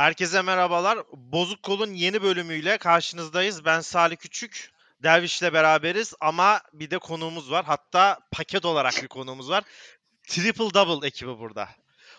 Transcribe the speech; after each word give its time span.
Herkese 0.00 0.42
merhabalar. 0.42 0.98
Bozuk 1.12 1.62
Kol'un 1.62 1.94
yeni 1.94 2.22
bölümüyle 2.22 2.78
karşınızdayız. 2.78 3.64
Ben 3.64 3.80
Salih 3.80 4.16
Küçük. 4.16 4.70
Derviş'le 5.02 5.42
beraberiz 5.42 6.14
ama 6.20 6.60
bir 6.72 6.90
de 6.90 6.98
konuğumuz 6.98 7.50
var. 7.50 7.64
Hatta 7.64 8.18
paket 8.32 8.64
olarak 8.64 8.94
bir 9.02 9.08
konuğumuz 9.08 9.50
var. 9.50 9.64
Triple 10.28 10.74
Double 10.74 11.06
ekibi 11.06 11.38
burada. 11.38 11.68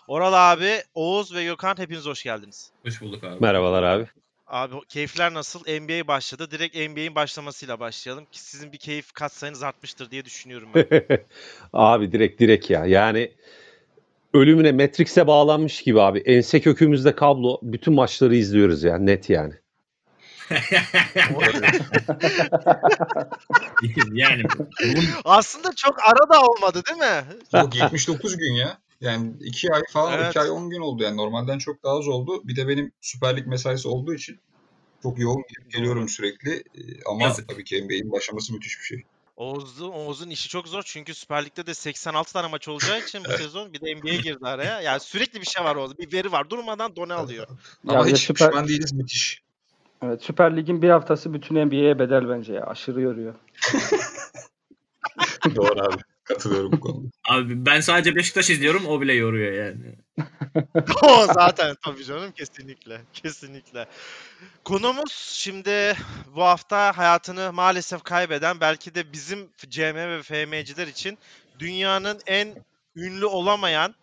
Oral 0.08 0.52
abi, 0.52 0.82
Oğuz 0.94 1.34
ve 1.34 1.44
Gökhan 1.44 1.78
hepiniz 1.78 2.06
hoş 2.06 2.22
geldiniz. 2.22 2.72
Hoş 2.82 3.00
bulduk 3.00 3.24
abi. 3.24 3.40
Merhabalar 3.40 3.82
abi. 3.82 4.06
Abi 4.46 4.74
keyifler 4.88 5.34
nasıl? 5.34 5.60
NBA 5.60 6.06
başladı. 6.08 6.50
Direkt 6.50 6.76
NBA'in 6.76 7.14
başlamasıyla 7.14 7.80
başlayalım 7.80 8.24
ki 8.24 8.40
sizin 8.40 8.72
bir 8.72 8.78
keyif 8.78 9.12
katsayınız 9.12 9.62
artmıştır 9.62 10.10
diye 10.10 10.24
düşünüyorum 10.24 10.68
ben. 10.74 10.86
abi 11.72 12.12
direkt 12.12 12.40
direkt 12.40 12.70
ya. 12.70 12.86
Yani 12.86 13.32
ölümüne 14.34 14.72
Matrix'e 14.72 15.26
bağlanmış 15.26 15.82
gibi 15.82 16.00
abi. 16.00 16.18
Ense 16.18 16.60
kökümüzde 16.60 17.14
kablo. 17.14 17.58
Bütün 17.62 17.94
maçları 17.94 18.36
izliyoruz 18.36 18.82
ya. 18.82 18.98
Net 18.98 19.30
yani. 19.30 19.54
yani 24.12 24.42
Aslında 25.24 25.72
çok 25.76 25.96
ara 26.02 26.28
da 26.34 26.42
olmadı 26.42 26.82
değil 26.88 26.98
mi? 26.98 27.24
Yok 27.52 27.76
79 27.76 28.36
gün 28.36 28.52
ya. 28.52 28.78
Yani 29.00 29.32
2 29.40 29.72
ay 29.72 29.82
falan 29.90 30.12
Evet. 30.12 30.30
2 30.30 30.40
ay 30.40 30.50
10 30.50 30.70
gün 30.70 30.80
oldu 30.80 31.02
yani 31.02 31.16
normalden 31.16 31.58
çok 31.58 31.82
daha 31.84 31.98
az 31.98 32.08
oldu. 32.08 32.40
Bir 32.44 32.56
de 32.56 32.68
benim 32.68 32.92
Süper 33.00 33.36
Lig 33.36 33.46
mesaisi 33.46 33.88
olduğu 33.88 34.14
için 34.14 34.38
çok 35.02 35.18
yoğun 35.18 35.44
geliyorum 35.68 36.08
sürekli. 36.08 36.52
Ee, 36.54 36.62
Ama 37.10 37.22
Yazık. 37.22 37.48
tabii 37.48 37.64
ki 37.64 37.84
NBA'in 37.84 38.12
başlaması 38.12 38.52
müthiş 38.52 38.78
bir 38.80 38.84
şey. 38.84 39.02
Oğuz'un, 39.36 39.90
Oğuz'un 39.92 40.30
işi 40.30 40.48
çok 40.48 40.68
zor 40.68 40.82
çünkü 40.86 41.14
Süper 41.14 41.44
Lig'de 41.44 41.66
de 41.66 41.74
86 41.74 42.32
tane 42.32 42.48
maç 42.48 42.68
olacağı 42.68 43.00
için 43.00 43.24
bu 43.24 43.28
sezon 43.32 43.72
bir 43.72 43.80
de 43.80 43.94
NBA'ye 43.94 44.16
girdi 44.20 44.46
araya. 44.46 44.80
Yani 44.80 45.00
sürekli 45.00 45.40
bir 45.40 45.46
şey 45.46 45.64
var 45.64 45.76
Oğuz. 45.76 45.98
Bir 45.98 46.12
veri 46.12 46.32
var. 46.32 46.50
Durmadan 46.50 46.96
done 46.96 47.14
alıyor. 47.14 47.46
Ama 47.88 47.98
Ya 47.98 48.06
hiç 48.06 48.30
Süper- 48.30 48.48
pişman 48.48 48.68
değiliz 48.68 48.92
müthiş. 48.92 49.42
Evet, 50.02 50.22
Süper 50.22 50.56
Lig'in 50.56 50.82
bir 50.82 50.90
haftası 50.90 51.34
bütün 51.34 51.66
NBA'ye 51.66 51.98
bedel 51.98 52.28
bence 52.28 52.52
ya. 52.52 52.64
Aşırı 52.66 53.00
yoruyor. 53.00 53.34
Doğru 55.56 55.80
abi. 55.82 56.02
Katılıyorum 56.32 56.72
bu 56.72 56.80
konuda. 56.80 57.08
abi 57.30 57.66
ben 57.66 57.80
sadece 57.80 58.16
Beşiktaş 58.16 58.50
izliyorum 58.50 58.86
o 58.86 59.00
bile 59.00 59.12
yoruyor 59.12 59.52
yani. 59.52 59.96
o 61.02 61.26
zaten 61.26 61.76
tabii 61.84 62.04
canım 62.04 62.32
kesinlikle. 62.32 63.00
Kesinlikle. 63.12 63.86
Konumuz 64.64 65.12
şimdi 65.12 65.96
bu 66.36 66.42
hafta 66.42 66.98
hayatını 66.98 67.52
maalesef 67.52 68.02
kaybeden 68.02 68.60
belki 68.60 68.94
de 68.94 69.12
bizim 69.12 69.48
CM 69.68 69.94
ve 69.94 70.22
FM'ciler 70.22 70.86
için 70.86 71.18
dünyanın 71.58 72.20
en 72.26 72.54
ünlü 72.96 73.26
olamayan 73.26 73.94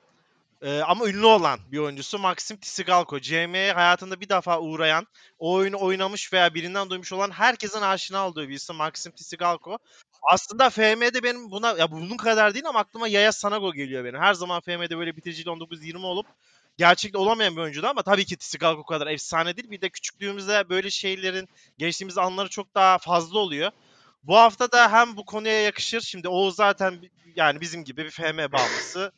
e, 0.61 0.79
ama 0.79 1.07
ünlü 1.07 1.25
olan 1.25 1.59
bir 1.71 1.77
oyuncusu 1.77 2.19
Maxim 2.19 2.57
Tsigalko. 2.57 3.19
CM'ye 3.19 3.73
hayatında 3.73 4.21
bir 4.21 4.29
defa 4.29 4.59
uğrayan, 4.59 5.07
o 5.39 5.53
oyunu 5.53 5.79
oynamış 5.79 6.33
veya 6.33 6.53
birinden 6.53 6.89
duymuş 6.89 7.13
olan 7.13 7.31
herkesin 7.31 7.81
aşina 7.81 8.27
olduğu 8.27 8.49
bir 8.49 8.53
isim 8.53 8.75
Maxim 8.75 9.11
Tsigalko. 9.11 9.77
Aslında 10.21 10.69
FM'de 10.69 11.23
benim 11.23 11.51
buna 11.51 11.69
ya 11.77 11.91
bunun 11.91 12.17
kadar 12.17 12.53
değil 12.53 12.67
ama 12.67 12.79
aklıma 12.79 13.07
Yaya 13.07 13.31
Sanago 13.31 13.73
geliyor 13.73 14.05
benim. 14.05 14.19
Her 14.19 14.33
zaman 14.33 14.61
FM'de 14.61 14.97
böyle 14.97 15.15
bitiricili 15.15 15.49
19-20 15.49 16.05
olup 16.05 16.27
gerçekte 16.77 17.17
olamayan 17.17 17.55
bir 17.55 17.61
oyuncuydu 17.61 17.87
ama 17.87 18.03
tabii 18.03 18.25
ki 18.25 18.37
Tsigalko 18.37 18.83
kadar 18.85 19.07
efsane 19.07 19.57
değil. 19.57 19.71
Bir 19.71 19.81
de 19.81 19.89
küçüklüğümüzde 19.89 20.69
böyle 20.69 20.89
şeylerin 20.89 21.49
geçtiğimiz 21.77 22.17
anları 22.17 22.49
çok 22.49 22.75
daha 22.75 22.97
fazla 22.97 23.39
oluyor. 23.39 23.71
Bu 24.23 24.37
hafta 24.37 24.71
da 24.71 24.91
hem 24.91 25.17
bu 25.17 25.25
konuya 25.25 25.61
yakışır. 25.61 26.01
Şimdi 26.01 26.27
Oğuz 26.27 26.55
zaten 26.55 26.99
yani 27.35 27.61
bizim 27.61 27.83
gibi 27.83 28.05
bir 28.05 28.09
FM 28.09 28.51
bağımlısı. 28.51 29.11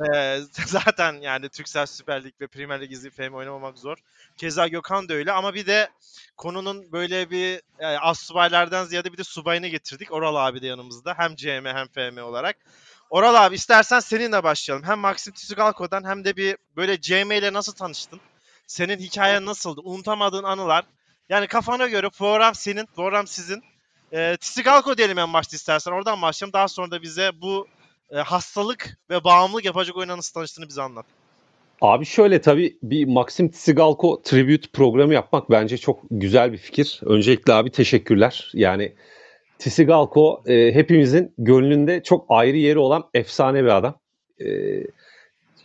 Ee, 0.00 0.40
zaten 0.66 1.20
yani 1.20 1.48
Türksel 1.48 1.86
Süper 1.86 2.24
Lig 2.24 2.34
ve 2.40 2.46
Premier 2.46 2.80
Lig 2.80 2.92
izleyip 2.92 3.14
FM 3.14 3.34
oynamamak 3.34 3.78
zor. 3.78 3.96
Keza 4.36 4.68
Gökhan 4.68 5.08
da 5.08 5.14
öyle 5.14 5.32
ama 5.32 5.54
bir 5.54 5.66
de 5.66 5.90
konunun 6.36 6.92
böyle 6.92 7.30
bir 7.30 7.62
yani 7.80 7.98
az 7.98 8.18
subaylardan 8.18 8.84
ziyade 8.84 9.12
bir 9.12 9.18
de 9.18 9.24
subayını 9.24 9.68
getirdik. 9.68 10.12
Oral 10.12 10.36
abi 10.36 10.62
de 10.62 10.66
yanımızda. 10.66 11.14
Hem 11.16 11.36
CM 11.36 11.66
hem 11.66 11.88
FM 11.88 12.22
olarak. 12.22 12.56
Oral 13.10 13.46
abi 13.46 13.54
istersen 13.54 14.00
seninle 14.00 14.42
başlayalım. 14.42 14.86
Hem 14.86 14.98
Maxim 14.98 15.32
Tsigalko'dan 15.32 16.04
hem 16.04 16.24
de 16.24 16.36
bir 16.36 16.56
böyle 16.76 17.00
CM 17.00 17.32
ile 17.32 17.52
nasıl 17.52 17.72
tanıştın? 17.72 18.20
Senin 18.66 18.98
hikayen 18.98 19.46
nasıldı? 19.46 19.80
Unutamadığın 19.84 20.44
anılar. 20.44 20.84
Yani 21.28 21.46
kafana 21.46 21.86
göre 21.86 22.08
program 22.08 22.54
senin, 22.54 22.86
program 22.86 23.26
sizin. 23.26 23.62
E, 24.12 24.36
Tsigalko 24.36 24.98
diyelim 24.98 25.18
en 25.18 25.32
başta 25.32 25.56
istersen. 25.56 25.92
Oradan 25.92 26.22
başlayalım. 26.22 26.52
Daha 26.52 26.68
sonra 26.68 26.90
da 26.90 27.02
bize 27.02 27.30
bu 27.40 27.68
e, 28.10 28.16
hastalık 28.16 28.98
ve 29.10 29.24
bağımlılık 29.24 29.64
yapacak 29.64 29.96
oyuna 29.96 30.16
tanıştığını 30.34 30.68
bize 30.68 30.82
anlat. 30.82 31.06
Abi 31.80 32.04
şöyle 32.04 32.40
tabii 32.40 32.78
bir 32.82 33.06
Maxim 33.06 33.50
Tsigalko 33.50 34.22
tribute 34.22 34.68
programı 34.72 35.14
yapmak 35.14 35.50
bence 35.50 35.78
çok 35.78 36.00
güzel 36.10 36.52
bir 36.52 36.58
fikir. 36.58 37.00
Öncelikle 37.02 37.52
abi 37.52 37.70
teşekkürler. 37.70 38.50
Yani 38.54 38.92
Tsigalko 39.58 40.42
e, 40.46 40.74
hepimizin 40.74 41.34
gönlünde 41.38 42.02
çok 42.02 42.26
ayrı 42.28 42.56
yeri 42.56 42.78
olan 42.78 43.04
efsane 43.14 43.64
bir 43.64 43.76
adam. 43.76 43.98
E, 44.40 44.46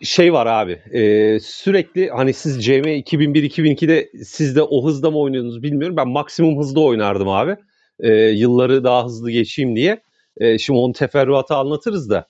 şey 0.02 0.34
var 0.34 0.46
abi 0.46 0.72
e, 0.72 1.40
sürekli 1.40 2.10
hani 2.10 2.34
siz 2.34 2.66
CM 2.66 2.88
2001-2002'de 3.00 4.12
siz 4.24 4.56
de 4.56 4.64
o 4.64 4.86
hızda 4.86 5.12
mı 5.12 5.20
oynuyordunuz 5.20 5.64
bilmiyorum. 5.64 5.98
Ben 5.98 6.08
maksimum 6.08 6.60
hızda 6.60 6.80
oynardım 6.80 7.30
abi. 7.30 7.56
E, 8.00 8.14
yılları 8.14 8.84
daha 8.84 9.06
hızlı 9.06 9.32
geçeyim 9.32 9.76
diye. 9.76 10.02
E, 10.38 10.58
şimdi 10.58 10.80
onu 10.80 10.94
teferruatı 10.94 11.56
anlatırız 11.56 12.10
da. 12.10 12.28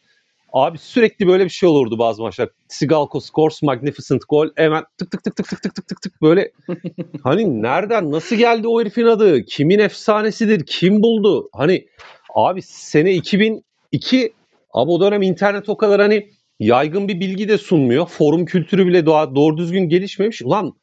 Abi 0.51 0.77
sürekli 0.77 1.27
böyle 1.27 1.45
bir 1.45 1.49
şey 1.49 1.69
olurdu 1.69 1.99
bazı 1.99 2.21
maçlar. 2.21 2.49
Tsigalko 2.69 3.19
scores 3.19 3.63
magnificent 3.63 4.21
goal. 4.29 4.49
Hemen 4.55 4.83
tık 4.97 5.11
tık 5.11 5.23
tık 5.23 5.35
tık 5.35 5.47
tık 5.49 5.61
tık 5.63 5.75
tık 5.75 5.87
tık 5.87 6.01
tık 6.01 6.21
böyle. 6.21 6.51
hani 7.23 7.61
nereden 7.61 8.11
nasıl 8.11 8.35
geldi 8.35 8.67
o 8.67 8.81
herifin 8.81 9.05
adı? 9.05 9.45
Kimin 9.45 9.79
efsanesidir? 9.79 10.65
Kim 10.65 11.03
buldu? 11.03 11.49
Hani 11.53 11.87
abi 12.35 12.61
sene 12.61 13.13
2002 13.13 14.33
abi 14.73 14.91
o 14.91 15.01
dönem 15.01 15.21
internet 15.21 15.69
o 15.69 15.77
kadar 15.77 16.01
hani 16.01 16.29
yaygın 16.59 17.07
bir 17.07 17.19
bilgi 17.19 17.49
de 17.49 17.57
sunmuyor. 17.57 18.05
Forum 18.07 18.45
kültürü 18.45 18.87
bile 18.87 19.05
doğa, 19.05 19.35
doğru 19.35 19.57
düzgün 19.57 19.89
gelişmemiş. 19.89 20.41
Ulan 20.41 20.73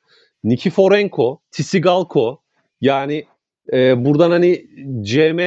Nikiforenko, 0.45 1.41
Tsigalko 1.51 2.41
yani 2.81 3.25
e, 3.73 4.05
buradan 4.05 4.31
hani 4.31 4.67
CM 5.03 5.41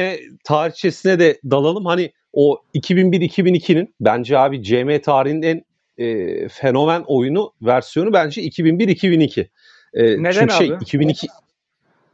tarihçesine 0.44 1.18
de 1.18 1.40
dalalım. 1.50 1.86
Hani 1.86 2.12
o 2.32 2.58
2001-2002'nin 2.74 3.94
bence 4.00 4.38
abi 4.38 4.62
CM 4.62 5.00
tarihinin 5.00 5.42
en 5.42 5.64
e, 5.98 6.48
fenomen 6.48 7.02
oyunu 7.06 7.52
versiyonu 7.62 8.12
bence 8.12 8.42
2001-2002. 8.42 9.48
E, 9.94 10.22
Neden 10.22 10.32
çünkü 10.32 10.54
şey 10.54 10.72
abi? 10.72 10.82
2002 10.82 11.28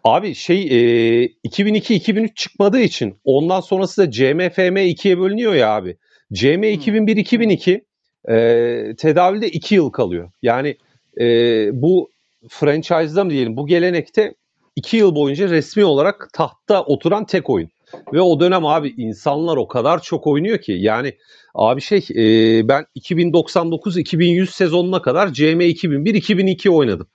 Abi 0.04 0.34
şey 0.34 0.62
e, 0.62 1.26
2002-2003 1.26 2.34
çıkmadığı 2.34 2.80
için 2.80 3.18
ondan 3.24 3.60
sonrası 3.60 4.02
da 4.02 4.10
CM 4.10 4.48
FM 4.50 4.76
2'ye 4.76 5.18
bölünüyor 5.18 5.54
ya 5.54 5.70
abi. 5.70 5.96
CM 6.32 6.64
2001-2002 6.64 7.80
e, 8.28 8.96
tedavülde 8.96 9.48
2 9.48 9.74
yıl 9.74 9.90
kalıyor. 9.90 10.30
Yani 10.42 10.76
e, 11.20 11.26
bu 11.82 12.10
franchise'da 12.48 13.24
mı 13.24 13.30
diyelim 13.30 13.56
bu 13.56 13.66
gelenekte 13.66 14.34
2 14.76 14.96
yıl 14.96 15.14
boyunca 15.14 15.48
resmi 15.48 15.84
olarak 15.84 16.28
tahtta 16.32 16.82
oturan 16.82 17.26
tek 17.26 17.50
oyun. 17.50 17.70
Ve 18.12 18.20
o 18.20 18.40
dönem 18.40 18.66
abi 18.66 18.94
insanlar 18.96 19.56
o 19.56 19.68
kadar 19.68 20.02
çok 20.02 20.26
oynuyor 20.26 20.58
ki 20.58 20.72
yani 20.72 21.14
abi 21.54 21.80
şey 21.80 21.98
e, 21.98 22.68
ben 22.68 22.86
2099-2100 22.96 24.46
sezonuna 24.46 25.02
kadar 25.02 25.32
CM 25.32 25.60
2001-2002 25.60 26.68
oynadım. 26.68 27.06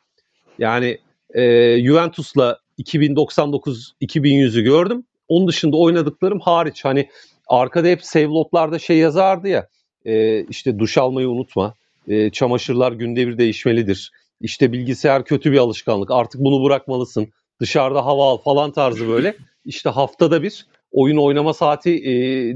Yani 0.60 0.98
e, 1.36 1.78
Juventus'la 1.86 2.60
2099-2100'ü 2.80 4.62
gördüm. 4.62 5.06
Onun 5.28 5.48
dışında 5.48 5.78
oynadıklarım 5.78 6.40
hariç 6.40 6.86
hani 6.86 7.10
arkada 7.48 7.88
hep 7.88 8.04
saveloadlarda 8.04 8.80
şey 8.80 8.98
yazardı 8.98 9.48
ya 9.48 9.68
e, 10.06 10.44
işte 10.44 10.80
duş 10.80 10.98
almayı 10.98 11.30
unutma. 11.30 11.76
E, 12.08 12.30
çamaşırlar 12.30 12.92
günde 12.92 13.28
bir 13.28 13.38
değişmelidir. 13.38 14.12
İşte 14.42 14.72
bilgisayar 14.72 15.26
kötü 15.26 15.52
bir 15.52 15.58
alışkanlık. 15.58 16.12
Artık 16.12 16.42
bunu 16.42 16.64
bırakmalısın. 16.66 17.28
Dışarıda 17.60 18.06
hava 18.06 18.30
al 18.30 18.38
falan 18.38 18.72
tarzı 18.72 19.08
böyle. 19.08 19.36
İşte 19.66 19.90
haftada 19.90 20.44
bir 20.44 20.66
oyun 20.92 21.18
oynama 21.18 21.54
saati 21.54 21.92
e, 21.92 22.12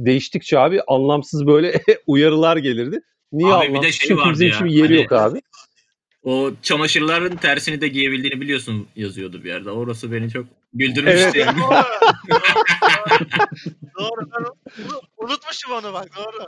değiştikçe 0.05 0.59
abi 0.59 0.81
anlamsız 0.87 1.47
böyle 1.47 1.81
uyarılar 2.07 2.57
gelirdi. 2.57 3.01
Niye 3.31 3.53
Abi 3.53 3.61
bir 3.67 3.73
de 3.73 3.77
anlamsız? 3.77 3.95
şey 3.95 4.07
Çünkü 4.07 4.21
vardı 4.21 4.43
ya, 4.43 4.49
için 4.49 4.65
bir 4.65 4.71
yeri 4.71 4.87
hani- 4.87 4.97
yok 4.97 5.11
abi. 5.11 5.41
O 6.23 6.51
çamaşırların 6.61 7.35
tersini 7.35 7.81
de 7.81 7.87
giyebildiğini 7.87 8.41
biliyorsun 8.41 8.87
yazıyordu 8.95 9.43
bir 9.43 9.49
yerde. 9.49 9.71
Orası 9.71 10.11
beni 10.11 10.29
çok 10.29 10.45
güldürmüştü. 10.73 11.19
Evet. 11.23 11.35
yani. 11.35 11.57
doğru. 13.99 14.29
Onu- 14.39 15.01
unutmuşum 15.17 15.71
onu 15.71 15.93
bak 15.93 16.09
doğru. 16.17 16.47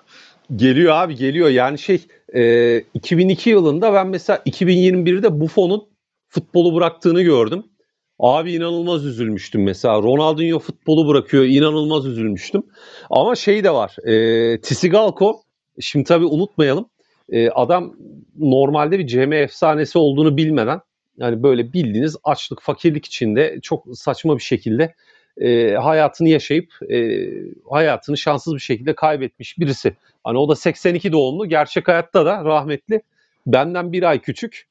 Geliyor 0.55 0.93
abi 0.93 1.15
geliyor. 1.15 1.49
Yani 1.49 1.79
şey 1.79 2.01
e, 2.35 2.83
2002 2.93 3.49
yılında 3.49 3.93
ben 3.93 4.07
mesela 4.07 4.41
2021'de 4.45 5.39
Buffon'un 5.39 5.83
futbolu 6.29 6.75
bıraktığını 6.75 7.21
gördüm. 7.21 7.63
Abi 8.19 8.53
inanılmaz 8.53 9.05
üzülmüştüm 9.05 9.63
mesela. 9.63 10.01
Ronaldinho 10.01 10.59
futbolu 10.59 11.07
bırakıyor. 11.07 11.43
inanılmaz 11.43 12.05
üzülmüştüm. 12.05 12.63
Ama 13.09 13.35
şey 13.35 13.63
de 13.63 13.71
var. 13.71 13.95
E, 14.07 14.61
Tisigalko 14.61 15.41
şimdi 15.79 16.05
tabii 16.05 16.25
unutmayalım. 16.25 16.89
E, 17.29 17.49
adam 17.49 17.95
normalde 18.39 18.99
bir 18.99 19.07
CM 19.07 19.33
efsanesi 19.33 19.97
olduğunu 19.97 20.37
bilmeden 20.37 20.81
Yani 21.17 21.43
böyle 21.43 21.73
bildiğiniz 21.73 22.15
açlık, 22.23 22.61
fakirlik 22.61 23.05
içinde 23.05 23.59
çok 23.61 23.85
saçma 23.93 24.37
bir 24.37 24.43
şekilde 24.43 24.93
e, 25.41 25.73
hayatını 25.73 26.29
yaşayıp 26.29 26.91
e, 26.91 27.27
hayatını 27.69 28.17
şanssız 28.17 28.53
bir 28.53 28.59
şekilde 28.59 28.95
kaybetmiş 28.95 29.59
birisi. 29.59 29.95
Hani 30.23 30.37
o 30.37 30.49
da 30.49 30.55
82 30.55 31.11
doğumlu. 31.11 31.45
Gerçek 31.45 31.87
hayatta 31.87 32.25
da 32.25 32.45
rahmetli. 32.45 33.01
Benden 33.47 33.91
bir 33.93 34.03
ay 34.03 34.19
küçük. 34.21 34.67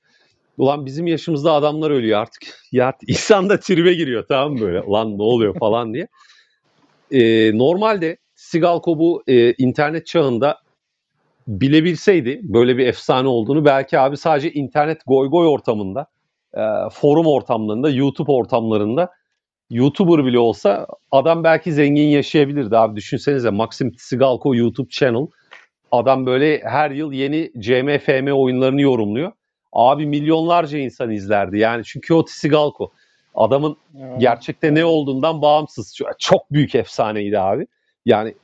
Ulan 0.59 0.87
bizim 0.87 1.07
yaşımızda 1.07 1.53
adamlar 1.53 1.91
ölüyor 1.91 2.21
artık. 2.21 2.43
Ya 2.73 2.93
insan 3.07 3.49
da 3.49 3.61
tribe 3.61 3.95
giriyor 3.95 4.25
tamam 4.29 4.61
böyle. 4.61 4.81
Ulan 4.81 5.19
ne 5.19 5.23
oluyor 5.23 5.59
falan 5.59 5.95
diye. 5.95 6.09
E, 7.11 7.51
normalde 7.59 8.17
Sigalko 8.35 8.99
bu 8.99 9.23
e, 9.27 9.53
internet 9.53 10.07
çağında 10.07 10.59
bilebilseydi 11.49 12.41
böyle 12.43 12.77
bir 12.79 12.87
efsane 12.87 13.29
olduğunu 13.29 13.65
belki 13.65 13.99
abi 13.99 14.17
sadece 14.17 14.53
internet 14.53 15.01
goy 15.07 15.31
goy 15.31 15.47
ortamında, 15.47 16.07
e, 16.55 16.63
forum 16.93 17.27
ortamlarında, 17.27 17.91
YouTube 17.91 18.33
ortamlarında 18.33 19.11
YouTuber 19.71 20.25
bile 20.25 20.39
olsa 20.39 20.87
adam 21.11 21.45
belki 21.45 21.73
zengin 21.73 22.09
yaşayabilirdi 22.09 22.77
abi. 22.77 22.97
Düşünsenize 22.97 23.51
Maxim 23.51 23.93
Tsigalko 23.93 24.55
YouTube 24.55 24.89
channel. 24.91 25.27
Adam 25.93 26.27
böyle 26.27 26.61
her 26.65 26.91
yıl 26.91 27.13
yeni 27.13 27.53
CMFM 27.59 28.33
oyunlarını 28.33 28.81
yorumluyor. 28.81 29.33
Abi 29.73 30.07
milyonlarca 30.07 30.79
insan 30.79 31.11
izlerdi. 31.11 31.59
Yani 31.59 31.85
çünkü 31.85 32.15
o 32.15 32.25
Tsigalko. 32.25 32.93
Adamın 33.35 33.77
gerçekte 34.19 34.75
ne 34.75 34.85
olduğundan 34.85 35.43
bağımsız. 35.43 35.99
Çok 36.19 36.53
büyük 36.53 36.75
efsaneydi 36.75 37.39
abi. 37.39 37.67
Yani 38.07 38.35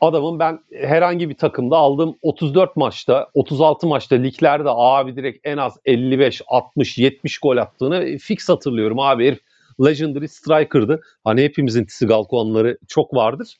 adamın 0.00 0.38
ben 0.38 0.60
herhangi 0.74 1.28
bir 1.28 1.34
takımda 1.34 1.76
aldığım 1.76 2.16
34 2.22 2.76
maçta, 2.76 3.28
36 3.34 3.86
maçta 3.86 4.16
liglerde 4.16 4.68
abi 4.70 5.16
direkt 5.16 5.46
en 5.46 5.56
az 5.56 5.78
55, 5.84 6.42
60, 6.46 6.98
70 6.98 7.38
gol 7.38 7.56
attığını 7.56 8.18
fix 8.18 8.48
hatırlıyorum 8.48 9.00
abi. 9.00 9.26
Herif 9.26 9.40
Legendary 9.84 10.28
Striker'dı. 10.28 11.00
Hani 11.24 11.42
hepimizin 11.42 11.84
Tsigalko 11.84 12.40
anıları 12.40 12.78
çok 12.88 13.14
vardır. 13.14 13.56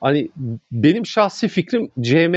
Hani 0.00 0.28
benim 0.72 1.06
şahsi 1.06 1.48
fikrim 1.48 1.90
CM 2.00 2.34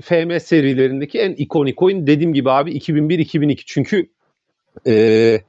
FM 0.00 0.38
serilerindeki 0.38 1.18
en 1.18 1.32
ikonik 1.32 1.82
oyun 1.82 2.06
dediğim 2.06 2.34
gibi 2.34 2.50
abi 2.50 2.78
2001-2002 2.78 3.62
çünkü 3.66 4.08
e, 4.86 5.40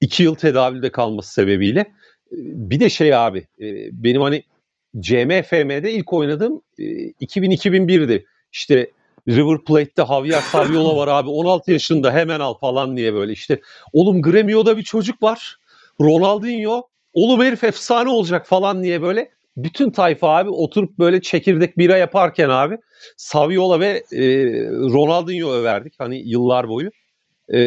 iki 0.00 0.22
yıl 0.22 0.34
tedavülde 0.34 0.92
kalması 0.92 1.32
sebebiyle. 1.32 1.86
Bir 2.32 2.80
de 2.80 2.90
şey 2.90 3.14
abi 3.14 3.38
e, 3.38 3.66
benim 3.92 4.22
hani 4.22 4.42
CMFM'de 5.00 5.92
ilk 5.92 6.12
oynadığım 6.12 6.62
e, 6.78 6.82
2000-2001'di. 6.82 8.24
İşte 8.52 8.90
River 9.28 9.64
Plate'de 9.64 10.06
Javier 10.06 10.40
Saviola 10.40 10.96
var 10.96 11.08
abi 11.08 11.28
16 11.28 11.72
yaşında 11.72 12.12
hemen 12.12 12.40
al 12.40 12.54
falan 12.54 12.96
diye 12.96 13.14
böyle 13.14 13.32
işte. 13.32 13.60
Oğlum 13.92 14.22
Gremio'da 14.22 14.76
bir 14.76 14.82
çocuk 14.82 15.22
var. 15.22 15.58
Ronaldinho 16.00 16.88
oğlum 17.12 17.40
herif 17.40 17.64
efsane 17.64 18.08
olacak 18.08 18.46
falan 18.46 18.82
diye 18.82 19.02
böyle 19.02 19.30
bütün 19.64 19.90
tayfa 19.90 20.36
abi 20.36 20.50
oturup 20.50 20.98
böyle 20.98 21.22
çekirdek 21.22 21.78
bira 21.78 21.96
yaparken 21.96 22.48
abi 22.48 22.78
Saviola 23.16 23.80
ve 23.80 24.04
e, 24.12 24.24
Ronaldinho 24.70 25.52
överdik 25.52 25.94
hani 25.98 26.28
yıllar 26.28 26.68
boyu. 26.68 26.90
E, 27.52 27.60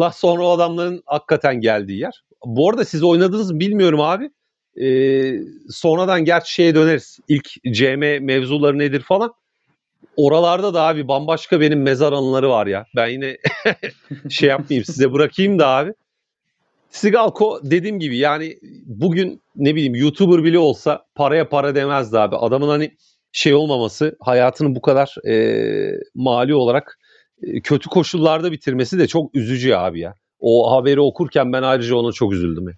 la 0.00 0.10
sonra 0.10 0.42
o 0.42 0.50
adamların 0.50 1.02
hakikaten 1.06 1.60
geldiği 1.60 2.00
yer. 2.00 2.24
Bu 2.44 2.70
arada 2.70 2.84
siz 2.84 3.02
oynadınız 3.02 3.50
mı 3.50 3.60
bilmiyorum 3.60 4.00
abi. 4.00 4.30
E, 4.80 4.86
sonradan 5.70 6.24
gerçi 6.24 6.52
şeye 6.52 6.74
döneriz. 6.74 7.18
İlk 7.28 7.48
CM 7.72 8.24
mevzuları 8.24 8.78
nedir 8.78 9.00
falan. 9.00 9.34
Oralarda 10.16 10.74
da 10.74 10.82
abi 10.82 11.08
bambaşka 11.08 11.60
benim 11.60 11.82
mezar 11.82 12.12
anıları 12.12 12.50
var 12.50 12.66
ya. 12.66 12.86
Ben 12.96 13.08
yine 13.08 13.36
şey 14.30 14.48
yapmayayım 14.48 14.84
size 14.84 15.12
bırakayım 15.12 15.58
da 15.58 15.68
abi. 15.68 15.92
Sigalko 16.94 17.60
dediğim 17.62 17.98
gibi 17.98 18.18
yani 18.18 18.58
bugün 18.86 19.42
ne 19.56 19.74
bileyim 19.74 19.94
YouTuber 19.94 20.44
bile 20.44 20.58
olsa 20.58 21.04
paraya 21.14 21.48
para 21.48 21.74
demezdi 21.74 22.18
abi. 22.18 22.36
Adamın 22.36 22.68
hani 22.68 22.90
şey 23.32 23.54
olmaması 23.54 24.16
hayatını 24.20 24.74
bu 24.74 24.82
kadar 24.82 25.28
e, 25.28 26.00
mali 26.14 26.54
olarak 26.54 26.98
e, 27.42 27.60
kötü 27.60 27.88
koşullarda 27.88 28.52
bitirmesi 28.52 28.98
de 28.98 29.06
çok 29.06 29.34
üzücü 29.34 29.74
abi 29.74 30.00
ya. 30.00 30.14
O 30.40 30.72
haberi 30.72 31.00
okurken 31.00 31.52
ben 31.52 31.62
ayrıca 31.62 31.96
ona 31.96 32.12
çok 32.12 32.32
üzüldüm. 32.32 32.74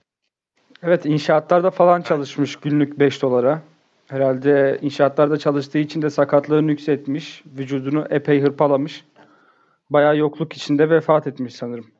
Evet 0.82 1.06
inşaatlarda 1.06 1.70
falan 1.70 2.02
çalışmış 2.02 2.56
günlük 2.56 2.98
5 2.98 3.22
dolara. 3.22 3.62
Herhalde 4.06 4.78
inşaatlarda 4.82 5.36
çalıştığı 5.36 5.78
için 5.78 6.02
de 6.02 6.10
sakatlığını 6.10 6.70
yükseltmiş. 6.70 7.42
Vücudunu 7.58 8.06
epey 8.10 8.40
hırpalamış. 8.40 9.04
Bayağı 9.90 10.16
yokluk 10.16 10.52
içinde 10.52 10.90
vefat 10.90 11.26
etmiş 11.26 11.54
sanırım. 11.54 11.95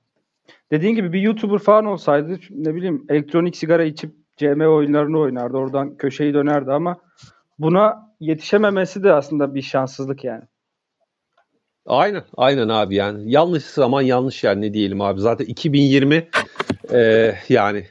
Dediğin 0.70 0.94
gibi 0.94 1.12
bir 1.12 1.20
YouTuber 1.20 1.58
falan 1.58 1.86
olsaydı 1.86 2.38
ne 2.50 2.74
bileyim 2.74 3.06
elektronik 3.08 3.56
sigara 3.56 3.84
içip 3.84 4.14
CM 4.36 4.60
oyunlarını 4.60 5.18
oynardı. 5.18 5.56
Oradan 5.56 5.96
köşeyi 5.96 6.34
dönerdi 6.34 6.72
ama 6.72 6.96
buna 7.58 8.12
yetişememesi 8.20 9.02
de 9.02 9.12
aslında 9.12 9.54
bir 9.54 9.62
şanssızlık 9.62 10.24
yani. 10.24 10.44
Aynen, 11.86 12.22
aynen 12.36 12.68
abi 12.68 12.94
yani. 12.94 13.32
Yanlış 13.32 13.64
zaman 13.64 14.02
yanlış 14.02 14.44
yer 14.44 14.60
ne 14.60 14.74
diyelim 14.74 15.00
abi. 15.00 15.20
Zaten 15.20 15.44
2020 15.44 16.28
e, 16.92 17.32
yani 17.48 17.86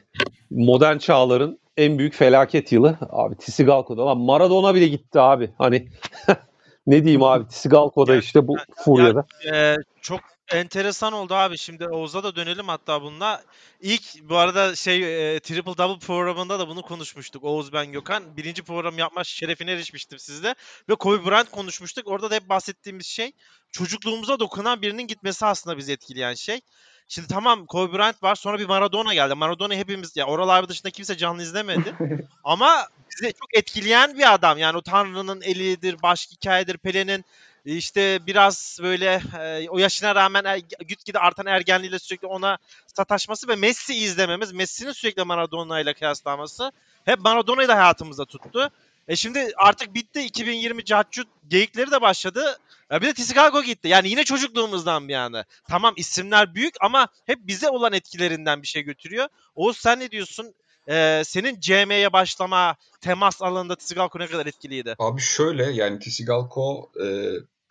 modern 0.50 0.98
çağların 0.98 1.58
en 1.76 1.98
büyük 1.98 2.14
felaket 2.14 2.72
yılı. 2.72 2.98
Abi 3.10 3.34
Tisigalko'da 3.34 4.06
lan 4.06 4.18
Maradona 4.18 4.74
bile 4.74 4.88
gitti 4.88 5.20
abi. 5.20 5.50
Hani 5.58 5.88
ne 6.86 7.04
diyeyim 7.04 7.22
abi 7.22 7.48
Tisigalko'da 7.48 8.16
işte 8.16 8.48
bu 8.48 8.56
furyada. 8.76 9.26
e, 9.52 9.76
çok 10.00 10.20
enteresan 10.52 11.12
oldu 11.12 11.34
abi. 11.34 11.58
Şimdi 11.58 11.88
Oğuz'a 11.88 12.24
da 12.24 12.36
dönelim 12.36 12.68
hatta 12.68 13.02
bununla. 13.02 13.42
İlk 13.80 14.02
bu 14.22 14.36
arada 14.36 14.76
şey 14.76 14.96
e, 15.34 15.40
Triple 15.40 15.78
Double 15.78 16.06
programında 16.06 16.58
da 16.58 16.68
bunu 16.68 16.82
konuşmuştuk. 16.82 17.44
Oğuz 17.44 17.72
ben 17.72 17.92
Gökhan. 17.92 18.36
Birinci 18.36 18.62
program 18.62 18.98
yapma 18.98 19.24
şerefine 19.24 19.72
erişmiştim 19.72 20.18
sizde. 20.18 20.54
Ve 20.88 20.94
Kobe 20.94 21.30
Bryant 21.30 21.50
konuşmuştuk. 21.50 22.08
Orada 22.08 22.30
da 22.30 22.34
hep 22.34 22.48
bahsettiğimiz 22.48 23.06
şey 23.06 23.32
çocukluğumuza 23.72 24.40
dokunan 24.40 24.82
birinin 24.82 25.06
gitmesi 25.06 25.46
aslında 25.46 25.76
bizi 25.76 25.92
etkileyen 25.92 26.34
şey. 26.34 26.60
Şimdi 27.08 27.28
tamam 27.28 27.66
Kobe 27.66 27.98
Bryant 27.98 28.22
var 28.22 28.34
sonra 28.34 28.58
bir 28.58 28.66
Maradona 28.66 29.14
geldi. 29.14 29.34
Maradona 29.34 29.74
hepimiz 29.74 30.16
ya 30.16 30.26
oralar 30.26 30.68
dışında 30.68 30.90
kimse 30.90 31.16
canlı 31.16 31.42
izlemedi. 31.42 31.94
Ama 32.44 32.86
bizi 33.10 33.32
çok 33.32 33.54
etkileyen 33.54 34.18
bir 34.18 34.34
adam. 34.34 34.58
Yani 34.58 34.76
o 34.76 34.82
Tanrı'nın 34.82 35.40
elidir, 35.40 35.96
başka 36.02 36.32
hikayedir, 36.32 36.78
Pele'nin 36.78 37.24
işte 37.64 38.26
biraz 38.26 38.78
böyle 38.82 39.22
e, 39.40 39.68
o 39.68 39.78
yaşına 39.78 40.14
rağmen 40.14 40.44
er, 40.44 40.56
gitgide 40.88 41.18
artan 41.18 41.46
ergenliğiyle 41.46 41.98
sürekli 41.98 42.26
ona 42.26 42.58
sataşması 42.86 43.48
ve 43.48 43.56
Messi 43.56 43.94
izlememiz, 43.94 44.52
Messi'nin 44.52 44.92
sürekli 44.92 45.24
Maradona 45.24 45.80
ile 45.80 45.94
kıyaslaması 45.94 46.72
hep 47.04 47.20
Maradona'yı 47.20 47.68
da 47.68 47.76
hayatımızda 47.76 48.24
tuttu. 48.24 48.70
E 49.08 49.16
şimdi 49.16 49.52
artık 49.56 49.94
bitti 49.94 50.20
2020 50.20 50.84
Caccut 50.84 51.28
geyikleri 51.48 51.90
de 51.90 52.00
başladı. 52.00 52.58
Ya 52.90 53.00
bir 53.02 53.06
de 53.06 53.14
Tisigago 53.14 53.62
gitti. 53.62 53.88
Yani 53.88 54.08
yine 54.08 54.24
çocukluğumuzdan 54.24 55.08
bir 55.08 55.12
yana. 55.12 55.44
Tamam 55.68 55.94
isimler 55.96 56.54
büyük 56.54 56.74
ama 56.80 57.08
hep 57.26 57.38
bize 57.42 57.68
olan 57.68 57.92
etkilerinden 57.92 58.62
bir 58.62 58.66
şey 58.66 58.82
götürüyor. 58.82 59.28
Oğuz 59.54 59.76
sen 59.76 60.00
ne 60.00 60.10
diyorsun? 60.10 60.54
Ee, 60.88 61.22
senin 61.24 61.60
CM'ye 61.60 62.12
başlama 62.12 62.76
temas 63.00 63.42
alanında 63.42 63.76
Tisigalko 63.76 64.18
ne 64.18 64.26
kadar 64.26 64.46
etkiliydi? 64.46 64.94
Abi 64.98 65.20
şöyle 65.20 65.70
yani 65.70 65.98
Tisigalko 65.98 66.90
e, 67.04 67.06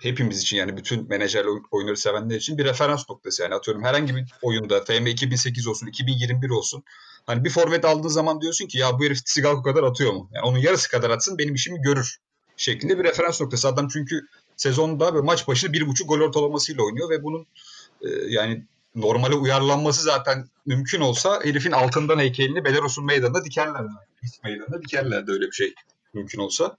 hepimiz 0.01 0.41
için 0.41 0.57
yani 0.57 0.77
bütün 0.77 1.09
menajer 1.09 1.45
oyunları 1.71 1.97
sevenler 1.97 2.35
için 2.35 2.57
bir 2.57 2.65
referans 2.65 3.09
noktası. 3.09 3.43
Yani 3.43 3.55
atıyorum 3.55 3.83
herhangi 3.83 4.15
bir 4.15 4.25
oyunda 4.41 4.83
FM 4.83 5.05
2008 5.05 5.67
olsun, 5.67 5.87
2021 5.87 6.49
olsun. 6.49 6.83
Hani 7.25 7.43
bir 7.43 7.49
forvet 7.49 7.85
aldığın 7.85 8.09
zaman 8.09 8.41
diyorsun 8.41 8.67
ki 8.67 8.77
ya 8.77 8.99
bu 8.99 9.05
herif 9.05 9.25
Tisigalko 9.25 9.63
kadar 9.63 9.83
atıyor 9.83 10.13
mu? 10.13 10.29
Yani 10.33 10.45
onun 10.45 10.57
yarısı 10.57 10.89
kadar 10.89 11.09
atsın 11.09 11.37
benim 11.37 11.55
işimi 11.55 11.81
görür 11.81 12.17
şeklinde 12.57 12.99
bir 12.99 13.03
referans 13.03 13.41
noktası. 13.41 13.67
Adam 13.67 13.87
çünkü 13.87 14.27
sezonda 14.57 15.15
ve 15.15 15.21
maç 15.21 15.47
başı 15.47 15.73
bir 15.73 15.87
buçuk 15.87 16.09
gol 16.09 16.19
ortalamasıyla 16.19 16.83
oynuyor 16.83 17.09
ve 17.09 17.23
bunun 17.23 17.47
e, 18.01 18.09
yani 18.27 18.63
normale 18.95 19.35
uyarlanması 19.35 20.03
zaten 20.03 20.49
mümkün 20.65 21.01
olsa 21.01 21.39
herifin 21.43 21.71
altından 21.71 22.19
heykelini 22.19 22.65
Belarus'un 22.65 23.05
meydanında 23.05 23.45
dikerlerdi. 23.45 23.89
Meydanında 24.43 24.81
dikerlerdi 24.81 25.31
öyle 25.31 25.45
bir 25.45 25.51
şey 25.51 25.73
mümkün 26.13 26.39
olsa. 26.39 26.77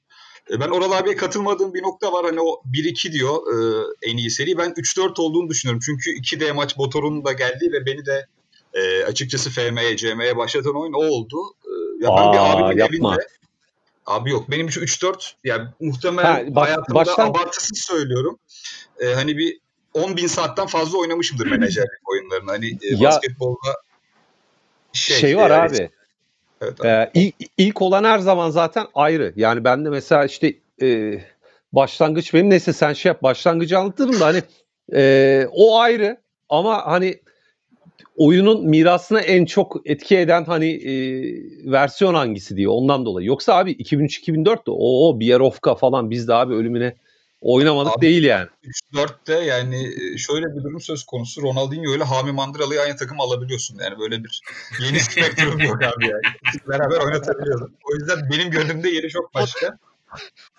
E, 0.50 0.60
ben 0.60 0.68
Oral 0.68 0.92
abiye 0.92 1.16
katılmadığım 1.16 1.74
bir 1.74 1.82
nokta 1.82 2.12
var. 2.12 2.24
Hani 2.24 2.40
o 2.40 2.62
1-2 2.72 3.12
diyor 3.12 3.36
e, 3.52 3.84
en 4.10 4.16
iyi 4.16 4.30
seri. 4.30 4.58
Ben 4.58 4.70
3-4 4.70 5.20
olduğunu 5.20 5.48
düşünüyorum. 5.48 5.80
Çünkü 5.86 6.10
2D 6.10 6.52
maç 6.52 6.78
Botor'un 6.78 7.24
da 7.24 7.32
geldi 7.32 7.72
ve 7.72 7.86
beni 7.86 8.06
de 8.06 8.26
e, 8.74 9.04
açıkçası 9.04 9.50
FM'ye, 9.50 9.96
CM'ye 9.96 10.36
başlatan 10.36 10.80
oyun 10.80 10.92
o 10.92 10.98
oldu. 10.98 11.36
E, 11.64 11.70
ya 12.04 12.10
ben 12.16 12.22
Aa, 12.22 12.32
bir 12.32 12.38
abimin 12.38 12.78
yapma. 12.80 13.12
evinde 13.14 13.26
Abi 14.06 14.30
yok 14.30 14.50
benim 14.50 14.68
için 14.68 14.80
3-4 14.80 15.32
yani 15.44 15.68
muhtemelen 15.80 16.46
Ha, 16.48 16.54
baş- 16.54 16.68
hayatımda 16.68 16.94
baştan- 16.98 17.30
abartısız 17.30 17.78
söylüyorum. 17.78 18.38
E, 19.00 19.06
hani 19.14 19.36
bir 19.38 19.58
10 19.94 20.16
bin 20.16 20.26
saatten 20.26 20.66
fazla 20.66 20.98
oynamışımdır 20.98 21.46
menajerlik 21.46 22.10
oyunlarını. 22.10 22.50
Hani 22.50 22.66
e, 22.66 22.78
Ya- 22.82 23.00
basketbolda 23.10 23.82
şey, 24.92 25.16
Şey, 25.16 25.36
var 25.36 25.50
e, 25.50 25.54
abi. 25.54 25.90
Evet. 26.60 26.84
Ee, 26.84 27.10
ilk, 27.14 27.34
ilk 27.58 27.82
olan 27.82 28.04
her 28.04 28.18
zaman 28.18 28.50
zaten 28.50 28.86
ayrı. 28.94 29.32
Yani 29.36 29.64
ben 29.64 29.84
de 29.84 29.90
mesela 29.90 30.24
işte 30.24 30.54
e, 30.82 31.18
başlangıç 31.72 32.34
benim 32.34 32.50
neyse 32.50 32.72
sen 32.72 32.92
şey 32.92 33.10
yap 33.10 33.22
başlangıcı 33.22 33.78
anlatırım 33.78 34.20
da 34.20 34.26
hani 34.26 34.42
e, 34.94 35.46
o 35.52 35.78
ayrı 35.78 36.16
ama 36.48 36.86
hani 36.86 37.20
oyunun 38.16 38.66
mirasına 38.66 39.20
en 39.20 39.44
çok 39.44 39.76
etki 39.84 40.18
eden 40.18 40.44
hani 40.44 40.70
e, 40.70 40.92
versiyon 41.72 42.14
hangisi 42.14 42.56
diye 42.56 42.68
ondan 42.68 43.06
dolayı. 43.06 43.26
Yoksa 43.26 43.54
abi 43.54 43.72
2003-2004'te 43.72 44.70
o, 44.70 45.08
o 45.08 45.20
Bierovka 45.20 45.74
falan 45.74 46.10
biz 46.10 46.28
de 46.28 46.34
abi 46.34 46.54
ölümüne 46.54 46.94
oynamadık 47.40 47.92
Abi- 47.96 48.06
değil 48.06 48.24
yani. 48.24 48.48
3-4'te 48.94 49.34
yani 49.34 49.86
e, 49.86 50.18
şöyle 50.18 50.46
bir 50.46 50.64
durum 50.64 50.80
söz 50.80 51.04
konusu. 51.04 51.42
Ronaldinho 51.42 51.94
ile 51.96 52.04
Hami 52.04 52.32
Mandıralı'yı 52.32 52.80
aynı 52.80 52.96
takım 52.96 53.20
alabiliyorsun. 53.20 53.78
Yani 53.78 53.98
böyle 53.98 54.24
bir 54.24 54.40
yeni 54.80 55.00
spektrum 55.10 55.60
yok 55.60 55.82
abi 55.82 56.08
yani. 56.08 56.22
Beraber 56.68 56.96
oynatabiliyordun. 56.96 57.76
O 57.90 57.94
yüzden 57.94 58.30
benim 58.30 58.50
gönlümde 58.50 58.90
yeri 58.90 59.10
çok 59.10 59.34
başka. 59.34 59.78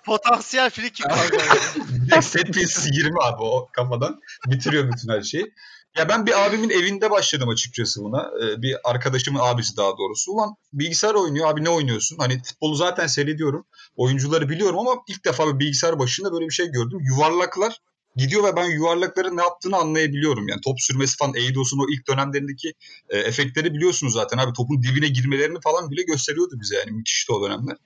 Potansiyel 0.05 0.69
free 0.69 0.89
kick 0.89 1.11
set 2.21 2.53
pieces 2.53 2.89
20 2.91 3.15
abi 3.21 3.43
o 3.43 3.69
kafadan. 3.71 4.21
Bitiriyor 4.47 4.91
bütün 4.91 5.09
her 5.09 5.21
şeyi. 5.21 5.53
Ya 5.97 6.09
ben 6.09 6.25
bir 6.25 6.45
abimin 6.45 6.69
evinde 6.69 7.11
başladım 7.11 7.49
açıkçası 7.49 8.03
buna. 8.03 8.31
Ee, 8.43 8.61
bir 8.61 8.75
arkadaşımın 8.83 9.39
abisi 9.39 9.77
daha 9.77 9.97
doğrusu. 9.97 10.31
Ulan 10.31 10.55
bilgisayar 10.73 11.13
oynuyor 11.13 11.47
abi 11.49 11.63
ne 11.63 11.69
oynuyorsun? 11.69 12.17
Hani 12.17 12.43
futbolu 12.43 12.75
zaten 12.75 13.07
seyrediyorum. 13.07 13.65
Oyuncuları 13.95 14.49
biliyorum 14.49 14.79
ama 14.79 14.95
ilk 15.07 15.25
defa 15.25 15.53
bir 15.53 15.59
bilgisayar 15.59 15.99
başında 15.99 16.33
böyle 16.33 16.45
bir 16.45 16.53
şey 16.53 16.67
gördüm. 16.67 16.99
Yuvarlaklar 17.01 17.77
gidiyor 18.15 18.43
ve 18.43 18.55
ben 18.55 18.65
yuvarlakların 18.65 19.37
ne 19.37 19.41
yaptığını 19.41 19.77
anlayabiliyorum. 19.77 20.47
Yani 20.47 20.61
top 20.61 20.81
sürmesi 20.81 21.17
falan 21.17 21.35
Eidos'un 21.35 21.79
o 21.79 21.85
ilk 21.93 22.07
dönemlerindeki 22.07 22.73
e, 23.09 23.17
efektleri 23.17 23.73
biliyorsunuz 23.73 24.13
zaten 24.13 24.37
abi. 24.37 24.53
Topun 24.53 24.83
dibine 24.83 25.07
girmelerini 25.07 25.61
falan 25.61 25.91
bile 25.91 26.01
gösteriyordu 26.01 26.55
bize 26.61 26.75
yani. 26.75 26.91
Müthişti 26.91 27.33
o 27.33 27.43
dönemler. 27.43 27.77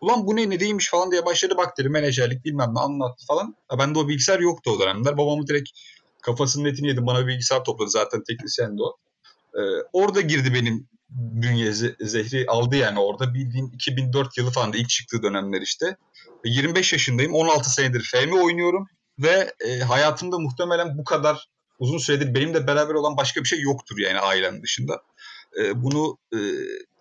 Ulan 0.00 0.26
bu 0.26 0.36
ne 0.36 0.50
ne 0.50 0.60
değilmiş 0.60 0.90
falan 0.90 1.10
diye 1.10 1.26
başladı 1.26 1.54
bak 1.56 1.78
dedi 1.78 1.88
menajerlik 1.88 2.44
bilmem 2.44 2.74
ne 2.74 2.80
anlattı 2.80 3.26
falan. 3.26 3.56
Ya 3.72 3.78
bende 3.78 3.98
o 3.98 4.08
bilgisayar 4.08 4.40
yoktu 4.40 4.70
o 4.76 4.80
dönemler. 4.80 5.18
Babamı 5.18 5.46
direkt 5.46 5.70
kafasının 6.22 6.64
etini 6.64 6.88
yedim. 6.88 7.06
Bana 7.06 7.26
bilgisayar 7.26 7.64
topladı 7.64 7.90
zaten 7.90 8.22
teknisyendi 8.22 8.82
o. 8.82 8.96
Ee, 9.54 9.60
orada 9.92 10.20
girdi 10.20 10.54
benim 10.54 10.88
bünye 11.10 11.66
ze- 11.70 12.06
zehri 12.06 12.46
aldı 12.48 12.76
yani 12.76 13.00
orada. 13.00 13.34
Bildiğin 13.34 13.70
2004 13.70 14.38
yılı 14.38 14.50
falan 14.50 14.72
da 14.72 14.76
ilk 14.76 14.88
çıktığı 14.88 15.22
dönemler 15.22 15.60
işte. 15.60 15.96
Ve 16.44 16.48
25 16.48 16.92
yaşındayım. 16.92 17.34
16 17.34 17.70
senedir 17.70 18.10
FM 18.14 18.32
oynuyorum. 18.32 18.86
Ve 19.18 19.52
e, 19.66 19.78
hayatımda 19.78 20.38
muhtemelen 20.38 20.98
bu 20.98 21.04
kadar 21.04 21.48
uzun 21.78 21.98
süredir 21.98 22.34
benimle 22.34 22.66
beraber 22.66 22.94
olan 22.94 23.16
başka 23.16 23.40
bir 23.40 23.48
şey 23.48 23.60
yoktur 23.60 23.98
yani 23.98 24.18
ailem 24.18 24.62
dışında. 24.62 25.02
E, 25.60 25.82
bunu 25.82 26.18
e, 26.32 26.38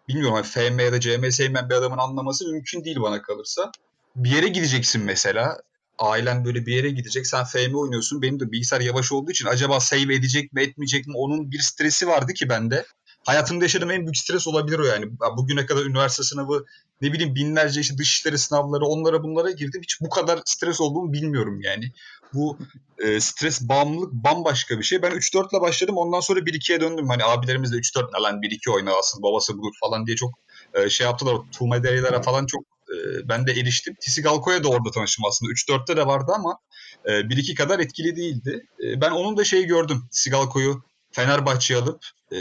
bilmiyorum 0.08 0.36
hani 0.36 0.46
FM 0.46 0.80
ya 0.80 0.92
da 0.92 1.00
CM 1.00 1.32
sevmeyen 1.32 1.70
bir 1.70 1.76
adamın 1.76 1.98
anlaması 1.98 2.52
mümkün 2.52 2.84
değil 2.84 2.98
bana 3.02 3.22
kalırsa. 3.22 3.72
Bir 4.16 4.30
yere 4.30 4.48
gideceksin 4.48 5.04
mesela. 5.04 5.62
Ailen 6.00 6.46
böyle 6.46 6.66
bir 6.66 6.76
yere 6.76 6.90
gidecek. 6.90 7.28
Sen 7.28 7.44
FM 7.44 7.76
oynuyorsun. 7.76 8.22
Benim 8.22 8.40
de 8.40 8.52
bilgisayar 8.52 8.82
yavaş 8.82 9.12
olduğu 9.12 9.32
için 9.32 9.46
acaba 9.46 9.80
save 9.80 10.16
edecek 10.16 10.54
mi 10.54 10.62
etmeyecek 10.62 11.08
mi? 11.08 11.14
Onun 11.16 11.52
bir 11.52 11.60
stresi 11.60 12.08
vardı 12.08 12.34
ki 12.34 12.50
bende. 12.50 12.86
Hayatımda 13.26 13.66
yaşadığım 13.66 13.92
en 13.92 14.02
büyük 14.02 14.18
stres 14.18 14.48
olabilir 14.48 14.80
o 14.80 14.84
yani. 14.84 15.06
Bugüne 15.38 15.66
kadar 15.66 15.86
üniversite 15.86 16.24
sınavı 16.24 16.66
ne 17.02 17.14
bileyim 17.14 17.36
binlerce 17.36 17.82
işte 17.82 17.98
dışişleri 17.98 18.38
sınavları 18.38 18.86
onlara 18.86 19.24
bunlara 19.24 19.52
girdim. 19.52 19.82
Hiç 19.84 20.02
bu 20.02 20.10
kadar 20.10 20.40
stres 20.46 20.82
olduğumu 20.82 21.14
bilmiyorum 21.14 21.62
yani. 21.62 21.92
Bu 22.34 22.58
e, 23.00 23.20
stres 23.20 23.70
bağımlılık 23.70 24.14
bambaşka 24.14 24.80
bir 24.80 24.84
şey. 24.84 25.02
Ben 25.02 25.12
3-4 25.12 25.52
ile 25.52 25.62
başladım. 25.62 25.98
Ondan 25.98 26.20
sonra 26.20 26.40
1-2'ye 26.40 26.82
döndüm. 26.82 27.10
Hani 27.10 27.24
abilerimiz 27.24 27.72
de 27.72 27.76
3-4 27.76 28.18
ne 28.18 28.22
lan 28.24 28.42
1-2 28.42 28.72
oyna 28.72 28.92
aslında 29.00 29.24
babası 29.24 29.58
budur 29.58 29.74
falan 29.80 30.06
diye 30.06 30.18
çok 30.18 30.32
e, 30.74 30.90
şey 30.90 31.08
yaptılar. 31.08 31.34
O 31.34 31.46
Tuğmederilere 31.52 32.22
falan 32.22 32.46
çok 32.46 32.64
e, 32.96 33.30
ben 33.30 33.48
de 33.48 33.52
eriştim. 33.52 33.96
Tisigalko'ya 34.02 34.64
da 34.64 34.68
orada 34.68 34.92
tanıştım 34.92 35.26
aslında. 35.26 35.52
3-4'te 35.52 35.98
de 35.98 36.08
vardı 36.08 36.32
ama 36.36 36.60
e, 37.06 37.12
1-2 37.12 37.56
kadar 37.56 37.80
etkili 37.80 38.16
değildi. 38.16 38.68
E, 38.84 39.02
ben 39.02 39.12
onun 39.12 39.38
da 39.38 39.44
şeyi 39.44 39.66
gördüm. 39.66 40.04
Tisigalko'yu 40.12 40.84
Fenerbahçe'ye 41.12 41.80
alıp 41.80 42.06
e, 42.32 42.38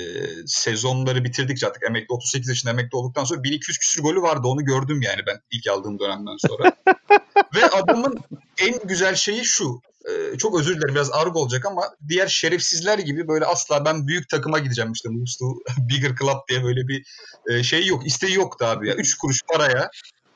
sezonları 0.46 1.24
bitirdikçe 1.24 1.66
artık 1.66 1.82
emekli 1.82 2.14
38 2.14 2.48
yaşında 2.48 2.72
emekli 2.72 2.96
olduktan 2.96 3.24
sonra 3.24 3.42
1200 3.42 3.78
küsür 3.78 4.02
golü 4.02 4.22
vardı. 4.22 4.48
Onu 4.48 4.64
gördüm 4.64 5.02
yani 5.02 5.20
ben 5.26 5.40
ilk 5.50 5.66
aldığım 5.68 5.98
dönemden 5.98 6.36
sonra. 6.48 6.72
Ve 7.54 7.66
adamın 7.66 8.18
en 8.58 8.78
güzel 8.84 9.14
şeyi 9.14 9.44
şu. 9.44 9.80
e, 10.08 10.38
çok 10.38 10.60
özür 10.60 10.76
dilerim 10.76 10.94
biraz 10.94 11.10
argo 11.12 11.40
olacak 11.40 11.66
ama 11.66 11.82
diğer 12.08 12.26
şerefsizler 12.26 12.98
gibi 12.98 13.28
böyle 13.28 13.44
asla 13.44 13.84
ben 13.84 14.06
büyük 14.06 14.28
takıma 14.28 14.58
gideceğim 14.58 14.92
işte 14.92 15.08
to 15.38 15.54
Bigger 15.88 16.16
Club 16.16 16.48
diye 16.48 16.64
böyle 16.64 16.88
bir 16.88 17.06
e, 17.50 17.62
şey 17.62 17.86
yok. 17.86 18.06
isteği 18.06 18.34
yoktu 18.34 18.64
abi 18.64 18.88
ya. 18.88 18.94
3 18.94 19.14
kuruş 19.14 19.42
paraya 19.52 19.90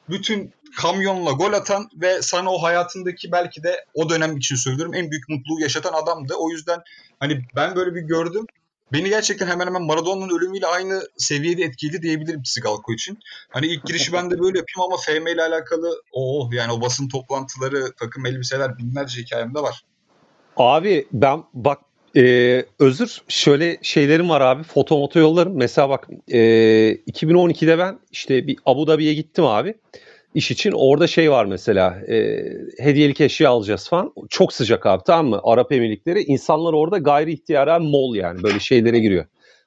bütün 0.08 0.52
kamyonla 0.76 1.30
gol 1.30 1.52
atan 1.52 1.90
ve 1.94 2.22
sana 2.22 2.52
o 2.52 2.62
hayatındaki 2.62 3.32
belki 3.32 3.62
de 3.62 3.84
o 3.94 4.08
dönem 4.08 4.36
için 4.36 4.56
söylüyorum 4.56 4.94
en 4.94 5.10
büyük 5.10 5.28
mutluluğu 5.28 5.60
yaşatan 5.60 5.92
adamdı. 5.92 6.34
O 6.38 6.50
yüzden 6.50 6.82
hani 7.20 7.44
ben 7.56 7.76
böyle 7.76 7.94
bir 7.94 8.00
gördüm. 8.00 8.46
Beni 8.92 9.08
gerçekten 9.08 9.46
hemen 9.46 9.66
hemen 9.66 9.82
Maradona'nın 9.82 10.38
ölümüyle 10.38 10.66
aynı 10.66 11.02
seviyede 11.16 11.62
etkiledi 11.62 12.02
diyebilirim 12.02 12.44
Sigalko 12.44 12.92
için. 12.92 13.18
Hani 13.48 13.66
ilk 13.66 13.86
girişi 13.86 14.12
ben 14.12 14.30
de 14.30 14.40
böyle 14.40 14.58
yapayım 14.58 14.92
ama 14.92 14.96
FM 14.96 15.26
ile 15.26 15.42
alakalı 15.42 16.02
o 16.12 16.50
yani 16.52 16.72
o 16.72 16.80
basın 16.80 17.08
toplantıları, 17.08 17.92
takım 18.00 18.26
elbiseler 18.26 18.78
binlerce 18.78 19.22
hikayem 19.22 19.54
de 19.54 19.60
var. 19.60 19.84
Abi 20.56 21.08
ben 21.12 21.44
bak 21.54 21.78
e, 22.16 22.64
özür 22.78 23.22
şöyle 23.28 23.78
şeylerim 23.82 24.28
var 24.28 24.40
abi 24.40 24.62
foto 24.62 24.98
moto 24.98 25.20
yollarım. 25.20 25.56
Mesela 25.56 25.88
bak 25.88 26.08
e, 26.28 26.38
2012'de 27.06 27.78
ben 27.78 27.98
işte 28.10 28.46
bir 28.46 28.56
Abu 28.66 28.86
Dhabi'ye 28.86 29.14
gittim 29.14 29.44
abi 29.44 29.74
iş 30.34 30.50
için. 30.50 30.72
Orada 30.72 31.06
şey 31.06 31.30
var 31.30 31.44
mesela 31.44 31.98
e, 32.08 32.44
hediyelik 32.78 33.20
eşya 33.20 33.50
alacağız 33.50 33.88
falan. 33.88 34.12
Çok 34.28 34.52
sıcak 34.52 34.86
abi 34.86 35.02
tamam 35.06 35.26
mı? 35.26 35.40
Arap 35.44 35.72
Emirlikleri. 35.72 36.22
İnsanlar 36.22 36.72
orada 36.72 36.98
gayri 36.98 37.32
ihtiyaren 37.32 37.82
mol 37.82 38.14
yani 38.14 38.42
böyle 38.42 38.60
şeylere 38.60 38.98
giriyor. 38.98 39.24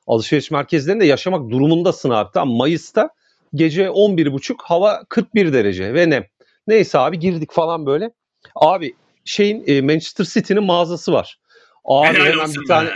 Alışveriş 0.07 0.51
merkezlerinde 0.51 1.05
yaşamak 1.05 1.49
durumundasın 1.49 2.09
abi 2.09 2.29
tamam 2.33 2.55
Mayıs'ta 2.55 3.09
gece 3.53 3.89
11.30 3.89 4.55
hava 4.63 5.03
41 5.09 5.53
derece 5.53 5.93
ve 5.93 6.09
nem. 6.09 6.23
Neyse 6.67 6.99
abi 6.99 7.19
girdik 7.19 7.51
falan 7.51 7.85
böyle. 7.85 8.11
Abi 8.55 8.93
şeyin 9.25 9.63
e, 9.67 9.81
Manchester 9.81 10.25
City'nin 10.25 10.63
mağazası 10.63 11.13
var. 11.13 11.39
Abi 11.85 12.17
Helal 12.17 12.25
hemen 12.25 12.53
bir 12.53 12.67
tane 12.67 12.89
be. 12.89 12.95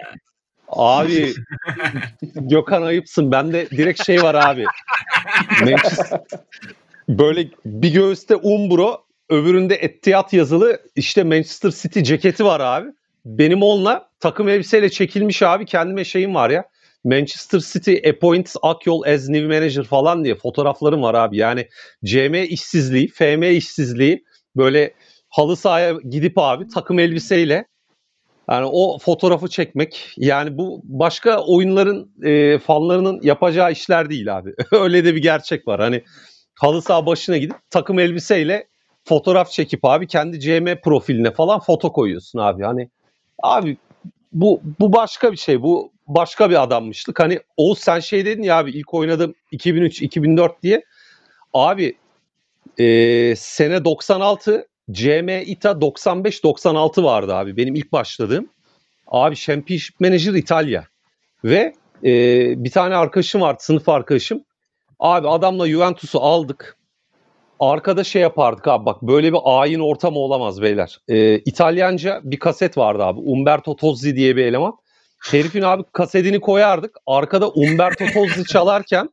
abi 0.68 1.34
Gökhan 2.36 2.82
ayıpsın. 2.82 3.32
Bende 3.32 3.70
direkt 3.70 4.06
şey 4.06 4.24
var 4.24 4.36
abi. 4.36 4.66
Manchester 5.62 6.20
böyle 7.10 7.48
bir 7.66 7.94
göğüste 7.94 8.36
Umbro, 8.36 9.04
öbüründe 9.30 9.76
Etihad 9.76 10.34
yazılı 10.34 10.82
işte 10.96 11.24
Manchester 11.24 11.72
City 11.72 12.02
ceketi 12.02 12.46
var 12.46 12.60
abi. 12.60 12.90
Benim 13.26 13.64
onunla 13.64 14.10
takım 14.20 14.50
elbiseyle 14.50 14.90
çekilmiş 14.90 15.42
abi 15.42 15.66
kendime 15.66 16.06
şeyim 16.06 16.36
var 16.36 16.50
ya. 16.50 16.66
Manchester 17.04 17.60
City 17.60 18.10
appoints 18.10 18.56
Akyol 18.62 19.04
as 19.04 19.30
new 19.30 19.48
manager 19.48 19.84
falan 19.84 20.24
diye 20.24 20.36
fotoğraflarım 20.36 21.02
var 21.02 21.14
abi. 21.14 21.38
Yani 21.38 21.68
CM 22.06 22.34
işsizliği, 22.34 23.08
FM 23.08 23.44
işsizliği 23.44 24.24
böyle 24.56 24.94
halı 25.30 25.56
sahaya 25.56 25.94
gidip 26.10 26.34
abi 26.36 26.68
takım 26.68 27.00
elbiseyle 27.00 27.66
yani 28.52 28.66
o 28.66 28.98
fotoğrafı 28.98 29.48
çekmek 29.48 30.14
yani 30.18 30.58
bu 30.58 30.82
başka 30.84 31.44
oyunların 31.44 32.12
e, 32.24 32.60
fanlarının 32.60 33.20
yapacağı 33.24 33.72
işler 33.72 34.10
değil 34.10 34.38
abi. 34.38 34.54
Öyle 34.72 35.06
de 35.06 35.16
bir 35.16 35.22
gerçek 35.22 35.68
var. 35.68 35.80
Hani 35.80 36.04
halı 36.56 36.82
saha 36.82 37.06
başına 37.06 37.38
gidip 37.38 37.56
takım 37.70 38.00
elbiseyle 38.00 38.68
fotoğraf 39.04 39.52
çekip 39.52 39.86
abi 39.86 40.08
kendi 40.08 40.40
CM 40.40 40.76
profiline 40.84 41.32
falan 41.32 41.60
foto 41.60 41.92
koyuyorsun 41.92 42.40
abi. 42.40 42.64
Hani 42.64 42.90
abi 43.44 43.78
bu 44.34 44.62
bu 44.80 44.94
başka 44.94 45.32
bir 45.32 45.38
şey. 45.38 45.62
Bu 45.62 45.92
başka 46.08 46.50
bir 46.50 46.64
adammışlık. 46.64 47.20
Hani 47.20 47.40
Oğuz 47.58 47.80
sen 47.80 48.00
şey 48.00 48.26
dedin 48.26 48.44
ya 48.44 48.58
abi 48.58 48.72
ilk 48.72 48.94
oynadım 48.94 49.36
2003-2004 49.52 50.62
diye. 50.64 50.84
Abi 51.54 51.98
e, 52.78 53.36
sene 53.36 53.86
96 53.86 54.68
CM 54.92 55.30
ITA 55.46 55.72
95-96 55.72 57.04
vardı 57.04 57.36
abi 57.36 57.58
benim 57.58 57.76
ilk 57.76 57.92
başladığım. 57.92 58.50
Abi 59.08 59.36
Championship 59.36 60.00
Manager 60.00 60.34
İtalya. 60.34 60.88
Ve 61.44 61.74
e, 62.04 62.14
bir 62.64 62.72
tane 62.72 62.96
arkadaşım 62.96 63.42
vardı 63.42 63.58
sınıf 63.62 63.90
arkadaşım. 63.90 64.44
Abi 65.00 65.28
adamla 65.28 65.68
Juventus'u 65.68 66.20
aldık. 66.20 66.78
Arkada 67.60 68.04
şey 68.04 68.22
yapardık 68.22 68.68
abi 68.68 68.86
bak 68.86 69.02
böyle 69.02 69.34
bir 69.34 69.40
ayin 69.44 69.80
ortamı 69.80 70.20
olamaz 70.20 70.62
beyler. 70.62 71.00
E, 71.08 71.40
İtalyanca 71.40 72.22
bir 72.24 72.40
kaset 72.40 72.78
vardı 72.78 73.04
abi. 73.04 73.20
Umberto 73.20 73.76
Tozzi 73.76 74.16
diye 74.16 74.36
bir 74.36 74.46
eleman. 74.46 74.78
Herifin 75.32 75.62
abi 75.62 75.84
kasetini 75.94 76.40
koyardık. 76.40 76.98
Arkada 77.08 77.50
Umberto 77.50 78.06
Tozzi 78.14 78.46
çalarken 78.52 79.10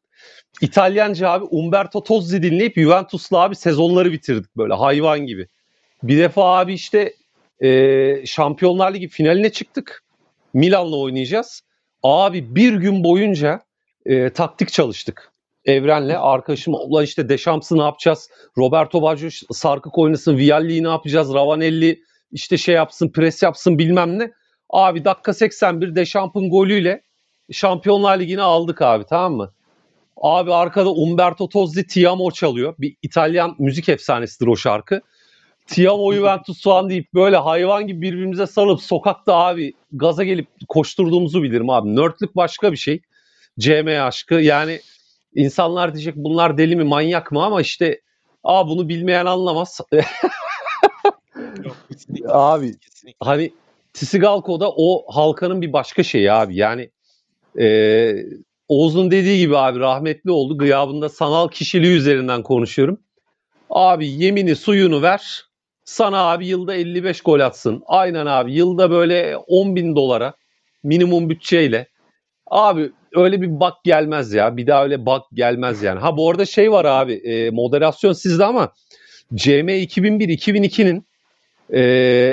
İtalyanca 0.60 1.30
abi 1.30 1.44
Umberto 1.44 2.02
Tozzi 2.02 2.42
dinleyip 2.42 2.74
Juventus'la 2.74 3.38
abi 3.38 3.56
sezonları 3.56 4.12
bitirdik 4.12 4.56
böyle 4.56 4.74
hayvan 4.74 5.20
gibi. 5.20 5.48
Bir 6.08 6.18
defa 6.18 6.58
abi 6.58 6.74
işte 6.74 7.14
e, 7.60 8.26
Şampiyonlar 8.26 8.94
Ligi 8.94 9.08
finaline 9.08 9.52
çıktık. 9.52 10.02
Milan'la 10.54 10.96
oynayacağız. 10.96 11.62
Abi 12.02 12.56
bir 12.56 12.72
gün 12.72 13.04
boyunca 13.04 13.60
e, 14.06 14.30
taktik 14.30 14.72
çalıştık. 14.72 15.32
Evren'le 15.64 16.14
arkadaşım 16.18 16.74
ulan 16.74 17.04
işte 17.04 17.28
Deschamps'ı 17.28 17.78
ne 17.78 17.82
yapacağız? 17.82 18.30
Roberto 18.58 19.02
Baggio 19.02 19.28
sarkık 19.52 19.98
oynasın. 19.98 20.36
Vialli'yi 20.36 20.84
ne 20.84 20.88
yapacağız? 20.88 21.34
Ravanelli 21.34 22.00
işte 22.32 22.58
şey 22.58 22.74
yapsın 22.74 23.08
pres 23.08 23.42
yapsın 23.42 23.78
bilmem 23.78 24.18
ne. 24.18 24.32
Abi 24.70 25.04
dakika 25.04 25.34
81 25.34 25.94
Deschamps'ın 25.94 26.50
golüyle 26.50 27.02
Şampiyonlar 27.52 28.20
Ligi'ni 28.20 28.42
aldık 28.42 28.82
abi 28.82 29.04
tamam 29.08 29.34
mı? 29.34 29.52
Abi 30.16 30.54
arkada 30.54 30.90
Umberto 30.90 31.48
Tozzi 31.48 31.86
Ti 31.86 32.08
amo 32.08 32.30
çalıyor. 32.30 32.74
Bir 32.78 32.96
İtalyan 33.02 33.54
müzik 33.58 33.88
efsanesidir 33.88 34.46
o 34.46 34.56
şarkı. 34.56 35.00
Ti 35.66 35.90
amo 35.90 36.12
Juventus 36.12 36.62
falan 36.62 36.90
deyip 36.90 37.14
böyle 37.14 37.36
hayvan 37.36 37.86
gibi 37.86 38.00
birbirimize 38.02 38.46
sarılıp 38.46 38.82
sokakta 38.82 39.34
abi 39.34 39.72
gaza 39.92 40.24
gelip 40.24 40.48
koşturduğumuzu 40.68 41.42
bilirim 41.42 41.70
abi. 41.70 41.96
Nörtlük 41.96 42.36
başka 42.36 42.72
bir 42.72 42.76
şey. 42.76 43.00
CM 43.58 44.02
aşkı 44.02 44.34
yani 44.34 44.80
insanlar 45.34 45.94
diyecek 45.94 46.16
bunlar 46.16 46.58
deli 46.58 46.76
mi 46.76 46.84
manyak 46.84 47.32
mı 47.32 47.44
ama 47.44 47.60
işte 47.60 48.00
Aa 48.46 48.68
bunu 48.68 48.88
bilmeyen 48.88 49.26
anlamaz. 49.26 49.80
Yok, 51.64 51.76
kesinlikle. 51.88 52.28
Abi 52.32 52.78
Kesinlikle. 52.78 53.16
hani 53.20 53.52
Tisigalko'da 53.92 54.70
o 54.76 55.14
halkanın 55.14 55.62
bir 55.62 55.72
başka 55.72 56.02
şeyi 56.02 56.32
abi. 56.32 56.56
Yani 56.56 56.90
e, 57.60 57.66
Oğuz'un 58.68 59.10
dediği 59.10 59.38
gibi 59.38 59.58
abi 59.58 59.78
rahmetli 59.78 60.30
oldu. 60.30 60.58
Gıyabında 60.58 61.08
sanal 61.08 61.48
kişiliği 61.48 61.96
üzerinden 61.96 62.42
konuşuyorum. 62.42 63.00
Abi 63.70 64.08
yemini 64.08 64.56
suyunu 64.56 65.02
ver. 65.02 65.45
Sana 65.86 66.30
abi 66.30 66.46
yılda 66.46 66.74
55 66.74 67.20
gol 67.20 67.40
atsın. 67.40 67.82
Aynen 67.86 68.26
abi 68.26 68.52
yılda 68.52 68.90
böyle 68.90 69.36
10 69.36 69.76
bin 69.76 69.96
dolara 69.96 70.34
minimum 70.82 71.30
bütçeyle. 71.30 71.88
Abi 72.46 72.92
öyle 73.14 73.42
bir 73.42 73.60
bak 73.60 73.74
gelmez 73.84 74.32
ya. 74.32 74.56
Bir 74.56 74.66
daha 74.66 74.84
öyle 74.84 75.06
bak 75.06 75.22
gelmez 75.32 75.82
yani. 75.82 76.00
Ha 76.00 76.16
bu 76.16 76.30
arada 76.30 76.44
şey 76.46 76.72
var 76.72 76.84
abi 76.84 77.12
e, 77.12 77.50
moderasyon 77.50 78.12
sizde 78.12 78.44
ama 78.44 78.72
CM 79.34 79.68
2001-2002'nin 79.68 81.06
e, 81.70 81.80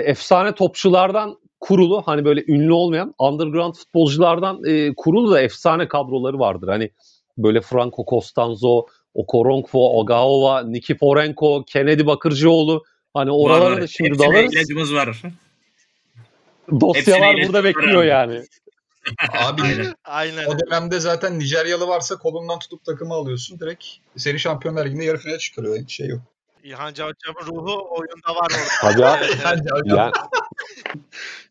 efsane 0.06 0.52
topçulardan 0.56 1.38
kurulu 1.60 2.02
hani 2.06 2.26
böyle 2.26 2.44
ünlü 2.48 2.74
olmayan 2.74 3.14
underground 3.20 3.74
futbolculardan 3.74 4.64
e, 4.66 4.94
kurulu 4.98 5.32
da 5.32 5.42
efsane 5.42 5.88
kadroları 5.88 6.40
vardır. 6.40 6.68
Hani 6.68 6.90
böyle 7.38 7.62
Franco 7.62 8.06
Costanzo, 8.10 8.86
Okoronkwo, 9.14 10.00
Ogawa, 10.00 10.64
Nikiforenko, 10.64 11.64
Kennedy 11.68 12.06
Bakırcıoğlu 12.06 12.84
hani 13.14 13.32
oralara 13.32 13.82
da 13.82 13.88
şimdi 13.88 14.20
dalarız. 14.20 14.54
ilacımız 14.54 14.94
var. 14.94 15.22
Dosyalar 16.80 17.30
hepsine 17.30 17.48
burada 17.48 17.64
bekliyor 17.64 18.00
var 18.00 18.06
yani. 18.06 18.44
Abi 19.34 19.62
Aynen. 19.62 19.94
Aynen. 20.06 20.46
o 20.46 20.60
dönemde 20.60 21.00
zaten 21.00 21.40
Nijeryalı 21.40 21.88
varsa 21.88 22.16
kolundan 22.16 22.60
tutup 22.60 22.86
takımı 22.86 23.14
alıyorsun. 23.14 23.60
Direkt 23.60 23.86
seri 24.18 24.40
şampiyonlar 24.40 24.86
liginde 24.86 25.04
yarı 25.06 25.18
finale 25.18 25.38
çıkarıyor. 25.40 25.78
Hiç 25.78 25.96
şey 25.96 26.08
yok. 26.08 26.22
İlhan 26.64 26.94
Cavcav'ın 26.94 27.46
ruhu 27.46 27.88
oyunda 27.90 28.36
var 28.36 28.52
orada. 28.52 28.68
Tabii 28.82 29.06
abi. 29.06 29.26
Yani, 29.44 30.12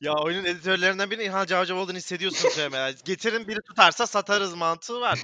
Ya 0.00 0.14
oyunun 0.14 0.44
editörlerinden 0.44 1.10
biri 1.10 1.24
İlhan 1.24 1.46
Cavcav 1.46 1.76
olduğunu 1.76 1.96
hissediyorsun 1.96 2.50
Cem'e. 2.56 2.94
Getirin 3.04 3.48
biri 3.48 3.60
tutarsa 3.60 4.06
satarız 4.06 4.54
mantığı 4.54 5.00
var. 5.00 5.18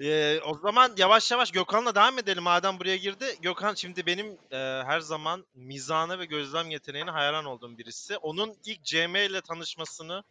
Ee, 0.00 0.40
o 0.40 0.58
zaman 0.58 0.92
yavaş 0.96 1.30
yavaş 1.30 1.50
Gökhan'la 1.50 1.94
devam 1.94 2.18
edelim 2.18 2.42
madem 2.42 2.80
buraya 2.80 2.96
girdi. 2.96 3.24
Gökhan 3.42 3.74
şimdi 3.74 4.06
benim 4.06 4.26
e, 4.52 4.56
her 4.86 5.00
zaman 5.00 5.44
mizahına 5.54 6.18
ve 6.18 6.24
gözlem 6.24 6.70
yeteneğine 6.70 7.10
hayran 7.10 7.44
olduğum 7.44 7.78
birisi. 7.78 8.16
Onun 8.16 8.56
ilk 8.64 8.84
CM 8.84 9.16
ile 9.16 9.40
tanışmasını 9.40 10.22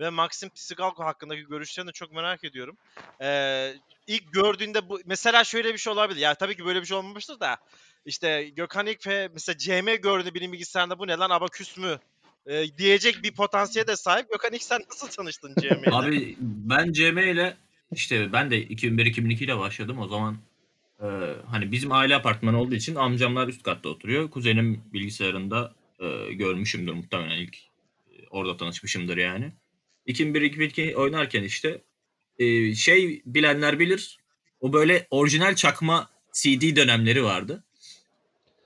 ve 0.00 0.10
Maxim 0.10 0.48
Tsigalko 0.48 1.04
hakkındaki 1.04 1.42
görüşlerini 1.42 1.92
çok 1.92 2.12
merak 2.12 2.44
ediyorum. 2.44 2.76
Ee, 3.20 3.74
ilk 4.06 4.32
gördüğünde 4.32 4.88
bu 4.88 5.00
mesela 5.04 5.44
şöyle 5.44 5.72
bir 5.72 5.78
şey 5.78 5.92
olabilir. 5.92 6.20
Ya 6.20 6.34
tabii 6.34 6.56
ki 6.56 6.64
böyle 6.64 6.80
bir 6.80 6.86
şey 6.86 6.96
olmamıştır 6.96 7.40
da. 7.40 7.56
İşte 8.04 8.50
Gökhan 8.56 8.86
ilk 8.86 9.02
fe, 9.02 9.28
mesela 9.32 9.58
CM 9.58 9.96
gördü 10.02 10.30
benim 10.34 10.52
bilgisayarında 10.52 10.98
bu 10.98 11.06
ne 11.06 11.16
lan 11.16 11.30
abaküs 11.30 11.76
mü? 11.76 11.98
Ee, 12.46 12.64
diyecek 12.78 13.22
bir 13.22 13.32
potansiyele 13.32 13.86
de 13.86 13.96
sahip. 13.96 14.30
Gökhan 14.30 14.52
ilk 14.52 14.62
sen 14.62 14.80
nasıl 14.90 15.08
tanıştın 15.08 15.54
CM 15.60 15.82
ile? 15.82 15.90
Abi 15.92 16.36
ben 16.40 16.92
CM 16.92 17.18
ile 17.18 17.56
işte 17.92 18.32
ben 18.32 18.50
de 18.50 18.66
2001-2002 18.66 19.44
ile 19.44 19.58
başladım. 19.58 19.98
O 19.98 20.08
zaman 20.08 20.38
e, 21.02 21.06
hani 21.46 21.72
bizim 21.72 21.92
aile 21.92 22.16
apartmanı 22.16 22.60
olduğu 22.60 22.74
için 22.74 22.94
amcamlar 22.94 23.48
üst 23.48 23.62
katta 23.62 23.88
oturuyor. 23.88 24.30
Kuzenim 24.30 24.82
bilgisayarında 24.92 25.74
e, 26.00 26.32
görmüşümdür 26.32 26.92
muhtemelen 26.92 27.36
ilk 27.36 27.56
e, 27.56 28.26
orada 28.30 28.56
tanışmışımdır 28.56 29.16
yani. 29.16 29.52
2001-2002 30.06 30.94
oynarken 30.94 31.42
işte 31.42 31.82
e, 32.38 32.74
şey 32.74 33.22
bilenler 33.26 33.78
bilir. 33.78 34.18
O 34.60 34.72
böyle 34.72 35.06
orijinal 35.10 35.54
çakma 35.54 36.10
CD 36.32 36.76
dönemleri 36.76 37.24
vardı. 37.24 37.64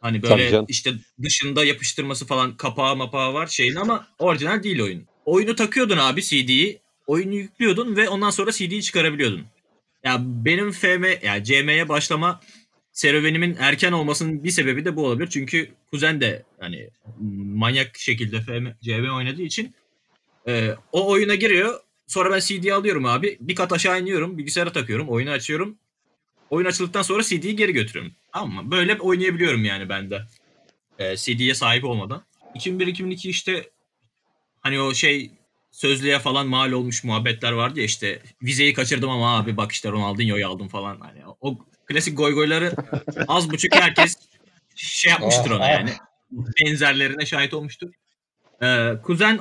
Hani 0.03 0.23
böyle 0.23 0.65
işte 0.69 0.93
dışında 1.23 1.65
yapıştırması 1.65 2.27
falan 2.27 2.57
kapağı 2.57 2.97
mapağı 2.97 3.35
var 3.35 3.47
şeyin 3.47 3.75
ama 3.75 4.07
orijinal 4.19 4.63
değil 4.63 4.81
oyun. 4.81 5.07
Oyunu 5.25 5.55
takıyordun 5.57 5.99
abi 5.99 6.23
CD'yi. 6.23 6.81
Oyunu 7.07 7.35
yüklüyordun 7.35 7.97
ve 7.97 8.09
ondan 8.09 8.31
sonra 8.31 8.53
CD'yi 8.53 8.83
çıkarabiliyordun. 8.83 9.45
Ya 10.05 10.19
benim 10.21 10.73
FM 10.73 11.05
yani 11.23 11.45
CM'ye 11.45 11.89
başlama 11.89 12.41
serüvenimin 12.93 13.57
erken 13.59 13.93
olmasının 13.93 14.45
bir 14.45 14.51
sebebi 14.51 14.85
de 14.85 14.97
bu 14.97 15.07
olabilir. 15.07 15.29
Çünkü 15.31 15.71
kuzen 15.91 16.21
de 16.21 16.43
hani 16.61 16.89
manyak 17.55 17.99
şekilde 17.99 18.41
FM, 18.41 18.67
CM 18.83 19.15
oynadığı 19.17 19.43
için 19.43 19.75
e, 20.49 20.75
o 20.93 21.11
oyuna 21.11 21.35
giriyor. 21.35 21.81
Sonra 22.07 22.31
ben 22.31 22.41
CD'yi 22.41 22.75
alıyorum 22.75 23.07
abi. 23.07 23.37
Bir 23.41 23.55
kat 23.55 23.73
aşağı 23.73 24.01
iniyorum. 24.01 24.39
Bilgisayara 24.39 24.73
takıyorum. 24.73 25.09
Oyunu 25.09 25.31
açıyorum. 25.31 25.79
Oyun 26.53 26.67
açıldıktan 26.67 27.03
sonra 27.03 27.23
CD'yi 27.23 27.57
geri 27.57 27.73
götürüyorum. 27.73 28.13
Tamam 28.33 28.65
mı? 28.65 28.71
Böyle 28.71 28.99
oynayabiliyorum 28.99 29.65
yani 29.65 29.89
ben 29.89 30.11
de. 30.11 30.23
E, 30.99 31.17
CD'ye 31.17 31.55
sahip 31.55 31.85
olmadan. 31.85 32.23
2001-2002 32.55 33.29
işte 33.29 33.71
hani 34.61 34.81
o 34.81 34.95
şey 34.95 35.31
sözlüğe 35.71 36.19
falan 36.19 36.47
mal 36.47 36.73
olmuş 36.73 37.05
muhabbetler 37.05 37.53
vardı 37.53 37.79
ya 37.79 37.85
işte 37.85 38.23
vizeyi 38.43 38.75
kaçırdım 38.75 39.11
ama 39.11 39.39
abi 39.39 39.57
bak 39.57 39.73
işte 39.73 39.91
Ronaldinho'yu 39.91 40.49
aldım 40.49 40.69
falan. 40.69 41.01
Hani 41.01 41.19
o 41.41 41.59
klasik 41.87 42.19
goygoyları 42.19 42.73
az 43.29 43.51
buçuk 43.51 43.75
herkes 43.75 44.17
şey 44.77 45.11
yapmıştır 45.13 45.51
ona 45.51 45.69
yani. 45.69 45.91
Benzerlerine 46.31 47.27
şahit 47.27 47.55
olmuştur. 47.55 47.91
Ee, 48.63 48.93
kuzen 49.03 49.41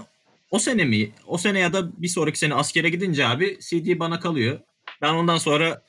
o 0.52 0.60
sene 0.60 0.86
mi? 0.86 1.12
O 1.28 1.38
sene 1.38 1.60
ya 1.60 1.74
da 1.74 2.02
bir 2.02 2.08
sonraki 2.08 2.40
sene 2.40 2.54
askere 2.56 2.90
gidince 2.90 3.28
abi 3.28 3.60
CD 3.62 4.00
bana 4.00 4.20
kalıyor. 4.20 4.60
Ben 5.02 5.14
ondan 5.14 5.38
sonra 5.38 5.82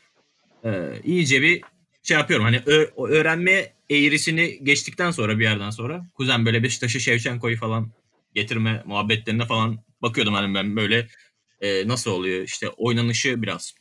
e, 0.65 1.01
iyice 1.05 1.43
bir 1.43 1.63
şey 2.03 2.17
yapıyorum. 2.17 2.45
Hani 2.45 2.63
ö- 2.67 2.91
öğrenme 3.09 3.73
eğrisini 3.91 4.65
geçtikten 4.65 5.11
sonra 5.11 5.39
bir 5.39 5.45
yerden 5.45 5.71
sonra 5.71 6.07
kuzen 6.15 6.47
böyle 6.47 6.63
Beşiktaş'ı 6.63 7.01
Şevçenko'yu 7.01 7.57
falan 7.57 7.93
getirme 8.35 8.83
muhabbetlerine 8.87 9.47
falan 9.47 9.79
bakıyordum. 10.03 10.35
Hani 10.35 10.55
ben 10.55 10.77
böyle 10.77 11.09
e, 11.61 11.89
nasıl 11.89 12.11
oluyor? 12.11 12.43
İşte 12.43 12.69
oynanışı 12.69 13.43
biraz 13.43 13.75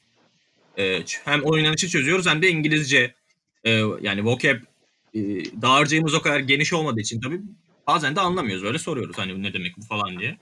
e, 0.78 1.04
hem 1.26 1.41
oynanışı 1.44 1.89
çözüyoruz 1.89 2.28
hem 2.28 2.41
de 2.41 2.50
İngilizce. 2.50 3.15
E, 3.63 3.72
yani 4.02 4.26
vocab 4.26 4.58
e, 5.13 5.20
dağarcığımız 5.62 6.13
o 6.13 6.22
kadar 6.22 6.39
geniş 6.39 6.74
olmadığı 6.74 7.00
için 7.00 7.22
tabii 7.22 7.41
bazen 7.88 8.15
de 8.15 8.22
anlamıyoruz. 8.22 8.63
Öyle 8.63 8.80
soruyoruz 8.80 9.17
hani 9.17 9.44
ne 9.44 9.54
demek 9.54 9.78
bu? 9.78 9.82
falan 9.82 10.20
diye. 10.20 10.38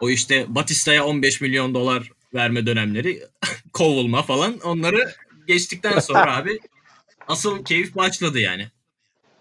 O 0.00 0.10
işte 0.10 0.44
Batista'ya 0.48 1.04
15 1.04 1.40
milyon 1.40 1.74
dolar 1.74 2.10
verme 2.34 2.66
dönemleri 2.66 3.22
kovulma 3.72 4.22
falan 4.22 4.58
onları 4.58 5.14
geçtikten 5.46 5.98
sonra 5.98 6.36
abi 6.36 6.60
asıl 7.28 7.64
keyif 7.64 7.96
başladı 7.96 8.40
yani. 8.40 8.68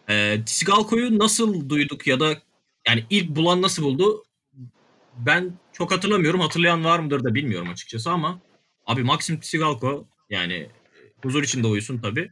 Ee, 0.10 0.42
Tisigalko'yu 0.46 1.20
nasıl 1.20 1.70
duyduk 1.70 2.08
ya 2.08 2.20
da 2.20 2.42
yani 2.88 3.06
ilk 3.10 3.30
bulan 3.30 3.62
nasıl 3.62 3.84
buldu? 3.84 4.24
Ben 5.18 5.60
çok 5.74 5.92
hatırlamıyorum. 5.92 6.39
Hatırlayan 6.39 6.84
var 6.84 7.00
mıdır 7.00 7.24
da 7.24 7.36
bilmiyorum 7.36 7.70
açıkçası 7.70 8.12
ama 8.12 8.42
abi 8.86 9.04
Maxim 9.04 9.39
Tisigalko 9.39 10.08
yani 10.30 10.54
e, 10.54 10.70
huzur 11.24 11.44
içinde 11.44 11.68
uyusun 11.68 11.98
tabii. 11.98 12.32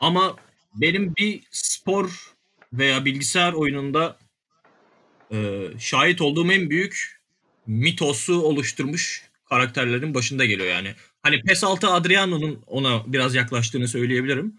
Ama 0.00 0.36
benim 0.74 1.16
bir 1.16 1.42
spor 1.50 2.32
veya 2.72 3.04
bilgisayar 3.04 3.52
oyununda 3.52 4.18
e, 5.32 5.68
şahit 5.78 6.20
olduğum 6.20 6.52
en 6.52 6.70
büyük 6.70 7.22
mitosu 7.66 8.42
oluşturmuş 8.42 9.31
karakterlerin 9.52 10.14
başında 10.14 10.44
geliyor 10.44 10.68
yani. 10.68 10.94
Hani 11.22 11.42
PES 11.42 11.64
6 11.64 11.88
Adriano'nun 11.88 12.62
ona 12.66 13.02
biraz 13.06 13.34
yaklaştığını 13.34 13.88
söyleyebilirim. 13.88 14.54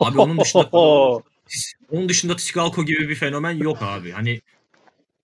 Abi 0.00 0.18
onun 0.18 0.38
dışında 0.38 0.68
onun 1.90 2.08
dışında 2.08 2.36
Tisigalko 2.36 2.84
gibi 2.84 3.08
bir 3.08 3.14
fenomen 3.14 3.50
yok 3.50 3.78
abi. 3.80 4.10
Hani 4.10 4.40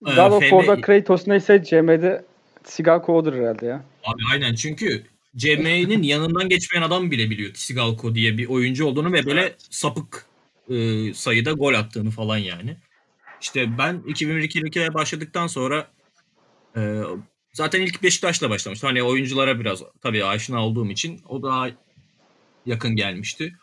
God 0.02 0.32
of 0.32 0.42
War'da 0.42 0.80
Kratos 0.80 1.26
neyse 1.26 1.64
CM'de 1.64 2.24
Sigalko 2.64 3.16
odur 3.16 3.34
herhalde 3.34 3.66
ya. 3.66 3.84
Abi 4.04 4.22
aynen 4.32 4.54
çünkü 4.54 5.02
CM'nin 5.36 6.02
yanından 6.02 6.48
geçmeyen 6.48 6.86
adam 6.86 7.10
bile 7.10 7.30
biliyor 7.30 7.54
Tisigalko 7.54 8.14
diye 8.14 8.38
bir 8.38 8.46
oyuncu 8.46 8.86
olduğunu 8.86 9.12
ve 9.12 9.26
böyle 9.26 9.54
sapık 9.70 10.26
e, 10.70 10.74
sayıda 11.14 11.52
gol 11.52 11.74
attığını 11.74 12.10
falan 12.10 12.38
yani. 12.38 12.76
İşte 13.40 13.78
ben 13.78 14.02
2001-2002'ye 14.06 14.94
başladıktan 14.94 15.46
sonra 15.46 15.86
e, 16.76 17.02
zaten 17.56 17.80
ilk 17.80 18.02
Beşiktaş'la 18.02 18.50
başlamıştım. 18.50 18.86
Hani 18.86 19.02
oyunculara 19.02 19.60
biraz 19.60 19.82
tabii 20.02 20.24
aşina 20.24 20.66
olduğum 20.66 20.90
için 20.90 21.20
o 21.28 21.42
daha 21.42 21.68
yakın 22.66 22.96
gelmişti. 22.96 23.54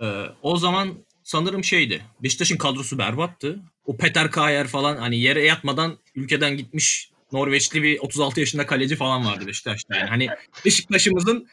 E, 0.00 0.06
o 0.42 0.56
zaman 0.56 0.94
sanırım 1.22 1.64
şeydi. 1.64 2.02
Beşiktaş'ın 2.22 2.56
kadrosu 2.56 2.98
berbattı. 2.98 3.60
O 3.84 3.96
Peter 3.96 4.30
Kayer 4.30 4.66
falan 4.66 4.96
hani 4.96 5.20
yere 5.20 5.44
yatmadan 5.44 5.98
ülkeden 6.14 6.56
gitmiş 6.56 7.10
Norveçli 7.32 7.82
bir 7.82 7.98
36 7.98 8.40
yaşında 8.40 8.66
kaleci 8.66 8.96
falan 8.96 9.26
vardı 9.26 9.46
Beşiktaş'ta. 9.46 9.96
Yani 9.96 10.08
hani 10.08 10.28
Beşiktaş'ımızın 10.64 11.48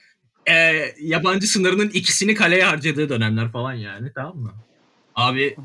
e, 0.50 0.54
yabancı 1.00 1.48
sınırının 1.48 1.90
ikisini 1.90 2.36
kaleye 2.36 2.64
harcadığı 2.64 3.10
dönemler 3.10 3.52
falan 3.52 3.74
yani 3.74 4.12
tamam 4.16 4.38
mı? 4.38 4.54
Abi 5.16 5.56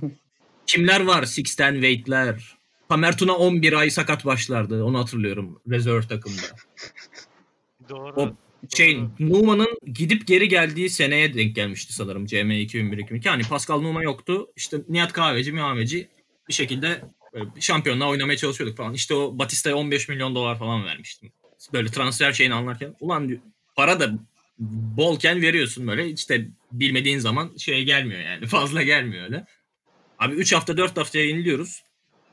kimler 0.67 1.01
var? 1.01 1.25
Sixten 1.25 1.73
Waite'ler. 1.73 2.58
Tamer 2.89 3.17
Tuna 3.17 3.37
11 3.37 3.73
ay 3.73 3.91
sakat 3.91 4.25
başlardı. 4.25 4.85
Onu 4.85 4.99
hatırlıyorum. 4.99 5.61
Reserve 5.71 6.09
takımda. 6.09 6.43
Doğru. 7.89 8.13
O 8.17 8.35
şey. 8.77 9.01
Numa'nın 9.19 9.79
gidip 9.95 10.27
geri 10.27 10.49
geldiği 10.49 10.91
seneye 10.91 11.35
denk 11.35 11.57
gelmişti 11.57 11.93
sanırım 11.93 12.27
CM 12.27 12.51
2001-2002. 12.51 13.29
Hani 13.29 13.43
Pascal 13.43 13.81
Numa 13.81 14.03
yoktu. 14.03 14.47
İşte 14.57 14.77
Nihat 14.89 15.13
Kahveci, 15.13 15.53
Mihameci 15.53 16.09
bir 16.49 16.55
şekilde 16.55 17.03
böyle 17.35 17.47
şampiyonluğa 17.61 18.09
oynamaya 18.09 18.37
çalışıyorduk 18.37 18.77
falan. 18.77 18.95
İşte 18.95 19.15
o 19.15 19.39
Batista'ya 19.39 19.77
15 19.77 20.09
milyon 20.09 20.35
dolar 20.35 20.59
falan 20.59 20.85
vermiştim. 20.85 21.33
Böyle 21.73 21.89
transfer 21.89 22.33
şeyini 22.33 22.55
anlarken 22.55 22.95
ulan 23.01 23.39
para 23.77 24.01
da 24.01 24.11
bolken 24.97 25.43
veriyorsun 25.43 25.87
böyle 25.87 26.11
işte 26.11 26.49
bilmediğin 26.73 27.19
zaman 27.19 27.57
şey 27.57 27.85
gelmiyor 27.85 28.21
yani 28.21 28.47
fazla 28.47 28.83
gelmiyor 28.83 29.25
öyle. 29.25 29.47
Abi 30.19 30.35
3 30.35 30.53
hafta 30.53 30.77
4 30.77 30.97
haftaya 30.97 31.25
yeniliyoruz. 31.25 31.83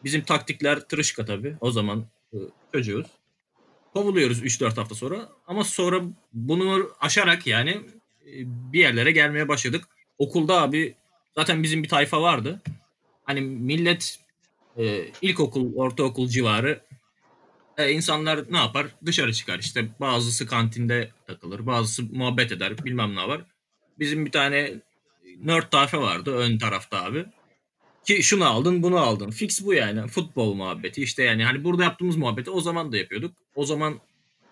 Bizim 0.06 0.22
taktikler 0.22 0.80
tırışka 0.80 1.26
tabii. 1.26 1.56
O 1.62 1.72
zaman 1.72 2.06
e, 2.34 2.38
çocuğuz 2.74 3.06
kovuluyoruz 3.94 4.44
3-4 4.44 4.76
hafta 4.76 4.96
sonra. 4.96 5.30
Ama 5.48 5.64
sonra 5.64 6.02
bunu 6.34 6.90
aşarak 7.00 7.48
yani 7.48 7.70
e, 8.26 8.32
bir 8.46 8.80
yerlere 8.80 9.12
gelmeye 9.12 9.48
başladık. 9.48 9.88
Okulda 10.18 10.62
abi 10.62 10.96
zaten 11.36 11.64
bizim 11.64 11.84
bir 11.84 11.90
tayfa 11.90 12.22
vardı. 12.22 12.62
Hani 13.24 13.42
millet 13.42 14.20
e, 14.78 15.06
ilkokul, 15.22 15.76
ortaokul 15.76 16.28
civarı 16.28 16.82
e, 17.78 17.92
insanlar 17.92 18.52
ne 18.52 18.58
yapar? 18.58 18.88
Dışarı 19.06 19.34
çıkar 19.34 19.60
işte. 19.60 19.88
Bazısı 20.00 20.48
kantinde 20.48 21.12
takılır, 21.28 21.66
bazısı 21.66 22.04
muhabbet 22.04 22.52
eder, 22.52 22.86
bilmem 22.86 23.16
ne 23.16 23.28
var. 23.28 23.42
Bizim 24.00 24.26
bir 24.26 24.32
tane 24.32 24.74
nerd 25.38 25.72
tayfa 25.72 26.02
vardı 26.02 26.36
ön 26.36 26.58
tarafta 26.58 27.04
abi. 27.04 27.26
Ki 28.06 28.24
şunu 28.24 28.46
aldın 28.46 28.84
bunu 28.84 28.98
aldın. 28.98 29.32
Fix 29.32 29.66
bu 29.66 29.74
yani. 29.74 30.08
Futbol 30.08 30.54
muhabbeti 30.54 31.04
işte 31.04 31.24
yani 31.24 31.44
hani 31.44 31.64
burada 31.64 31.84
yaptığımız 31.84 32.16
muhabbeti 32.16 32.50
o 32.50 32.62
zaman 32.62 32.92
da 32.92 32.98
yapıyorduk. 32.98 33.36
O 33.56 33.66
zaman 33.66 34.00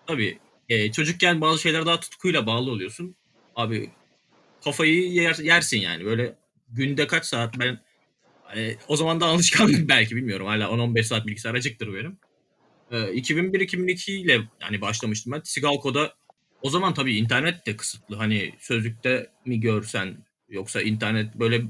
tabii 0.06 0.38
e, 0.68 0.92
çocukken 0.92 1.40
bazı 1.40 1.62
şeyler 1.62 1.86
daha 1.86 2.00
tutkuyla 2.00 2.46
bağlı 2.46 2.70
oluyorsun. 2.70 3.16
Abi 3.56 3.90
kafayı 4.64 5.12
yer, 5.12 5.34
yersin 5.34 5.80
yani 5.80 6.04
böyle 6.04 6.34
günde 6.68 7.06
kaç 7.06 7.24
saat 7.24 7.58
ben 7.58 7.80
hani, 8.42 8.76
o 8.88 8.96
zaman 8.96 9.20
da 9.20 9.26
alışkanlık 9.26 9.88
belki 9.88 10.16
bilmiyorum 10.16 10.46
hala 10.46 10.64
10-15 10.64 11.02
saat 11.02 11.26
bilgisayar 11.26 11.54
açıktır 11.54 11.94
benim. 11.94 12.18
E, 12.90 12.96
2001-2002 12.96 14.10
ile 14.10 14.40
yani 14.62 14.80
başlamıştım 14.80 15.32
ben. 15.32 15.40
Sigalco'da 15.44 16.14
o 16.62 16.70
zaman 16.70 16.94
tabii 16.94 17.16
internet 17.16 17.66
de 17.66 17.76
kısıtlı. 17.76 18.16
Hani 18.16 18.52
sözlükte 18.58 19.30
mi 19.44 19.60
görsen 19.60 20.16
yoksa 20.48 20.82
internet 20.82 21.34
böyle 21.34 21.64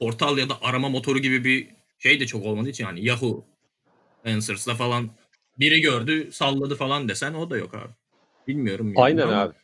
portal 0.00 0.38
ya 0.38 0.48
da 0.48 0.62
arama 0.62 0.88
motoru 0.88 1.18
gibi 1.18 1.44
bir 1.44 1.68
şey 1.98 2.20
de 2.20 2.26
çok 2.26 2.44
olmadığı 2.44 2.68
için 2.68 2.84
hani 2.84 3.04
Yahoo 3.04 3.44
Answers'la 4.26 4.74
falan 4.74 5.10
biri 5.58 5.80
gördü 5.80 6.32
salladı 6.32 6.74
falan 6.74 7.08
desen 7.08 7.34
o 7.34 7.50
da 7.50 7.56
yok 7.56 7.74
abi. 7.74 7.92
Bilmiyorum. 8.48 8.86
yani 8.86 9.00
Aynen 9.00 9.22
ama 9.22 9.36
abi. 9.36 9.54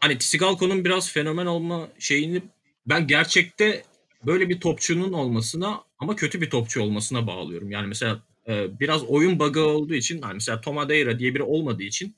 Hani 0.00 0.18
Tsigalko'nun 0.18 0.84
biraz 0.84 1.12
fenomen 1.12 1.46
olma 1.46 1.88
şeyini 1.98 2.42
ben 2.86 3.06
gerçekte 3.06 3.82
böyle 4.26 4.48
bir 4.48 4.60
topçunun 4.60 5.12
olmasına 5.12 5.80
ama 5.98 6.16
kötü 6.16 6.40
bir 6.40 6.50
topçu 6.50 6.82
olmasına 6.82 7.26
bağlıyorum. 7.26 7.70
Yani 7.70 7.86
mesela 7.86 8.22
e, 8.48 8.80
biraz 8.80 9.04
oyun 9.04 9.38
bug'ı 9.38 9.60
olduğu 9.60 9.94
için 9.94 10.22
hani 10.22 10.34
mesela 10.34 10.60
Tomadeira 10.60 11.18
diye 11.18 11.34
biri 11.34 11.42
olmadığı 11.42 11.82
için 11.82 12.14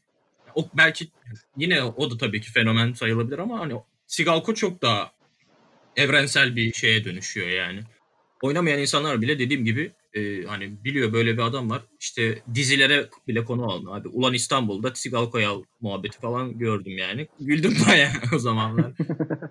o 0.55 0.69
belki 0.75 1.09
yine 1.57 1.83
o 1.83 2.11
da 2.11 2.19
tabii 2.19 2.41
ki 2.41 2.51
fenomen 2.51 2.93
sayılabilir 2.93 3.39
ama 3.39 3.61
hani 3.61 3.75
Sigalko 4.07 4.55
çok 4.55 4.83
daha 4.83 5.13
evrensel 5.99 6.57
bir 6.57 6.73
şeye 6.73 7.05
dönüşüyor 7.05 7.49
yani. 7.49 7.81
Oynamayan 8.43 8.81
insanlar 8.81 9.23
bile 9.23 9.39
dediğim 9.39 9.65
gibi 9.65 9.93
e, 10.15 10.43
hani 10.43 10.85
biliyor 10.85 11.13
böyle 11.13 11.33
bir 11.37 11.43
adam 11.43 11.71
var. 11.71 11.83
İşte 12.01 12.43
dizilere 12.55 13.09
bile 13.29 13.45
konu 13.45 13.73
aldı. 13.73 13.91
Abi 13.91 14.09
Ulan 14.09 14.35
İstanbul'da 14.35 14.93
Tsigal 14.93 15.31
Koyal 15.31 15.63
muhabbeti 15.81 16.19
falan 16.21 16.59
gördüm 16.59 16.99
yani. 16.99 17.29
Güldüm 17.41 17.77
bayağı 17.89 18.13
o 18.35 18.39
zamanlar. 18.39 18.93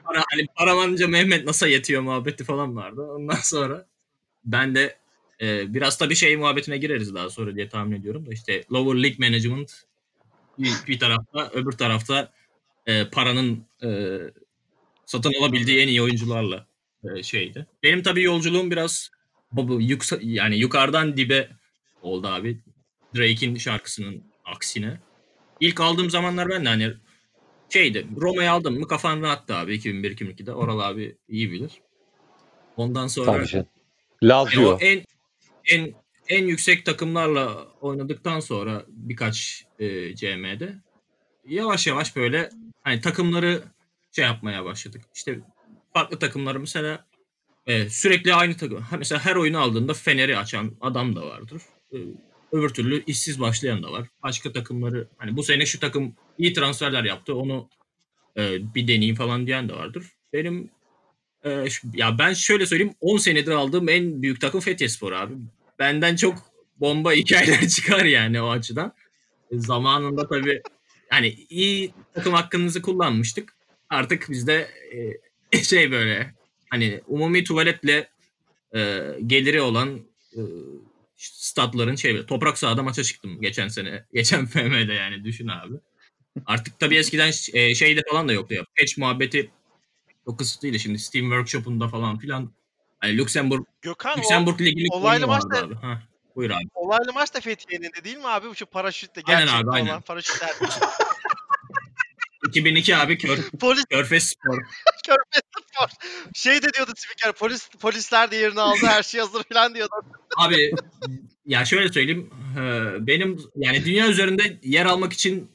Para, 0.06 0.24
hani 0.32 0.46
paramanca 0.56 1.08
Mehmet 1.08 1.46
nasıl 1.46 1.68
yetiyor 1.68 2.02
muhabbeti 2.02 2.44
falan 2.44 2.76
vardı. 2.76 3.02
Ondan 3.02 3.40
sonra 3.44 3.86
ben 4.46 4.76
de 4.76 4.98
e, 5.42 5.74
biraz 5.74 5.98
tabii 5.98 6.16
şey 6.16 6.38
muhabbetine 6.38 6.78
gireriz 6.78 7.16
daha 7.16 7.30
sonra 7.30 7.56
diye 7.56 7.70
tahmin 7.70 8.00
ediyorum 8.00 8.26
da 8.26 8.34
işte 8.34 8.64
Lower 8.72 9.04
League 9.04 9.30
Management 9.30 9.84
bir, 10.60 10.72
bir 10.88 11.00
tarafta 11.00 11.52
öbür 11.54 11.72
tarafta 11.72 12.32
e, 12.86 13.10
paranın 13.10 13.66
e, 13.84 14.20
satın 15.08 15.34
alabildiği 15.42 15.80
en 15.80 15.88
iyi 15.88 16.02
oyuncularla 16.02 16.68
e, 17.04 17.24
şeydi. 17.24 17.68
Benim 17.84 18.04
tabii 18.04 18.24
yolculuğum 18.24 18.72
biraz 18.72 19.10
bu 19.52 19.82
yuksa, 19.82 20.18
yani 20.22 20.58
yukarıdan 20.58 21.18
dibe 21.18 21.50
oldu 22.02 22.28
abi. 22.28 22.60
Drake'in 23.16 23.56
şarkısının 23.56 24.24
aksine. 24.46 25.00
İlk 25.60 25.82
aldığım 25.82 26.10
zamanlar 26.10 26.50
ben 26.50 26.66
de 26.66 26.70
hani 26.70 26.94
şeydi 27.70 28.08
Roma'yı 28.18 28.52
aldım 28.52 28.80
mı 28.80 28.88
kafan 28.88 29.22
rahattı 29.22 29.56
abi 29.56 29.76
2001-2002'de. 29.76 30.54
Oral 30.54 30.80
abi 30.80 31.18
iyi 31.30 31.52
bilir. 31.52 31.72
Ondan 32.78 33.08
sonra 33.08 33.32
Tabii 33.32 33.48
canım. 33.48 33.68
yani 34.22 34.30
Lazio. 34.32 34.74
o 34.74 34.78
en 34.80 35.04
en 35.72 35.94
en 36.30 36.46
yüksek 36.46 36.86
takımlarla 36.86 37.68
oynadıktan 37.82 38.40
sonra 38.40 38.86
birkaç 38.88 39.66
e, 39.80 40.16
CM'de 40.16 40.76
yavaş 41.48 41.88
yavaş 41.88 42.16
böyle 42.16 42.50
hani 42.82 43.02
takımları 43.02 43.64
şey 44.18 44.26
yapmaya 44.26 44.66
başladık. 44.66 45.02
İşte 45.16 45.40
farklı 45.94 46.20
takımları 46.20 46.60
mesela 46.60 47.06
e, 47.68 47.90
sürekli 47.90 48.34
aynı 48.34 48.58
takım. 48.58 48.86
Mesela 48.98 49.26
her 49.26 49.36
oyunu 49.36 49.60
aldığında 49.60 49.94
Fener'i 49.94 50.38
açan 50.38 50.72
adam 50.82 51.16
da 51.16 51.26
vardır. 51.26 51.62
E, 51.94 51.98
öbür 52.52 52.70
türlü 52.70 53.04
işsiz 53.04 53.40
başlayan 53.40 53.84
da 53.84 53.92
var. 53.92 54.08
Başka 54.24 54.52
takımları 54.52 55.08
hani 55.18 55.38
bu 55.38 55.44
sene 55.44 55.66
şu 55.66 55.80
takım 55.80 56.16
iyi 56.38 56.54
transferler 56.54 57.04
yaptı. 57.04 57.36
Onu 57.36 57.70
e, 58.38 58.76
bir 58.76 58.88
deneyeyim 58.88 59.16
falan 59.16 59.48
diyen 59.48 59.70
de 59.70 59.74
vardır. 59.74 60.06
Benim 60.34 60.70
e, 61.46 61.66
ya 61.94 62.20
ben 62.20 62.34
şöyle 62.34 62.66
söyleyeyim 62.66 62.94
10 63.00 63.18
senedir 63.18 63.52
aldığım 63.52 63.90
en 63.90 64.22
büyük 64.22 64.42
takım 64.42 64.60
Fethiyespor 64.60 65.12
abi. 65.12 65.34
Benden 65.80 66.16
çok 66.16 66.36
bomba 66.80 67.12
hikayeler 67.22 67.68
çıkar 67.68 68.06
yani 68.06 68.42
o 68.42 68.50
açıdan. 68.50 68.94
E, 69.52 69.60
zamanında 69.60 70.28
tabii 70.28 70.62
yani 71.12 71.36
iyi 71.50 71.94
takım 72.14 72.34
hakkınızı 72.34 72.82
kullanmıştık. 72.82 73.57
Artık 73.90 74.30
bizde 74.30 74.70
e, 75.52 75.64
şey 75.64 75.92
böyle 75.92 76.34
hani 76.70 77.02
umumi 77.08 77.44
tuvaletle 77.44 78.10
e, 78.76 79.02
geliri 79.28 79.62
olan 79.62 80.00
e, 80.34 80.42
statların 81.18 81.96
şey 81.96 82.14
böyle, 82.14 82.26
toprak 82.26 82.58
sahada 82.58 82.84
maça 82.84 83.04
çıktım 83.04 83.42
geçen 83.42 83.68
sene. 83.68 84.06
Geçen 84.14 84.46
FM'de 84.46 84.94
yani 84.94 85.24
düşün 85.24 85.48
abi. 85.48 85.74
Artık 86.46 86.80
tabii 86.80 86.96
eskiden 86.96 87.32
e, 87.54 87.76
şeyde 87.76 88.02
falan 88.10 88.28
da 88.28 88.34
yoktu 88.34 88.54
ya. 88.54 88.64
Patch 88.80 88.98
muhabbeti 88.98 89.52
çok 90.26 90.40
kısıtlıydı 90.40 90.80
şimdi. 90.80 91.00
Steam 91.00 91.26
Workshop'unda 91.26 91.88
falan 91.88 92.18
filan. 92.18 92.52
Hani 93.00 93.18
Luxemburg, 93.18 93.66
Gökhan 93.82 94.18
o 94.18 94.22
Luxemburg 94.22 94.62
Ligi'nin 94.62 94.90
olaylı 94.92 95.28
maçta- 95.28 95.66
abi. 95.66 95.76
Ha, 95.76 96.02
buyur 96.36 96.50
abi. 96.50 96.64
olaylı 96.76 97.14
maç 97.14 97.34
da 97.34 97.42
Fethiye'nin 97.42 97.92
de 97.98 98.04
değil 98.04 98.18
mi 98.18 98.28
abi? 98.28 98.56
Şu 98.56 98.66
paraşütle 98.66 99.22
Aynen 99.26 99.46
gerçekte 99.46 99.70
abi, 99.70 99.76
aynen. 99.76 99.90
olan 99.90 100.02
paraşütler. 100.02 100.50
2002 102.50 102.96
abi 102.98 103.18
Kör, 103.18 103.38
Polis 103.60 103.86
Körfez 103.90 104.24
Spor. 104.24 104.58
körfez 105.06 105.42
spor. 105.76 105.90
Şey 106.36 106.62
de 106.62 106.74
diyordu 106.74 106.92
spiker 106.96 107.32
polis 107.34 107.70
polisler 107.82 108.32
de 108.32 108.36
yerini 108.36 108.62
aldı 108.62 108.86
her 108.86 109.04
şey 109.04 109.22
hazır 109.22 109.44
falan 109.54 109.76
diyordu. 109.76 109.92
Abi 110.38 110.72
ya 111.46 111.66
şöyle 111.66 111.94
söyleyeyim. 111.94 112.30
e, 112.58 112.62
Benim 113.08 113.40
yani 113.56 113.86
dünya 113.86 114.08
üzerinde 114.10 114.60
yer 114.64 114.86
almak 114.86 115.14
için 115.14 115.52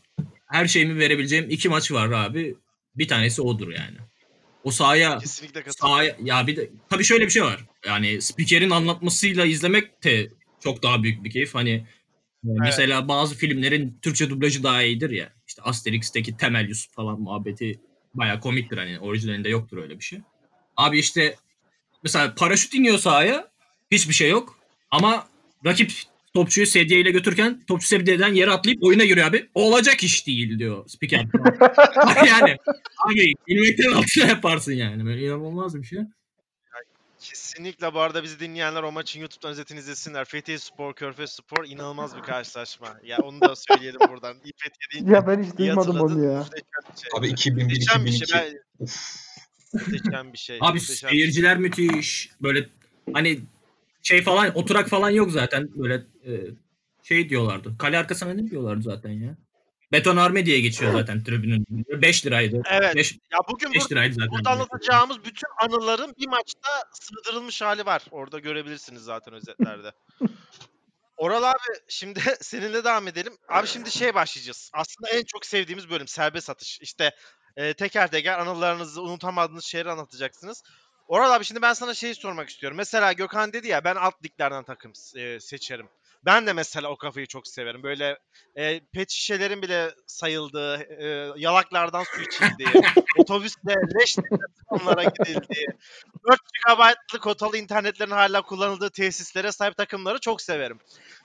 her 0.50 0.66
şeyimi 0.66 0.98
verebileceğim 0.98 1.46
iki 1.50 1.68
maç 1.68 1.92
var 1.92 2.12
abi. 2.12 2.54
Bir 2.96 3.08
tanesi 3.08 3.42
odur 3.42 3.68
yani. 3.72 3.96
O 4.64 4.70
sahaya 4.70 5.20
sahaya 5.68 6.16
ya 6.22 6.46
bir 6.46 6.56
de 6.56 6.70
tabii 6.90 7.04
şöyle 7.04 7.24
bir 7.26 7.30
şey 7.30 7.42
var. 7.42 7.64
Yani 7.86 8.22
spikerin 8.22 8.70
anlatmasıyla 8.70 9.44
izlemek 9.46 10.04
de 10.04 10.30
çok 10.64 10.82
daha 10.82 11.02
büyük 11.02 11.24
bir 11.24 11.30
keyif. 11.30 11.54
Hani 11.54 11.86
e, 12.44 12.48
mesela 12.58 13.08
bazı 13.08 13.34
filmlerin 13.34 13.98
Türkçe 14.02 14.30
dublajı 14.30 14.62
daha 14.62 14.82
iyidir 14.82 15.10
ya. 15.10 15.32
İşte 15.46 15.62
Asterix'teki 15.62 16.36
Temel 16.36 16.68
Yusuf 16.68 16.94
falan 16.94 17.20
muhabbeti 17.20 17.80
baya 18.14 18.40
komiktir 18.40 18.78
hani 18.78 18.98
orijinalinde 18.98 19.48
yoktur 19.48 19.78
öyle 19.78 19.98
bir 19.98 20.04
şey. 20.04 20.20
Abi 20.76 20.98
işte 20.98 21.36
mesela 22.02 22.34
paraşüt 22.34 22.74
iniyor 22.74 22.98
sahaya 22.98 23.48
hiçbir 23.90 24.14
şey 24.14 24.30
yok 24.30 24.58
ama 24.90 25.28
rakip 25.66 25.92
topçuyu 26.34 26.66
sedyeyle 26.66 27.10
götürürken 27.10 27.60
topçu 27.66 27.86
sedyeden 27.86 28.34
yere 28.34 28.50
atlayıp 28.50 28.82
oyuna 28.82 29.04
giriyor 29.04 29.26
abi. 29.26 29.48
Olacak 29.54 30.02
iş 30.02 30.26
değil 30.26 30.58
diyor 30.58 30.88
spiker. 30.88 31.20
yani 32.26 32.56
abi 33.06 33.32
ilmekten 33.46 33.92
altına 33.92 34.26
yaparsın 34.26 34.72
yani. 34.72 35.04
Böyle 35.04 35.26
inanılmaz 35.26 35.82
bir 35.82 35.86
şey. 35.86 35.98
Kesinlikle 37.22 37.94
bu 37.94 38.00
arada 38.00 38.22
bizi 38.22 38.40
dinleyenler 38.40 38.82
o 38.82 38.92
maçın 38.92 39.20
YouTube'dan 39.20 39.50
özetini 39.50 39.78
izlesinler. 39.78 40.24
Fethiye 40.24 40.58
Spor, 40.58 40.94
Körfez 40.94 41.30
Spor 41.30 41.64
inanılmaz 41.64 42.16
bir 42.16 42.22
karşılaşma. 42.22 42.96
Ya 43.04 43.18
onu 43.18 43.40
da 43.40 43.56
söyleyelim 43.56 44.00
buradan. 44.08 44.36
İyi 44.44 44.52
Fethiye 44.56 44.88
deyince 44.92 45.12
Ya 45.12 45.26
ben 45.26 45.42
hiç 45.42 45.58
duymadım 45.58 46.00
onu 46.00 46.24
ya. 46.24 46.44
Şey. 46.44 46.62
Abi 47.18 47.28
2001 47.28 47.62
Muhteşem 47.62 48.04
bir 48.04 48.10
şey. 48.10 48.18
2002. 48.18 48.34
Ben... 48.34 48.58
Muhteşem 49.72 50.32
bir 50.32 50.38
şey. 50.38 50.58
Abi 50.60 50.78
muhteşem 50.78 50.94
bir 50.94 50.96
şey. 50.96 51.10
seyirciler 51.10 51.58
müthiş. 51.58 52.30
Böyle 52.42 52.68
hani 53.12 53.40
şey 54.02 54.22
falan 54.22 54.58
oturak 54.58 54.88
falan 54.88 55.10
yok 55.10 55.30
zaten. 55.30 55.68
Böyle 55.74 55.94
e, 56.26 56.30
şey 57.02 57.28
diyorlardı. 57.28 57.78
Kale 57.78 57.98
arkasına 57.98 58.34
ne 58.34 58.50
diyorlardı 58.50 58.82
zaten 58.82 59.10
ya? 59.10 59.36
Betonarme 59.92 60.46
diye 60.46 60.60
geçiyor 60.60 60.92
zaten 60.92 61.24
tribünün. 61.24 61.66
5 62.02 62.26
liraydı. 62.26 62.62
Evet. 62.70 62.94
5 62.96 63.12
Ya 63.12 63.38
bugün 63.50 63.72
5 63.72 63.80
burada, 63.80 63.94
liraydı 63.94 64.14
zaten. 64.14 64.30
burada 64.30 64.50
anlatacağımız 64.50 65.24
bütün 65.24 65.48
anıların 65.60 66.14
bir 66.18 66.28
maçta 66.28 66.68
sığdırılmış 66.92 67.62
hali 67.62 67.86
var. 67.86 68.02
Orada 68.10 68.38
görebilirsiniz 68.38 69.02
zaten 69.02 69.34
özetlerde. 69.34 69.92
Oral 71.16 71.42
abi 71.42 71.78
şimdi 71.88 72.20
seninle 72.40 72.84
devam 72.84 73.08
edelim. 73.08 73.32
Abi 73.48 73.66
şimdi 73.66 73.90
şey 73.90 74.14
başlayacağız. 74.14 74.70
Aslında 74.74 75.10
en 75.10 75.22
çok 75.24 75.46
sevdiğimiz 75.46 75.90
bölüm 75.90 76.08
serbest 76.08 76.50
atış. 76.50 76.80
İşte 76.80 77.10
e, 77.56 77.74
teker 77.74 78.10
teker 78.10 78.38
anılarınızı 78.38 79.02
unutamadığınız 79.02 79.64
şeyleri 79.64 79.90
anlatacaksınız. 79.90 80.62
Oral 81.08 81.32
abi 81.32 81.44
şimdi 81.44 81.62
ben 81.62 81.72
sana 81.72 81.94
şeyi 81.94 82.14
sormak 82.14 82.48
istiyorum. 82.48 82.76
Mesela 82.76 83.12
Gökhan 83.12 83.52
dedi 83.52 83.68
ya 83.68 83.84
ben 83.84 83.96
alt 83.96 84.24
liglerden 84.24 84.64
takım 84.64 84.92
e, 85.16 85.40
seçerim. 85.40 85.88
Ben 86.24 86.46
de 86.46 86.52
mesela 86.52 86.88
o 86.88 86.96
kafayı 86.96 87.26
çok 87.26 87.48
severim. 87.48 87.82
Böyle 87.82 88.18
e, 88.56 88.80
pet 88.80 89.10
şişelerin 89.10 89.62
bile 89.62 89.94
sayıldığı, 90.06 90.76
e, 90.76 91.32
yalaklardan 91.36 92.04
su 92.04 92.22
içildiği, 92.22 92.68
otobüsle 93.18 93.74
leş 94.00 94.16
onlara 94.68 95.04
gidildiği, 95.04 95.66
4 96.30 96.40
GB'lık 96.68 97.22
kotalı 97.22 97.58
internetlerin 97.58 98.10
hala 98.10 98.42
kullanıldığı 98.42 98.90
tesislere 98.90 99.52
sahip 99.52 99.76
takımları 99.76 100.20
çok 100.20 100.40
severim. 100.40 100.78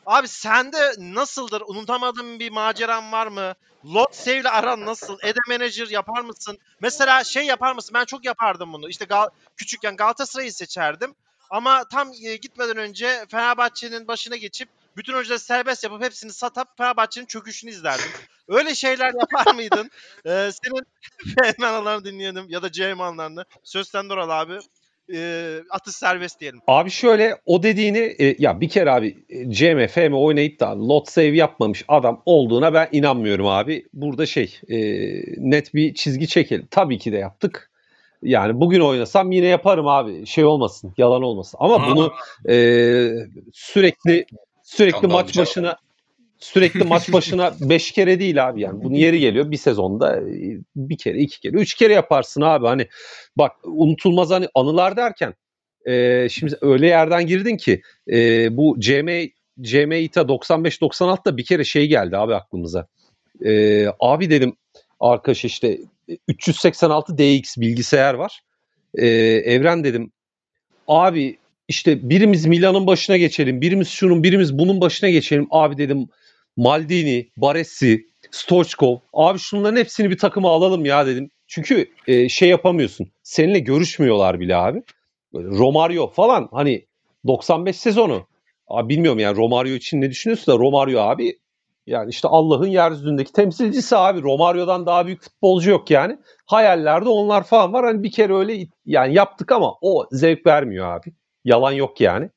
Abi 0.05 0.27
sende 0.27 0.93
nasıldır? 0.97 1.63
Unutamadığın 1.67 2.39
bir 2.39 2.51
maceran 2.51 3.11
var 3.11 3.27
mı? 3.27 3.53
Lot 3.85 4.15
save 4.15 4.39
ile 4.39 4.49
aran 4.49 4.85
nasıl? 4.85 5.17
Ede 5.23 5.39
manager 5.47 5.87
yapar 5.87 6.21
mısın? 6.21 6.57
Mesela 6.81 7.23
şey 7.23 7.45
yapar 7.45 7.75
mısın? 7.75 7.91
Ben 7.93 8.05
çok 8.05 8.25
yapardım 8.25 8.73
bunu. 8.73 8.89
İşte 8.89 9.05
Gal- 9.05 9.29
küçükken 9.57 9.95
Galatasaray'ı 9.95 10.53
seçerdim. 10.53 11.15
Ama 11.49 11.87
tam 11.87 12.11
e, 12.25 12.35
gitmeden 12.35 12.77
önce 12.77 13.25
Fenerbahçe'nin 13.31 14.07
başına 14.07 14.35
geçip 14.35 14.69
bütün 14.97 15.13
oyuncuları 15.13 15.39
serbest 15.39 15.83
yapıp 15.83 16.03
hepsini 16.03 16.31
satıp 16.31 16.67
Fenerbahçe'nin 16.77 17.25
çöküşünü 17.25 17.71
izlerdim. 17.71 18.05
Öyle 18.47 18.75
şeyler 18.75 19.13
yapar 19.19 19.55
mıydın? 19.55 19.91
Ee, 20.25 20.49
senin 20.51 20.85
FM 21.55 21.63
anılarını 21.63 22.05
dinleyelim 22.05 22.45
ya 22.49 22.61
da 22.61 22.71
CM 22.71 23.01
anılarını. 23.01 23.45
Söz 23.63 23.87
sende 23.87 24.13
Oral 24.13 24.41
abi. 24.41 24.59
Ee, 25.13 25.59
atış 25.69 25.95
serbest 25.95 26.39
diyelim. 26.39 26.59
Abi 26.67 26.89
şöyle 26.89 27.41
o 27.45 27.63
dediğini 27.63 28.15
e, 28.19 28.35
ya 28.39 28.61
bir 28.61 28.69
kere 28.69 28.91
abi 28.91 29.25
e, 29.29 29.51
CM, 29.51 29.87
FM 29.87 30.13
oynayıp 30.13 30.59
da 30.59 30.87
lot 30.87 31.09
save 31.09 31.35
yapmamış 31.35 31.85
adam 31.87 32.21
olduğuna 32.25 32.73
ben 32.73 32.89
inanmıyorum 32.91 33.47
abi. 33.47 33.85
Burada 33.93 34.25
şey 34.25 34.59
e, 34.69 34.77
net 35.37 35.73
bir 35.73 35.93
çizgi 35.93 36.27
çekelim. 36.27 36.67
Tabii 36.71 36.97
ki 36.97 37.11
de 37.11 37.17
yaptık. 37.17 37.71
Yani 38.23 38.59
bugün 38.59 38.79
oynasam 38.79 39.31
yine 39.31 39.47
yaparım 39.47 39.87
abi. 39.87 40.25
Şey 40.25 40.45
olmasın, 40.45 40.93
yalan 40.97 41.23
olmasın. 41.23 41.57
Ama 41.61 41.87
bunu 41.87 42.13
e, 42.49 42.55
sürekli 43.53 44.25
sürekli 44.67 45.07
maç 45.07 45.37
başına 45.37 45.77
sürekli 46.39 46.83
maç 46.83 47.13
başına 47.13 47.53
5 47.59 47.91
kere 47.91 48.19
değil 48.19 48.47
abi 48.47 48.61
yani. 48.61 48.83
Bunun 48.83 48.95
yeri 48.95 49.19
geliyor 49.19 49.51
bir 49.51 49.57
sezonda 49.57 50.17
e, 50.17 50.57
bir 50.75 50.97
kere, 50.97 51.17
iki 51.17 51.39
kere, 51.39 51.57
üç 51.57 51.73
kere 51.73 51.93
yaparsın 51.93 52.41
abi. 52.41 52.67
Hani 52.67 52.87
bak 53.35 53.51
unutulmaz 53.63 54.29
hani 54.29 54.47
anılar 54.55 54.97
derken 54.97 55.33
e, 55.85 56.27
şimdi 56.29 56.57
öyle 56.61 56.87
yerden 56.87 57.27
girdin 57.27 57.57
ki 57.57 57.81
e, 58.11 58.57
bu 58.57 58.79
CM 58.79 59.07
CM 59.61 59.91
İTA 59.91 60.21
95-96'da 60.21 61.37
bir 61.37 61.45
kere 61.45 61.63
şey 61.63 61.87
geldi 61.87 62.17
abi 62.17 62.35
aklımıza. 62.35 62.87
E, 63.45 63.85
abi 63.99 64.29
dedim 64.29 64.55
arkadaş 64.99 65.45
işte 65.45 65.77
386 66.27 67.17
DX 67.17 67.57
bilgisayar 67.57 68.13
var. 68.13 68.41
E, 68.95 69.07
Evren 69.45 69.83
dedim 69.83 70.11
abi 70.87 71.37
işte 71.67 72.09
birimiz 72.09 72.45
Milan'ın 72.45 72.87
başına 72.87 73.17
geçelim, 73.17 73.61
birimiz 73.61 73.89
şunun, 73.89 74.23
birimiz 74.23 74.57
bunun 74.57 74.81
başına 74.81 75.09
geçelim. 75.09 75.47
Abi 75.51 75.77
dedim 75.77 76.07
Maldini, 76.57 77.29
Baresi, 77.37 78.05
Stoichkov. 78.31 78.97
Abi 79.13 79.39
şunların 79.39 79.77
hepsini 79.77 80.09
bir 80.09 80.17
takıma 80.17 80.51
alalım 80.51 80.85
ya 80.85 81.05
dedim. 81.05 81.29
Çünkü 81.47 81.89
e, 82.07 82.29
şey 82.29 82.49
yapamıyorsun. 82.49 83.07
Seninle 83.23 83.59
görüşmüyorlar 83.59 84.39
bile 84.39 84.55
abi. 84.55 84.83
Böyle 85.33 85.47
Romario 85.47 86.07
falan 86.11 86.49
hani 86.51 86.85
95 87.27 87.75
sezonu. 87.75 88.27
Abi 88.67 88.89
bilmiyorum 88.89 89.19
yani 89.19 89.37
Romario 89.37 89.73
için 89.73 90.01
ne 90.01 90.09
düşünüyorsun 90.09 90.53
da 90.53 90.59
Romario 90.59 90.99
abi 90.99 91.37
yani 91.87 92.09
işte 92.09 92.27
Allah'ın 92.27 92.67
yeryüzündeki 92.67 93.31
temsilcisi 93.31 93.97
abi. 93.97 94.21
Romario'dan 94.21 94.85
daha 94.85 95.05
büyük 95.05 95.21
futbolcu 95.21 95.69
yok 95.69 95.91
yani. 95.91 96.17
Hayallerde 96.45 97.09
onlar 97.09 97.43
falan 97.43 97.73
var. 97.73 97.85
Hani 97.85 98.03
bir 98.03 98.11
kere 98.11 98.35
öyle 98.35 98.67
yani 98.85 99.13
yaptık 99.13 99.51
ama 99.51 99.73
o 99.81 100.07
zevk 100.11 100.45
vermiyor 100.45 100.95
abi. 100.95 101.13
Yalan 101.47 101.71
yok 101.71 102.01
yani. 102.01 102.29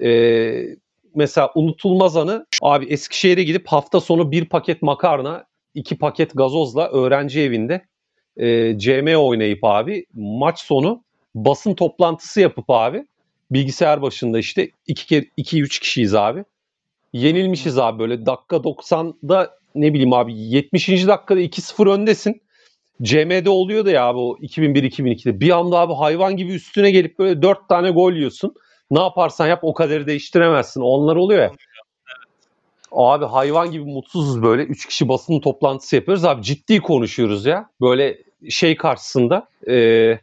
Ee, 0.00 0.66
mesela 1.14 1.50
unutulmaz 1.54 2.16
anı 2.16 2.46
abi 2.62 2.86
Eskişehir'e 2.86 3.42
gidip 3.42 3.66
hafta 3.66 4.00
sonu 4.00 4.30
bir 4.30 4.44
paket 4.44 4.82
makarna, 4.82 5.44
iki 5.74 5.98
paket 5.98 6.30
gazozla 6.34 6.88
öğrenci 6.88 7.40
evinde 7.40 7.84
e, 8.36 8.78
CM 8.78 9.16
oynayıp 9.16 9.64
abi 9.64 10.06
maç 10.14 10.60
sonu 10.60 11.02
basın 11.34 11.74
toplantısı 11.74 12.40
yapıp 12.40 12.64
abi 12.68 13.06
bilgisayar 13.50 14.02
başında 14.02 14.38
işte 14.38 14.70
iki 14.86 15.06
kere 15.06 15.24
iki 15.36 15.62
üç 15.62 15.78
kişiyiz 15.78 16.14
abi. 16.14 16.44
Yenilmişiz 17.12 17.78
abi 17.78 17.98
böyle 17.98 18.26
dakika 18.26 18.56
90'da 18.56 19.58
ne 19.74 19.92
bileyim 19.92 20.12
abi 20.12 20.34
70. 20.34 20.88
dakikada 20.88 21.40
2-0 21.40 21.90
öndesin. 21.90 22.40
CM'de 23.02 23.50
oluyor 23.50 23.84
da 23.84 23.90
ya 23.90 24.06
abi 24.06 24.18
o 24.18 24.36
2001-2002'de 24.36 25.40
bir 25.40 25.50
anda 25.50 25.78
abi 25.78 25.92
hayvan 25.92 26.36
gibi 26.36 26.52
üstüne 26.52 26.90
gelip 26.90 27.18
böyle 27.18 27.42
4 27.42 27.68
tane 27.68 27.90
gol 27.90 28.12
yiyorsun. 28.12 28.54
Ne 28.90 29.00
yaparsan 29.00 29.46
yap 29.46 29.58
o 29.62 29.74
kaderi 29.74 30.06
değiştiremezsin. 30.06 30.80
Onlar 30.80 31.16
oluyor 31.16 31.42
ya. 31.42 31.52
Abi 32.92 33.24
hayvan 33.24 33.70
gibi 33.70 33.84
mutsuzuz 33.84 34.42
böyle. 34.42 34.62
Üç 34.62 34.86
kişi 34.86 35.08
basın 35.08 35.40
toplantısı 35.40 35.96
yapıyoruz. 35.96 36.24
Abi 36.24 36.42
ciddi 36.42 36.80
konuşuyoruz 36.80 37.46
ya. 37.46 37.70
Böyle 37.80 38.18
şey 38.50 38.76
karşısında 38.76 39.48
e, 39.68 40.18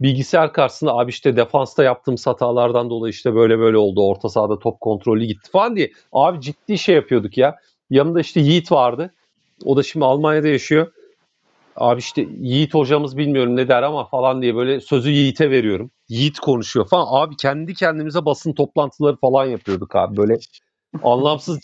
bilgisayar 0.00 0.52
karşısında 0.52 0.94
abi 0.94 1.10
işte 1.10 1.36
defansta 1.36 1.84
yaptığımız 1.84 2.26
hatalardan 2.26 2.90
dolayı 2.90 3.10
işte 3.10 3.34
böyle 3.34 3.58
böyle 3.58 3.76
oldu. 3.76 4.06
Orta 4.06 4.28
sahada 4.28 4.58
top 4.58 4.80
kontrolü 4.80 5.24
gitti 5.24 5.50
falan 5.50 5.76
diye. 5.76 5.92
Abi 6.12 6.40
ciddi 6.40 6.78
şey 6.78 6.94
yapıyorduk 6.94 7.38
ya. 7.38 7.56
Yanında 7.90 8.20
işte 8.20 8.40
Yiğit 8.40 8.72
vardı. 8.72 9.14
O 9.64 9.76
da 9.76 9.82
şimdi 9.82 10.04
Almanya'da 10.04 10.48
yaşıyor. 10.48 10.92
Abi 11.78 11.98
işte 11.98 12.26
Yiğit 12.40 12.74
hocamız 12.74 13.16
bilmiyorum 13.16 13.56
ne 13.56 13.68
der 13.68 13.82
ama 13.82 14.08
falan 14.08 14.42
diye 14.42 14.54
böyle 14.54 14.80
sözü 14.80 15.10
Yiğit'e 15.10 15.50
veriyorum. 15.50 15.90
Yiğit 16.08 16.38
konuşuyor 16.38 16.88
falan. 16.88 17.06
Abi 17.10 17.36
kendi 17.36 17.74
kendimize 17.74 18.24
basın 18.24 18.52
toplantıları 18.52 19.16
falan 19.16 19.44
yapıyorduk 19.46 19.96
abi. 19.96 20.16
Böyle 20.16 20.38
anlamsız 21.02 21.60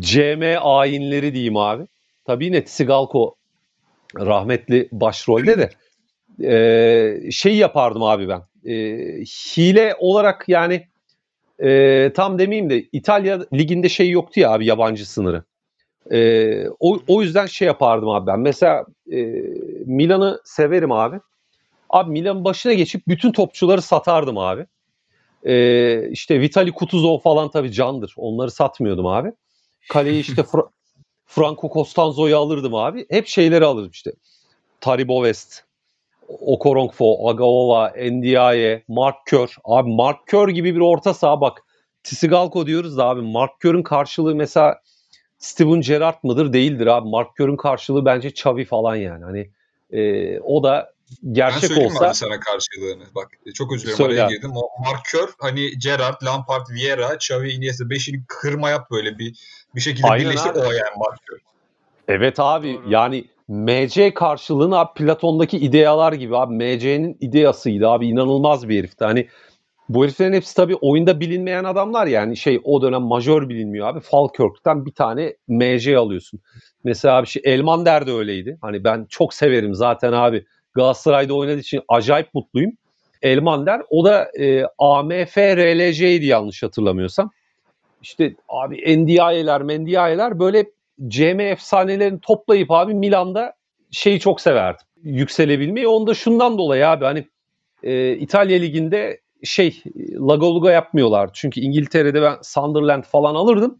CM 0.00 0.58
ayinleri 0.60 1.34
diyeyim 1.34 1.56
abi. 1.56 1.86
Tabii 2.24 2.44
yine 2.44 2.64
Tsigalko 2.64 3.34
rahmetli 4.16 4.88
başrolde 4.92 5.58
de 5.58 5.70
ee, 6.42 7.30
şey 7.30 7.56
yapardım 7.56 8.02
abi 8.02 8.28
ben. 8.28 8.42
Ee, 8.70 9.24
hile 9.56 9.94
olarak 9.98 10.44
yani 10.48 10.86
e, 11.62 12.12
tam 12.14 12.38
demeyeyim 12.38 12.70
de 12.70 12.84
İtalya 12.92 13.46
liginde 13.52 13.88
şey 13.88 14.10
yoktu 14.10 14.40
ya 14.40 14.50
abi 14.50 14.66
yabancı 14.66 15.10
sınırı. 15.10 15.44
Ee, 16.12 16.66
o, 16.80 16.98
o 17.08 17.22
yüzden 17.22 17.46
şey 17.46 17.66
yapardım 17.66 18.08
abi 18.08 18.26
ben. 18.26 18.40
Mesela 18.40 18.84
e, 19.12 19.16
Milan'ı 19.86 20.40
severim 20.44 20.92
abi. 20.92 21.20
Abi 21.90 22.10
Milan'ın 22.10 22.44
başına 22.44 22.72
geçip 22.72 23.08
bütün 23.08 23.32
topçuları 23.32 23.82
satardım 23.82 24.38
abi. 24.38 24.66
Ee, 25.44 26.08
işte 26.10 26.40
Vitali 26.40 26.72
Kutuzov 26.72 27.18
falan 27.18 27.50
tabii 27.50 27.72
candır. 27.72 28.14
Onları 28.16 28.50
satmıyordum 28.50 29.06
abi. 29.06 29.32
Kaleyi 29.88 30.20
işte 30.20 30.42
Fra- 30.42 30.68
Franco 31.26 31.70
Costanzo'yu 31.72 32.36
alırdım 32.38 32.74
abi. 32.74 33.06
Hep 33.10 33.26
şeyleri 33.26 33.64
alırdım 33.64 33.90
işte. 33.90 34.12
Taribo 34.80 35.24
West, 35.24 35.62
Okoronkwo, 36.28 37.28
Agaova, 37.28 37.92
Ndiaye, 38.10 38.82
Mark 38.88 39.16
Kör. 39.26 39.56
Abi 39.64 39.94
Mark 39.94 40.26
Kör 40.26 40.48
gibi 40.48 40.74
bir 40.74 40.80
orta 40.80 41.14
saha 41.14 41.40
bak. 41.40 41.62
Tisigalko 42.02 42.66
diyoruz 42.66 42.96
da 42.96 43.04
abi 43.06 43.20
Mark 43.20 43.60
Kör'ün 43.60 43.82
karşılığı 43.82 44.34
mesela 44.34 44.80
Steven 45.44 45.80
Gerrard 45.80 46.18
mıdır? 46.22 46.52
Değildir 46.52 46.86
abi. 46.86 47.08
Mark 47.08 47.36
Kör'ün 47.36 47.56
karşılığı 47.56 48.04
bence 48.04 48.28
Xavi 48.28 48.64
falan 48.64 48.96
yani. 48.96 49.24
Hani 49.24 49.50
e, 49.90 50.40
o 50.40 50.62
da 50.62 50.92
Ben 51.22 51.34
gerçek 51.34 51.70
mi 51.70 51.84
olsa 51.84 52.06
abi 52.06 52.14
sana 52.14 52.40
karşılığını? 52.40 53.04
Bak 53.14 53.28
çok 53.54 53.72
özür 53.72 53.86
dilerim 53.86 54.04
araya 54.04 54.28
girdim. 54.28 54.52
O 54.54 54.82
markör 54.84 55.28
hani 55.38 55.78
Gerrard, 55.78 56.22
Lampard, 56.24 56.66
Vieira, 56.70 57.14
Xavi, 57.14 57.50
Iniesta 57.50 57.90
beşini 57.90 58.24
kırma 58.28 58.70
yap 58.70 58.90
böyle 58.90 59.18
bir 59.18 59.38
bir 59.74 59.80
şekilde 59.80 60.06
Aynen 60.06 60.30
birleştir 60.30 60.50
abi. 60.50 60.58
o 60.58 60.62
yani 60.62 60.96
markör. 60.96 61.38
Evet 62.08 62.34
abi 62.38 62.74
Doğru. 62.74 62.92
yani 62.92 63.24
MC 63.48 64.14
karşılığını 64.14 64.78
abi 64.78 64.94
Platon'daki 64.94 65.58
idealar 65.58 66.12
gibi 66.12 66.36
abi 66.36 66.54
MC'nin 66.54 67.16
ideasıydı 67.20 67.88
abi 67.88 68.06
inanılmaz 68.06 68.68
bir 68.68 68.78
herifti. 68.78 69.04
Hani 69.04 69.28
Bu 69.88 70.04
heriflerin 70.04 70.32
hepsi 70.32 70.56
tabii 70.56 70.74
oyunda 70.74 71.20
bilinmeyen 71.20 71.64
adamlar 71.64 72.06
yani 72.06 72.36
şey 72.36 72.60
o 72.64 72.82
dönem 72.82 73.02
majör 73.02 73.48
bilinmiyor 73.48 73.88
abi. 73.88 74.00
Falkirk'ten 74.00 74.86
bir 74.86 74.92
tane 74.92 75.36
MC 75.48 75.98
alıyorsun. 75.98 76.40
Mesela 76.84 77.22
bir 77.22 77.28
şey 77.28 77.42
Elmander 77.44 78.06
de 78.06 78.12
öyleydi. 78.12 78.58
Hani 78.60 78.84
ben 78.84 79.06
çok 79.10 79.34
severim 79.34 79.74
zaten 79.74 80.12
abi. 80.12 80.44
Galatasaray'da 80.74 81.34
oynadığı 81.34 81.58
için 81.58 81.82
acayip 81.88 82.34
mutluyum. 82.34 82.72
Elmander 83.22 83.82
o 83.90 84.04
da 84.04 84.30
e, 84.40 84.64
AMF 84.78 85.38
RLC'ydi 85.38 86.26
yanlış 86.26 86.62
hatırlamıyorsam. 86.62 87.30
İşte 88.02 88.34
abi 88.48 88.98
NDI'ler, 88.98 89.62
mendiayeler 89.62 90.38
böyle 90.38 90.64
CM 91.08 91.40
efsanelerini 91.40 92.20
toplayıp 92.20 92.70
abi 92.70 92.94
Milan'da 92.94 93.54
şeyi 93.90 94.20
çok 94.20 94.40
severdim. 94.40 94.86
Yükselebilmeyi. 95.02 95.88
Onu 95.88 96.06
da 96.06 96.14
şundan 96.14 96.58
dolayı 96.58 96.88
abi 96.88 97.04
hani 97.04 97.24
e, 97.82 98.12
İtalya 98.12 98.58
Ligi'nde 98.58 99.20
şey 99.44 99.82
Lagoluga 100.14 100.70
yapmıyorlar. 100.72 101.30
Çünkü 101.32 101.60
İngiltere'de 101.60 102.22
ben 102.22 102.36
Sunderland 102.42 103.04
falan 103.04 103.34
alırdım. 103.34 103.78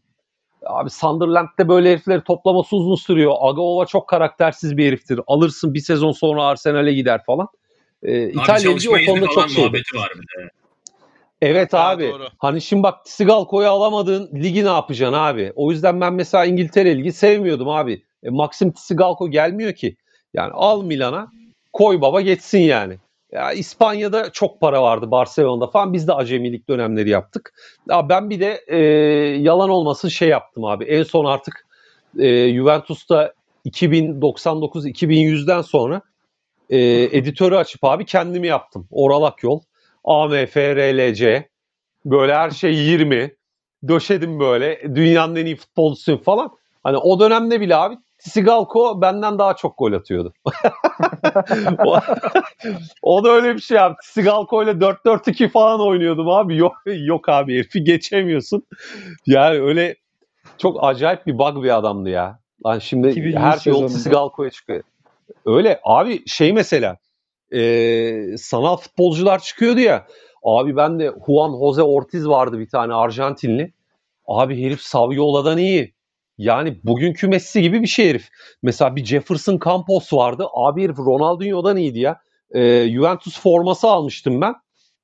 Abi 0.67 0.91
Sunderland'de 0.91 1.69
böyle 1.69 1.91
herifleri 1.91 2.25
toplaması 2.25 2.77
uzun 2.77 2.95
sürüyor. 2.95 3.35
Agaova 3.41 3.87
çok 3.87 4.09
karaktersiz 4.09 4.77
bir 4.77 4.87
heriftir. 4.87 5.21
Alırsın 5.27 5.75
bir 5.75 5.81
sezon 5.81 6.13
sonra 6.13 6.45
Arsenal'e 6.45 6.93
gider 6.93 7.25
falan. 7.25 7.49
Ee, 8.03 8.29
İtalya 8.29 8.71
Ligi 8.71 8.91
o 8.91 9.07
konuda 9.07 9.27
çok 9.27 9.51
şey. 9.51 9.65
var 9.65 9.73
bir 9.73 10.43
de. 10.43 10.51
Evet 11.43 11.73
Ha, 11.73 11.91
abi. 11.91 12.13
doğru. 12.13 12.29
Hani 12.39 12.61
şimdi 12.61 12.83
bak 12.83 12.99
Sigalko'yu 13.05 13.69
alamadığın 13.69 14.31
ligi 14.35 14.65
ne 14.65 14.69
yapacaksın 14.69 15.19
abi? 15.19 15.53
O 15.57 15.71
yüzden 15.71 16.01
ben 16.01 16.13
mesela 16.13 16.45
İngiltere 16.45 16.97
Ligi 16.97 17.13
sevmiyordum 17.13 17.69
abi. 17.69 18.03
E, 18.23 18.31
Maxim 18.31 18.73
Sigalko 18.77 19.31
gelmiyor 19.31 19.73
ki. 19.73 19.97
Yani 20.35 20.53
al 20.53 20.83
Milan'a 20.83 21.29
koy 21.73 22.01
baba 22.01 22.21
geçsin 22.21 22.59
yani. 22.59 22.99
Ya 23.35 23.53
İspanya'da 23.53 24.33
çok 24.33 24.61
para 24.61 24.83
vardı 24.83 25.11
Barcelona'da 25.11 25.67
falan. 25.67 25.93
Biz 25.93 26.09
de 26.09 26.13
acemilik 26.13 26.69
dönemleri 26.69 27.11
yaptık. 27.11 27.55
Ya 27.89 28.09
ben 28.09 28.31
bir 28.31 28.41
de 28.41 28.65
e, 28.67 28.79
yalan 29.41 29.71
olmasın 29.71 30.09
şey 30.09 30.29
yaptım 30.29 30.65
abi. 30.65 30.85
En 30.85 31.03
son 31.03 31.25
artık 31.25 31.67
e, 32.19 32.55
Juventus'ta 32.55 33.33
2099-2100'den 33.67 35.63
sonra 35.63 36.03
e, 36.71 36.79
editörü 37.03 37.57
açıp 37.57 37.85
abi 37.85 38.05
kendimi 38.05 38.47
yaptım. 38.47 38.89
Oralak 38.91 39.43
yol. 39.43 39.61
AMF, 40.05 40.57
RLC. 40.57 41.49
Böyle 42.05 42.35
her 42.35 42.51
şey 42.51 42.75
20. 42.75 43.35
Döşedim 43.89 44.41
böyle. 44.41 44.95
Dünyanın 44.95 45.37
en 45.37 45.47
iyi 45.47 45.57
futbolcusuyum 45.57 46.23
falan. 46.23 46.51
Hani 46.83 46.97
o 46.97 47.21
dönemde 47.21 47.61
bile 47.61 47.77
abi 47.77 47.97
Sigalko 48.25 49.01
benden 49.01 49.39
daha 49.39 49.57
çok 49.57 49.79
gol 49.79 49.93
atıyordu. 49.93 50.33
o, 51.87 51.99
o 53.03 53.25
da 53.25 53.31
öyle 53.31 53.55
bir 53.55 53.61
şey 53.61 53.79
abi. 53.79 53.95
Sigalko 54.03 54.63
ile 54.63 54.71
4-4-2 54.71 55.49
falan 55.49 55.81
oynuyordum 55.81 56.29
abi. 56.29 56.57
Yok 56.57 56.77
yok 56.87 57.29
abi 57.29 57.55
herifi 57.55 57.85
geçemiyorsun. 57.85 58.63
Yani 59.27 59.61
öyle 59.61 59.97
çok 60.59 60.85
acayip 60.85 61.27
bir 61.27 61.39
bug 61.39 61.65
bir 61.65 61.77
adamdı 61.77 62.11
ya. 62.11 62.39
Lan 62.67 62.79
şimdi 62.79 63.09
2000 63.09 63.37
her 63.37 63.59
şey 63.59 63.73
yol. 63.73 63.89
Sigalko'ya 63.89 64.51
çıkıyor. 64.51 64.83
Öyle 65.47 65.81
abi 65.85 66.29
şey 66.29 66.53
mesela 66.53 66.97
e, 67.53 68.37
sanal 68.39 68.77
futbolcular 68.77 69.39
çıkıyordu 69.39 69.81
ya. 69.81 70.07
Abi 70.45 70.77
ben 70.77 70.99
de 70.99 71.13
Juan 71.27 71.51
Jose 71.51 71.83
Ortiz 71.83 72.29
vardı 72.29 72.59
bir 72.59 72.69
tane 72.69 72.95
Arjantinli. 72.95 73.73
Abi 74.27 74.65
herif 74.65 74.81
Saviola'dan 74.81 75.59
iyi. 75.59 75.94
Yani 76.39 76.81
bugünkü 76.85 77.29
Messi 77.29 77.63
gibi 77.63 77.83
bir 77.83 77.87
şey 77.87 78.09
herif. 78.09 78.29
Mesela 78.63 78.97
bir 78.97 79.05
Jefferson 79.05 79.61
Campos 79.65 80.13
vardı. 80.13 80.47
Abi 80.55 80.85
herif 80.85 80.99
Ronaldinho'dan 80.99 81.77
iyiydi 81.77 81.99
ya. 81.99 82.21
E, 82.55 82.89
Juventus 82.89 83.41
forması 83.41 83.89
almıştım 83.89 84.41
ben. 84.41 84.55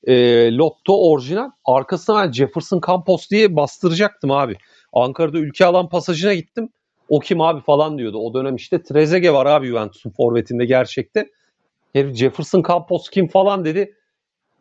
E, 0.04 0.14
Lotto 0.56 1.10
orijinal. 1.10 1.50
Arkasına 1.64 2.24
ben 2.24 2.32
Jefferson 2.32 2.80
Campos 2.86 3.30
diye 3.30 3.56
bastıracaktım 3.56 4.30
abi. 4.30 4.56
Ankara'da 4.92 5.38
ülke 5.38 5.64
alan 5.66 5.88
pasajına 5.88 6.34
gittim. 6.34 6.68
O 7.08 7.20
kim 7.20 7.40
abi 7.40 7.60
falan 7.60 7.98
diyordu. 7.98 8.18
O 8.18 8.34
dönem 8.34 8.56
işte 8.56 8.82
Trezeguet 8.82 9.32
var 9.32 9.46
abi 9.46 9.66
Juventus'un 9.66 10.10
forvetinde 10.10 10.64
gerçekte. 10.64 11.30
Herif 11.92 12.16
Jefferson 12.16 12.62
Campos 12.68 13.10
kim 13.10 13.28
falan 13.28 13.64
dedi. 13.64 13.94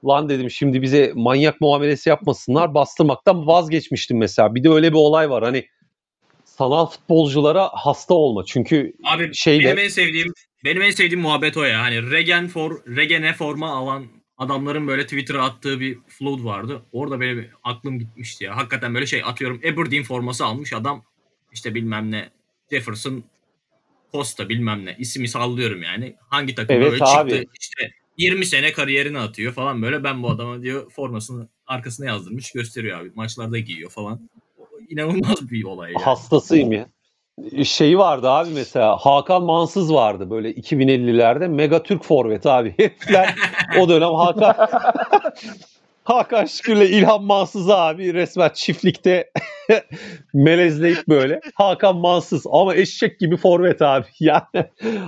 Lan 0.06 0.30
dedim 0.30 0.50
şimdi 0.50 0.82
bize 0.82 1.12
manyak 1.16 1.62
muamelesi 1.62 2.10
yapmasınlar. 2.10 2.74
Bastırmaktan 2.74 3.48
vazgeçmiştim 3.48 4.18
mesela. 4.18 4.56
Bir 4.56 4.64
de 4.64 4.70
öyle 4.70 4.92
bir 4.92 4.98
olay 4.98 5.30
var. 5.30 5.44
Hani 5.44 5.66
sanal 6.60 6.86
futbolculara 6.86 7.70
hasta 7.74 8.14
olma. 8.14 8.46
Çünkü 8.46 8.94
Abi 9.04 9.30
Şeyle- 9.34 9.64
benim 9.64 9.78
en 9.78 9.88
sevdiğim 9.88 10.34
benim 10.66 10.82
en 10.82 10.92
sevdiğim 10.92 11.22
muhabbet 11.22 11.58
o 11.58 11.64
ya. 11.64 11.82
Hani 11.82 12.12
regen 12.12 12.48
for 12.48 12.72
regene 12.96 13.34
forma 13.34 13.70
alan 13.72 14.06
adamların 14.38 14.88
böyle 14.88 15.04
Twitter'a 15.04 15.44
attığı 15.46 15.80
bir 15.80 15.98
flood 16.08 16.44
vardı. 16.44 16.82
Orada 16.92 17.22
benim 17.22 17.50
aklım 17.64 18.00
gitmişti 18.00 18.44
ya. 18.44 18.58
Hakikaten 18.58 18.94
böyle 18.96 19.06
şey 19.06 19.24
atıyorum 19.26 19.58
Aberdeen 19.60 20.04
forması 20.04 20.46
almış 20.46 20.74
adam 20.74 21.06
işte 21.54 21.76
bilmem 21.76 22.12
ne 22.12 22.30
Jefferson 22.72 23.24
Costa 24.14 24.50
bilmem 24.50 24.86
ne 24.86 24.96
ismi 25.00 25.28
sallıyorum 25.28 25.84
yani. 25.84 26.16
Hangi 26.30 26.56
takımda 26.56 26.74
Evet 26.74 26.92
böyle 26.92 27.04
abi. 27.04 27.32
çıktı 27.32 27.52
işte 27.62 27.92
20 28.18 28.46
sene 28.46 28.72
kariyerini 28.72 29.20
atıyor 29.20 29.54
falan 29.54 29.82
böyle 29.82 30.04
ben 30.04 30.24
bu 30.24 30.30
adama 30.30 30.62
diyor 30.62 30.92
formasını 30.92 31.48
arkasına 31.68 32.06
yazdırmış 32.06 32.52
gösteriyor 32.52 33.00
abi. 33.02 33.12
Maçlarda 33.16 33.60
giyiyor 33.60 33.92
falan. 33.92 34.30
İnanılmaz 34.90 35.52
bir 35.52 35.64
olay 35.64 35.94
ya. 35.94 36.08
hastasıyım 36.08 36.72
ya. 36.72 36.86
Şeyi 37.64 37.98
vardı 37.98 38.30
abi 38.30 38.50
mesela 38.54 38.98
Hakan 38.98 39.44
Mansız 39.44 39.94
vardı 39.94 40.30
böyle 40.30 40.52
2050'lerde 40.52 41.48
mega 41.48 41.84
Türk 41.84 42.04
forvet 42.04 42.46
abi. 42.46 42.74
Herifler 42.78 43.36
o 43.80 43.90
dönem 43.90 44.14
Hakan 44.14 44.56
Hakan 46.04 46.46
Şükür'le 46.46 46.90
İlhan 46.90 47.24
Mansız 47.24 47.70
abi 47.70 48.14
resmen 48.14 48.50
çiftlikte 48.54 49.32
melezleyip 50.34 51.08
böyle. 51.08 51.42
Hakan 51.54 51.98
Mansız 51.98 52.46
ama 52.52 52.76
eşek 52.76 53.20
gibi 53.20 53.38
forvet 53.38 53.82
abi. 53.82 54.06
Yani 54.20 54.66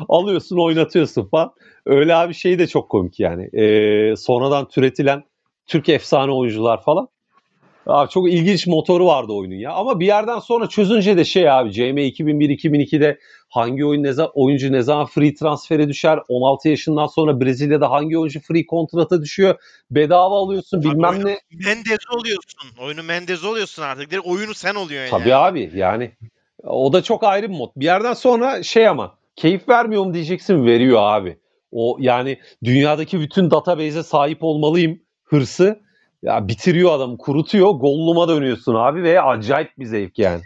alıyorsun 0.10 0.58
oynatıyorsun 0.58 1.30
falan. 1.30 1.52
Öyle 1.86 2.16
abi 2.16 2.34
şey 2.34 2.60
de 2.60 2.68
çok 2.68 2.90
komik 2.90 3.20
yani. 3.20 3.50
Ee, 3.54 4.16
sonradan 4.16 4.68
türetilen 4.68 5.24
Türk 5.68 5.90
efsane 5.90 6.32
oyuncular 6.32 6.84
falan. 6.84 7.08
Abi 7.88 8.10
çok 8.10 8.30
ilginç 8.30 8.68
motoru 8.68 9.06
vardı 9.06 9.34
oyunun 9.34 9.56
ya. 9.56 9.74
Ama 9.74 10.00
bir 10.00 10.06
yerden 10.06 10.40
sonra 10.40 10.68
çözünce 10.70 11.18
de 11.18 11.26
şey 11.26 11.52
abi 11.52 11.72
CM 11.72 11.98
2001-2002'de 11.98 13.20
hangi 13.50 13.86
oyun 13.86 14.04
ne 14.04 14.14
zaman, 14.14 14.32
oyuncu 14.34 14.72
ne 14.72 14.82
zaman 14.82 15.06
free 15.06 15.34
transfere 15.34 15.88
düşer? 15.88 16.20
16 16.28 16.70
yaşından 16.70 17.08
sonra 17.08 17.42
Brezilya'da 17.42 17.92
hangi 17.92 18.18
oyuncu 18.18 18.40
free 18.40 18.66
kontrata 18.66 19.22
düşüyor? 19.22 19.56
Bedava 19.92 20.38
alıyorsun 20.38 20.78
Abi 20.78 20.86
bilmem 20.86 21.12
oyunu 21.12 21.28
ne. 21.28 21.40
Mendez 21.66 22.00
oluyorsun. 22.20 22.70
Oyunu 22.82 23.04
Mendez 23.04 23.44
oluyorsun 23.46 23.84
artık. 23.84 24.12
Direkt 24.12 24.28
oyunu 24.28 24.54
sen 24.54 24.76
oluyorsun 24.76 25.18
Tabii 25.18 25.30
yani. 25.30 25.44
abi 25.44 25.72
yani 25.76 26.12
o 26.64 26.94
da 26.94 27.04
çok 27.04 27.24
ayrı 27.24 27.50
bir 27.50 27.56
mod. 27.56 27.70
Bir 27.76 27.86
yerden 27.86 28.14
sonra 28.14 28.64
şey 28.64 28.88
ama 28.88 29.16
keyif 29.36 29.70
vermiyor 29.70 30.06
mu 30.06 30.14
diyeceksin 30.14 30.66
veriyor 30.66 31.00
abi. 31.02 31.38
O 31.72 31.98
yani 32.00 32.38
dünyadaki 32.64 33.20
bütün 33.20 33.52
database'e 33.52 34.04
sahip 34.04 34.44
olmalıyım 34.44 35.00
hırsı 35.24 35.82
ya 36.22 36.48
bitiriyor 36.48 36.92
adamı 36.92 37.18
kurutuyor 37.18 37.72
golluma 37.72 38.28
dönüyorsun 38.28 38.76
abi 38.76 39.04
ve 39.04 39.22
acayip 39.22 39.80
bir 39.80 39.86
zevk 39.86 40.20
yani. 40.20 40.42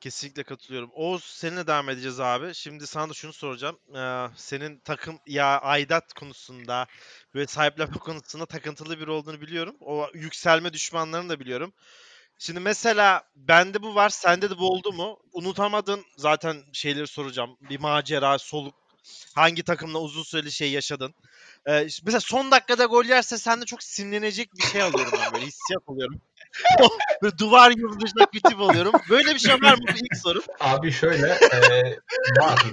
Kesinlikle 0.00 0.42
katılıyorum. 0.42 0.90
Oğuz 0.94 1.24
seninle 1.24 1.66
devam 1.66 1.88
edeceğiz 1.88 2.20
abi. 2.20 2.54
Şimdi 2.54 2.86
sana 2.86 3.10
da 3.10 3.14
şunu 3.14 3.32
soracağım. 3.32 3.78
Ee, 3.96 4.26
senin 4.36 4.78
takım 4.78 5.18
ya 5.26 5.60
aidat 5.60 6.12
konusunda 6.12 6.86
ve 7.34 7.46
sahiplenme 7.46 7.94
konusunda 8.00 8.46
takıntılı 8.46 9.00
biri 9.00 9.10
olduğunu 9.10 9.40
biliyorum. 9.40 9.76
O 9.80 10.06
yükselme 10.14 10.72
düşmanlarını 10.72 11.28
da 11.28 11.40
biliyorum. 11.40 11.72
Şimdi 12.38 12.60
mesela 12.60 13.22
bende 13.36 13.82
bu 13.82 13.94
var, 13.94 14.08
sende 14.08 14.50
de 14.50 14.58
bu 14.58 14.68
oldu 14.70 14.92
mu? 14.92 15.18
Unutamadın 15.32 16.04
zaten 16.16 16.56
şeyleri 16.72 17.06
soracağım. 17.06 17.56
Bir 17.70 17.80
macera, 17.80 18.38
soluk. 18.38 18.74
Hangi 19.34 19.62
takımla 19.62 19.98
uzun 19.98 20.22
süreli 20.22 20.52
şey 20.52 20.70
yaşadın? 20.70 21.14
Ee, 21.66 21.86
işte 21.86 22.02
mesela 22.06 22.20
son 22.20 22.50
dakikada 22.50 22.84
gol 22.84 23.04
yerse 23.04 23.38
sende 23.38 23.64
çok 23.64 23.82
sinirlenecek 23.82 24.54
bir 24.54 24.62
şey 24.62 24.82
alıyorum 24.82 25.12
ben 25.20 25.34
böyle 25.34 25.46
hissiyat 25.46 25.82
alıyorum. 25.86 26.20
böyle 27.22 27.38
duvar 27.38 27.72
dışında 27.72 28.26
bir 28.32 28.40
tip 28.40 28.60
oluyorum. 28.60 28.92
Böyle 29.10 29.34
bir 29.34 29.38
şey 29.38 29.54
var 29.54 29.74
mı? 29.74 29.84
İlk 29.96 30.16
soru. 30.22 30.42
Abi 30.60 30.92
şöyle 30.92 31.26
e, 31.52 31.96
var. 32.40 32.64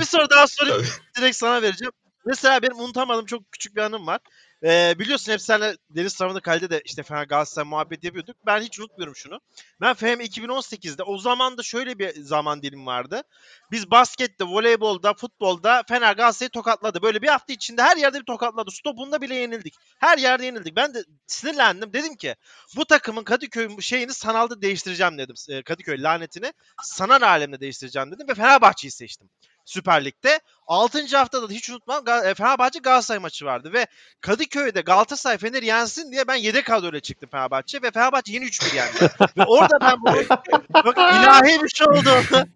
Bir 0.00 0.04
soru 0.04 0.30
daha 0.30 0.46
sorayım. 0.46 0.86
Direkt 1.16 1.36
sana 1.36 1.62
vereceğim. 1.62 1.92
Mesela 2.26 2.62
benim 2.62 2.80
unutamadığım 2.80 3.26
çok 3.26 3.52
küçük 3.52 3.76
bir 3.76 3.80
anım 3.80 4.06
var. 4.06 4.20
Ee, 4.64 4.94
biliyorsun 4.98 5.32
hep 5.32 5.40
seninle 5.40 5.76
Deniz 5.90 6.14
tarafında 6.14 6.40
kalede 6.40 6.70
de 6.70 6.82
işte 6.84 7.02
Fener 7.02 7.24
Galatasaray 7.24 7.68
muhabbet 7.68 8.04
yapıyorduk. 8.04 8.36
Ben 8.46 8.60
hiç 8.60 8.80
unutmuyorum 8.80 9.16
şunu. 9.16 9.40
Ben 9.80 9.94
FM 9.94 10.06
2018'de 10.06 11.02
o 11.02 11.18
zaman 11.18 11.58
da 11.58 11.62
şöyle 11.62 11.98
bir 11.98 12.22
zaman 12.22 12.62
dilimi 12.62 12.86
vardı. 12.86 13.22
Biz 13.70 13.90
baskette, 13.90 14.44
voleybolda, 14.44 15.14
futbolda 15.14 15.82
Fener 15.88 16.16
Galatasaray'ı 16.16 16.50
tokatladı. 16.50 17.02
Böyle 17.02 17.22
bir 17.22 17.28
hafta 17.28 17.52
içinde 17.52 17.82
her 17.82 17.96
yerde 17.96 18.20
bir 18.20 18.24
tokatladı. 18.24 18.70
Stopunda 18.70 19.20
bile 19.20 19.34
yenildik. 19.34 19.74
Her 19.98 20.18
yerde 20.18 20.46
yenildik. 20.46 20.76
Ben 20.76 20.94
de 20.94 21.04
sinirlendim. 21.26 21.92
Dedim 21.92 22.16
ki 22.16 22.36
bu 22.76 22.84
takımın 22.84 23.24
Kadıköy 23.24 23.80
şeyini 23.80 24.12
sanalda 24.12 24.62
değiştireceğim 24.62 25.18
dedim. 25.18 25.36
Ee, 25.50 25.62
Kadıköy 25.62 26.02
lanetini 26.02 26.52
sanal 26.82 27.22
alemde 27.22 27.60
değiştireceğim 27.60 28.12
dedim 28.12 28.28
ve 28.28 28.34
Fenerbahçe'yi 28.34 28.90
seçtim. 28.90 29.30
Süper 29.64 30.04
Lig'de. 30.04 30.40
6. 30.66 31.16
haftada 31.16 31.48
da 31.48 31.52
hiç 31.52 31.70
unutmam 31.70 32.04
e, 32.24 32.34
Fenerbahçe 32.34 32.78
Galatasaray 32.78 33.18
maçı 33.18 33.44
vardı 33.44 33.72
ve 33.72 33.86
Kadıköy'de 34.20 34.80
Galatasaray 34.80 35.38
Fener'i 35.38 35.66
yensin 35.66 36.12
diye 36.12 36.28
ben 36.28 36.34
yedek 36.34 36.64
kadroyla 36.64 37.00
çıktım 37.00 37.28
Fenerbahçe 37.32 37.82
ve 37.82 37.90
Fenerbahçe 37.90 38.32
yeni 38.32 38.44
3-1 38.44 38.76
yendi. 38.76 39.12
ve 39.38 39.44
orada 39.44 39.80
ben 39.80 39.94
bunun 40.02 40.22
çok 40.84 40.98
ilahi 40.98 41.62
bir 41.62 41.68
şey 41.68 41.86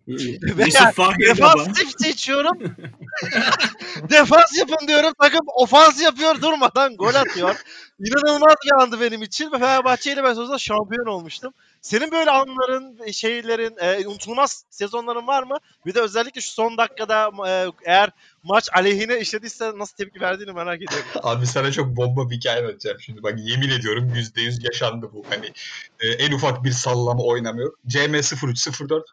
Yusuf 0.66 0.94
Fahri 0.94 1.38
Baba. 1.38 1.54
defansif 1.54 1.90
seçiyorum. 1.98 2.58
Defans 4.10 4.58
yapın 4.58 4.88
diyorum. 4.88 5.12
Takım 5.22 5.46
ofans 5.54 6.02
yapıyor 6.02 6.42
durmadan 6.42 6.96
gol 6.96 7.14
atıyor. 7.14 7.54
İnanılmaz 8.00 8.54
bir 8.64 8.82
andı 8.82 9.00
benim 9.00 9.22
için 9.22 9.52
ve 9.52 9.58
Fenerbahçe 9.58 10.12
ile 10.12 10.24
ben 10.24 10.34
sözde 10.34 10.58
şampiyon 10.58 11.06
olmuştum. 11.06 11.54
Senin 11.82 12.12
böyle 12.12 12.30
anların, 12.30 13.10
şeylerin, 13.10 13.76
e, 13.80 14.06
unutulmaz 14.06 14.64
sezonların 14.70 15.26
var 15.26 15.42
mı? 15.42 15.56
Bir 15.86 15.94
de 15.94 16.00
özellikle 16.00 16.40
şu 16.40 16.50
son 16.50 16.78
dakikada 16.78 17.30
e, 17.48 17.66
eğer 17.84 18.10
maç 18.42 18.68
aleyhine 18.72 19.20
işlediyse 19.20 19.72
nasıl 19.76 19.96
tepki 19.96 20.20
verdiğini 20.20 20.52
merak 20.52 20.76
ediyorum. 20.82 21.06
Abi 21.22 21.46
sana 21.46 21.72
çok 21.72 21.96
bomba 21.96 22.30
bir 22.30 22.36
hikaye 22.36 22.62
anlatacağım 22.62 23.00
şimdi. 23.00 23.22
Bak 23.22 23.34
yemin 23.38 23.70
ediyorum 23.70 24.12
%100 24.14 24.64
yaşandı 24.64 25.10
bu. 25.12 25.24
Hani 25.30 25.52
e, 26.00 26.08
en 26.08 26.32
ufak 26.32 26.64
bir 26.64 26.70
sallama 26.70 27.22
oynamıyor. 27.22 27.72
CM 27.86 28.14
0304 28.14 29.04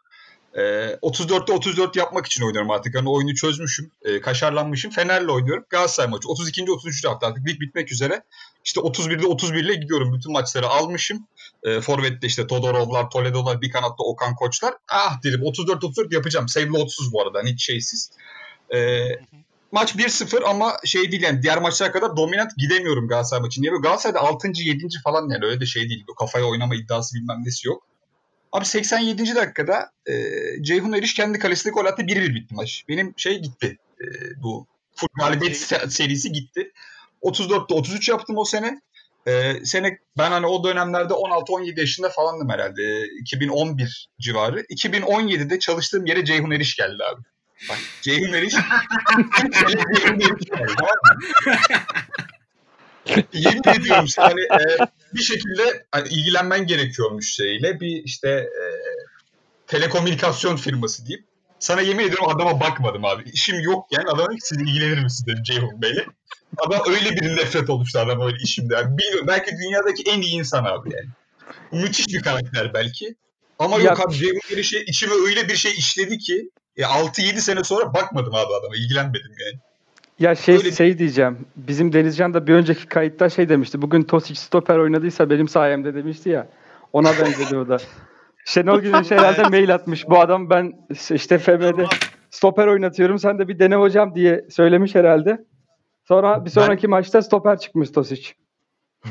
e, 0.56 0.60
34'te 1.02 1.52
34 1.52 1.96
yapmak 1.96 2.26
için 2.26 2.42
oynuyorum 2.42 2.70
artık. 2.70 2.94
Hani 2.94 3.08
oyunu 3.08 3.34
çözmüşüm. 3.34 3.90
E, 4.02 4.20
kaşarlanmışım. 4.20 4.90
Fener'le 4.90 5.28
oynuyorum. 5.28 5.64
Galatasaray 5.70 6.10
maçı. 6.10 6.28
32. 6.28 6.70
33. 6.70 7.04
hafta 7.04 7.26
artık 7.26 7.48
lig 7.48 7.60
bitmek 7.60 7.92
üzere. 7.92 8.22
İşte 8.64 8.80
31'de 8.80 9.26
31 9.26 9.64
ile 9.64 9.74
gidiyorum. 9.74 10.12
Bütün 10.12 10.32
maçları 10.32 10.68
almışım. 10.68 11.26
E, 11.62 11.80
Forvet'te 11.80 12.26
işte 12.26 12.46
Todorovlar, 12.46 13.10
Toledo'lar, 13.10 13.62
bir 13.62 13.70
kanatta 13.70 14.04
Okan 14.04 14.34
Koçlar. 14.34 14.74
Ah 14.88 15.22
dedim 15.22 15.40
34-34 15.40 16.14
yapacağım. 16.14 16.48
Save'li 16.48 16.76
30 16.76 17.12
bu 17.12 17.22
arada. 17.22 17.38
Hani 17.38 17.52
hiç 17.52 17.64
şeysiz. 17.64 18.10
E, 18.74 19.08
maç 19.72 19.94
1-0 19.94 20.44
ama 20.44 20.76
şey 20.84 21.12
değil 21.12 21.22
yani 21.22 21.42
diğer 21.42 21.58
maçlara 21.58 21.92
kadar 21.92 22.16
dominant 22.16 22.56
gidemiyorum 22.56 23.08
Galatasaray 23.08 23.42
maçı. 23.42 23.62
Niye 23.62 23.72
böyle? 23.72 23.82
Galatasaray'da 23.82 24.20
6. 24.20 24.48
7. 24.54 24.86
falan 25.04 25.28
yani 25.28 25.44
öyle 25.44 25.60
de 25.60 25.66
şey 25.66 25.88
değil. 25.88 26.04
Kafaya 26.18 26.44
oynama 26.44 26.74
iddiası 26.74 27.14
bilmem 27.14 27.42
nesi 27.44 27.68
yok. 27.68 27.86
Abi 28.52 28.64
87. 28.64 29.34
dakikada 29.34 29.90
e, 30.06 30.12
Ceyhun 30.62 30.92
Eriş 30.92 31.14
kendi 31.14 31.38
kalesinde 31.38 31.72
gol 31.72 31.84
attı. 31.84 32.02
1-1 32.02 32.34
bitti 32.34 32.54
maç. 32.54 32.84
Benim 32.88 33.14
şey 33.16 33.38
gitti. 33.38 33.78
E, 34.00 34.06
bu 34.42 34.66
full 34.94 35.08
galibiyet 35.18 35.56
serisi 35.88 36.32
gitti. 36.32 36.72
34'te 37.22 37.74
33 37.74 38.08
yaptım 38.08 38.38
o 38.38 38.44
sene. 38.44 38.80
E, 39.26 39.64
sene 39.64 39.98
ben 40.18 40.30
hani 40.30 40.46
o 40.46 40.64
dönemlerde 40.64 41.12
16-17 41.14 41.80
yaşında 41.80 42.08
falandım 42.08 42.48
herhalde. 42.48 42.82
E, 42.82 43.20
2011 43.20 44.08
civarı. 44.20 44.60
2017'de 44.60 45.58
çalıştığım 45.58 46.06
yere 46.06 46.24
Ceyhun 46.24 46.50
Eriş 46.50 46.76
geldi 46.76 47.04
abi. 47.14 47.22
Bak 47.68 47.78
Ceyhun 48.02 48.32
Eriş 48.32 48.52
Ceyhun 49.52 50.20
Eriş 50.20 50.44
geldi. 50.44 50.72
Yemin 53.32 53.80
ediyorum 53.80 54.08
sana 54.08 54.26
hani, 54.26 54.40
e, 54.40 54.86
bir 55.14 55.22
şekilde 55.22 55.86
hani, 55.92 56.08
ilgilenmen 56.08 56.66
gerekiyormuş 56.66 57.32
şeyle 57.34 57.80
bir 57.80 58.04
işte 58.04 58.28
e, 58.30 58.64
telekomünikasyon 59.66 60.56
firması 60.56 61.06
deyip 61.06 61.24
sana 61.58 61.80
yemin 61.80 62.04
ediyorum 62.04 62.28
adama 62.28 62.60
bakmadım 62.60 63.04
abi. 63.04 63.30
İşim 63.32 63.60
yokken 63.60 64.04
adama 64.04 64.26
dedim 64.26 64.38
ki, 64.38 64.46
siz 64.46 64.58
ilgilenir 64.58 65.02
misiniz 65.02 65.26
dedim 65.26 65.42
Ceyhun 65.42 65.82
Bey'le. 65.82 66.06
Adam 66.56 66.80
öyle 66.88 67.10
bir 67.16 67.36
nefret 67.36 67.70
oluştu 67.70 67.98
adam 67.98 68.20
öyle 68.20 68.36
işimde. 68.42 68.74
Yani 68.74 68.98
bilmiyorum, 68.98 69.26
belki 69.28 69.50
dünyadaki 69.56 70.02
en 70.10 70.20
iyi 70.20 70.38
insan 70.38 70.64
abi 70.64 70.90
yani. 70.94 71.08
Müthiş 71.82 72.08
bir 72.08 72.22
karakter 72.22 72.74
belki. 72.74 73.14
Ama 73.58 73.76
Ya- 73.76 73.82
yok 73.84 74.06
abi 74.06 74.14
Ceyhun 74.14 74.40
bir 74.50 74.62
şey 74.62 74.82
içime 74.82 75.14
öyle 75.26 75.48
bir 75.48 75.56
şey 75.56 75.72
işledi 75.72 76.18
ki 76.18 76.50
e, 76.76 76.82
6-7 76.82 77.40
sene 77.40 77.64
sonra 77.64 77.94
bakmadım 77.94 78.34
abi 78.34 78.54
adama. 78.54 78.76
ilgilenmedim 78.76 79.32
yani. 79.46 79.60
Ya 80.18 80.34
şey 80.34 80.56
Öyle- 80.56 80.72
şey 80.72 80.98
diyeceğim. 80.98 81.38
Bizim 81.56 81.92
Denizcan 81.92 82.34
da 82.34 82.46
bir 82.46 82.54
önceki 82.54 82.86
kayıtta 82.86 83.28
şey 83.28 83.48
demişti. 83.48 83.82
Bugün 83.82 84.02
Tosic 84.02 84.40
stoper 84.40 84.78
oynadıysa 84.78 85.30
benim 85.30 85.48
sayemde 85.48 85.94
demişti 85.94 86.28
ya. 86.28 86.48
Ona 86.92 87.08
benzedi 87.08 87.68
da. 87.68 87.76
Şenol 88.44 88.80
Güneş 88.80 89.10
herhalde 89.10 89.42
mail 89.42 89.74
atmış. 89.74 90.08
Bu 90.08 90.20
adam 90.20 90.50
ben 90.50 90.72
işte 91.10 91.38
FB'de 91.38 91.86
stoper 92.30 92.66
oynatıyorum. 92.66 93.18
Sen 93.18 93.38
de 93.38 93.48
bir 93.48 93.58
dene 93.58 93.76
hocam 93.76 94.14
diye 94.14 94.44
söylemiş 94.50 94.94
herhalde. 94.94 95.44
Sonra 96.04 96.44
bir 96.44 96.50
sonraki 96.50 96.88
maçta 96.88 97.22
stoper 97.22 97.58
çıkmış 97.58 97.90
Tosic. 97.90 98.32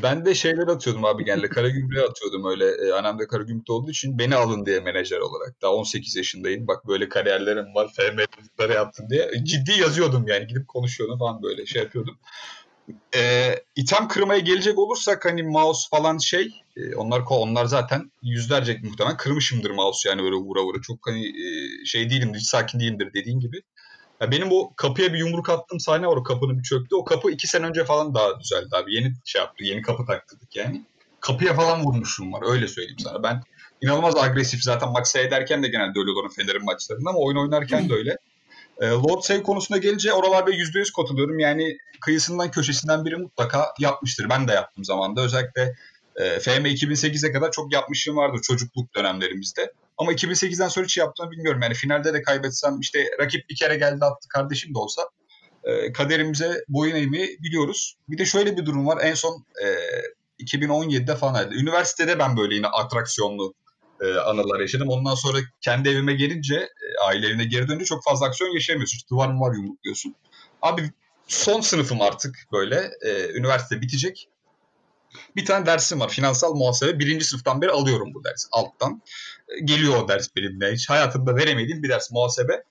Ben 0.02 0.26
de 0.26 0.34
şeyler 0.34 0.68
atıyordum 0.68 1.04
abi 1.04 1.24
genelde. 1.24 1.48
Karagümrük'e 1.48 2.02
atıyordum 2.02 2.50
öyle. 2.50 2.64
E, 2.64 2.92
annem 2.92 3.18
de 3.18 3.26
Karagümrük'te 3.26 3.72
olduğu 3.72 3.90
için 3.90 4.18
beni 4.18 4.36
alın 4.36 4.66
diye 4.66 4.80
menajer 4.80 5.18
olarak. 5.18 5.62
Daha 5.62 5.72
18 5.72 6.16
yaşındayım. 6.16 6.66
Bak 6.66 6.88
böyle 6.88 7.08
kariyerlerim 7.08 7.74
var. 7.74 7.92
FM'lere 7.96 8.72
yaptım 8.74 9.10
diye. 9.10 9.30
Ciddi 9.44 9.80
yazıyordum 9.80 10.26
yani. 10.28 10.46
Gidip 10.46 10.68
konuşuyordum 10.68 11.18
falan 11.18 11.42
böyle 11.42 11.66
şey 11.66 11.82
yapıyordum. 11.82 12.18
E, 13.16 13.54
item 13.76 14.08
kırmaya 14.08 14.40
gelecek 14.40 14.78
olursak 14.78 15.24
hani 15.24 15.42
mouse 15.42 15.88
falan 15.90 16.18
şey 16.18 16.62
e, 16.76 16.96
onlar 16.96 17.22
onlar 17.30 17.64
zaten 17.64 18.12
yüzlerce 18.22 18.80
muhtemelen 18.82 19.16
kırmışımdır 19.16 19.70
mouse 19.70 20.08
yani 20.08 20.22
böyle 20.22 20.36
vura 20.36 20.62
vura. 20.62 20.80
Çok 20.82 21.06
hani 21.06 21.26
e, 21.26 21.84
şey 21.84 22.10
değilimdir, 22.10 22.38
hiç 22.38 22.46
sakin 22.46 22.80
değilimdir 22.80 23.12
dediğin 23.14 23.40
gibi. 23.40 23.62
Ya 24.20 24.30
benim 24.30 24.48
o 24.52 24.72
kapıya 24.76 25.12
bir 25.12 25.18
yumruk 25.18 25.50
attığım 25.50 25.80
sahne 25.80 26.06
var 26.06 26.16
o 26.16 26.22
kapının 26.22 26.58
bir 26.58 26.62
çöktü. 26.62 26.96
O 26.96 27.04
kapı 27.04 27.30
iki 27.30 27.46
sene 27.46 27.66
önce 27.66 27.84
falan 27.84 28.14
daha 28.14 28.40
düzeldi 28.40 28.68
abi. 28.76 28.94
Yeni 28.94 29.12
şey 29.24 29.40
yaptı. 29.40 29.64
Yeni 29.64 29.82
kapı 29.82 30.06
taktırdık 30.06 30.56
yani. 30.56 30.84
Kapıya 31.20 31.54
falan 31.54 31.84
vurmuşum 31.84 32.32
var. 32.32 32.42
Öyle 32.46 32.68
söyleyeyim 32.68 32.98
sana. 32.98 33.22
Ben 33.22 33.42
inanılmaz 33.80 34.16
agresif 34.16 34.62
zaten 34.62 34.92
maç 34.92 35.06
seyrederken 35.06 35.62
de 35.62 35.68
genelde 35.68 35.98
öyle 35.98 36.10
olurum 36.10 36.30
Fener'in 36.36 36.64
maçlarında 36.64 37.10
ama 37.10 37.18
oyun 37.18 37.36
oynarken 37.36 37.88
de 37.88 37.94
öyle. 37.94 38.18
E, 38.80 38.86
Lord 38.86 39.20
Save 39.22 39.42
konusuna 39.42 39.78
gelince 39.78 40.12
oralarda 40.12 40.50
%100 40.50 40.92
katılıyorum. 40.96 41.38
Yani 41.38 41.78
kıyısından 42.00 42.50
köşesinden 42.50 43.04
biri 43.04 43.16
mutlaka 43.16 43.66
yapmıştır. 43.80 44.28
Ben 44.30 44.48
de 44.48 44.52
yaptım 44.52 44.84
zamanda. 44.84 45.20
Özellikle 45.20 45.74
e, 46.16 46.40
FM 46.40 46.66
2008'e 46.66 47.32
kadar 47.32 47.50
çok 47.50 47.72
yapmışlığım 47.72 48.16
vardır 48.16 48.42
çocukluk 48.42 48.94
dönemlerimizde. 48.94 49.72
Ama 49.98 50.12
2008'den 50.12 50.68
sonra 50.68 50.84
hiç 50.84 50.96
yaptığımı 50.96 51.30
bilmiyorum. 51.30 51.62
Yani 51.62 51.74
finalde 51.74 52.14
de 52.14 52.22
kaybetsem 52.22 52.80
işte 52.80 53.06
rakip 53.20 53.48
bir 53.50 53.56
kere 53.56 53.76
geldi 53.76 54.04
attı 54.04 54.28
kardeşim 54.28 54.74
de 54.74 54.78
olsa 54.78 55.02
e, 55.64 55.92
kaderimize 55.92 56.64
boyun 56.68 56.96
eğmeyi 56.96 57.38
biliyoruz. 57.40 57.96
Bir 58.08 58.18
de 58.18 58.24
şöyle 58.24 58.56
bir 58.56 58.66
durum 58.66 58.86
var. 58.86 58.98
En 59.02 59.14
son 59.14 59.44
e, 59.64 59.66
2017'de 60.44 61.16
falan 61.16 61.34
herhalde. 61.34 61.54
Üniversitede 61.54 62.18
ben 62.18 62.36
böyle 62.36 62.54
yine 62.54 62.66
atraksiyonlu 62.66 63.54
e, 64.00 64.14
anılar 64.14 64.60
yaşadım. 64.60 64.88
Ondan 64.88 65.14
sonra 65.14 65.38
kendi 65.60 65.88
evime 65.88 66.14
gelince, 66.14 66.56
e, 66.56 67.04
aile 67.06 67.26
evine 67.26 67.44
geri 67.44 67.68
dönünce 67.68 67.84
çok 67.84 68.04
fazla 68.04 68.26
aksiyon 68.26 68.54
yaşayamıyorsun. 68.54 68.96
İşte 68.96 69.08
duvar 69.08 69.28
mı 69.28 69.40
var 69.40 69.54
yumrukluyorsun. 69.54 70.14
Abi 70.62 70.90
son 71.26 71.60
sınıfım 71.60 72.00
artık 72.00 72.36
böyle. 72.52 72.90
E, 73.02 73.28
üniversite 73.32 73.80
bitecek. 73.80 74.28
Bir 75.36 75.44
tane 75.44 75.66
dersim 75.66 76.00
var. 76.00 76.08
Finansal 76.08 76.54
muhasebe. 76.54 76.98
Birinci 76.98 77.24
sınıftan 77.24 77.62
beri 77.62 77.70
alıyorum 77.70 78.14
bu 78.14 78.24
dersi 78.24 78.48
alttan. 78.52 79.02
E, 79.48 79.64
geliyor 79.64 80.02
o 80.02 80.08
ders 80.08 80.28
benimle. 80.36 80.72
Hiç 80.72 80.90
hayatımda 80.90 81.36
veremediğim 81.36 81.82
bir 81.82 81.88
ders 81.88 82.10
muhasebe. 82.10 82.64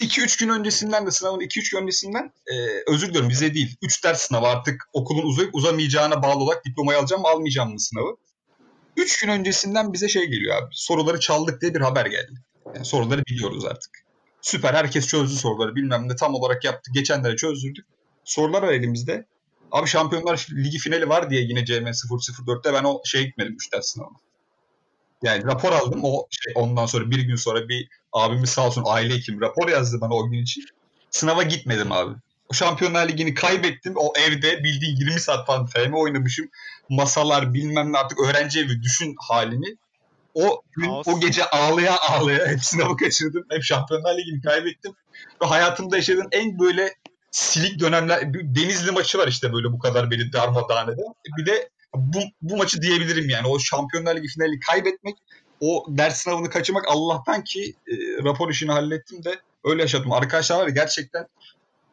2-3 0.00 0.40
gün 0.40 0.48
öncesinden 0.48 1.06
de 1.06 1.10
sınavın 1.10 1.40
2-3 1.40 1.72
gün 1.72 1.82
öncesinden 1.82 2.32
e, 2.46 2.54
özür 2.86 3.08
diliyorum 3.08 3.30
bize 3.30 3.54
değil. 3.54 3.76
3 3.82 4.04
ders 4.04 4.20
sınavı 4.20 4.46
artık 4.46 4.88
okulun 4.92 5.22
uzayıp 5.22 5.54
uzamayacağına 5.54 6.22
bağlı 6.22 6.44
olarak 6.44 6.64
diplomayı 6.64 6.98
alacağım 6.98 7.22
mı 7.22 7.28
almayacağım 7.28 7.72
mı 7.72 7.80
sınavı. 7.80 8.16
3 8.96 9.20
gün 9.20 9.28
öncesinden 9.28 9.92
bize 9.92 10.08
şey 10.08 10.26
geliyor 10.26 10.56
abi. 10.56 10.68
Soruları 10.72 11.20
çaldık 11.20 11.60
diye 11.60 11.74
bir 11.74 11.80
haber 11.80 12.06
geldi. 12.06 12.34
Yani 12.74 12.84
soruları 12.84 13.24
biliyoruz 13.24 13.64
artık. 13.64 14.04
Süper 14.42 14.74
herkes 14.74 15.06
çözdü 15.06 15.36
soruları 15.36 15.76
bilmem 15.76 16.08
ne 16.08 16.16
tam 16.16 16.34
olarak 16.34 16.64
yaptı. 16.64 16.90
Geçenlere 16.94 17.36
çözdürdük. 17.36 17.86
Sorular 18.24 18.62
var 18.62 18.72
elimizde. 18.72 19.26
Abi 19.70 19.88
Şampiyonlar 19.88 20.46
Ligi 20.52 20.78
finali 20.78 21.08
var 21.08 21.30
diye 21.30 21.42
yine 21.42 21.64
CM 21.64 21.86
004'te 21.86 22.72
ben 22.72 22.84
o 22.84 23.00
şeye 23.04 23.24
gitmedim 23.24 23.54
3 23.54 23.72
ders 23.72 23.86
sınavına. 23.86 24.16
Yani 25.22 25.44
rapor 25.44 25.72
aldım 25.72 26.00
o 26.04 26.26
şey 26.30 26.52
ondan 26.56 26.86
sonra 26.86 27.10
bir 27.10 27.18
gün 27.18 27.36
sonra 27.36 27.68
bir 27.68 27.88
abimiz 28.12 28.50
sağ 28.50 28.66
olsun 28.66 28.84
aile 28.86 29.14
hekimi 29.14 29.40
rapor 29.40 29.68
yazdı 29.68 30.00
bana 30.00 30.14
o 30.14 30.28
gün 30.28 30.42
için. 30.42 30.64
Sınava 31.10 31.42
gitmedim 31.42 31.92
abi. 31.92 32.14
O 32.50 32.54
Şampiyonlar 32.54 33.08
Ligi'ni 33.08 33.34
kaybettim. 33.34 33.94
O 33.96 34.12
evde 34.16 34.64
bildiğin 34.64 34.96
20 34.96 35.20
saat 35.20 35.46
falan 35.46 35.66
FM 35.66 35.92
oynamışım. 35.92 36.48
Masalar 36.88 37.54
bilmem 37.54 37.92
ne 37.92 37.98
artık 37.98 38.20
öğrenci 38.20 38.60
evi 38.60 38.82
düşün 38.82 39.14
halini. 39.18 39.76
O 40.34 40.62
gün 40.72 40.90
o 41.06 41.20
gece 41.20 41.44
ağlaya 41.44 41.96
ağlaya 42.08 42.46
hep 42.46 42.64
sınavı 42.64 42.96
kaçırdım. 43.04 43.44
Hep 43.50 43.62
Şampiyonlar 43.62 44.18
Ligi'ni 44.18 44.40
kaybettim. 44.40 44.92
Ve 45.42 45.46
hayatımda 45.46 45.96
yaşadığım 45.96 46.28
en 46.32 46.58
böyle 46.58 46.94
silik 47.30 47.80
dönemler. 47.80 48.34
Denizli 48.34 48.90
maçı 48.90 49.18
var 49.18 49.28
işte 49.28 49.52
böyle 49.52 49.72
bu 49.72 49.78
kadar 49.78 50.10
beni 50.10 50.32
darmadağın 50.32 50.88
eden. 50.88 51.14
Bir 51.38 51.46
de 51.46 51.70
bu, 51.94 52.18
bu 52.42 52.56
maçı 52.56 52.82
diyebilirim 52.82 53.28
yani. 53.28 53.46
O 53.46 53.58
Şampiyonlar 53.58 54.16
Ligi 54.16 54.28
finali 54.28 54.60
kaybetmek, 54.60 55.14
o 55.60 55.86
ders 55.88 56.16
sınavını 56.16 56.50
kaçırmak 56.50 56.84
Allah'tan 56.88 57.44
ki 57.44 57.74
e, 57.88 57.94
rapor 58.24 58.50
işini 58.50 58.72
hallettim 58.72 59.24
de 59.24 59.40
öyle 59.64 59.82
yaşadım. 59.82 60.12
Arkadaşlar 60.12 60.58
var 60.58 60.66
ya 60.66 60.74
gerçekten 60.74 61.26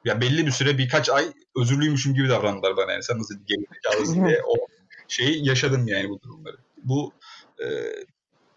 ya 0.06 0.22
belli 0.22 0.46
bir 0.46 0.52
süre 0.52 0.78
birkaç 0.78 1.10
ay 1.10 1.26
özürlüymüşüm 1.58 2.14
gibi 2.14 2.30
davrandılar 2.30 2.78
bana 2.78 2.92
yani. 2.92 3.04
Sen 3.04 3.20
nasıl 3.20 3.36
gerizekalısın 3.48 4.28
diye 4.28 4.42
o 4.48 4.56
şeyi 5.08 5.48
yaşadım 5.48 5.88
yani 5.88 6.10
bu 6.10 6.22
durumları. 6.22 6.58
Bu 6.84 7.14
e, 7.60 7.66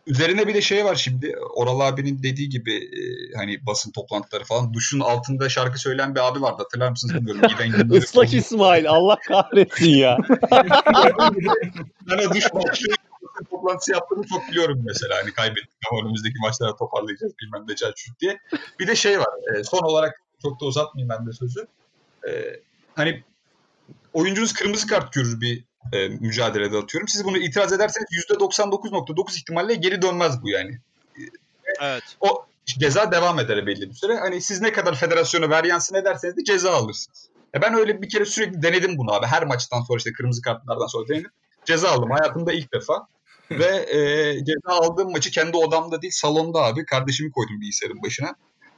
üzerine 0.06 0.46
bir 0.46 0.54
de 0.54 0.60
şey 0.60 0.84
var 0.84 0.94
şimdi. 0.94 1.36
Oral 1.54 1.80
abinin 1.80 2.22
dediği 2.22 2.48
gibi 2.48 2.76
e, 2.76 3.00
hani 3.36 3.66
basın 3.66 3.92
toplantıları 3.92 4.44
falan 4.44 4.74
duşun 4.74 5.00
altında 5.00 5.48
şarkı 5.48 5.78
söyleyen 5.78 6.14
bir 6.14 6.28
abi 6.28 6.42
vardı. 6.42 6.62
Hatırlar 6.62 6.90
mısınız 6.90 7.14
bilmiyorum. 7.14 7.40
Giden 7.48 7.96
Islak 7.96 8.12
falan. 8.12 8.26
İsmail 8.26 8.90
Allah 8.90 9.16
kahretsin 9.28 9.90
ya. 9.90 10.18
o 12.30 12.34
duş 12.34 12.44
basın 12.54 12.94
toplantısı 13.50 13.92
yaptığımı 13.92 14.26
çok 14.26 14.48
biliyorum 14.48 14.82
mesela. 14.86 15.16
Hani 15.22 15.32
kaybettik 15.32 15.78
ama 15.90 16.00
önümüzdeki 16.00 16.34
maçlara 16.42 16.76
toparlayacağız 16.76 17.32
bilmem 17.42 17.64
ne 17.68 17.74
çarçurt 17.74 18.20
diye. 18.20 18.38
Bir 18.80 18.86
de 18.86 18.96
şey 18.96 19.18
var. 19.18 19.58
e, 19.58 19.64
son 19.64 19.78
olarak 19.78 20.22
çok 20.42 20.60
da 20.60 20.64
uzatmayayım 20.64 21.08
ben 21.08 21.26
de 21.26 21.32
sözü. 21.32 21.66
E, 22.28 22.60
hani 22.94 23.24
oyuncunuz 24.12 24.52
kırmızı 24.52 24.86
kart 24.86 25.12
görür 25.12 25.40
bir 25.40 25.64
e, 25.92 26.08
mücadelede 26.08 26.76
atıyorum. 26.76 27.08
Siz 27.08 27.24
bunu 27.24 27.38
itiraz 27.38 27.72
ederseniz 27.72 28.06
%99.9 28.30 29.36
ihtimalle 29.36 29.74
geri 29.74 30.02
dönmez 30.02 30.42
bu 30.42 30.48
yani. 30.48 30.78
Evet. 31.80 32.02
O 32.20 32.46
ceza 32.66 33.12
devam 33.12 33.38
eder 33.38 33.66
belli 33.66 33.90
bir 33.90 33.94
süre. 33.94 34.16
Hani 34.16 34.40
siz 34.40 34.60
ne 34.60 34.72
kadar 34.72 34.94
federasyona 34.94 35.50
veryansın 35.50 35.94
ederseniz 35.94 36.36
de 36.36 36.44
ceza 36.44 36.72
alırsınız. 36.72 37.28
Ya 37.54 37.62
ben 37.62 37.74
öyle 37.74 38.02
bir 38.02 38.08
kere 38.08 38.24
sürekli 38.24 38.62
denedim 38.62 38.98
bunu 38.98 39.12
abi. 39.12 39.26
Her 39.26 39.44
maçtan 39.44 39.80
sonra 39.80 39.98
işte 39.98 40.12
kırmızı 40.12 40.42
kartlardan 40.42 40.86
sonra 40.86 41.08
denedim. 41.08 41.30
Ceza 41.64 41.90
aldım 41.90 42.10
hayatımda 42.10 42.52
ilk 42.52 42.72
defa. 42.72 43.06
Ve 43.50 43.66
e, 43.66 43.98
ceza 44.44 44.68
aldığım 44.68 45.12
maçı 45.12 45.30
kendi 45.30 45.56
odamda 45.56 46.02
değil 46.02 46.12
salonda 46.16 46.58
abi. 46.58 46.84
Kardeşimi 46.84 47.30
koydum 47.30 47.60
bilgisayarın 47.60 48.02
başına. 48.02 48.34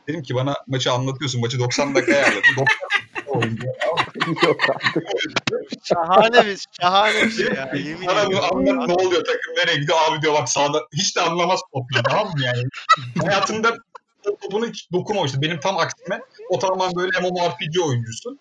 Dedim 0.09 0.22
ki 0.22 0.34
bana 0.34 0.55
maçı 0.66 0.92
anlatıyorsun. 0.92 1.40
Maçı 1.40 1.59
90 1.59 1.94
dakika 1.94 2.12
ayarladım. 2.12 2.42
90 2.57 2.64
dakika 2.66 2.86
oyuncu. 2.94 3.01
Yok 4.43 4.61
artık. 4.70 5.05
Şahane 5.85 6.47
bir, 6.47 6.66
şahane 6.80 7.22
bir 7.22 7.30
şey 7.30 7.47
ya. 7.47 7.72
Yemin 7.74 8.07
Bana 8.07 8.22
ediyorum. 8.22 8.49
anlat 8.53 8.89
ne 8.89 8.95
oluyor 8.95 9.24
takım 9.24 9.55
nereye 9.57 9.76
gidiyor 9.76 9.99
abi 10.11 10.22
diyor 10.22 10.35
bak 10.35 10.49
sağda 10.49 10.83
hiç 10.93 11.16
de 11.16 11.20
anlamaz 11.20 11.61
topla 11.74 12.03
tamam 12.03 12.26
mı 12.26 12.45
yani. 12.45 12.62
Hayatımda 13.26 13.76
o 14.28 14.37
topunu 14.37 14.66
hiç 14.66 14.93
dokunmamıştı. 14.93 15.43
Benim 15.43 15.61
tam 15.61 15.78
aksime 15.78 16.20
o 16.49 16.59
tamamen 16.59 16.95
böyle 16.97 17.20
MMORPG 17.20 17.87
oyuncusu. 17.87 18.39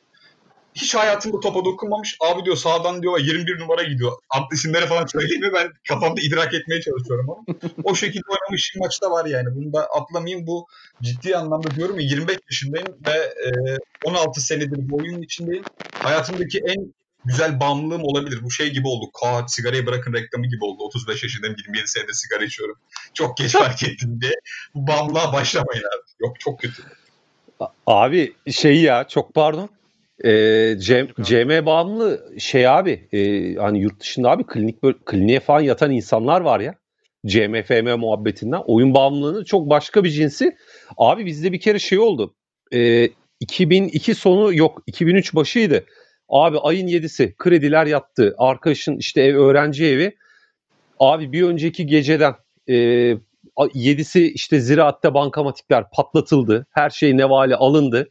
Hiç 0.76 0.96
hayatımda 0.96 1.40
topa 1.40 1.66
dokunmamış. 1.66 2.18
Abi 2.20 2.46
diyor 2.46 2.56
sağdan 2.56 3.02
diyor 3.02 3.20
21 3.20 3.60
numara 3.60 3.84
gidiyor. 3.84 4.12
Adlı 4.30 4.56
isimleri 4.56 4.86
falan 4.86 5.06
söyleyeyim 5.06 5.42
mi 5.42 5.52
ben 5.54 5.72
kafamda 5.88 6.22
idrak 6.22 6.54
etmeye 6.54 6.82
çalışıyorum 6.82 7.30
ama. 7.30 7.58
o 7.84 7.96
şekilde 7.96 8.24
oynamış 8.30 8.74
maçta 8.80 9.12
var 9.12 9.26
yani. 9.26 9.48
Bunu 9.56 9.74
da 9.74 9.86
atlamayayım. 9.86 10.48
Bu 10.48 10.68
ciddi 11.02 11.38
anlamda 11.38 11.72
diyorum 11.76 12.00
ya 12.00 12.06
25 12.08 12.38
yaşındayım 12.52 12.88
ve 13.08 13.12
e, 13.12 13.78
16 14.06 14.42
senedir 14.42 14.90
bu 14.90 14.98
oyunun 14.98 15.22
içindeyim. 15.22 15.64
Hayatımdaki 15.94 16.60
en 16.68 16.94
güzel 17.26 17.60
bağımlılığım 17.60 18.04
olabilir. 18.04 18.40
Bu 18.44 18.52
şey 18.52 18.70
gibi 18.70 18.88
oldu. 18.88 19.12
Kaa 19.22 19.48
sigarayı 19.48 19.86
bırakın 19.86 20.14
reklamı 20.14 20.48
gibi 20.48 20.64
oldu. 20.66 20.84
35 20.84 21.24
yaşındayım 21.24 21.56
27 21.58 21.88
senedir 21.88 22.14
sigara 22.14 22.44
içiyorum. 22.44 22.76
Çok 23.14 23.38
geç 23.38 23.52
fark 23.58 23.84
ettim 23.84 24.22
diye. 24.22 24.34
Bu 24.76 24.88
bağımlılığa 24.88 25.34
başlamayın 25.34 25.84
abi. 25.84 26.12
Yok 26.20 26.40
çok 26.40 26.60
kötü. 26.60 26.84
Abi 27.88 28.34
şey 28.52 28.82
ya 28.82 29.08
çok 29.08 29.34
pardon. 29.34 29.70
Ee, 30.26 30.76
C- 30.80 31.08
CM 31.22 31.66
bağımlı 31.66 32.32
şey 32.40 32.68
abi 32.68 33.08
e, 33.14 33.56
hani 33.56 33.80
yurt 33.80 34.00
dışında 34.00 34.32
abi 34.32 34.44
klinik 34.44 34.84
böl- 34.84 35.00
kliniğe 35.06 35.40
falan 35.40 35.62
yatan 35.62 35.92
insanlar 35.92 36.42
var 36.42 36.60
ya. 36.60 36.76
CMFM 37.28 38.00
muhabbetinden. 38.00 38.62
Oyun 38.66 38.94
bağımlılığının 38.94 39.44
çok 39.44 39.70
başka 39.70 40.04
bir 40.04 40.10
cinsi. 40.10 40.56
Abi 40.98 41.26
bizde 41.26 41.52
bir 41.52 41.60
kere 41.60 41.80
şey 41.80 42.00
oldu. 42.00 42.36
Ee, 42.74 43.10
2002 43.40 44.16
sonu 44.16 44.54
yok 44.54 44.84
2003 44.88 45.36
başıydı. 45.36 45.86
Abi 46.30 46.58
ayın 46.60 46.88
7'si 46.88 47.36
krediler 47.38 47.86
yattı. 47.86 48.36
Arkadaşın 48.38 48.98
işte 48.98 49.22
ev 49.22 49.36
öğrenci 49.36 49.86
evi. 49.86 50.16
Abi 51.00 51.32
bir 51.32 51.44
önceki 51.44 51.86
geceden 51.86 52.34
e, 52.70 52.74
7'si 53.58 54.20
işte 54.22 54.60
ziraatte 54.60 55.14
bankamatikler 55.14 55.84
patlatıldı. 55.94 56.66
Her 56.72 56.90
şey 56.90 57.18
nevale 57.18 57.56
alındı. 57.56 58.10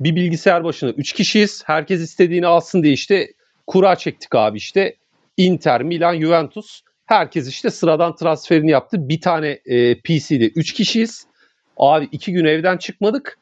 Bir 0.00 0.16
bilgisayar 0.16 0.64
başına 0.64 0.90
3 0.90 1.12
kişiyiz. 1.12 1.62
Herkes 1.66 2.00
istediğini 2.00 2.46
alsın 2.46 2.82
diye 2.82 2.92
işte 2.92 3.32
kura 3.66 3.96
çektik 3.96 4.34
abi 4.34 4.58
işte. 4.58 4.96
Inter, 5.36 5.82
Milan, 5.82 6.20
Juventus. 6.20 6.82
Herkes 7.06 7.48
işte 7.48 7.70
sıradan 7.70 8.16
transferini 8.16 8.70
yaptı. 8.70 9.08
Bir 9.08 9.20
tane 9.20 9.48
e, 9.48 10.00
PC'de 10.00 10.48
3 10.48 10.72
kişiyiz. 10.72 11.26
Abi 11.76 12.08
2 12.12 12.32
gün 12.32 12.44
evden 12.44 12.76
çıkmadık. 12.76 13.38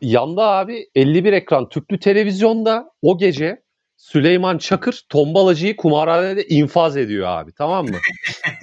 Yanda 0.00 0.42
abi 0.42 0.86
51 0.94 1.32
ekran 1.32 1.68
tüplü 1.68 2.00
televizyonda 2.00 2.90
o 3.02 3.18
gece 3.18 3.62
Süleyman 3.96 4.58
Çakır 4.58 5.02
tombalacıyı 5.08 5.76
kumarhanede 5.76 6.46
infaz 6.46 6.96
ediyor 6.96 7.28
abi 7.28 7.52
tamam 7.52 7.86
mı? 7.86 7.96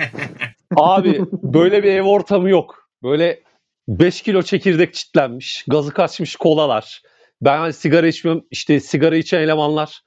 abi 0.76 1.22
böyle 1.32 1.84
bir 1.84 1.94
ev 1.94 2.04
ortamı 2.04 2.50
yok. 2.50 2.90
Böyle 3.04 3.44
5 3.90 4.22
kilo 4.22 4.42
çekirdek 4.42 4.94
çitlenmiş, 4.94 5.66
gazı 5.68 5.94
kaçmış 5.94 6.36
kolalar. 6.36 7.02
Ben 7.42 7.58
hani 7.58 7.74
sigara 7.74 8.08
içmiyorum. 8.08 8.46
işte 8.52 8.80
sigara 8.80 9.16
içen 9.16 9.42
elemanlar. 9.42 10.02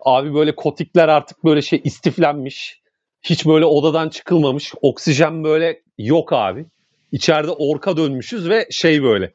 Abi 0.00 0.34
böyle 0.34 0.56
kotikler 0.56 1.08
artık 1.08 1.44
böyle 1.44 1.62
şey 1.62 1.80
istiflenmiş. 1.84 2.80
Hiç 3.22 3.46
böyle 3.46 3.64
odadan 3.64 4.08
çıkılmamış. 4.08 4.72
Oksijen 4.82 5.44
böyle 5.44 5.82
yok 5.98 6.32
abi. 6.32 6.66
İçeride 7.12 7.50
orka 7.50 7.96
dönmüşüz 7.96 8.48
ve 8.48 8.66
şey 8.70 9.02
böyle. 9.02 9.34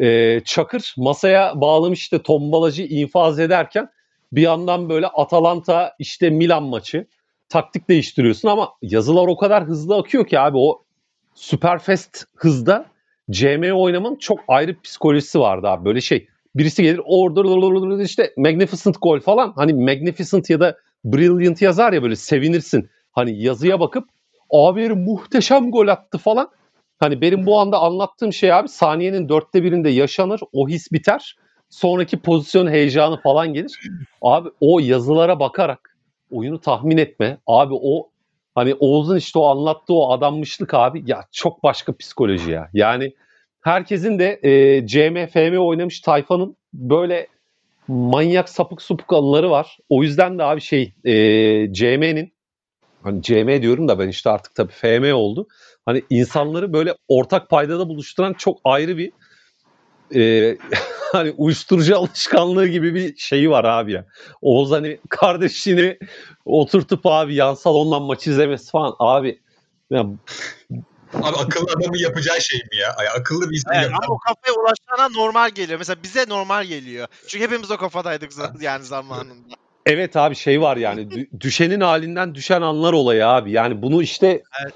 e, 0.00 0.40
Çakır 0.44 0.94
masaya 0.96 1.60
bağlamış 1.60 2.00
işte 2.00 2.22
tombalacı 2.22 2.82
infaz 2.82 3.38
ederken 3.38 3.88
bir 4.32 4.42
yandan 4.42 4.88
böyle 4.88 5.06
Atalanta 5.06 5.94
işte 5.98 6.30
Milan 6.30 6.62
maçı 6.62 7.06
taktik 7.48 7.88
değiştiriyorsun 7.88 8.48
ama 8.48 8.72
yazılar 8.82 9.26
o 9.26 9.36
kadar 9.36 9.64
hızlı 9.64 9.96
akıyor 9.96 10.26
ki 10.26 10.40
abi 10.40 10.56
o 10.56 10.84
Superfest 11.38 12.24
hızda 12.34 12.86
CM 13.30 13.72
oynamanın 13.72 14.16
çok 14.16 14.40
ayrı 14.48 14.80
psikolojisi 14.80 15.40
vardı 15.40 15.68
abi. 15.68 15.84
Böyle 15.84 16.00
şey 16.00 16.28
birisi 16.54 16.82
gelir 16.82 17.00
orada 17.04 18.02
işte 18.02 18.32
Magnificent 18.36 18.96
gol 19.02 19.20
falan 19.20 19.52
hani 19.56 19.74
Magnificent 19.74 20.50
ya 20.50 20.60
da 20.60 20.76
Brilliant 21.04 21.62
yazar 21.62 21.92
ya 21.92 22.02
böyle 22.02 22.16
sevinirsin. 22.16 22.90
Hani 23.12 23.42
yazıya 23.42 23.80
bakıp 23.80 24.08
abi 24.50 24.88
muhteşem 24.88 25.70
gol 25.70 25.88
attı 25.88 26.18
falan. 26.18 26.50
Hani 26.98 27.20
benim 27.20 27.46
bu 27.46 27.60
anda 27.60 27.78
anlattığım 27.78 28.32
şey 28.32 28.52
abi 28.52 28.68
saniyenin 28.68 29.28
dörtte 29.28 29.62
birinde 29.62 29.90
yaşanır. 29.90 30.40
O 30.52 30.68
his 30.68 30.92
biter. 30.92 31.36
Sonraki 31.70 32.18
pozisyon 32.18 32.70
heyecanı 32.70 33.20
falan 33.20 33.54
gelir. 33.54 33.80
Abi 34.22 34.48
o 34.60 34.78
yazılara 34.78 35.40
bakarak 35.40 35.96
oyunu 36.30 36.60
tahmin 36.60 36.96
etme. 36.96 37.38
Abi 37.46 37.74
o 37.74 38.10
hani 38.58 38.74
Oğuz'un 38.74 39.16
işte 39.16 39.38
o 39.38 39.46
anlattığı 39.46 39.94
o 39.94 40.12
adanmışlık 40.12 40.74
abi 40.74 41.02
ya 41.06 41.24
çok 41.32 41.62
başka 41.62 41.96
psikoloji 41.96 42.50
ya. 42.50 42.68
Yani 42.72 43.12
herkesin 43.60 44.18
de 44.18 44.40
e, 44.42 44.86
CM, 44.86 45.26
FM 45.26 45.56
oynamış 45.58 46.00
tayfanın 46.00 46.56
böyle 46.72 47.26
manyak 47.88 48.48
sapık 48.48 48.82
supuk 48.82 49.12
anıları 49.12 49.50
var. 49.50 49.76
O 49.88 50.02
yüzden 50.02 50.38
de 50.38 50.44
abi 50.44 50.60
şey 50.60 50.92
e, 51.04 51.14
CM'nin 51.72 52.32
hani 53.02 53.22
CM 53.22 53.62
diyorum 53.62 53.88
da 53.88 53.98
ben 53.98 54.08
işte 54.08 54.30
artık 54.30 54.54
tabii 54.54 54.72
FM 54.72 55.12
oldu. 55.14 55.46
Hani 55.86 56.02
insanları 56.10 56.72
böyle 56.72 56.94
ortak 57.08 57.50
paydada 57.50 57.88
buluşturan 57.88 58.32
çok 58.32 58.60
ayrı 58.64 58.98
bir 58.98 59.12
e, 60.14 60.56
hani 61.12 61.30
uyuşturucu 61.30 61.98
alışkanlığı 61.98 62.66
gibi 62.66 62.94
bir 62.94 63.16
şeyi 63.16 63.50
var 63.50 63.64
abi 63.64 63.92
ya. 63.92 64.04
Oğuz 64.42 64.70
hani 64.70 65.00
kardeşini 65.08 65.98
oturtup 66.44 67.00
abi 67.06 67.34
yan 67.34 67.54
salondan 67.54 68.02
maç 68.02 68.26
izlemesi 68.26 68.70
falan 68.70 68.94
abi 68.98 69.40
ya 69.90 70.06
Abi 71.14 71.36
akıllı 71.36 71.72
adamın 71.76 71.98
yapacağı 71.98 72.40
şey 72.40 72.58
mi 72.58 72.76
ya? 72.80 72.94
Ay, 72.96 73.08
akıllı 73.08 73.50
bir 73.50 73.56
insan 73.56 73.74
Evet, 73.74 73.90
ama 73.90 74.14
o 74.14 74.18
kafaya 74.18 74.54
ulaşana 74.54 75.08
normal 75.08 75.50
geliyor. 75.50 75.78
Mesela 75.78 76.02
bize 76.02 76.24
normal 76.28 76.64
geliyor. 76.64 77.08
Çünkü 77.28 77.44
hepimiz 77.44 77.70
o 77.70 77.76
kafadaydık 77.76 78.32
yani 78.60 78.84
zamanında. 78.84 79.54
Evet 79.86 80.16
abi 80.16 80.34
şey 80.34 80.60
var 80.60 80.76
yani 80.76 81.00
dü- 81.00 81.40
düşenin 81.40 81.80
halinden 81.80 82.34
düşen 82.34 82.62
anlar 82.62 82.92
olayı 82.92 83.26
abi. 83.26 83.52
Yani 83.52 83.82
bunu 83.82 84.02
işte 84.02 84.42
Evet. 84.62 84.74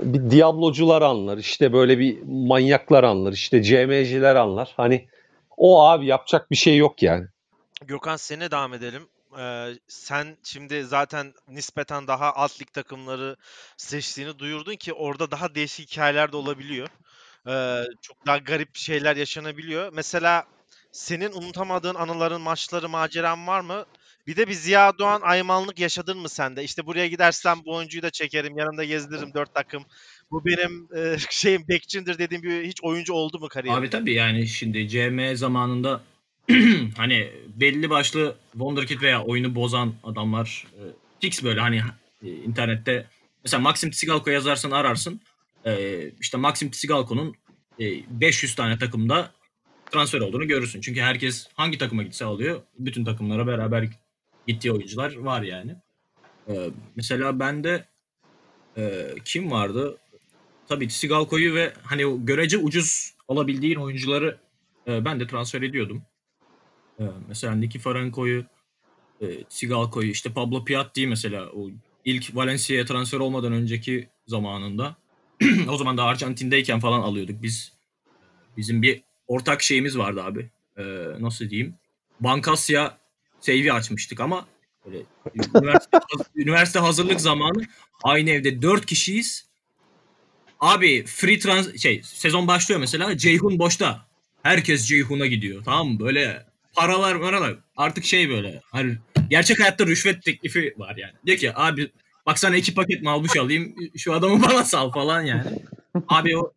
Bir 0.00 0.30
Diablocular 0.30 1.02
anlar, 1.02 1.38
işte 1.38 1.72
böyle 1.72 1.98
bir 1.98 2.18
manyaklar 2.22 3.04
anlar, 3.04 3.32
işte 3.32 3.62
CM'ciler 3.62 4.36
anlar. 4.36 4.72
Hani 4.76 5.08
o 5.56 5.82
abi 5.88 6.06
yapacak 6.06 6.50
bir 6.50 6.56
şey 6.56 6.76
yok 6.76 7.02
yani. 7.02 7.26
Gökhan 7.86 8.16
sene 8.16 8.50
devam 8.50 8.74
edelim. 8.74 9.08
Ee, 9.38 9.68
sen 9.88 10.36
şimdi 10.42 10.84
zaten 10.84 11.34
nispeten 11.48 12.06
daha 12.06 12.32
alt 12.32 12.60
lig 12.60 12.72
takımları 12.72 13.36
seçtiğini 13.76 14.38
duyurdun 14.38 14.74
ki 14.74 14.92
orada 14.92 15.30
daha 15.30 15.54
değişik 15.54 15.90
hikayeler 15.90 16.32
de 16.32 16.36
olabiliyor. 16.36 16.88
Ee, 17.48 17.84
çok 18.02 18.26
daha 18.26 18.38
garip 18.38 18.76
şeyler 18.76 19.16
yaşanabiliyor. 19.16 19.92
Mesela 19.92 20.44
senin 20.92 21.32
unutamadığın 21.32 21.94
anıların, 21.94 22.40
maçları, 22.40 22.88
maceran 22.88 23.46
var 23.46 23.60
mı? 23.60 23.84
Bir 24.28 24.36
de 24.36 24.48
bir 24.48 24.52
Ziya 24.52 24.98
Doğan 24.98 25.20
aymanlık 25.22 25.78
yaşadın 25.78 26.18
mı 26.18 26.28
sen 26.28 26.56
de? 26.56 26.64
İşte 26.64 26.86
buraya 26.86 27.06
gidersem 27.06 27.58
bu 27.66 27.74
oyuncuyu 27.74 28.02
da 28.02 28.10
çekerim, 28.10 28.58
yanımda 28.58 28.84
gezdiririm 28.84 29.34
dört 29.34 29.54
takım. 29.54 29.84
Bu 30.30 30.44
benim 30.44 30.88
e, 30.96 31.16
şeyim 31.30 31.62
bekçimdir 31.68 32.18
dediğim 32.18 32.42
bir 32.42 32.64
hiç 32.64 32.82
oyuncu 32.82 33.12
oldu 33.12 33.38
mu 33.38 33.48
kariyerinde? 33.48 33.80
Abi 33.80 33.90
tabii 33.90 34.14
yani 34.14 34.46
şimdi 34.46 34.88
CM 34.88 35.34
zamanında 35.34 36.02
hani 36.96 37.30
belli 37.48 37.90
başlı 37.90 38.36
Wonderkid 38.52 39.02
veya 39.02 39.22
oyunu 39.24 39.54
bozan 39.54 39.94
adamlar 40.04 40.66
e, 40.72 40.82
fix 41.20 41.44
böyle 41.44 41.60
hani 41.60 41.82
e, 42.22 42.28
internette 42.28 43.06
Mesela 43.44 43.60
Maxim 43.60 43.90
Tsigalko 43.90 44.30
yazarsın 44.30 44.70
ararsın. 44.70 45.20
E, 45.66 46.02
işte 46.20 46.38
Maxim 46.38 46.70
Tsigalko'nun 46.70 47.34
e, 47.80 48.20
500 48.20 48.54
tane 48.54 48.78
takımda 48.78 49.30
transfer 49.90 50.20
olduğunu 50.20 50.48
görürsün. 50.48 50.80
Çünkü 50.80 51.00
herkes 51.00 51.48
hangi 51.54 51.78
takıma 51.78 52.02
gitse 52.02 52.24
alıyor. 52.24 52.62
Bütün 52.78 53.04
takımlara 53.04 53.46
beraber 53.46 53.88
gittiği 54.48 54.72
oyuncular 54.72 55.16
var 55.16 55.42
yani. 55.42 55.76
E, 56.48 56.70
mesela 56.96 57.40
bende 57.40 57.84
e, 58.76 59.14
kim 59.24 59.50
vardı? 59.50 59.98
Tabii 60.68 60.88
Tsigalko'yu 60.88 61.54
ve 61.54 61.72
hani 61.82 62.26
görece 62.26 62.58
ucuz 62.58 63.14
olabildiğin 63.28 63.76
oyuncuları 63.76 64.38
e, 64.86 65.04
ben 65.04 65.20
de 65.20 65.26
transfer 65.26 65.62
ediyordum. 65.62 66.02
E, 67.00 67.04
mesela 67.28 67.54
Nikiforenko'yu, 67.54 68.44
e, 69.20 69.44
Tsigalko'yu, 69.44 70.10
işte 70.10 70.32
Pablo 70.32 70.64
Piatti'yi 70.64 71.06
mesela 71.06 71.50
o 71.50 71.70
ilk 72.04 72.36
Valencia'ya 72.36 72.84
transfer 72.84 73.18
olmadan 73.18 73.52
önceki 73.52 74.08
zamanında 74.26 74.96
o 75.68 75.76
zaman 75.76 75.98
da 75.98 76.04
Arjantin'deyken 76.04 76.80
falan 76.80 77.00
alıyorduk. 77.00 77.42
Biz 77.42 77.72
bizim 78.56 78.82
bir 78.82 79.02
ortak 79.26 79.62
şeyimiz 79.62 79.98
vardı 79.98 80.22
abi. 80.22 80.50
E, 80.76 80.82
nasıl 81.20 81.50
diyeyim? 81.50 81.74
Bankasya 82.20 82.98
save'i 83.40 83.72
açmıştık 83.72 84.20
ama 84.20 84.46
böyle 84.86 84.98
üniversite, 85.54 85.98
üniversite 86.36 86.78
hazırlık 86.78 87.20
zamanı 87.20 87.62
aynı 88.02 88.30
evde 88.30 88.62
dört 88.62 88.86
kişiyiz. 88.86 89.48
Abi 90.60 91.04
free 91.06 91.38
trans 91.38 91.76
şey 91.76 92.02
sezon 92.04 92.46
başlıyor 92.46 92.80
mesela 92.80 93.16
Ceyhun 93.16 93.58
boşta. 93.58 94.08
Herkes 94.42 94.88
Ceyhun'a 94.88 95.26
gidiyor. 95.26 95.64
Tamam 95.64 95.88
mı? 95.88 96.00
Böyle 96.00 96.46
paralar 96.76 97.20
paralar. 97.20 97.56
Artık 97.76 98.04
şey 98.04 98.30
böyle. 98.30 98.60
Hani 98.64 98.96
gerçek 99.30 99.60
hayatta 99.60 99.86
rüşvet 99.86 100.22
teklifi 100.22 100.74
var 100.76 100.96
yani. 100.96 101.12
Diyor 101.26 101.38
ki 101.38 101.52
abi 101.54 101.90
bak 102.26 102.38
sana 102.38 102.56
iki 102.56 102.74
paket 102.74 103.02
malbuş 103.02 103.36
alayım. 103.36 103.74
Şu 103.96 104.12
adamı 104.12 104.42
bana 104.48 104.64
sal 104.64 104.92
falan 104.92 105.22
yani. 105.22 105.62
Abi 106.08 106.38
o 106.38 106.52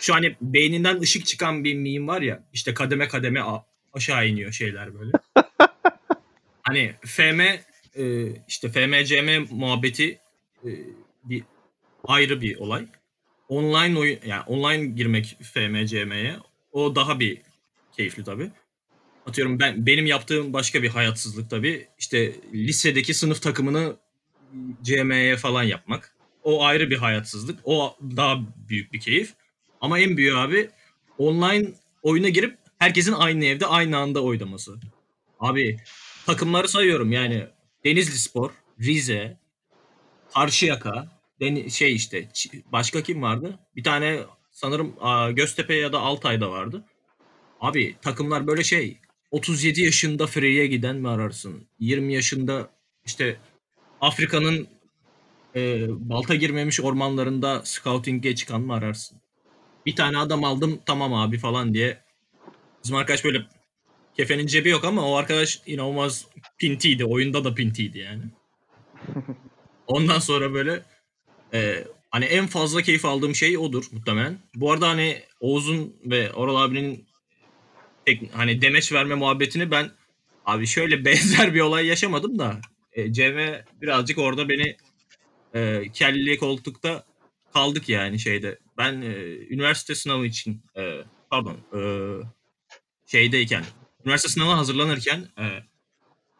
şu 0.00 0.14
hani 0.14 0.36
beyninden 0.40 1.00
ışık 1.00 1.26
çıkan 1.26 1.64
bir 1.64 1.74
meme 1.74 2.06
var 2.06 2.22
ya. 2.22 2.42
işte 2.52 2.74
kademe 2.74 3.08
kademe 3.08 3.42
aşağı 3.92 4.28
iniyor 4.28 4.52
şeyler 4.52 4.94
böyle. 4.94 5.12
hani 6.64 6.94
FM 7.06 7.40
e, 7.40 8.26
işte 8.48 8.68
FMCM 8.68 9.54
muhabbeti 9.54 10.18
e, 10.64 10.70
bir 11.24 11.42
ayrı 12.04 12.40
bir 12.40 12.56
olay. 12.56 12.86
Online 13.48 13.98
oyun 13.98 14.18
yani 14.26 14.42
online 14.42 14.86
girmek 14.86 15.36
FMCM'ye 15.42 16.36
o 16.72 16.94
daha 16.94 17.20
bir 17.20 17.42
keyifli 17.96 18.24
tabii. 18.24 18.50
Atıyorum 19.26 19.60
ben 19.60 19.86
benim 19.86 20.06
yaptığım 20.06 20.52
başka 20.52 20.82
bir 20.82 20.88
hayatsızlık 20.88 21.50
tabii. 21.50 21.88
İşte 21.98 22.32
lisedeki 22.52 23.14
sınıf 23.14 23.42
takımını 23.42 23.96
CM'ye 24.82 25.36
falan 25.36 25.62
yapmak. 25.62 26.14
O 26.42 26.64
ayrı 26.64 26.90
bir 26.90 26.96
hayatsızlık. 26.96 27.60
O 27.64 27.96
daha 28.16 28.40
büyük 28.68 28.92
bir 28.92 29.00
keyif. 29.00 29.34
Ama 29.80 29.98
en 29.98 30.16
büyüğü 30.16 30.36
abi 30.36 30.70
online 31.18 31.68
oyuna 32.02 32.28
girip 32.28 32.58
herkesin 32.78 33.12
aynı 33.12 33.44
evde 33.44 33.66
aynı 33.66 33.98
anda 33.98 34.22
oynaması. 34.22 34.74
Abi 35.40 35.76
takımları 36.26 36.68
sayıyorum 36.68 37.12
yani 37.12 37.46
Denizli 37.84 38.18
Spor, 38.18 38.50
Rize, 38.80 39.36
Karşıyaka, 40.34 41.14
Deni 41.40 41.70
şey 41.70 41.94
işte 41.94 42.28
başka 42.72 43.02
kim 43.02 43.22
vardı? 43.22 43.58
Bir 43.76 43.84
tane 43.84 44.20
sanırım 44.50 44.94
Göztepe 45.34 45.74
ya 45.74 45.92
da 45.92 46.00
Altay'da 46.00 46.50
vardı. 46.50 46.84
Abi 47.60 47.96
takımlar 48.02 48.46
böyle 48.46 48.64
şey 48.64 48.98
37 49.30 49.82
yaşında 49.82 50.26
Free'ye 50.26 50.66
giden 50.66 50.96
mi 50.96 51.08
ararsın? 51.08 51.66
20 51.78 52.14
yaşında 52.14 52.70
işte 53.06 53.36
Afrika'nın 54.00 54.68
e, 55.56 55.86
balta 55.88 56.34
girmemiş 56.34 56.80
ormanlarında 56.80 57.62
scouting'e 57.64 58.34
çıkan 58.34 58.60
mı 58.60 58.74
ararsın? 58.74 59.18
Bir 59.86 59.96
tane 59.96 60.18
adam 60.18 60.44
aldım 60.44 60.80
tamam 60.86 61.14
abi 61.14 61.38
falan 61.38 61.74
diye. 61.74 61.98
Bizim 62.84 62.96
arkadaş 62.96 63.24
böyle 63.24 63.38
kefenin 64.16 64.46
cebi 64.46 64.68
yok 64.68 64.84
ama 64.84 65.08
o 65.08 65.14
arkadaş 65.14 65.60
inanılmaz 65.66 66.26
pintiydi. 66.58 67.04
Oyunda 67.04 67.44
da 67.44 67.54
pintiydi 67.54 67.98
yani. 67.98 68.22
Ondan 69.86 70.18
sonra 70.18 70.54
böyle 70.54 70.82
e, 71.54 71.84
hani 72.10 72.24
en 72.24 72.46
fazla 72.46 72.82
keyif 72.82 73.04
aldığım 73.04 73.34
şey 73.34 73.58
odur 73.58 73.84
muhtemelen. 73.92 74.38
Bu 74.54 74.72
arada 74.72 74.88
hani 74.88 75.22
Oğuz'un 75.40 75.96
ve 76.04 76.32
Oral 76.32 76.56
abinin 76.56 77.06
tek, 78.06 78.34
hani 78.34 78.62
demeç 78.62 78.92
verme 78.92 79.14
muhabbetini 79.14 79.70
ben 79.70 79.90
abi 80.46 80.66
şöyle 80.66 81.04
benzer 81.04 81.54
bir 81.54 81.60
olay 81.60 81.86
yaşamadım 81.86 82.38
da 82.38 82.60
e, 82.92 83.12
Cem'e 83.12 83.64
birazcık 83.82 84.18
orada 84.18 84.48
beni 84.48 84.76
e, 85.54 85.92
kelli 85.92 86.38
koltukta 86.38 87.04
kaldık 87.54 87.88
yani 87.88 88.18
şeyde. 88.18 88.58
Ben 88.78 89.02
e, 89.02 89.14
üniversite 89.50 89.94
sınavı 89.94 90.26
için 90.26 90.62
e, 90.76 90.98
pardon 91.30 91.56
e, 91.74 91.82
şeydeyken 93.06 93.64
üniversite 94.04 94.28
sınavına 94.28 94.58
hazırlanırken 94.58 95.28
e, 95.38 95.44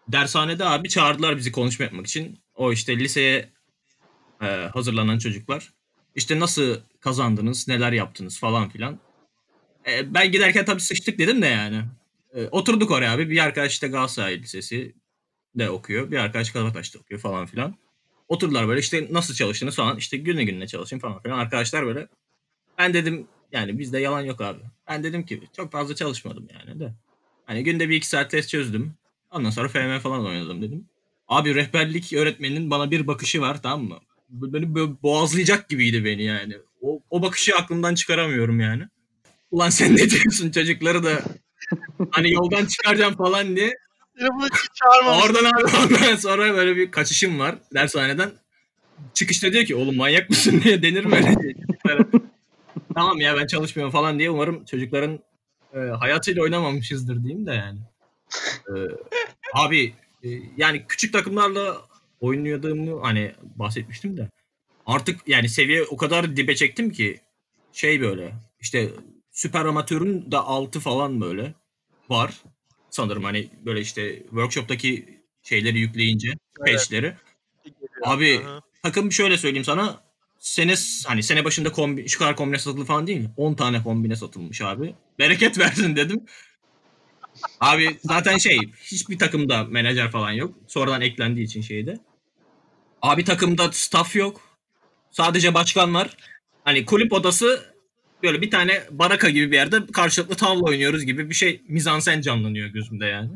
dershanede 0.09 0.65
abi 0.65 0.89
çağırdılar 0.89 1.37
bizi 1.37 1.53
konuşma 1.53 1.85
yapmak 1.85 2.07
için. 2.07 2.39
O 2.55 2.73
işte 2.73 2.99
liseye 2.99 3.53
e, 4.43 4.47
hazırlanan 4.47 5.19
çocuklar. 5.19 5.73
İşte 6.15 6.41
nasıl 6.41 6.81
kazandınız, 7.01 7.69
neler 7.69 7.93
yaptınız 7.93 8.39
falan 8.39 8.69
filan. 8.69 8.99
E, 9.87 10.15
ben 10.15 10.33
giderken 10.33 10.65
tabii 10.65 10.81
sıçtık 10.81 11.19
dedim 11.19 11.43
de 11.43 11.47
yani. 11.47 11.85
E, 12.35 12.47
oturduk 12.47 12.91
oraya 12.91 13.13
abi. 13.13 13.31
Bir 13.31 13.39
arkadaş 13.39 13.73
işte 13.73 13.89
Galatasaray 13.89 14.43
Lisesi 14.43 14.95
de 15.55 15.71
okuyor. 15.71 16.11
Bir 16.11 16.17
arkadaş 16.19 16.51
Kabataş'ta 16.51 16.99
okuyor 16.99 17.21
falan 17.21 17.47
filan. 17.47 17.77
Oturdular 18.29 18.69
böyle 18.69 18.81
işte 18.81 19.09
nasıl 19.11 19.35
çalıştınız 19.35 19.77
falan. 19.77 19.97
İşte 19.97 20.17
günü 20.17 20.43
gününe 20.43 20.67
çalışın 20.67 20.99
falan 20.99 21.23
filan. 21.23 21.39
Arkadaşlar 21.39 21.87
böyle. 21.87 22.09
Ben 22.79 22.95
dedim 22.95 23.27
yani 23.53 23.79
bizde 23.79 23.99
yalan 23.99 24.21
yok 24.21 24.41
abi. 24.41 24.61
Ben 24.89 25.05
dedim 25.05 25.27
ki 25.27 25.43
çok 25.57 25.73
fazla 25.73 25.95
çalışmadım 25.95 26.49
yani 26.53 26.81
de. 26.81 26.95
Hani 27.45 27.65
günde 27.65 27.89
bir 27.89 27.97
iki 27.97 28.09
saat 28.09 28.31
test 28.31 28.49
çözdüm. 28.49 28.95
Ondan 29.31 29.51
sonra 29.51 29.69
FM 29.69 29.99
falan 29.99 30.27
oynadım 30.27 30.63
dedim. 30.63 30.89
Abi 31.29 31.55
rehberlik 31.55 32.13
öğretmeninin 32.13 32.71
bana 32.71 32.91
bir 32.91 33.07
bakışı 33.07 33.41
var 33.41 33.63
tamam 33.63 33.85
mı? 33.85 33.99
Beni 34.29 34.75
böyle 34.75 34.93
boğazlayacak 35.03 35.69
gibiydi 35.69 36.05
beni 36.05 36.23
yani. 36.23 36.57
O, 36.83 37.01
o 37.11 37.23
bakışı 37.23 37.57
aklımdan 37.57 37.95
çıkaramıyorum 37.95 38.61
yani. 38.61 38.85
Ulan 39.51 39.71
sen 39.71 39.97
ne 39.97 40.11
diyorsun 40.11 40.51
çocukları 40.51 41.05
da 41.05 41.23
hani 42.11 42.33
yoldan 42.33 42.67
çıkaracağım 42.67 43.17
falan 43.17 43.57
diye. 43.57 43.75
Oradan 45.07 45.45
abi 45.45 45.65
ondan 45.65 46.17
sonra 46.17 46.55
böyle 46.55 46.77
bir 46.77 46.91
kaçışım 46.91 47.39
var 47.39 47.55
dershaneden. 47.75 48.31
Çıkışta 49.15 49.53
diyor 49.53 49.65
ki 49.65 49.77
oğlum 49.77 49.97
manyak 49.97 50.31
mısın 50.31 50.61
diye 50.65 50.83
denir 50.83 51.05
mi 51.05 51.15
öyle 51.89 52.05
tamam 52.95 53.21
ya 53.21 53.37
ben 53.37 53.47
çalışmıyorum 53.47 53.93
falan 53.93 54.19
diye 54.19 54.31
umarım 54.31 54.65
çocukların 54.65 55.19
e, 55.75 55.79
hayatıyla 55.79 56.43
oynamamışızdır 56.43 57.25
diyeyim 57.25 57.47
de 57.47 57.53
yani. 57.53 57.79
E, 58.69 58.73
abi 59.55 59.95
e, 60.23 60.29
yani 60.57 60.85
küçük 60.89 61.13
takımlarla 61.13 61.83
oynadığımı 62.21 63.01
hani 63.01 63.33
bahsetmiştim 63.43 64.17
de 64.17 64.31
artık 64.87 65.29
yani 65.29 65.49
seviye 65.49 65.83
o 65.83 65.97
kadar 65.97 66.37
dibe 66.37 66.55
çektim 66.55 66.91
ki 66.91 67.21
şey 67.73 68.01
böyle 68.01 68.35
işte 68.61 68.91
süper 69.31 69.65
amatörün 69.65 70.31
de 70.33 70.37
altı 70.37 70.81
falan 70.81 71.21
böyle 71.21 71.55
var 72.09 72.43
sanırım 72.91 73.25
hani 73.25 73.51
böyle 73.65 73.81
işte 73.81 74.19
workshop'taki 74.19 75.21
şeyleri 75.43 75.79
yükleyince 75.79 76.29
Evet. 76.29 76.73
patch'leri. 76.75 77.15
Abi 78.03 78.43
hı. 78.43 78.61
takım 78.83 79.13
şöyle 79.13 79.39
söyleyeyim 79.39 79.65
sana 79.65 80.03
sene 80.45 80.75
hani 81.07 81.23
sene 81.23 81.45
başında 81.45 81.73
kombi, 81.73 82.09
şu 82.09 82.19
kadar 82.19 82.37
kombine 82.37 82.59
satıldı 82.59 82.85
falan 82.85 83.07
değil. 83.07 83.29
10 83.37 83.55
tane 83.55 83.83
kombine 83.83 84.17
satılmış 84.17 84.61
abi. 84.61 84.95
Bereket 85.19 85.59
versin 85.59 85.97
dedim. 85.97 86.21
Abi 87.61 87.99
zaten 88.03 88.39
şey 88.39 88.59
hiçbir 88.83 89.19
takımda 89.19 89.65
menajer 89.65 90.11
falan 90.11 90.31
yok. 90.31 90.55
Sonradan 90.67 91.01
eklendiği 91.01 91.47
için 91.47 91.61
şeyde. 91.61 91.99
Abi 93.03 93.25
takımda 93.25 93.73
staff 93.73 94.17
yok. 94.17 94.41
Sadece 95.11 95.55
başkan 95.55 95.95
var. 95.95 96.17
Hani 96.65 96.85
kulüp 96.85 97.13
odası 97.13 97.75
böyle 98.23 98.43
bir 98.43 98.51
tane 98.51 98.83
baraka 98.91 99.31
gibi 99.31 99.51
bir 99.51 99.57
yerde 99.57 99.87
karşılıklı 99.87 100.35
tavla 100.35 100.63
oynuyoruz 100.63 101.05
gibi 101.05 101.31
bir 101.31 101.35
şey 101.35 101.63
mizansen 101.69 102.21
canlanıyor 102.21 102.69
gözümde 102.69 103.07
yani. 103.07 103.31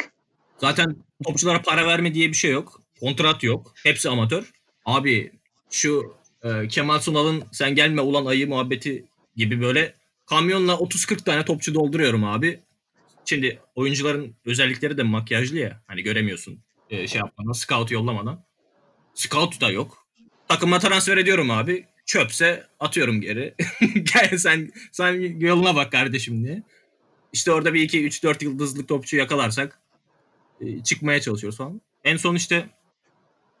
Zaten 0.58 0.96
topçulara 1.24 1.62
para 1.62 1.86
verme 1.86 2.14
diye 2.14 2.28
bir 2.28 2.36
şey 2.36 2.50
yok. 2.50 2.80
Kontrat 3.00 3.42
yok. 3.42 3.74
Hepsi 3.82 4.08
amatör. 4.08 4.52
Abi 4.84 5.32
şu 5.70 6.23
e, 6.44 6.68
Kemal 6.68 6.98
Sunal'ın 6.98 7.44
sen 7.52 7.74
gelme 7.74 8.00
ulan 8.00 8.26
ayı 8.26 8.48
muhabbeti 8.48 9.04
gibi 9.36 9.60
böyle 9.60 9.94
kamyonla 10.26 10.72
30-40 10.72 11.24
tane 11.24 11.44
topçu 11.44 11.74
dolduruyorum 11.74 12.24
abi. 12.24 12.60
Şimdi 13.24 13.60
oyuncuların 13.74 14.36
özellikleri 14.44 14.96
de 14.96 15.02
makyajlı 15.02 15.58
ya. 15.58 15.82
Hani 15.86 16.02
göremiyorsun 16.02 16.58
e, 16.90 17.06
şey 17.06 17.18
yapmadan, 17.18 17.52
scout 17.52 17.90
yollamadan. 17.90 18.44
Scout 19.14 19.60
da 19.60 19.70
yok. 19.70 20.06
Takıma 20.48 20.78
transfer 20.78 21.16
ediyorum 21.16 21.50
abi. 21.50 21.86
Çöpse 22.06 22.66
atıyorum 22.80 23.20
geri. 23.20 23.54
Gel 23.94 24.38
sen 24.38 24.72
sen 24.92 25.40
yoluna 25.40 25.76
bak 25.76 25.92
kardeşim 25.92 26.44
diye. 26.44 26.62
İşte 27.32 27.52
orada 27.52 27.74
bir 27.74 27.82
iki 27.82 28.04
üç 28.04 28.22
dört 28.22 28.42
yıldızlık 28.42 28.88
topçu 28.88 29.16
yakalarsak 29.16 29.80
e, 30.60 30.82
çıkmaya 30.82 31.20
çalışıyoruz 31.20 31.58
falan. 31.58 31.80
En 32.04 32.16
son 32.16 32.34
işte 32.34 32.68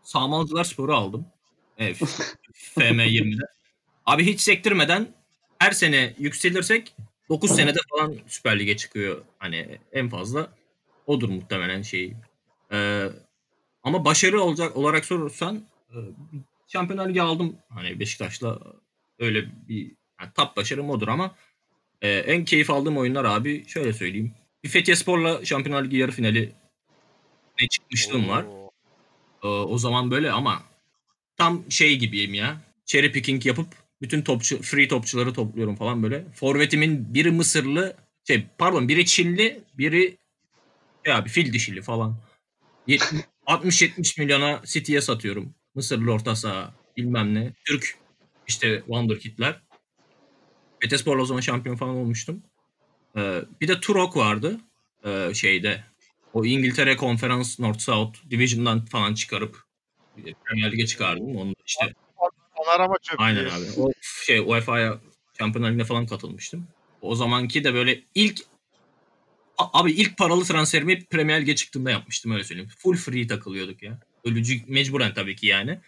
Sağmalcılar 0.02 0.64
Spor'u 0.64 0.94
aldım. 0.94 1.26
Evet, 1.78 2.00
FM20'de. 2.54 3.44
Abi 4.06 4.26
hiç 4.26 4.40
sektirmeden 4.40 5.08
her 5.58 5.70
sene 5.70 6.14
yükselirsek 6.18 6.94
9 7.28 7.56
senede 7.56 7.78
falan 7.90 8.18
Süper 8.26 8.58
Lig'e 8.58 8.76
çıkıyor. 8.76 9.24
Hani 9.38 9.78
en 9.92 10.08
fazla 10.08 10.48
odur 11.06 11.28
muhtemelen 11.28 11.82
şeyi. 11.82 12.14
Ee, 12.72 13.08
ama 13.82 14.04
başarı 14.04 14.40
olacak 14.40 14.76
olarak 14.76 15.04
sorursan 15.04 15.64
e, 15.90 15.96
Şampiyonlar 16.66 17.08
Ligi 17.08 17.22
aldım. 17.22 17.56
Hani 17.68 18.00
Beşiktaş'la 18.00 18.58
öyle 19.18 19.68
bir 19.68 19.92
yani 20.20 20.30
top 20.34 20.56
başarım 20.56 20.90
odur 20.90 21.08
ama 21.08 21.34
e, 22.02 22.10
en 22.10 22.44
keyif 22.44 22.70
aldığım 22.70 22.98
oyunlar 22.98 23.24
abi 23.24 23.68
şöyle 23.68 23.92
söyleyeyim. 23.92 24.34
Bir 24.64 24.68
Fethiye 24.68 24.96
Spor'la 24.96 25.44
Şampiyonlar 25.44 25.84
Ligi 25.84 25.96
yarı 25.96 26.12
finali 26.12 26.52
ne 27.60 27.68
çıkmışlığım 27.68 28.28
var. 28.28 28.44
Oo. 28.44 28.70
Ee, 29.42 29.46
o 29.46 29.78
zaman 29.78 30.10
böyle 30.10 30.32
ama 30.32 30.62
tam 31.36 31.70
şey 31.70 31.98
gibiyim 31.98 32.34
ya. 32.34 32.60
Cherry 32.86 33.12
picking 33.12 33.46
yapıp 33.46 33.66
bütün 34.02 34.22
topçu 34.22 34.62
free 34.62 34.88
topçuları 34.88 35.32
topluyorum 35.32 35.76
falan 35.76 36.02
böyle. 36.02 36.24
Forvetimin 36.34 37.14
biri 37.14 37.30
Mısırlı, 37.30 37.96
şey 38.28 38.46
pardon 38.58 38.88
biri 38.88 39.06
Çinli, 39.06 39.60
biri 39.78 40.16
ya 41.06 41.16
abi 41.16 41.28
fil 41.28 41.52
dişili 41.52 41.82
falan. 41.82 42.16
Yet- 42.88 43.24
60-70 43.46 44.20
milyona 44.20 44.62
City'ye 44.64 45.00
satıyorum. 45.00 45.54
Mısırlı 45.74 46.12
orta 46.12 46.36
saha 46.36 46.74
bilmem 46.96 47.34
ne. 47.34 47.52
Türk 47.64 47.98
işte 48.48 48.78
Wonderkid'ler. 48.78 49.60
Betespor'la 50.82 51.22
o 51.22 51.26
zaman 51.26 51.40
şampiyon 51.40 51.76
falan 51.76 51.94
olmuştum. 51.96 52.42
Ee, 53.16 53.42
bir 53.60 53.68
de 53.68 53.80
Turok 53.80 54.16
vardı 54.16 54.60
ee, 55.04 55.30
şeyde. 55.34 55.84
O 56.32 56.44
İngiltere 56.44 56.96
Konferans 56.96 57.60
North 57.60 57.78
South 57.78 58.30
Division'dan 58.30 58.84
falan 58.84 59.14
çıkarıp 59.14 59.63
Premier 60.44 60.72
Lig'e 60.72 60.86
çıkardım. 60.86 61.36
Onu 61.36 61.54
işte 61.66 61.94
Panorama 62.56 62.98
çöplüğü. 63.02 63.24
aynen 63.24 63.44
abi. 63.44 63.64
O 63.76 63.92
şey 64.26 64.38
UEFA'ya 64.38 65.00
Şampiyonlar 65.38 65.70
Ligi'ne 65.70 65.84
falan 65.84 66.06
katılmıştım. 66.06 66.66
O 67.02 67.14
zamanki 67.14 67.64
de 67.64 67.74
böyle 67.74 68.00
ilk 68.14 68.40
abi 69.58 69.92
ilk 69.92 70.16
paralı 70.18 70.44
transferimi 70.44 71.04
Premier 71.04 71.42
Lig'e 71.42 71.54
çıktığımda 71.54 71.90
yapmıştım 71.90 72.32
öyle 72.32 72.44
söyleyeyim. 72.44 72.70
Full 72.78 72.96
free 72.96 73.26
takılıyorduk 73.26 73.82
ya. 73.82 73.98
Ölücü 74.24 74.60
mecburen 74.66 75.14
tabii 75.14 75.36
ki 75.36 75.46
yani. 75.46 75.78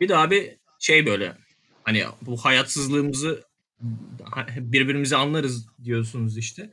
Bir 0.00 0.08
de 0.08 0.16
abi 0.16 0.56
şey 0.78 1.06
böyle 1.06 1.36
hani 1.84 2.04
bu 2.22 2.36
hayatsızlığımızı 2.36 3.44
birbirimizi 4.56 5.16
anlarız 5.16 5.66
diyorsunuz 5.84 6.38
işte. 6.38 6.70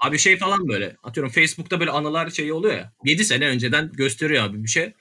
Abi 0.00 0.18
şey 0.18 0.36
falan 0.38 0.68
böyle 0.68 0.96
atıyorum 1.02 1.32
Facebook'ta 1.32 1.80
böyle 1.80 1.90
anılar 1.90 2.30
şeyi 2.30 2.52
oluyor 2.52 2.74
ya. 2.74 2.92
7 3.04 3.24
sene 3.24 3.46
önceden 3.46 3.92
gösteriyor 3.92 4.44
abi 4.44 4.64
bir 4.64 4.68
şey. 4.68 4.92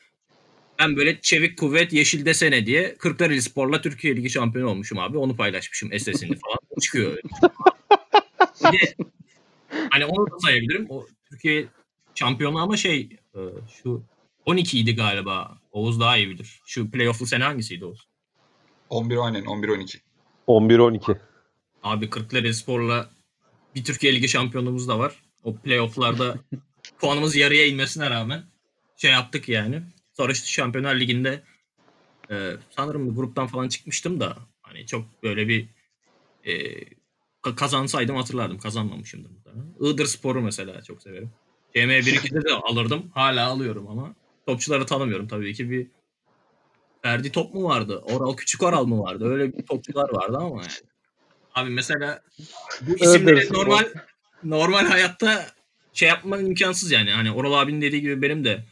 Ben 0.79 0.95
böyle 0.95 1.21
çevik 1.21 1.57
kuvvet 1.57 1.93
yeşil 1.93 2.25
desene 2.25 2.65
diye 2.65 2.95
Kırklareli 2.95 3.41
Spor'la 3.41 3.81
Türkiye 3.81 4.15
Ligi 4.15 4.29
şampiyonu 4.29 4.69
olmuşum 4.69 4.99
abi. 4.99 5.17
Onu 5.17 5.35
paylaşmışım 5.35 5.99
SS'ini 5.99 6.39
falan. 6.39 6.79
Çıkıyor 6.81 7.11
öyle. 7.11 7.21
Bir 8.59 8.79
de 8.79 8.95
hani 9.89 10.05
onu 10.05 10.31
da 10.31 10.39
sayabilirim. 10.39 10.85
O 10.89 11.05
Türkiye 11.29 11.65
şampiyonu 12.15 12.57
ama 12.57 12.77
şey 12.77 13.09
e, 13.35 13.39
şu 13.83 14.03
12 14.45 14.79
idi 14.79 14.95
galiba. 14.95 15.57
Oğuz 15.71 15.99
daha 15.99 16.17
iyi 16.17 16.29
bilir. 16.29 16.61
Şu 16.65 16.91
playoff'lu 16.91 17.25
sene 17.25 17.43
hangisiydi 17.43 17.85
Oğuz? 17.85 18.07
11 18.89 19.17
aynen 19.17 19.43
11-12. 19.43 19.97
11-12. 20.47 21.17
Abi 21.83 22.09
Kırklareli 22.09 22.53
Spor'la 22.53 23.09
bir 23.75 23.83
Türkiye 23.83 24.15
Ligi 24.15 24.29
şampiyonluğumuz 24.29 24.87
da 24.87 24.99
var. 24.99 25.13
O 25.43 25.55
playoff'larda 25.55 26.35
puanımız 26.99 27.35
yarıya 27.35 27.65
inmesine 27.65 28.09
rağmen 28.09 28.43
şey 28.97 29.11
yaptık 29.11 29.49
yani. 29.49 29.81
Sonra 30.19 30.31
işte 30.31 30.47
Şampiyonlar 30.47 30.95
Ligi'nde 30.95 31.43
e, 32.31 32.51
sanırım 32.69 33.09
bir 33.09 33.15
gruptan 33.15 33.47
falan 33.47 33.69
çıkmıştım 33.69 34.19
da 34.19 34.37
hani 34.61 34.85
çok 34.85 35.23
böyle 35.23 35.47
bir 35.47 35.69
e, 36.43 36.53
ka- 37.43 37.55
kazansaydım 37.55 38.15
hatırlardım. 38.15 38.57
Kazanmamışımdır 38.57 39.29
muhtemelen. 39.29 39.73
Iğdır 39.79 40.05
Spor'u 40.05 40.41
mesela 40.41 40.81
çok 40.81 41.01
severim. 41.01 41.31
CM 41.75 41.99
1-2'de 41.99 42.49
de 42.49 42.53
alırdım. 42.53 43.11
Hala 43.13 43.47
alıyorum 43.47 43.87
ama 43.87 44.15
topçuları 44.45 44.85
tanımıyorum 44.85 45.27
tabii 45.27 45.53
ki. 45.53 45.69
Bir 45.69 45.87
Ferdi 47.01 47.31
Top 47.31 47.53
mu 47.53 47.63
vardı? 47.63 47.97
Oral 47.97 48.35
Küçük 48.35 48.63
Oral 48.63 48.85
mı 48.85 48.99
vardı? 48.99 49.25
Öyle 49.25 49.57
bir 49.57 49.65
topçular 49.65 50.09
vardı 50.13 50.37
ama 50.37 50.61
yani. 50.61 50.71
Abi 51.55 51.69
mesela 51.69 52.21
bu 52.81 52.95
isimleri 52.97 53.53
normal 53.53 53.85
normal 54.43 54.85
hayatta 54.85 55.45
şey 55.93 56.09
yapman 56.09 56.45
imkansız 56.45 56.91
yani. 56.91 57.11
Hani 57.11 57.31
Oral 57.31 57.53
abinin 57.53 57.81
dediği 57.81 58.01
gibi 58.01 58.21
benim 58.21 58.45
de 58.45 58.65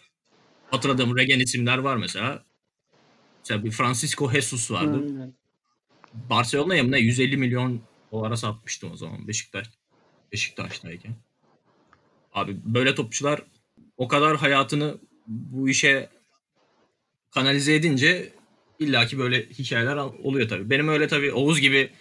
hatırladığım 0.72 1.18
regen 1.18 1.40
isimler 1.40 1.78
var 1.78 1.98
mesela. 1.98 2.46
Mesela 3.40 3.66
bir 3.66 3.72
Francisco 3.72 4.32
Jesus 4.32 4.72
vardı. 4.72 5.04
Aynen. 5.06 5.34
Barcelona'ya 6.14 6.84
mı 6.84 6.92
ne 6.92 7.00
150 7.00 7.38
milyon 7.38 7.82
dolara 8.12 8.38
satmıştım 8.38 8.92
o 8.92 8.98
zaman 8.98 9.28
Beşiktaş 9.28 9.68
Beşiktaş'tayken. 10.32 11.16
Abi 12.34 12.58
böyle 12.66 12.96
topçular 12.96 13.42
o 13.98 14.08
kadar 14.08 14.38
hayatını 14.38 14.98
bu 15.28 15.70
işe 15.70 16.10
kanalize 17.32 17.76
edince 17.76 18.34
illaki 18.80 19.20
böyle 19.20 19.50
hikayeler 19.50 19.96
oluyor 19.98 20.50
tabii. 20.50 20.70
Benim 20.70 20.88
öyle 20.88 21.08
tabii 21.08 21.34
Oğuz 21.34 21.60
gibi 21.60 21.92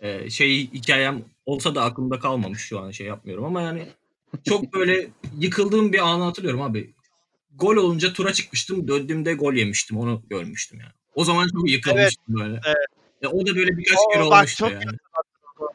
e, 0.00 0.30
şey 0.30 0.72
hikayem 0.72 1.24
olsa 1.46 1.74
da 1.74 1.82
aklımda 1.82 2.18
kalmamış 2.18 2.60
şu 2.60 2.80
an 2.80 2.90
şey 2.90 3.06
yapmıyorum 3.06 3.44
ama 3.44 3.62
yani 3.62 3.86
çok 4.44 4.74
böyle 4.74 5.10
yıkıldığım 5.38 5.92
bir 5.92 5.98
anı 5.98 6.24
hatırlıyorum 6.24 6.62
abi. 6.62 6.94
Gol 7.58 7.76
olunca 7.76 8.12
tura 8.12 8.32
çıkmıştım. 8.32 8.88
Döndüğümde 8.88 9.34
gol 9.34 9.54
yemiştim. 9.54 9.98
Onu 9.98 10.22
görmüştüm 10.30 10.80
yani. 10.80 10.92
O 11.14 11.24
zaman 11.24 11.48
çok 11.48 11.70
yıkılmıştım 11.70 12.24
böyle. 12.40 12.60
evet. 12.66 12.76
E, 13.22 13.26
o 13.26 13.46
da 13.46 13.56
böyle 13.56 13.76
birkaç 13.76 13.98
O 14.06 14.12
kere 14.12 14.22
bak 14.22 14.32
olmuştu 14.32 14.56
çok 14.58 14.72
yani. 14.72 14.96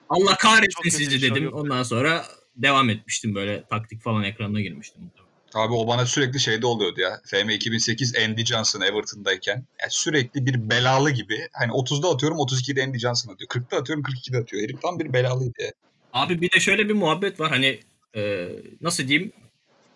Allah 0.10 0.38
kahretsin 0.38 0.90
sizi 0.90 1.20
şey 1.20 1.32
dedim. 1.32 1.54
Ondan 1.54 1.84
sonra 1.84 2.26
devam 2.56 2.90
etmiştim 2.90 3.36
böyle 3.36 3.64
taktik 3.70 4.02
falan 4.02 4.24
ekranına 4.24 4.62
girmiştim. 4.62 5.12
Abi 5.54 5.74
o 5.74 5.88
bana 5.88 6.06
sürekli 6.06 6.40
şeyde 6.40 6.66
oluyordu 6.66 7.02
ya. 7.02 7.22
FM 7.26 7.50
2008 7.50 8.16
Andy 8.16 8.46
Johnson 8.46 8.82
Everton'dayken. 8.82 9.56
Yani 9.56 9.92
sürekli 9.92 10.46
bir 10.46 10.70
belalı 10.70 11.12
gibi. 11.12 11.48
Hani 11.54 11.72
30'da 11.72 12.10
atıyorum 12.10 12.38
32'de 12.38 12.84
Andy 12.84 12.98
Johnson 12.98 13.34
atıyor. 13.34 13.50
40'da 13.50 13.78
atıyorum 13.78 14.04
42'de 14.04 14.38
atıyor. 14.38 14.64
Herif 14.64 14.82
tam 14.82 15.00
bir 15.00 15.14
belalıydı 15.14 15.62
ya. 15.62 15.72
Abi 16.14 16.42
bir 16.42 16.52
de 16.52 16.60
şöyle 16.60 16.90
bir 16.90 16.94
muhabbet 16.94 17.40
var 17.40 17.50
hani 17.50 17.80
e, 18.16 18.50
nasıl 18.82 19.08
diyeyim 19.08 19.32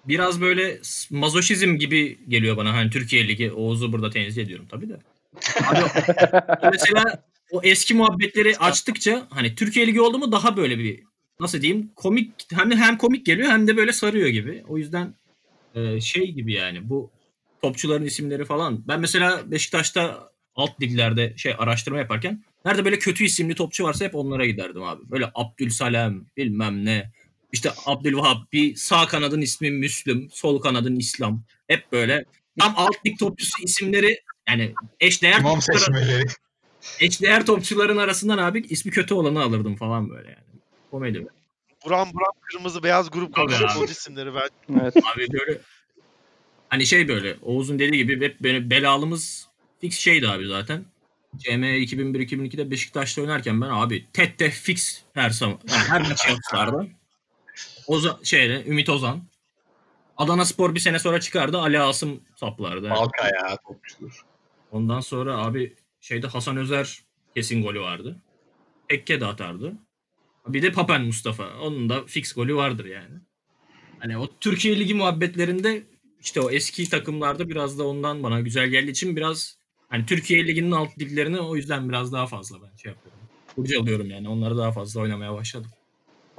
biraz 0.05 0.41
böyle 0.41 0.79
mazoşizm 1.09 1.75
gibi 1.75 2.19
geliyor 2.27 2.57
bana 2.57 2.73
hani 2.73 2.89
Türkiye 2.89 3.27
Ligi 3.27 3.51
Oğuz'u 3.51 3.93
burada 3.93 4.09
tenzih 4.09 4.43
ediyorum 4.43 4.67
tabii 4.71 4.89
de. 4.89 4.97
Abi, 5.65 5.79
mesela 6.71 7.23
o 7.51 7.61
eski 7.63 7.93
muhabbetleri 7.93 8.57
açtıkça 8.57 9.27
hani 9.29 9.55
Türkiye 9.55 9.87
Ligi 9.87 10.01
oldu 10.01 10.17
mu 10.17 10.31
daha 10.31 10.57
böyle 10.57 10.79
bir 10.79 11.03
nasıl 11.39 11.61
diyeyim 11.61 11.91
komik 11.95 12.33
hem 12.51 12.71
hem 12.71 12.97
komik 12.97 13.25
geliyor 13.25 13.49
hem 13.49 13.67
de 13.67 13.77
böyle 13.77 13.93
sarıyor 13.93 14.27
gibi. 14.27 14.63
O 14.67 14.77
yüzden 14.77 15.15
e, 15.75 16.01
şey 16.01 16.31
gibi 16.31 16.53
yani 16.53 16.89
bu 16.89 17.11
topçuların 17.61 18.05
isimleri 18.05 18.45
falan. 18.45 18.87
Ben 18.87 18.99
mesela 18.99 19.51
Beşiktaş'ta 19.51 20.31
alt 20.55 20.81
liglerde 20.81 21.33
şey 21.37 21.55
araştırma 21.57 21.99
yaparken 21.99 22.43
nerede 22.65 22.85
böyle 22.85 22.99
kötü 22.99 23.23
isimli 23.23 23.55
topçu 23.55 23.83
varsa 23.83 24.05
hep 24.05 24.15
onlara 24.15 24.45
giderdim 24.45 24.83
abi. 24.83 25.01
Böyle 25.11 25.31
Abdülsalem 25.35 26.25
bilmem 26.37 26.85
ne. 26.85 27.11
İşte 27.51 27.71
Abdülvahap 27.85 28.53
bir 28.53 28.75
sağ 28.75 29.07
kanadın 29.07 29.41
ismi 29.41 29.71
Müslüm, 29.71 30.29
sol 30.31 30.61
kanadın 30.61 30.95
İslam. 30.95 31.43
Hep 31.67 31.91
böyle 31.91 32.25
tam 32.59 32.73
alt 32.77 33.05
lig 33.05 33.19
topçusu 33.19 33.63
isimleri 33.63 34.19
yani 34.49 34.73
eşdeğer 34.99 35.39
İmam 35.39 35.61
seçmeleri. 35.61 36.25
eşdeğer 36.99 37.45
topçuların 37.45 37.97
arasından 37.97 38.37
abi 38.37 38.65
ismi 38.69 38.91
kötü 38.91 39.13
olanı 39.13 39.41
alırdım 39.41 39.75
falan 39.75 40.09
böyle 40.09 40.29
yani. 40.29 40.61
Komedi. 40.91 41.27
Buram 41.85 42.09
buram 42.13 42.33
kırmızı 42.41 42.83
beyaz 42.83 43.11
grup 43.11 43.35
konuşuyor 43.35 43.89
isimleri 43.89 44.35
ben. 44.35 44.79
Evet. 44.81 44.93
Abi 44.97 45.27
böyle 45.33 45.61
hani 46.69 46.85
şey 46.85 47.07
böyle 47.07 47.37
Oğuz'un 47.41 47.79
dediği 47.79 48.05
gibi 48.05 48.25
hep 48.25 48.41
böyle 48.41 48.69
belalımız 48.69 49.47
fix 49.81 49.97
şeydi 49.99 50.29
abi 50.29 50.47
zaten. 50.47 50.85
CM 51.37 51.63
2001-2002'de 51.63 52.71
Beşiktaş'ta 52.71 53.21
oynarken 53.21 53.61
ben 53.61 53.69
abi 53.69 54.05
Tette 54.13 54.49
fix 54.49 55.01
her 55.13 55.29
zaman 55.29 55.59
yani 55.71 55.83
her 55.87 56.01
maç 56.01 56.29
yaptılardı. 56.29 56.87
Ozan 57.91 58.17
şeyle 58.23 58.65
Ümit 58.65 58.89
Ozan. 58.89 59.21
Adana 60.17 60.45
Spor 60.45 60.75
bir 60.75 60.79
sene 60.79 60.99
sonra 60.99 61.19
çıkardı. 61.19 61.59
Ali 61.59 61.79
Asım 61.79 62.21
saplardı. 62.35 62.87
Halka 62.87 63.25
ya 63.27 63.57
topçudur. 63.67 64.21
Ondan 64.71 64.99
sonra 64.99 65.37
abi 65.37 65.75
şeyde 66.01 66.27
Hasan 66.27 66.57
Özer 66.57 67.01
kesin 67.35 67.63
golü 67.63 67.81
vardı. 67.81 68.21
Tekke 68.89 69.21
de 69.21 69.25
atardı. 69.25 69.73
Bir 70.47 70.61
de 70.61 70.71
Papen 70.71 71.05
Mustafa. 71.05 71.49
Onun 71.61 71.89
da 71.89 72.05
fix 72.05 72.33
golü 72.33 72.55
vardır 72.55 72.85
yani. 72.85 73.15
Hani 73.99 74.17
o 74.17 74.27
Türkiye 74.39 74.79
Ligi 74.79 74.93
muhabbetlerinde 74.93 75.83
işte 76.21 76.41
o 76.41 76.51
eski 76.51 76.89
takımlarda 76.89 77.49
biraz 77.49 77.79
da 77.79 77.87
ondan 77.87 78.23
bana 78.23 78.39
güzel 78.41 78.67
geldiği 78.67 78.91
için 78.91 79.15
biraz 79.15 79.57
hani 79.89 80.05
Türkiye 80.05 80.47
Ligi'nin 80.47 80.71
alt 80.71 80.99
liglerini 80.99 81.39
o 81.39 81.55
yüzden 81.55 81.89
biraz 81.89 82.13
daha 82.13 82.27
fazla 82.27 82.57
ben 82.61 82.75
şey 82.77 82.91
yapıyorum. 82.91 83.19
Kurcalıyorum 83.55 84.09
yani. 84.09 84.29
Onları 84.29 84.57
daha 84.57 84.71
fazla 84.71 85.01
oynamaya 85.01 85.33
başladım. 85.33 85.71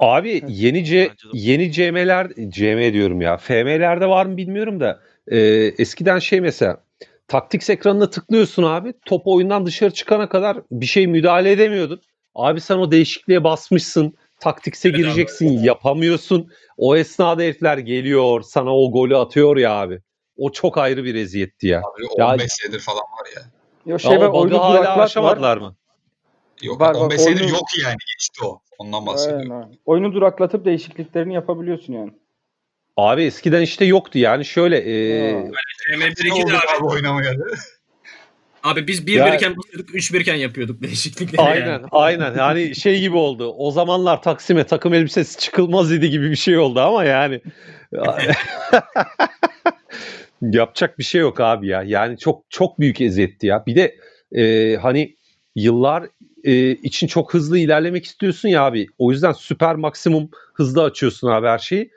Abi 0.03 0.43
yeni 0.47 0.85
C, 0.85 1.11
yeni 1.33 1.71
CM'ler 1.71 2.27
CM 2.49 2.93
diyorum 2.93 3.21
ya. 3.21 3.37
FM'lerde 3.37 4.07
var 4.07 4.25
mı 4.25 4.37
bilmiyorum 4.37 4.79
da 4.79 4.99
e, 5.27 5.37
eskiden 5.77 6.19
şey 6.19 6.41
mesela 6.41 6.83
taktiks 7.27 7.69
ekranına 7.69 8.09
tıklıyorsun 8.09 8.63
abi. 8.63 8.93
Top 9.05 9.21
oyundan 9.27 9.65
dışarı 9.65 9.91
çıkana 9.91 10.29
kadar 10.29 10.57
bir 10.71 10.85
şey 10.85 11.07
müdahale 11.07 11.51
edemiyordun. 11.51 12.01
Abi 12.35 12.61
sen 12.61 12.77
o 12.77 12.91
değişikliğe 12.91 13.43
basmışsın. 13.43 14.13
Taktikse 14.39 14.89
Evet 14.89 14.95
abi. 14.99 15.03
gireceksin. 15.03 15.63
Yapamıyorsun. 15.63 16.47
O 16.77 16.95
esnada 16.95 17.41
herifler 17.41 17.77
geliyor. 17.77 18.41
Sana 18.41 18.77
o 18.77 18.91
golü 18.91 19.17
atıyor 19.17 19.57
ya 19.57 19.71
abi. 19.71 19.99
O 20.37 20.51
çok 20.51 20.77
ayrı 20.77 21.03
bir 21.03 21.15
eziyettti 21.15 21.67
ya. 21.67 21.79
Abi 21.79 22.21
Ya- 22.21 22.27
15 22.33 22.51
senedir 22.51 22.79
falan 22.79 22.97
var 22.97 23.27
ya. 23.35 23.41
Ya 23.85 23.99
şey 23.99 24.11
Ya 24.11 24.31
oyunu 24.31 24.59
hala 24.63 24.73
duraklat 24.73 24.97
var. 24.97 25.03
aşamadılar 25.03 25.57
mı? 25.57 25.75
Yok 26.63 26.81
Var, 26.81 26.95
var. 26.95 26.99
15 27.01 27.21
senedir 27.21 27.41
Oyunu- 27.41 27.53
yok 27.53 27.67
yani 27.83 27.95
geçti 28.13 28.45
o. 28.45 28.59
Ondan 28.77 29.05
bahsediyorum. 29.05 29.51
Aynen, 29.51 29.63
aynen. 29.63 29.77
Oyunu 29.85 30.13
duraklatıp 30.13 30.65
değişikliklerini 30.65 31.33
yapabiliyorsun 31.33 31.93
yani. 31.93 32.11
Abi 32.97 33.23
eskiden 33.23 33.61
işte 33.61 33.85
yoktu 33.85 34.19
yani 34.19 34.45
şöyle 34.45 34.77
e, 34.77 35.31
Ha. 35.33 35.39
CM1 35.39 36.25
Ne 36.25 36.33
oldu 36.33 36.41
2'de 36.41 36.53
abi. 36.57 36.77
abi 36.79 36.85
oynamaya 36.85 37.39
da? 37.39 37.43
Abi 38.63 38.87
biz 38.87 39.07
1 39.07 39.13
Ya- 39.13 39.27
1 39.27 39.33
iken 39.33 39.57
basıyorduk, 39.57 39.95
3 39.95 40.13
1 40.13 40.21
iken 40.21 40.35
yapıyorduk 40.35 40.81
değişiklikleri. 40.81 41.41
aynen 41.41 41.67
yani. 41.67 41.85
aynen 41.91 42.35
yani 42.37 42.75
şey 42.75 42.99
gibi 42.99 43.17
oldu. 43.17 43.53
O 43.57 43.71
zamanlar 43.71 44.21
Taksim'e 44.21 44.63
takım 44.63 44.93
elbisesi 44.93 45.39
çıkılmaz 45.39 45.91
idi 45.91 46.09
gibi 46.09 46.31
bir 46.31 46.35
şey 46.35 46.57
oldu 46.57 46.79
ama 46.79 47.03
yani 47.03 47.41
yapacak 50.41 50.99
bir 50.99 51.03
şey 51.03 51.21
yok 51.21 51.39
abi 51.39 51.67
ya. 51.67 51.83
Yani 51.83 52.17
çok 52.17 52.43
çok 52.49 52.79
büyük 52.79 53.01
eziyetti 53.01 53.47
ya. 53.47 53.63
Bir 53.65 53.75
de 53.75 53.95
e, 54.41 54.75
hani 54.75 55.15
yıllar 55.55 56.03
e, 56.43 56.71
için 56.71 57.07
çok 57.07 57.33
hızlı 57.33 57.59
ilerlemek 57.59 58.05
istiyorsun 58.05 58.49
ya 58.49 58.63
abi. 58.63 58.87
O 58.97 59.11
yüzden 59.11 59.31
süper 59.31 59.75
maksimum 59.75 60.29
hızlı 60.53 60.83
açıyorsun 60.83 61.27
abi 61.27 61.47
her 61.47 61.59
şeyi. 61.59 61.91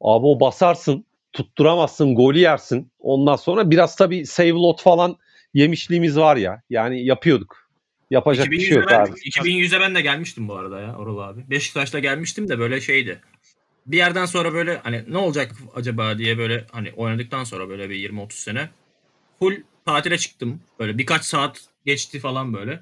Abi 0.00 0.26
o 0.26 0.40
basarsın, 0.40 1.04
tutturamazsın, 1.32 2.14
golü 2.14 2.38
yersin. 2.38 2.90
Ondan 3.00 3.36
sonra 3.36 3.70
biraz 3.70 3.96
tabii 3.96 4.26
save 4.26 4.50
lot 4.50 4.82
falan 4.82 5.16
yemişliğimiz 5.54 6.16
var 6.16 6.36
ya. 6.36 6.62
Yani 6.70 7.04
yapıyorduk. 7.04 7.70
Yapacak 8.10 8.50
bir 8.50 8.60
şey 8.60 8.68
2100'e 8.68 8.80
yok 8.80 8.88
ben, 8.90 9.00
abi. 9.00 9.10
2100'e 9.10 9.80
ben 9.80 9.94
de 9.94 10.00
gelmiştim 10.00 10.48
bu 10.48 10.54
arada 10.54 10.80
ya 10.80 10.96
Orul 10.96 11.18
abi. 11.18 11.50
Beşiktaş'ta 11.50 11.98
gelmiştim 11.98 12.48
de 12.48 12.58
böyle 12.58 12.80
şeydi. 12.80 13.20
Bir 13.86 13.96
yerden 13.96 14.26
sonra 14.26 14.54
böyle 14.54 14.76
hani 14.76 15.04
ne 15.08 15.18
olacak 15.18 15.52
acaba 15.74 16.18
diye 16.18 16.38
böyle 16.38 16.64
hani 16.72 16.92
oynadıktan 16.92 17.44
sonra 17.44 17.68
böyle 17.68 17.90
bir 17.90 18.10
20-30 18.10 18.32
sene 18.32 18.68
full 19.38 19.62
tatile 19.86 20.18
çıktım. 20.18 20.60
Böyle 20.78 20.98
birkaç 20.98 21.24
saat 21.24 21.60
geçti 21.86 22.20
falan 22.20 22.54
böyle. 22.54 22.80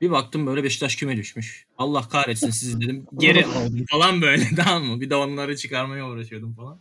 Bir 0.00 0.10
baktım 0.10 0.46
böyle 0.46 0.64
Beşiktaş 0.64 0.96
küme 0.96 1.16
düşmüş. 1.16 1.66
Allah 1.78 2.08
kahretsin 2.08 2.50
sizi 2.50 2.80
dedim. 2.80 3.06
Geri 3.18 3.46
aldım 3.56 3.84
falan 3.90 4.22
böyle 4.22 4.44
tamam 4.56 4.84
mı? 4.84 5.00
Bir 5.00 5.10
de 5.10 5.16
onları 5.16 5.56
çıkarmaya 5.56 6.08
uğraşıyordum 6.08 6.54
falan. 6.54 6.78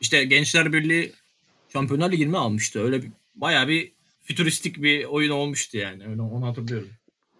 İşte 0.00 0.24
Gençler 0.24 0.72
Birliği 0.72 1.12
Şampiyonlar 1.72 2.12
Ligi'ni 2.12 2.28
mi 2.28 2.38
almıştı? 2.38 2.84
Öyle 2.84 3.02
bir, 3.02 3.10
bayağı 3.34 3.68
bir 3.68 3.92
fütüristik 4.22 4.82
bir 4.82 5.04
oyun 5.04 5.30
olmuştu 5.30 5.78
yani. 5.78 6.06
Öyle 6.08 6.22
onu 6.22 6.46
hatırlıyorum. 6.46 6.88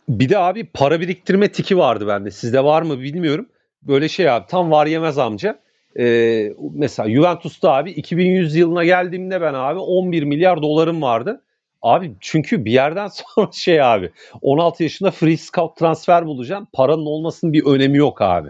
Bir 0.08 0.28
de 0.28 0.38
abi 0.38 0.64
para 0.64 1.00
biriktirme 1.00 1.52
tiki 1.52 1.78
vardı 1.78 2.06
bende. 2.06 2.30
Sizde 2.30 2.64
var 2.64 2.82
mı 2.82 3.00
bilmiyorum. 3.00 3.48
Böyle 3.82 4.08
şey 4.08 4.30
abi 4.30 4.46
tam 4.48 4.70
var 4.70 4.86
yemez 4.86 5.18
amca. 5.18 5.60
Ee, 5.98 6.52
mesela 6.74 7.10
Juventus'ta 7.10 7.72
abi 7.72 7.90
2100 7.90 8.54
yılına 8.54 8.84
geldiğimde 8.84 9.40
ben 9.40 9.54
abi 9.54 9.78
11 9.78 10.22
milyar 10.22 10.62
dolarım 10.62 11.02
vardı. 11.02 11.43
Abi 11.84 12.12
çünkü 12.20 12.64
bir 12.64 12.72
yerden 12.72 13.08
sonra 13.34 13.52
şey 13.52 13.82
abi 13.82 14.10
16 14.40 14.82
yaşında 14.82 15.10
free 15.10 15.36
scout 15.36 15.76
transfer 15.76 16.26
bulacağım. 16.26 16.68
Paranın 16.72 17.06
olmasının 17.06 17.52
bir 17.52 17.64
önemi 17.64 17.98
yok 17.98 18.22
abi. 18.22 18.48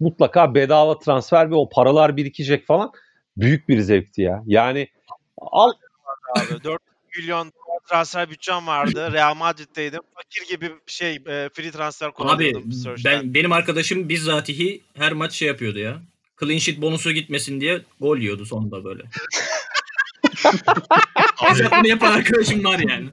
Mutlaka 0.00 0.54
bedava 0.54 0.98
transfer 0.98 1.50
ve 1.50 1.54
o 1.54 1.68
paralar 1.68 2.16
birikecek 2.16 2.66
falan. 2.66 2.92
Büyük 3.36 3.68
bir 3.68 3.80
zevkti 3.80 4.22
ya. 4.22 4.42
Yani 4.46 4.88
al 5.38 5.72
abi. 6.36 6.64
4 6.64 6.82
milyon 7.18 7.46
dolar 7.46 7.78
transfer 7.88 8.30
bütçem 8.30 8.66
vardı. 8.66 9.12
Real 9.12 9.34
Madrid'deydim. 9.34 10.00
Fakir 10.14 10.48
gibi 10.48 10.70
şey 10.86 11.14
e, 11.14 11.50
free 11.54 11.70
transfer 11.70 12.06
Abi 12.06 12.14
kullanıyordum. 12.14 12.72
Search'ten. 12.72 13.22
ben 13.22 13.34
benim 13.34 13.52
arkadaşım 13.52 14.08
bizzatihi 14.08 14.82
her 14.94 15.12
maç 15.12 15.32
şey 15.32 15.48
yapıyordu 15.48 15.78
ya. 15.78 16.02
Clean 16.40 16.58
sheet 16.58 16.80
bonusu 16.80 17.12
gitmesin 17.12 17.60
diye 17.60 17.80
gol 18.00 18.18
yiyordu 18.18 18.46
sonunda 18.46 18.84
böyle. 18.84 19.02
Bunu 21.78 21.88
yapan 21.88 22.12
arkadaşım 22.12 22.64
var 22.64 22.78
yani. 22.78 23.10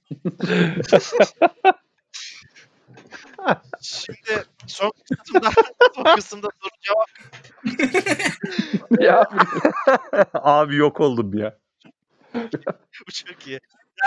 Şimdi 3.82 4.44
son 4.68 4.92
kısımda 5.18 5.50
son 5.96 6.16
kısımda 6.16 6.48
soru 6.62 6.72
cevap 6.82 7.10
ya 9.00 9.30
abi 10.34 10.76
yok 10.76 11.02
oldum 11.02 11.34
ya. 11.34 11.58
bu 13.08 13.12
çok 13.12 13.48
iyi. 13.48 13.60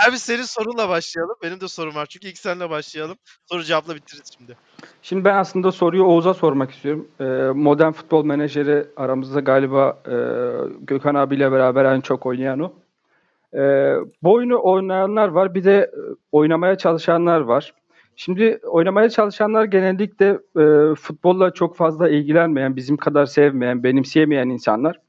Abi 0.07 0.19
senin 0.19 0.43
sorunla 0.43 0.89
başlayalım. 0.89 1.35
Benim 1.43 1.61
de 1.61 1.67
sorum 1.67 1.95
var. 1.95 2.05
Çünkü 2.05 2.27
ilk 2.27 2.37
seninle 2.37 2.69
başlayalım. 2.69 3.17
Soru 3.45 3.63
cevapla 3.63 3.95
bitiririz 3.95 4.31
şimdi. 4.37 4.57
Şimdi 5.01 5.25
ben 5.25 5.35
aslında 5.35 5.71
soruyu 5.71 6.03
Oğuz'a 6.03 6.33
sormak 6.33 6.71
istiyorum. 6.71 7.07
Ee, 7.19 7.23
modern 7.55 7.91
futbol 7.91 8.25
menajeri 8.25 8.87
aramızda 8.97 9.39
galiba 9.39 10.01
e, 10.05 10.15
Gökhan 10.79 11.15
abiyle 11.15 11.51
beraber 11.51 11.85
en 11.85 12.01
çok 12.01 12.25
oynayan 12.25 12.59
o. 12.59 12.73
Ee, 13.57 13.95
bu 14.23 14.33
oynayanlar 14.63 15.27
var, 15.27 15.55
bir 15.55 15.63
de 15.63 15.77
e, 15.77 15.99
oynamaya 16.31 16.77
çalışanlar 16.77 17.41
var. 17.41 17.73
Şimdi 18.15 18.59
oynamaya 18.63 19.09
çalışanlar 19.09 19.63
genellikle 19.65 20.39
e, 20.59 20.95
futbolla 20.95 21.53
çok 21.53 21.75
fazla 21.75 22.09
ilgilenmeyen, 22.09 22.75
bizim 22.75 22.97
kadar 22.97 23.25
sevmeyen, 23.25 23.83
benimseyemeyen 23.83 24.49
insanlar. 24.49 24.99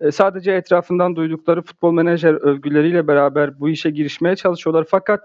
E, 0.00 0.10
sadece 0.10 0.52
etrafından 0.52 1.16
duydukları 1.16 1.62
futbol 1.62 1.92
menajer 1.92 2.34
övgüleriyle 2.34 3.08
beraber 3.08 3.60
bu 3.60 3.68
işe 3.68 3.90
girişmeye 3.90 4.36
çalışıyorlar. 4.36 4.86
Fakat 4.90 5.20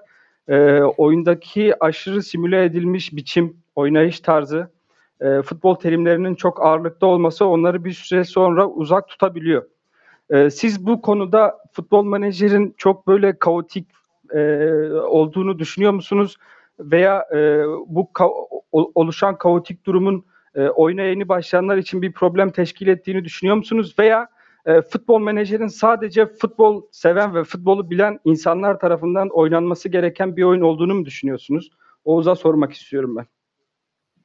e, 0.47 0.81
oyundaki 0.81 1.83
aşırı 1.83 2.23
simüle 2.23 2.63
edilmiş 2.63 3.15
biçim, 3.15 3.57
oynayış 3.75 4.19
tarzı, 4.19 4.69
e, 5.21 5.41
futbol 5.41 5.75
terimlerinin 5.75 6.35
çok 6.35 6.65
ağırlıkta 6.65 7.05
olması 7.07 7.45
onları 7.45 7.85
bir 7.85 7.93
süre 7.93 8.23
sonra 8.23 8.67
uzak 8.67 9.07
tutabiliyor. 9.07 9.63
E, 10.29 10.49
siz 10.49 10.85
bu 10.85 11.01
konuda 11.01 11.57
futbol 11.71 12.05
menajerin 12.05 12.75
çok 12.77 13.07
böyle 13.07 13.39
kaotik 13.39 13.87
e, 14.33 14.39
olduğunu 14.91 15.59
düşünüyor 15.59 15.91
musunuz? 15.91 16.37
Veya 16.79 17.25
e, 17.31 17.37
bu 17.87 18.09
ka- 18.13 18.61
oluşan 18.71 19.37
kaotik 19.37 19.85
durumun 19.85 20.25
e, 20.55 20.67
oyuna 20.67 21.01
yeni 21.01 21.29
başlayanlar 21.29 21.77
için 21.77 22.01
bir 22.01 22.13
problem 22.13 22.49
teşkil 22.51 22.87
ettiğini 22.87 23.23
düşünüyor 23.25 23.55
musunuz? 23.55 23.95
Veya 23.99 24.27
e, 24.65 24.81
futbol 24.81 25.19
menajerin 25.19 25.67
sadece 25.67 26.25
futbol 26.25 26.81
seven 26.91 27.35
ve 27.35 27.43
futbolu 27.43 27.89
bilen 27.89 28.19
insanlar 28.25 28.79
tarafından 28.79 29.29
oynanması 29.29 29.89
gereken 29.89 30.37
bir 30.37 30.43
oyun 30.43 30.61
olduğunu 30.61 30.93
mu 30.95 31.05
düşünüyorsunuz? 31.05 31.69
Oğuz'a 32.05 32.35
sormak 32.35 32.73
istiyorum 32.73 33.15
ben. 33.15 33.34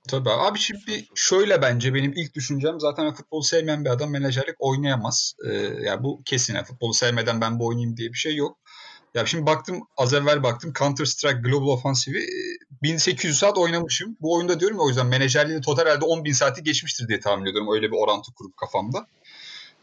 Tabii 0.09 0.31
abi 0.31 0.59
şimdi 0.59 1.05
şöyle 1.15 1.63
bence 1.63 1.95
benim 1.95 2.13
ilk 2.13 2.35
düşüncem 2.35 2.81
zaten 2.81 3.15
futbolu 3.15 3.43
sevmeyen 3.43 3.85
bir 3.85 3.91
adam 3.91 4.11
menajerlik 4.11 4.57
oynayamaz. 4.59 5.35
Ee, 5.47 5.53
yani 5.83 6.03
bu 6.05 6.23
kesin. 6.25 6.55
Yani 6.55 6.65
futbolu 6.65 6.95
sevmeden 6.95 7.41
ben 7.41 7.59
bu 7.59 7.67
oynayayım 7.67 7.97
diye 7.97 8.09
bir 8.09 8.19
şey 8.19 8.37
yok. 8.37 8.59
Ya 9.15 9.27
şimdi 9.27 9.47
baktım 9.47 9.81
az 9.97 10.15
evvel 10.15 10.43
baktım 10.43 10.73
Counter 10.79 11.05
Strike 11.05 11.41
Global 11.41 11.67
Offensive'i 11.67 12.23
e, 12.23 12.83
1800 12.83 13.39
saat 13.39 13.59
oynamışım. 13.59 14.17
Bu 14.21 14.35
oyunda 14.35 14.61
diyorum 14.61 14.77
ya 14.77 14.83
o 14.83 14.89
yüzden 14.89 15.07
menajerliği 15.07 15.61
total 15.61 15.83
herhalde 15.83 16.05
10.000 16.05 16.35
saati 16.35 16.63
geçmiştir 16.63 17.09
diye 17.09 17.21
tahmin 17.21 17.47
ediyorum. 17.47 17.73
Öyle 17.75 17.87
bir 17.87 17.97
orantı 17.97 18.33
kurup 18.35 18.57
kafamda. 18.57 19.07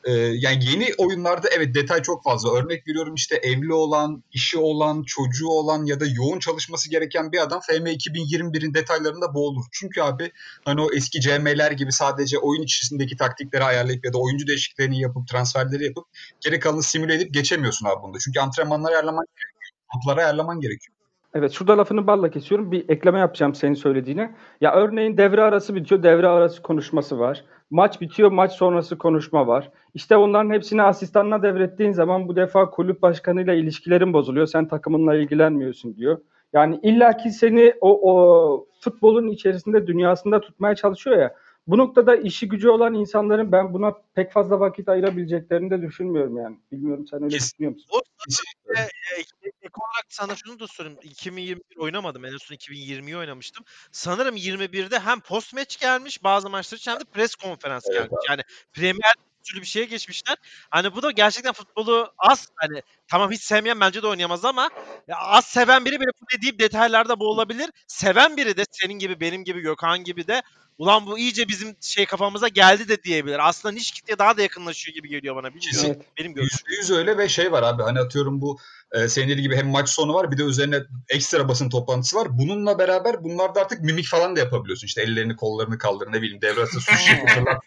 Ee, 0.04 0.12
yani 0.14 0.66
yeni 0.66 0.88
oyunlarda 0.98 1.48
evet 1.50 1.76
detay 1.76 2.02
çok 2.02 2.24
fazla. 2.24 2.54
Örnek 2.54 2.88
veriyorum 2.88 3.16
işte 3.16 3.36
evli 3.36 3.74
olan, 3.74 4.24
işi 4.32 4.58
olan, 4.58 5.04
çocuğu 5.04 5.48
olan 5.48 5.86
ya 5.86 6.00
da 6.00 6.06
yoğun 6.06 6.39
çalışması 6.39 6.89
gereken 6.89 7.32
bir 7.32 7.39
adam 7.41 7.60
FM 7.60 7.88
2021'in 7.88 8.74
detaylarında 8.74 9.34
boğulur. 9.34 9.66
Çünkü 9.72 10.02
abi 10.02 10.32
hani 10.66 10.82
o 10.82 10.88
eski 10.93 11.22
CM'ler 11.22 11.72
gibi 11.72 11.91
sadece 11.91 12.38
oyun 12.38 12.62
içerisindeki 12.62 13.18
taktikleri 13.18 13.64
ayarlayıp 13.64 14.06
ya 14.06 14.14
da 14.14 14.18
oyuncu 14.18 14.48
değişikliklerini 14.48 15.02
yapıp 15.02 15.28
transferleri 15.28 15.86
yapıp 15.86 16.06
geri 16.41 16.60
kalanı 16.60 16.84
simüle 16.84 17.16
edip 17.16 17.34
geçemiyorsun 17.34 17.86
abi 17.86 18.04
bunda. 18.04 18.18
Çünkü 18.20 18.39
antrenmanları 18.39 18.93
ayarlaman 18.93 19.26
gerekiyor. 19.36 19.72
Topları 19.93 20.26
ayarlaman 20.26 20.60
gerekiyor. 20.60 20.97
Evet 21.38 21.52
şurada 21.52 21.78
lafını 21.78 22.08
balla 22.08 22.32
kesiyorum. 22.32 22.72
Bir 22.72 22.90
ekleme 22.90 23.20
yapacağım 23.20 23.56
senin 23.56 23.74
söylediğine. 23.74 24.36
Ya 24.62 24.74
örneğin 24.74 25.18
devre 25.18 25.42
arası 25.42 25.76
bitiyor, 25.76 26.04
devre 26.04 26.28
arası 26.28 26.62
konuşması 26.62 27.20
var. 27.20 27.44
Maç 27.70 28.02
bitiyor, 28.02 28.32
maç 28.32 28.52
sonrası 28.52 28.98
konuşma 28.98 29.48
var. 29.48 29.72
İşte 29.94 30.18
onların 30.18 30.50
hepsini 30.50 30.84
asistanına 30.84 31.44
devrettiğin 31.44 31.92
zaman 31.92 32.28
bu 32.28 32.36
defa 32.36 32.70
kulüp 32.70 33.02
başkanıyla 33.02 33.54
ilişkilerin 33.54 34.14
bozuluyor. 34.14 34.48
Sen 34.48 34.68
takımınla 34.68 35.16
ilgilenmiyorsun 35.16 35.96
diyor. 35.96 36.18
Yani 36.54 36.80
illaki 36.84 37.30
seni 37.30 37.74
o, 37.82 38.12
o 38.14 38.68
futbolun 38.80 39.28
içerisinde 39.28 39.88
dünyasında 39.88 40.42
tutmaya 40.42 40.76
çalışıyor 40.76 41.18
ya. 41.18 41.34
Bu 41.68 41.78
noktada 41.78 42.15
işi 42.15 42.47
gücü 42.47 42.70
olan 42.70 42.93
insanların 42.93 43.51
ben 43.51 43.74
buna 43.74 43.93
pek 44.15 44.32
fazla 44.32 44.59
vakit 44.59 44.89
ayırabileceklerini 44.89 45.70
de 45.70 45.82
düşünmüyorum 45.82 46.38
yani. 46.38 46.57
Bilmiyorum 46.72 47.07
sen 47.07 47.24
öyle 47.24 47.36
düşünüyor 47.36 47.74
musun? 47.74 47.88
O 47.91 48.01
Kesinlikle. 48.26 48.82
e, 48.82 49.20
ek, 49.20 49.30
olarak 49.78 50.05
sana 50.09 50.36
şunu 50.36 50.59
da 50.59 50.68
sorayım. 50.68 50.97
2021 51.03 51.78
oynamadım. 51.78 52.26
En 52.26 52.38
son 52.38 52.55
2020'yi 52.55 53.18
oynamıştım. 53.18 53.65
Sanırım 53.91 54.36
21'de 54.36 54.99
hem 54.99 55.20
post 55.20 55.53
match 55.53 55.80
gelmiş 55.80 56.24
bazı 56.24 56.49
maçlar 56.49 56.78
için 56.78 56.91
hem 56.91 56.99
de 56.99 57.03
press 57.03 57.36
konferans 57.36 57.86
Evet 57.89 57.97
gelmiş. 57.97 58.26
Yani 58.30 58.41
Premier 58.74 59.13
türlü 59.48 59.62
bir 59.62 59.68
şeye 59.68 59.86
geçmişler. 59.86 60.38
Hani 60.70 60.95
bu 60.95 61.02
da 61.02 61.12
gerçekten 61.12 61.54
futbolu 61.54 62.14
az 62.18 62.48
hani 62.56 62.82
tamam 63.08 63.32
hiç 63.32 63.41
sevmeyen 63.41 63.80
bence 63.80 64.02
de 64.02 64.08
oynayamaz 64.08 64.45
ama 64.45 64.70
ya 65.08 65.18
az 65.18 65.45
seven 65.45 65.86
biri 65.86 66.00
bile 66.00 66.10
bu 66.22 66.38
dediğim 66.38 66.60
detaylarda 66.60 67.20
boğulabilir. 67.20 67.70
Seven 67.88 68.38
biri 68.38 68.58
de 68.58 68.66
senin 68.72 68.93
gibi 68.93 69.20
benim 69.20 69.43
gibi 69.43 69.62
Gökhan 69.62 70.04
gibi 70.04 70.28
de 70.28 70.41
ulan 70.78 71.06
bu 71.06 71.20
iyice 71.20 71.48
bizim 71.48 71.76
şey 71.82 72.06
kafamıza 72.06 72.48
geldi 72.48 72.89
de 72.89 73.04
diyebilir. 73.04 73.48
Aslında 73.48 73.74
niş 73.74 73.91
kitleye 73.91 74.20
daha 74.20 74.38
da 74.38 74.41
yakınlaşıyor 74.41 74.95
gibi 74.95 75.10
geliyor 75.10 75.36
bana. 75.36 75.54
Bilmiyorum. 75.54 75.86
Evet. 75.86 76.02
Benim 76.18 76.34
görüşüm. 76.34 76.60
Yüzde 76.68 76.82
yüz 76.82 77.00
öyle 77.00 77.18
ve 77.18 77.30
şey 77.30 77.52
var 77.52 77.64
abi 77.64 77.84
hani 77.84 78.00
atıyorum 78.00 78.41
bu 78.41 78.60
e, 78.91 79.08
senin 79.08 79.28
dediğin 79.28 79.43
gibi 79.43 79.56
hem 79.56 79.68
maç 79.68 79.89
sonu 79.89 80.14
var 80.14 80.32
bir 80.32 80.38
de 80.38 80.43
üzerine 80.43 80.80
ekstra 81.10 81.48
basın 81.48 81.70
toplantısı 81.70 82.16
var. 82.16 82.28
Bununla 82.30 82.80
beraber 82.80 83.24
bunlarda 83.24 83.62
artık 83.62 83.82
mimik 83.82 84.08
falan 84.08 84.36
da 84.36 84.39
yapabiliyorsun. 84.39 84.88
İşte 84.88 85.02
ellerini 85.02 85.36
kollarını 85.36 85.78
kaldır 85.78 86.08
ne 86.12 86.22
bileyim 86.22 86.41
devre 86.41 86.60
arası 86.60 86.82
sushi 86.82 87.26
falan 87.36 87.45
var. 87.45 87.60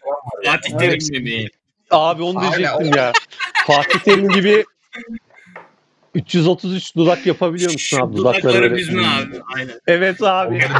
Fatih. 0.45 0.77
Terim 0.77 0.99
mimiği. 1.11 1.49
Abi 1.91 2.23
onu 2.23 2.41
diyecektim 2.41 2.91
ya. 2.95 3.11
Fatih 3.67 3.99
Terim 3.99 4.29
gibi 4.29 4.65
333 6.15 6.95
dudak 6.95 7.25
yapabiliyor 7.25 7.71
musun 7.71 7.99
abi? 8.01 8.17
Dudakları 8.17 8.75
büzme 8.75 9.01
abi. 9.01 9.41
Aynen. 9.55 9.79
Evet 9.87 10.23
abi. 10.23 10.61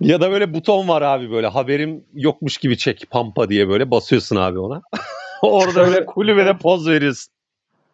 Ya 0.00 0.20
da 0.20 0.30
böyle 0.30 0.54
buton 0.54 0.88
var 0.88 1.02
abi 1.02 1.30
böyle 1.30 1.46
haberim 1.46 2.04
yokmuş 2.14 2.58
gibi 2.58 2.78
çek 2.78 3.06
pampa 3.10 3.48
diye 3.48 3.68
böyle 3.68 3.90
basıyorsun 3.90 4.36
abi 4.36 4.58
ona. 4.58 4.82
Orada 5.42 5.86
böyle 5.86 6.06
kulübede 6.06 6.56
poz 6.56 6.88
veriyorsun. 6.88 7.32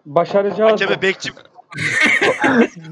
Başaracağız 0.07 0.73
Hakeme 0.73 1.03
bekçi 1.03 1.31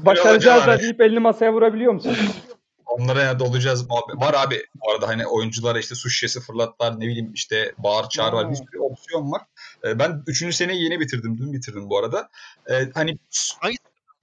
başaracağız 0.05 0.67
da 0.67 0.79
deyip 0.79 1.01
elini 1.01 1.19
masaya 1.19 1.53
vurabiliyor 1.53 1.93
musun? 1.93 2.17
Onlara 2.91 3.23
ya 3.23 3.39
dolacağız 3.39 3.89
muhabbet. 3.89 4.15
Var 4.15 4.33
abi 4.33 4.65
bu 4.75 4.91
arada 4.91 5.07
hani 5.07 5.27
oyunculara 5.27 5.79
işte 5.79 5.95
su 5.95 6.09
şişesi 6.09 6.41
fırlatlar 6.41 6.99
ne 6.99 7.07
bileyim 7.07 7.33
işte 7.33 7.73
bağır 7.77 8.09
çağır 8.09 8.33
var. 8.33 8.51
Bir 8.51 8.55
sürü 8.55 8.79
opsiyon 8.79 9.31
var. 9.31 9.41
Ee, 9.83 9.99
ben 9.99 10.23
3. 10.27 10.55
seneyi 10.55 10.83
yeni 10.83 10.99
bitirdim. 10.99 11.37
Dün 11.37 11.53
bitirdim 11.53 11.89
bu 11.89 11.97
arada. 11.97 12.29
Ee, 12.69 12.89
hani 12.93 13.17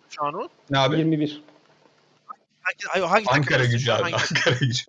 şu 0.09 0.25
an 0.25 0.35
o. 0.35 0.49
ne 0.71 0.79
abi? 0.79 0.99
21. 0.99 1.43
Hangi, 2.63 3.07
hangi 3.07 3.31
Ankara 3.31 3.65
gücü 3.65 3.93
abi. 3.93 4.03
Hangi- 4.03 4.15
Ankara 4.15 4.55
gücü. 4.61 4.85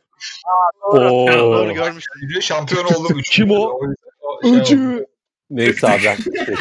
Oo. 0.83 1.27
Doğru 1.33 1.73
görmüş. 1.73 2.05
Gücü 2.21 2.41
şampiyon 2.41 2.85
oldum. 2.85 3.21
Kim 3.31 3.51
o? 3.51 3.79
O 4.21 4.43
şey. 4.43 4.57
Öcü. 4.57 5.05
Neyse 5.49 5.87
abi 5.87 6.03
ben. 6.05 6.17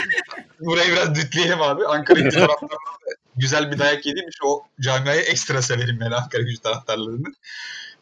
Burayı 0.61 0.93
biraz 0.93 1.15
dütleyelim 1.15 1.63
abi. 1.63 1.87
Ankara 1.87 2.21
gücü 2.21 2.39
taraftarları 2.39 2.79
güzel 3.39 3.73
bir 3.73 3.79
dayak 3.79 4.07
yediğim 4.07 4.29
için 4.29 4.45
o 4.45 4.63
camiayı 4.81 5.21
ekstra 5.21 5.63
severim 5.63 5.99
yani 6.01 6.15
Ankara 6.15 6.43
gücü 6.43 6.59
taraftarlarını. 6.59 7.29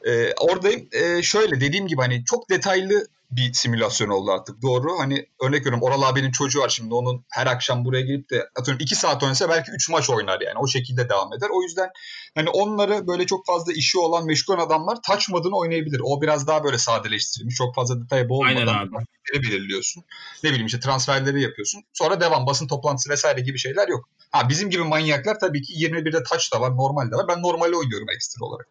Ee, 0.07 0.33
oradayım. 0.41 0.89
Ee, 0.93 1.23
şöyle 1.23 1.61
dediğim 1.61 1.87
gibi 1.87 2.01
hani 2.01 2.25
çok 2.25 2.51
detaylı 2.51 3.07
bir 3.31 3.53
simülasyon 3.53 4.09
oldu 4.09 4.31
artık. 4.33 4.63
Doğru. 4.63 4.99
Hani 4.99 5.27
örnek 5.43 5.61
veriyorum 5.61 5.83
Oral 5.83 6.03
abinin 6.03 6.31
çocuğu 6.31 6.61
var 6.61 6.69
şimdi. 6.69 6.95
Onun 6.95 7.25
her 7.31 7.47
akşam 7.47 7.85
buraya 7.85 8.01
gelip 8.03 8.31
de 8.31 8.49
atıyorum 8.59 8.83
2 8.83 8.95
saat 8.95 9.23
oynasa 9.23 9.49
belki 9.49 9.71
3 9.71 9.91
maç 9.91 10.11
oynar 10.11 10.41
yani. 10.41 10.59
O 10.59 10.67
şekilde 10.67 11.09
devam 11.09 11.33
eder. 11.33 11.49
O 11.53 11.63
yüzden 11.63 11.91
hani 12.35 12.51
onları 12.51 13.07
böyle 13.07 13.27
çok 13.27 13.47
fazla 13.47 13.73
işi 13.73 13.99
olan 13.99 14.27
meşgul 14.27 14.59
adamlar 14.59 14.99
touch 15.07 15.29
modunu 15.31 15.57
oynayabilir. 15.59 16.01
O 16.05 16.23
biraz 16.23 16.47
daha 16.47 16.65
böyle 16.65 16.79
sadeleştirilmiş. 16.79 17.55
Çok 17.57 17.75
fazla 17.75 18.03
detaya 18.03 18.29
boğulmadan 18.29 18.91
belirliyorsun. 19.35 20.05
Ne 20.45 20.51
bileyim 20.51 20.67
işte 20.67 20.81
transferleri 20.81 21.43
yapıyorsun. 21.43 21.83
Sonra 21.93 22.21
devam 22.21 22.47
basın 22.47 22.67
toplantısı 22.67 23.11
vesaire 23.11 23.41
gibi 23.41 23.59
şeyler 23.59 23.89
yok. 23.89 24.09
Ha 24.31 24.49
bizim 24.49 24.71
gibi 24.71 24.83
manyaklar 24.83 25.39
tabii 25.39 25.63
ki 25.63 25.73
21'de 25.73 26.23
touch 26.23 26.53
da 26.55 26.61
var, 26.61 26.77
normal 26.77 27.11
de 27.11 27.17
var. 27.17 27.29
Ben 27.29 27.43
normali 27.43 27.77
oynuyorum 27.77 28.11
ekstra 28.11 28.45
olarak. 28.47 28.69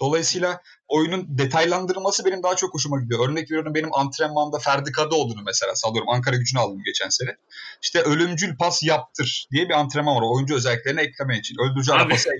Dolayısıyla 0.00 0.60
oyunun 0.88 1.26
detaylandırılması 1.28 2.24
benim 2.24 2.42
daha 2.42 2.56
çok 2.56 2.74
hoşuma 2.74 3.00
gidiyor. 3.00 3.28
Örnek 3.28 3.50
veriyorum 3.50 3.74
benim 3.74 3.94
antrenmanda 3.94 4.58
Ferdi 4.58 4.92
Kadıoğlu'nu 4.92 5.42
mesela 5.42 5.74
sallıyorum. 5.74 6.10
Ankara 6.10 6.36
gücünü 6.36 6.60
aldım 6.60 6.82
geçen 6.84 7.08
sene. 7.08 7.36
İşte 7.82 8.02
ölümcül 8.02 8.56
pas 8.56 8.82
yaptır 8.82 9.46
diye 9.52 9.68
bir 9.68 9.74
antrenman 9.74 10.16
var. 10.16 10.22
Oyuncu 10.22 10.54
özelliklerini 10.54 11.00
eklemen 11.00 11.38
için. 11.38 11.56
Öldürücü 11.58 11.92
Abi. 11.92 12.12
pası 12.12 12.30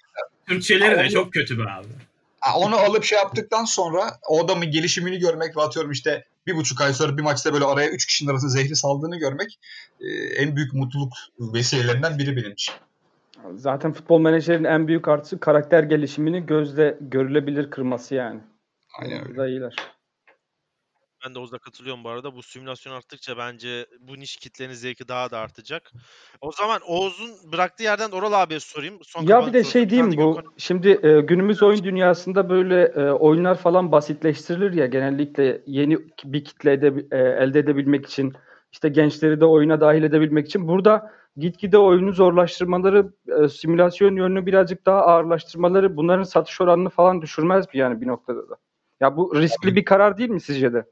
Türkçeleri 0.48 1.04
de 1.04 1.10
çok 1.10 1.32
kötü 1.32 1.58
be 1.58 1.62
abi. 1.62 1.88
Onu 2.56 2.76
alıp 2.76 3.04
şey 3.04 3.18
yaptıktan 3.18 3.64
sonra 3.64 4.18
o 4.28 4.44
adamın 4.44 4.70
gelişimini 4.70 5.18
görmek 5.18 5.56
ve 5.56 5.62
atıyorum 5.62 5.90
işte 5.90 6.24
bir 6.46 6.56
buçuk 6.56 6.80
ay 6.80 6.94
sonra 6.94 7.16
bir 7.16 7.22
maçta 7.22 7.52
böyle 7.52 7.64
araya 7.64 7.88
üç 7.88 8.06
kişinin 8.06 8.30
arasında 8.30 8.50
zehri 8.50 8.76
saldığını 8.76 9.16
görmek 9.16 9.58
e, 10.00 10.06
en 10.14 10.56
büyük 10.56 10.74
mutluluk 10.74 11.12
vesilelerinden 11.38 12.18
biri 12.18 12.36
benim 12.36 12.52
için. 12.52 12.74
Zaten 13.54 13.92
futbol 13.92 14.20
menajerin 14.20 14.64
en 14.64 14.88
büyük 14.88 15.08
artısı 15.08 15.40
karakter 15.40 15.82
gelişimini 15.82 16.46
gözle 16.46 16.98
görülebilir 17.00 17.70
kırması 17.70 18.14
yani. 18.14 18.40
Aynen 19.00 19.18
öyle. 19.20 19.28
Burada 19.28 19.48
iyiler. 19.48 19.76
Ben 21.26 21.34
de 21.34 21.38
Oğuz'a 21.38 21.58
katılıyorum 21.58 22.04
bu 22.04 22.08
arada. 22.08 22.34
Bu 22.34 22.42
simülasyon 22.42 22.92
arttıkça 22.94 23.38
bence 23.38 23.86
bu 24.00 24.14
niş 24.16 24.36
kitlenin 24.36 24.72
zevki 24.72 25.08
daha 25.08 25.30
da 25.30 25.38
artacak. 25.38 25.92
O 26.40 26.52
zaman 26.52 26.80
Oğuz'un 26.86 27.52
bıraktığı 27.52 27.82
yerden 27.82 28.10
Oral 28.10 28.32
abiye 28.32 28.60
sorayım. 28.60 28.98
Son 29.02 29.22
Ya 29.22 29.46
bir 29.46 29.52
de 29.52 29.58
sorusu. 29.58 29.70
şey 29.70 29.90
diyeyim 29.90 30.12
de 30.12 30.16
bu. 30.16 30.20
Gökhan- 30.20 30.52
Şimdi 30.58 31.00
e, 31.02 31.20
günümüz 31.20 31.62
oyun 31.62 31.84
dünyasında 31.84 32.48
böyle 32.50 32.82
e, 32.82 33.10
oyunlar 33.10 33.54
falan 33.58 33.92
basitleştirilir 33.92 34.72
ya 34.72 34.86
genellikle 34.86 35.62
yeni 35.66 35.98
bir 36.24 36.44
kitle 36.44 36.72
ede- 36.72 37.06
e, 37.10 37.18
elde 37.44 37.58
edebilmek 37.58 38.06
için 38.06 38.32
işte 38.72 38.88
gençleri 38.88 39.40
de 39.40 39.44
oyuna 39.44 39.80
dahil 39.80 40.02
edebilmek 40.02 40.46
için 40.46 40.68
burada 40.68 41.12
gitgide 41.36 41.78
oyunu 41.78 42.12
zorlaştırmaları, 42.12 43.12
e, 43.44 43.48
simülasyon 43.48 44.16
yönünü 44.16 44.46
birazcık 44.46 44.86
daha 44.86 45.00
ağırlaştırmaları 45.00 45.96
bunların 45.96 46.22
satış 46.22 46.60
oranını 46.60 46.90
falan 46.90 47.22
düşürmez 47.22 47.64
mi 47.64 47.80
yani 47.80 48.00
bir 48.00 48.06
noktada 48.06 48.48
da? 48.48 48.56
Ya 49.00 49.16
bu 49.16 49.40
riskli 49.40 49.76
bir 49.76 49.84
karar 49.84 50.18
değil 50.18 50.30
mi 50.30 50.40
sizce 50.40 50.72
de? 50.72 50.84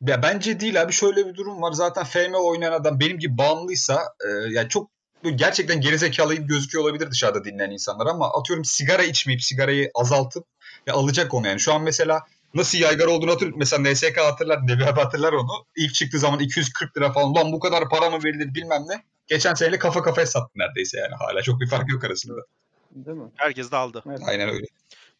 Ya 0.00 0.22
bence 0.22 0.60
değil 0.60 0.82
abi 0.82 0.92
şöyle 0.92 1.26
bir 1.26 1.34
durum 1.34 1.62
var. 1.62 1.72
Zaten 1.72 2.04
FM 2.04 2.34
oynayan 2.34 2.72
adam 2.72 3.00
benim 3.00 3.18
gibi 3.18 3.38
bağımlıysa 3.38 4.02
e, 4.26 4.28
yani 4.52 4.68
çok 4.68 4.90
gerçekten 5.34 5.80
gerizekalı 5.80 6.34
gibi 6.34 6.46
gözüküyor 6.46 6.84
olabilir 6.84 7.10
dışarıda 7.10 7.44
dinleyen 7.44 7.70
insanlar 7.70 8.06
ama 8.06 8.32
atıyorum 8.38 8.64
sigara 8.64 9.02
içmeyip 9.02 9.42
sigarayı 9.42 9.90
azaltıp 9.94 10.44
ya 10.86 10.94
alacak 10.94 11.34
onu 11.34 11.46
yani. 11.46 11.60
Şu 11.60 11.74
an 11.74 11.82
mesela 11.82 12.20
nasıl 12.54 12.78
yaygara 12.78 13.10
olduğunu 13.10 13.30
hatırlıyorum. 13.30 13.58
Mesela 13.58 13.92
NSK 13.92 14.18
hatırlar, 14.18 14.66
Nebi 14.66 14.84
hatırlar 14.84 15.32
onu. 15.32 15.66
İlk 15.76 15.94
çıktığı 15.94 16.18
zaman 16.18 16.40
240 16.40 16.96
lira 16.96 17.12
falan. 17.12 17.34
Lan 17.34 17.52
bu 17.52 17.60
kadar 17.60 17.88
para 17.88 18.10
mı 18.10 18.24
verilir 18.24 18.54
bilmem 18.54 18.82
ne. 18.88 19.04
Geçen 19.28 19.54
seneyle 19.54 19.78
kafa 19.78 20.02
kafaya 20.02 20.26
sattı 20.26 20.52
neredeyse 20.56 20.98
yani. 20.98 21.14
Hala 21.14 21.42
çok 21.42 21.60
bir 21.60 21.68
fark 21.68 21.90
yok 21.90 22.04
arasında. 22.04 22.42
Değil 22.90 23.16
mi? 23.16 23.30
Herkes 23.36 23.70
de 23.70 23.76
aldı. 23.76 24.02
Evet. 24.06 24.20
Aynen 24.26 24.48
öyle. 24.48 24.66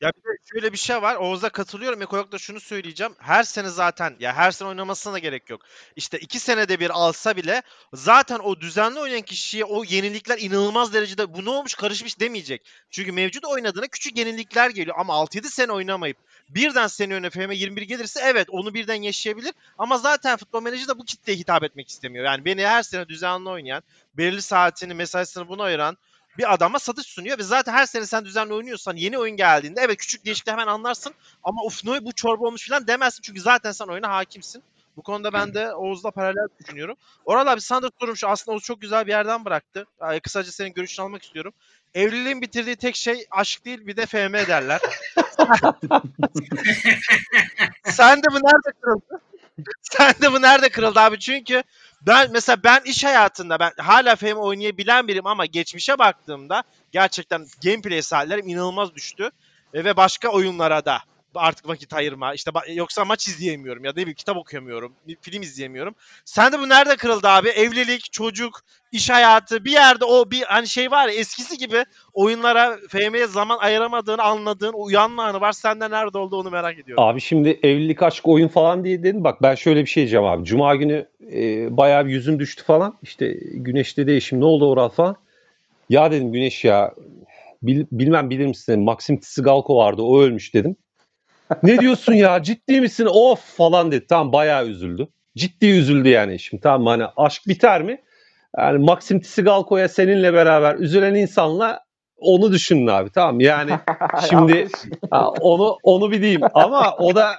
Ya 0.00 0.12
bir 0.16 0.22
de 0.22 0.36
şöyle 0.52 0.72
bir 0.72 0.78
şey 0.78 1.02
var. 1.02 1.16
Oğuz'a 1.16 1.48
katılıyorum. 1.48 2.02
Ek 2.02 2.16
olarak 2.16 2.32
da 2.32 2.38
şunu 2.38 2.60
söyleyeceğim. 2.60 3.14
Her 3.18 3.42
sene 3.42 3.68
zaten 3.68 4.16
ya 4.20 4.34
her 4.34 4.50
sene 4.50 4.68
oynamasına 4.68 5.12
da 5.12 5.18
gerek 5.18 5.50
yok. 5.50 5.60
İşte 5.96 6.18
iki 6.18 6.38
senede 6.38 6.80
bir 6.80 6.90
alsa 6.90 7.36
bile 7.36 7.62
zaten 7.92 8.38
o 8.38 8.60
düzenli 8.60 9.00
oynayan 9.00 9.22
kişiye 9.22 9.64
o 9.64 9.84
yenilikler 9.84 10.38
inanılmaz 10.38 10.92
derecede 10.92 11.34
bu 11.34 11.44
ne 11.44 11.50
olmuş 11.50 11.74
karışmış 11.74 12.20
demeyecek. 12.20 12.66
Çünkü 12.90 13.12
mevcut 13.12 13.44
oynadığına 13.44 13.86
küçük 13.86 14.18
yenilikler 14.18 14.70
geliyor. 14.70 14.96
Ama 14.98 15.14
6-7 15.14 15.42
sene 15.42 15.72
oynamayıp 15.72 16.16
birden 16.48 16.86
sene 16.86 17.14
önüne 17.14 17.30
FM 17.30 17.52
21 17.52 17.82
gelirse 17.82 18.20
evet 18.24 18.48
onu 18.50 18.74
birden 18.74 19.02
yaşayabilir. 19.02 19.52
Ama 19.78 19.98
zaten 19.98 20.36
futbol 20.36 20.62
menajeri 20.62 20.88
de 20.88 20.98
bu 20.98 21.04
kitleye 21.04 21.38
hitap 21.38 21.62
etmek 21.62 21.88
istemiyor. 21.88 22.24
Yani 22.24 22.44
beni 22.44 22.66
her 22.66 22.82
sene 22.82 23.08
düzenli 23.08 23.48
oynayan, 23.48 23.82
belirli 24.14 24.42
saatini, 24.42 24.94
mesaisini 24.94 25.48
buna 25.48 25.62
ayıran 25.62 25.96
bir 26.38 26.54
adama 26.54 26.78
satış 26.78 27.06
sunuyor 27.06 27.38
ve 27.38 27.42
zaten 27.42 27.72
her 27.72 27.86
sene 27.86 28.06
sen 28.06 28.24
düzenli 28.24 28.54
oynuyorsan 28.54 28.96
yeni 28.96 29.18
oyun 29.18 29.36
geldiğinde 29.36 29.80
evet 29.80 29.96
küçük 29.96 30.24
değişiklikler 30.24 30.52
hemen 30.52 30.66
anlarsın 30.66 31.14
ama 31.44 31.62
uf 31.64 31.84
ne 31.84 32.04
bu 32.04 32.12
çorba 32.12 32.46
olmuş 32.46 32.68
falan 32.68 32.86
demezsin 32.86 33.22
çünkü 33.22 33.40
zaten 33.40 33.72
sen 33.72 33.86
oyuna 33.86 34.08
hakimsin. 34.08 34.62
Bu 34.96 35.02
konuda 35.02 35.32
ben 35.32 35.54
de 35.54 35.74
Oğuz'la 35.74 36.10
paralel 36.10 36.48
düşünüyorum. 36.60 36.96
Oral 37.24 37.46
abi 37.46 37.60
sana 37.60 37.82
da 37.82 37.90
sorum 38.00 38.16
şu 38.16 38.28
aslında 38.28 38.54
Oğuz 38.54 38.62
çok 38.62 38.80
güzel 38.80 39.06
bir 39.06 39.10
yerden 39.10 39.44
bıraktı. 39.44 39.86
Ay, 40.00 40.20
Kısaca 40.20 40.52
senin 40.52 40.72
görüşünü 40.72 41.04
almak 41.04 41.22
istiyorum. 41.22 41.52
Evliliğin 41.94 42.42
bitirdiği 42.42 42.76
tek 42.76 42.96
şey 42.96 43.26
aşk 43.30 43.64
değil 43.64 43.86
bir 43.86 43.96
de 43.96 44.06
FM 44.06 44.34
derler. 44.34 44.80
Sen 47.84 48.18
de 48.18 48.26
bu 48.30 48.34
nerede 48.34 48.72
kırıldı? 48.80 49.20
Sen 49.82 50.14
de 50.22 50.32
bu 50.32 50.42
nerede 50.42 50.68
kırıldı 50.68 51.00
abi? 51.00 51.18
Çünkü 51.18 51.62
ben 52.02 52.30
mesela 52.32 52.56
ben 52.64 52.80
iş 52.84 53.04
hayatında 53.04 53.60
ben 53.60 53.72
hala 53.78 54.16
FM 54.16 54.36
oynayabilen 54.36 55.08
biriyim 55.08 55.26
ama 55.26 55.46
geçmişe 55.46 55.98
baktığımda 55.98 56.62
gerçekten 56.92 57.46
gameplay 57.64 58.02
saatlerim 58.02 58.48
inanılmaz 58.48 58.94
düştü. 58.94 59.30
Ve 59.74 59.96
başka 59.96 60.28
oyunlara 60.28 60.84
da 60.84 60.98
artık 61.34 61.68
vakit 61.68 61.94
ayırma. 61.94 62.34
İşte 62.34 62.50
yoksa 62.74 63.04
maç 63.04 63.28
izleyemiyorum 63.28 63.84
ya 63.84 63.92
da 63.92 63.96
bileyim 63.96 64.14
kitap 64.14 64.36
okuyamıyorum, 64.36 64.92
bir 65.06 65.16
film 65.20 65.42
izleyemiyorum. 65.42 65.94
Sen 66.24 66.52
de 66.52 66.58
bu 66.58 66.68
nerede 66.68 66.96
kırıldı 66.96 67.28
abi? 67.28 67.48
Evlilik, 67.48 68.12
çocuk, 68.12 68.60
iş 68.92 69.10
hayatı 69.10 69.64
bir 69.64 69.72
yerde 69.72 70.04
o 70.04 70.30
bir 70.30 70.42
hani 70.42 70.68
şey 70.68 70.90
var 70.90 71.08
ya 71.08 71.14
eskisi 71.14 71.58
gibi 71.58 71.84
oyunlara 72.14 72.76
FM'ye 72.88 73.26
zaman 73.26 73.58
ayıramadığını 73.58 74.22
anladığın 74.22 74.72
uyanma 74.72 75.24
anı 75.24 75.40
var. 75.40 75.52
Sende 75.52 75.90
nerede 75.90 76.18
oldu 76.18 76.36
onu 76.36 76.50
merak 76.50 76.78
ediyorum. 76.78 77.04
Abi 77.04 77.20
şimdi 77.20 77.60
evlilik 77.62 78.02
aşk 78.02 78.28
oyun 78.28 78.48
falan 78.48 78.84
diye 78.84 79.02
dedin. 79.02 79.24
Bak 79.24 79.42
ben 79.42 79.54
şöyle 79.54 79.80
bir 79.80 79.86
şey 79.86 80.00
diyeceğim 80.00 80.26
abi. 80.26 80.44
Cuma 80.44 80.76
günü 80.76 81.06
e, 81.32 81.76
bayağı 81.76 82.06
bir 82.06 82.10
yüzüm 82.12 82.38
düştü 82.38 82.64
falan. 82.64 82.98
İşte 83.02 83.36
güneşte 83.42 84.06
değişim 84.06 84.40
ne 84.40 84.44
oldu 84.44 84.70
Oral 84.70 84.88
falan. 84.88 85.16
Ya 85.90 86.10
dedim 86.10 86.32
Güneş 86.32 86.64
ya 86.64 86.94
bil- 87.62 87.86
bilmem 87.92 88.30
bilir 88.30 88.46
misin 88.46 88.80
Maxim 88.80 89.20
Tsigalko 89.20 89.76
vardı 89.76 90.02
o 90.02 90.20
ölmüş 90.20 90.54
dedim. 90.54 90.76
Ne 91.62 91.78
diyorsun 91.78 92.12
ya 92.12 92.42
ciddi 92.42 92.80
misin 92.80 93.08
of 93.10 93.56
falan 93.56 93.92
dedi. 93.92 94.06
Tamam 94.08 94.32
bayağı 94.32 94.66
üzüldü. 94.66 95.08
ciddi 95.36 95.66
üzüldü 95.66 96.08
yani 96.08 96.34
eşim. 96.34 96.58
Tamam? 96.58 96.86
Hani 96.86 97.04
aşk 97.16 97.42
biter 97.48 97.82
mi? 97.82 98.02
Yani 98.58 98.78
Maxim 98.78 99.20
Tsigalko'ya 99.20 99.88
seninle 99.88 100.32
beraber 100.34 100.74
üzülen 100.74 101.14
insanla 101.14 101.80
onu 102.16 102.52
düşünün 102.52 102.86
abi 102.86 103.10
tamam? 103.10 103.40
Yani 103.40 103.70
şimdi 104.30 104.68
ha, 105.10 105.28
onu 105.28 105.76
onu 105.82 106.10
bir 106.10 106.22
diyeyim 106.22 106.40
ama 106.54 106.94
o 106.98 107.14
da 107.14 107.32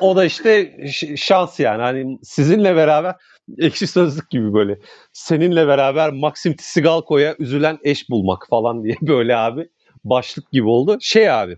o 0.00 0.16
da 0.16 0.24
işte 0.24 0.76
şans 1.16 1.60
yani 1.60 1.82
hani 1.82 2.18
sizinle 2.22 2.76
beraber 2.76 3.14
ekşi 3.58 3.86
sözlük 3.86 4.30
gibi 4.30 4.54
böyle 4.54 4.78
seninle 5.12 5.66
beraber 5.68 6.10
Maxim 6.10 6.56
Tsigalko'ya 6.56 7.34
üzülen 7.38 7.78
eş 7.82 8.10
bulmak 8.10 8.46
falan 8.50 8.84
diye 8.84 8.96
böyle 9.02 9.36
abi 9.36 9.68
başlık 10.04 10.52
gibi 10.52 10.66
oldu. 10.66 10.98
Şey 11.00 11.30
abi 11.30 11.56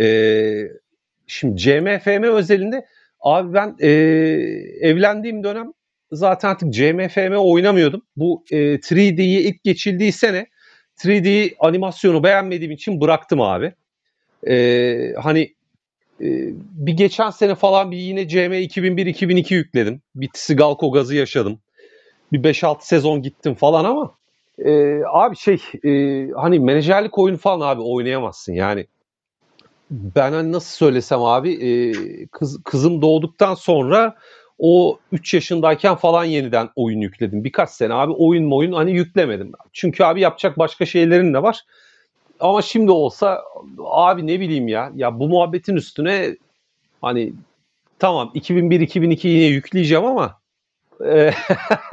e, 0.00 0.06
şimdi 1.26 1.56
CMFM 1.56 2.22
özelinde 2.22 2.86
abi 3.20 3.54
ben 3.54 3.76
e, 3.80 3.88
evlendiğim 4.80 5.44
dönem 5.44 5.72
zaten 6.12 6.48
artık 6.48 6.72
CMFM 6.72 7.34
oynamıyordum. 7.36 8.02
Bu 8.16 8.44
e, 8.50 8.56
3D'yi 8.56 9.40
ilk 9.40 9.64
geçildiği 9.64 10.12
sene 10.12 10.46
3D 10.98 11.54
animasyonu 11.58 12.24
beğenmediğim 12.24 12.72
için 12.72 13.00
bıraktım 13.00 13.40
abi. 13.40 13.74
E, 14.48 15.14
hani 15.22 15.54
e, 16.20 16.26
bir 16.58 16.92
geçen 16.92 17.30
sene 17.30 17.54
falan 17.54 17.90
bir 17.90 17.96
yine 17.96 18.28
CM 18.28 18.52
2001-2002 18.52 19.54
yükledim. 19.54 20.02
Bir 20.14 20.30
Sigalko 20.34 20.92
gazı 20.92 21.16
yaşadım. 21.16 21.58
Bir 22.32 22.42
5-6 22.42 22.76
sezon 22.80 23.22
gittim 23.22 23.54
falan 23.54 23.84
ama 23.84 24.14
e, 24.64 25.00
abi 25.06 25.36
şey 25.36 25.58
e, 25.84 25.90
hani 26.32 26.60
menajerlik 26.60 27.18
oyunu 27.18 27.38
falan 27.38 27.68
abi 27.68 27.80
oynayamazsın 27.82 28.52
yani. 28.52 28.86
Ben 29.90 30.32
hani 30.32 30.52
nasıl 30.52 30.76
söylesem 30.76 31.22
abi 31.22 31.52
e, 31.52 31.92
kız, 32.26 32.62
kızım 32.64 33.02
doğduktan 33.02 33.54
sonra 33.54 34.16
o 34.58 34.98
3 35.12 35.34
yaşındayken 35.34 35.94
falan 35.94 36.24
yeniden 36.24 36.68
oyun 36.76 37.00
yükledim. 37.00 37.44
Birkaç 37.44 37.70
sene 37.70 37.94
abi 37.94 38.12
oyun 38.12 38.50
oyun 38.50 38.72
hani 38.72 38.92
yüklemedim. 38.92 39.52
Çünkü 39.72 40.04
abi 40.04 40.20
yapacak 40.20 40.58
başka 40.58 40.86
şeylerin 40.86 41.34
de 41.34 41.42
var. 41.42 41.60
Ama 42.40 42.62
şimdi 42.62 42.90
olsa 42.90 43.42
abi 43.84 44.26
ne 44.26 44.40
bileyim 44.40 44.68
ya 44.68 44.92
ya 44.94 45.18
bu 45.18 45.28
muhabbetin 45.28 45.76
üstüne 45.76 46.36
hani 47.02 47.32
tamam 47.98 48.32
2001-2002 48.34 49.28
yine 49.28 49.44
yükleyeceğim 49.44 50.04
ama 50.04 50.40
e, 51.06 51.30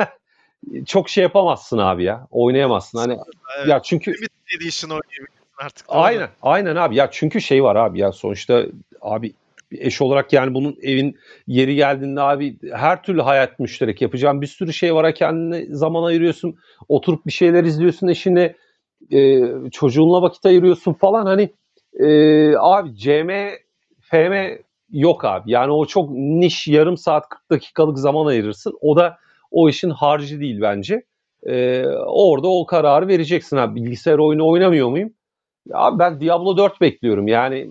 çok 0.85 1.09
şey 1.09 1.21
yapamazsın 1.21 1.77
abi 1.77 2.03
ya. 2.03 2.27
Oynayamazsın. 2.31 2.99
Hani 2.99 3.17
Evet. 3.57 3.67
ya 3.67 3.81
çünkü 3.83 4.11
Edition 4.57 4.89
oynayabilirsin 4.89 5.42
artık. 5.65 5.85
Aynen, 5.89 6.29
aynen 6.41 6.75
abi. 6.75 6.95
Ya 6.95 7.09
çünkü 7.11 7.41
şey 7.41 7.63
var 7.63 7.75
abi 7.75 7.99
ya 7.99 8.11
sonuçta 8.11 8.63
abi 9.01 9.33
eş 9.71 10.01
olarak 10.01 10.33
yani 10.33 10.53
bunun 10.53 10.77
evin 10.81 11.17
yeri 11.47 11.75
geldiğinde 11.75 12.21
abi 12.21 12.57
her 12.71 13.03
türlü 13.03 13.21
hayat 13.21 13.59
müşterek 13.59 14.01
yapacağım 14.01 14.41
bir 14.41 14.47
sürü 14.47 14.73
şey 14.73 14.95
var. 14.95 15.05
Ha 15.05 15.13
kendine 15.13 15.65
zaman 15.75 16.03
ayırıyorsun, 16.03 16.55
oturup 16.89 17.25
bir 17.25 17.31
şeyler 17.31 17.63
izliyorsun 17.63 18.07
eşine, 18.07 18.55
e, 19.11 19.41
çocuğunla 19.71 20.21
vakit 20.21 20.45
ayırıyorsun 20.45 20.93
falan 20.93 21.25
hani 21.25 21.49
e, 21.99 22.07
abi 22.57 22.95
CM, 22.95 23.49
FM 24.01 24.57
yok 24.91 25.25
abi. 25.25 25.51
Yani 25.51 25.71
o 25.71 25.85
çok 25.85 26.09
niş 26.11 26.67
yarım 26.67 26.97
saat 26.97 27.29
40 27.29 27.49
dakikalık 27.49 27.99
zaman 27.99 28.25
ayırırsın. 28.25 28.77
O 28.81 28.95
da 28.95 29.17
o 29.51 29.69
işin 29.69 29.89
harcı 29.89 30.39
değil 30.39 30.61
bence. 30.61 31.03
E, 31.47 31.85
orada 32.07 32.47
o 32.47 32.65
kararı 32.65 33.07
vereceksin 33.07 33.57
abi. 33.57 33.75
Bilgisayar 33.75 34.17
oyunu 34.17 34.47
oynamıyor 34.47 34.89
muyum? 34.89 35.13
Ya 35.69 35.99
ben 35.99 36.21
Diablo 36.21 36.57
4 36.57 36.81
bekliyorum. 36.81 37.27
Yani 37.27 37.69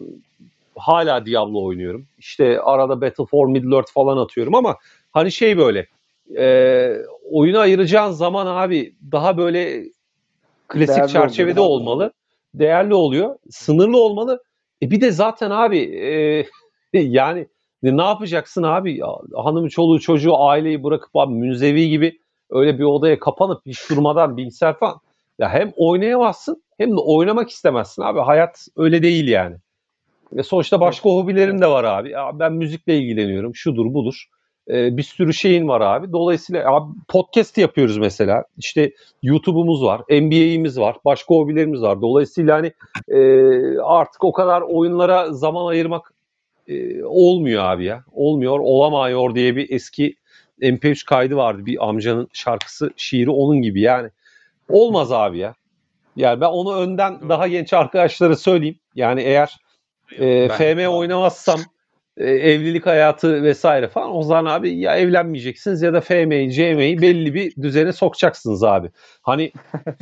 hala 0.76 1.26
Diablo 1.26 1.64
oynuyorum. 1.64 2.06
İşte 2.18 2.60
arada 2.60 3.00
Battle 3.00 3.24
for 3.24 3.48
Middle-earth 3.48 3.92
falan 3.92 4.16
atıyorum 4.16 4.54
ama 4.54 4.76
hani 5.12 5.32
şey 5.32 5.58
böyle 5.58 5.86
e, 6.36 6.96
oyuna 7.30 7.60
ayıracağın 7.60 8.10
zaman 8.10 8.46
abi 8.46 8.94
daha 9.12 9.36
böyle 9.36 9.84
klasik 10.68 10.96
Değerli 10.96 11.12
çerçevede 11.12 11.60
oluyor. 11.60 11.80
olmalı. 11.80 12.12
Değerli 12.54 12.94
oluyor. 12.94 13.36
Sınırlı 13.50 14.00
olmalı. 14.00 14.42
E 14.82 14.90
bir 14.90 15.00
de 15.00 15.10
zaten 15.10 15.50
abi 15.50 15.78
e, 15.78 16.46
yani 16.98 17.46
ne 17.82 18.02
yapacaksın 18.02 18.62
abi? 18.62 18.98
Ya, 18.98 19.08
Hanım, 19.34 19.68
çoluğu, 19.68 20.00
çocuğu, 20.00 20.38
aileyi 20.38 20.84
bırakıp 20.84 21.16
abi 21.16 21.34
münzevi 21.34 21.88
gibi 21.88 22.18
öyle 22.50 22.78
bir 22.78 22.84
odaya 22.84 23.18
kapanıp 23.18 23.66
hiç 23.66 23.90
durmadan 23.90 24.36
bilgisayar 24.36 24.78
falan. 24.78 25.00
Ya 25.42 25.48
hem 25.48 25.72
oynayamazsın 25.76 26.62
hem 26.78 26.90
de 26.90 27.00
oynamak 27.00 27.50
istemezsin 27.50 28.02
abi. 28.02 28.20
Hayat 28.20 28.66
öyle 28.76 29.02
değil 29.02 29.28
yani. 29.28 29.56
Ve 30.32 30.42
sonuçta 30.42 30.80
başka 30.80 31.10
hobilerim 31.10 31.60
de 31.60 31.66
var 31.66 31.84
abi. 31.84 32.10
Ya 32.10 32.30
ben 32.34 32.52
müzikle 32.52 32.98
ilgileniyorum. 32.98 33.54
Şudur 33.54 33.94
budur. 33.94 34.24
Ee, 34.68 34.96
bir 34.96 35.02
sürü 35.02 35.34
şeyin 35.34 35.68
var 35.68 35.80
abi. 35.80 36.12
Dolayısıyla 36.12 36.72
abi 36.72 36.92
podcast 37.08 37.58
yapıyoruz 37.58 37.98
mesela. 37.98 38.44
İşte 38.58 38.92
YouTube'umuz 39.22 39.82
var, 39.82 40.00
NBA'imiz 40.10 40.78
var, 40.78 40.96
başka 41.04 41.34
hobilerimiz 41.34 41.82
var. 41.82 42.02
Dolayısıyla 42.02 42.56
hani 42.56 42.72
e, 43.08 43.18
artık 43.78 44.24
o 44.24 44.32
kadar 44.32 44.60
oyunlara 44.60 45.32
zaman 45.32 45.66
ayırmak 45.66 46.12
e, 46.68 47.04
olmuyor 47.04 47.64
abi 47.64 47.84
ya. 47.84 48.04
Olmuyor, 48.12 48.58
olamıyor 48.58 49.34
diye 49.34 49.56
bir 49.56 49.70
eski 49.70 50.14
MP3 50.60 51.04
kaydı 51.06 51.36
vardı. 51.36 51.66
Bir 51.66 51.88
amcanın 51.88 52.28
şarkısı, 52.32 52.90
şiiri 52.96 53.30
onun 53.30 53.62
gibi 53.62 53.80
yani. 53.80 54.10
Olmaz 54.68 55.12
abi 55.12 55.38
ya. 55.38 55.54
Yani 56.16 56.40
ben 56.40 56.46
onu 56.46 56.76
önden 56.76 57.20
Doğru. 57.20 57.28
daha 57.28 57.48
genç 57.48 57.72
arkadaşlara 57.72 58.36
söyleyeyim. 58.36 58.78
Yani 58.94 59.20
eğer 59.22 59.56
e, 60.18 60.48
Ben- 60.48 60.74
FM 60.74 60.86
oynamazsam 60.88 61.60
e, 62.16 62.24
evlilik 62.24 62.86
hayatı 62.86 63.42
vesaire 63.42 63.88
falan 63.88 64.16
o 64.16 64.22
zaman 64.22 64.52
abi 64.52 64.78
ya 64.78 64.96
evlenmeyeceksiniz 64.96 65.82
ya 65.82 65.92
da 65.92 66.00
FM'yi, 66.00 66.52
CM'yi 66.52 67.02
belli 67.02 67.34
bir 67.34 67.62
düzene 67.62 67.92
sokacaksınız 67.92 68.64
abi. 68.64 68.90
Hani 69.22 69.52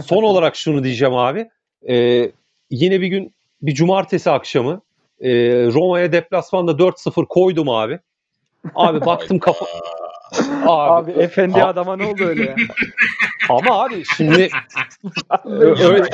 son 0.05 0.23
olarak 0.23 0.57
şunu 0.57 0.85
diyeceğim 0.85 1.15
abi. 1.15 1.51
E, 1.89 2.27
yine 2.71 3.01
bir 3.01 3.07
gün 3.07 3.35
bir 3.63 3.75
cumartesi 3.75 4.31
akşamı 4.31 4.81
e, 5.21 5.31
Roma'ya 5.67 6.13
deplasmanda 6.13 6.73
4-0 6.73 7.27
koydum 7.27 7.69
abi. 7.69 7.99
Abi 8.75 9.01
baktım 9.01 9.39
kafa... 9.39 9.67
Abi, 10.67 11.13
Abi, 11.13 11.23
efendi 11.23 11.63
a- 11.63 11.69
adama 11.69 11.97
ne 11.97 12.07
oldu 12.07 12.25
öyle 12.25 12.45
ya? 12.45 12.57
ama 13.49 13.85
abi 13.85 14.03
şimdi 14.17 14.49
öyle, 15.45 16.09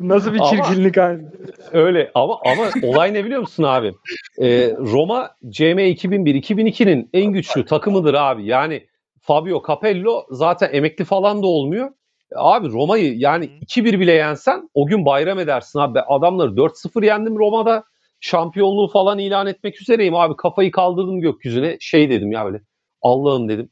Nasıl 0.00 0.34
bir 0.34 0.40
çirkinlik 0.40 0.98
abi? 0.98 1.22
Öyle 1.72 2.10
ama 2.14 2.38
ama 2.44 2.70
olay 2.82 3.14
ne 3.14 3.24
biliyor 3.24 3.40
musun 3.40 3.62
abi? 3.62 3.92
Ee, 4.42 4.70
Roma 4.78 5.30
CM 5.48 5.78
2001-2002'nin 5.78 7.10
en 7.12 7.32
güçlü 7.32 7.64
takımıdır 7.64 8.14
abi. 8.14 8.46
Yani 8.46 8.86
Fabio 9.20 9.62
Capello 9.68 10.26
zaten 10.30 10.70
emekli 10.72 11.04
falan 11.04 11.42
da 11.42 11.46
olmuyor. 11.46 11.90
Abi 12.36 12.68
Roma'yı 12.68 13.18
yani 13.18 13.44
2-1 13.44 14.00
bile 14.00 14.12
yensen 14.12 14.70
o 14.74 14.86
gün 14.86 15.06
bayram 15.06 15.38
edersin 15.38 15.78
abi. 15.78 16.00
Adamları 16.00 16.50
4-0 16.50 17.04
yendim 17.06 17.38
Roma'da. 17.38 17.84
Şampiyonluğu 18.20 18.88
falan 18.88 19.18
ilan 19.18 19.46
etmek 19.46 19.82
üzereyim 19.82 20.14
abi. 20.14 20.36
Kafayı 20.36 20.70
kaldırdım 20.70 21.20
gökyüzüne. 21.20 21.76
Şey 21.80 22.10
dedim 22.10 22.32
ya 22.32 22.44
böyle. 22.44 22.60
Allah'ım 23.02 23.48
dedim. 23.48 23.68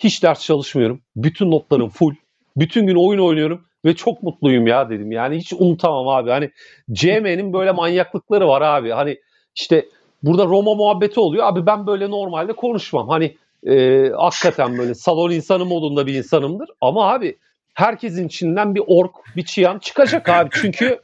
Hiç 0.00 0.22
ders 0.22 0.44
çalışmıyorum. 0.44 1.00
Bütün 1.16 1.50
notlarım 1.50 1.88
full. 1.88 2.14
Bütün 2.56 2.86
gün 2.86 2.94
oyun 2.94 3.20
oynuyorum 3.20 3.64
ve 3.84 3.96
çok 3.96 4.22
mutluyum 4.22 4.66
ya 4.66 4.90
dedim. 4.90 5.12
Yani 5.12 5.36
hiç 5.36 5.52
unutamam 5.52 6.08
abi. 6.08 6.30
Hani 6.30 6.50
CM'nin 6.92 7.52
böyle 7.52 7.72
manyaklıkları 7.72 8.48
var 8.48 8.62
abi. 8.62 8.90
Hani 8.90 9.18
işte 9.54 9.88
burada 10.22 10.44
Roma 10.44 10.74
muhabbeti 10.74 11.20
oluyor. 11.20 11.46
Abi 11.46 11.66
ben 11.66 11.86
böyle 11.86 12.10
normalde 12.10 12.52
konuşmam. 12.52 13.08
Hani 13.08 13.36
e, 13.66 14.08
hakikaten 14.16 14.78
böyle 14.78 14.94
salon 14.94 15.30
insanı 15.30 15.64
modunda 15.64 16.06
bir 16.06 16.14
insanımdır. 16.14 16.70
Ama 16.80 17.12
abi 17.12 17.38
herkesin 17.74 18.26
içinden 18.26 18.74
bir 18.74 18.82
ork, 18.86 19.14
bir 19.36 19.44
çıyan 19.44 19.78
çıkacak 19.78 20.28
abi. 20.28 20.48
Çünkü 20.52 21.00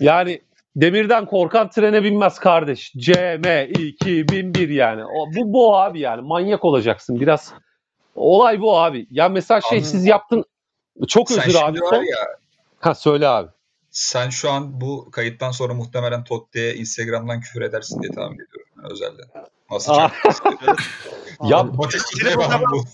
yani 0.00 0.40
demirden 0.76 1.26
korkan 1.26 1.70
trene 1.70 2.02
binmez 2.04 2.38
kardeş. 2.38 2.92
CM 2.92 3.68
2001 3.78 4.68
yani. 4.68 5.04
O, 5.04 5.26
bu 5.36 5.52
bu 5.52 5.76
abi 5.78 6.00
yani. 6.00 6.22
Manyak 6.22 6.64
olacaksın. 6.64 7.20
Biraz 7.20 7.52
olay 8.14 8.60
bu 8.60 8.78
abi. 8.80 9.06
Ya 9.10 9.28
mesela 9.28 9.60
şey 9.60 9.78
Anladım. 9.78 9.90
siz 9.90 10.06
yaptın. 10.06 10.44
Çok 11.08 11.30
Sen 11.30 11.38
özür 11.38 11.50
şimdi 11.50 11.64
abi. 11.64 11.78
Son- 11.78 12.02
ya 12.02 12.16
Ha 12.80 12.94
söyle 12.94 13.28
abi. 13.28 13.48
sen 13.90 14.28
şu 14.30 14.50
an 14.50 14.80
bu 14.80 15.10
kayıttan 15.10 15.50
sonra 15.50 15.74
muhtemelen 15.74 16.24
Totti'ye 16.24 16.74
Instagram'dan 16.74 17.40
küfür 17.40 17.62
edersin 17.62 18.02
diye 18.02 18.12
tahmin 18.12 18.34
ediyorum 18.34 18.90
özelden. 18.90 19.26
Nasıl 19.70 19.92
Ya 19.94 20.10
zaman- 21.40 21.78
bu. 21.78 22.84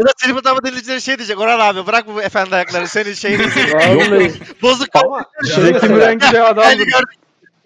Ya 0.00 0.06
da 0.06 0.12
Tribut 0.12 0.46
ama 0.46 0.62
dinleyicileri 0.64 1.00
şey 1.00 1.18
diyecek. 1.18 1.40
Orhan 1.40 1.58
abi 1.58 1.86
bırak 1.86 2.04
bu 2.14 2.22
efendi 2.22 2.54
ayakları. 2.54 2.88
Senin 2.88 3.12
şeyini. 3.12 3.42
Vallahi 3.74 4.32
Bozuk 4.62 4.88
ama 5.04 5.24
şöyle 5.54 5.66
Zeki 5.66 5.72
mesela- 5.72 5.94
Müren 5.94 6.14
gibi 6.18 6.36
Yani 6.36 6.42
adamdır. 6.42 6.88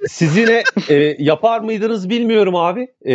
Siz 0.09 0.36
yine 0.36 0.62
e, 0.89 0.94
yapar 1.19 1.61
mıydınız 1.61 2.11
bilmiyorum 2.11 2.56
abi. 2.56 2.89
E, 3.06 3.15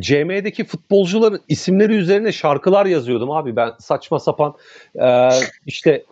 CM'deki 0.00 0.64
futbolcuların 0.64 1.40
isimleri 1.48 1.94
üzerine 1.94 2.32
şarkılar 2.32 2.86
yazıyordum 2.86 3.30
abi. 3.30 3.56
Ben 3.56 3.70
saçma 3.78 4.18
sapan 4.18 4.54
e, 5.02 5.28
işte 5.66 6.04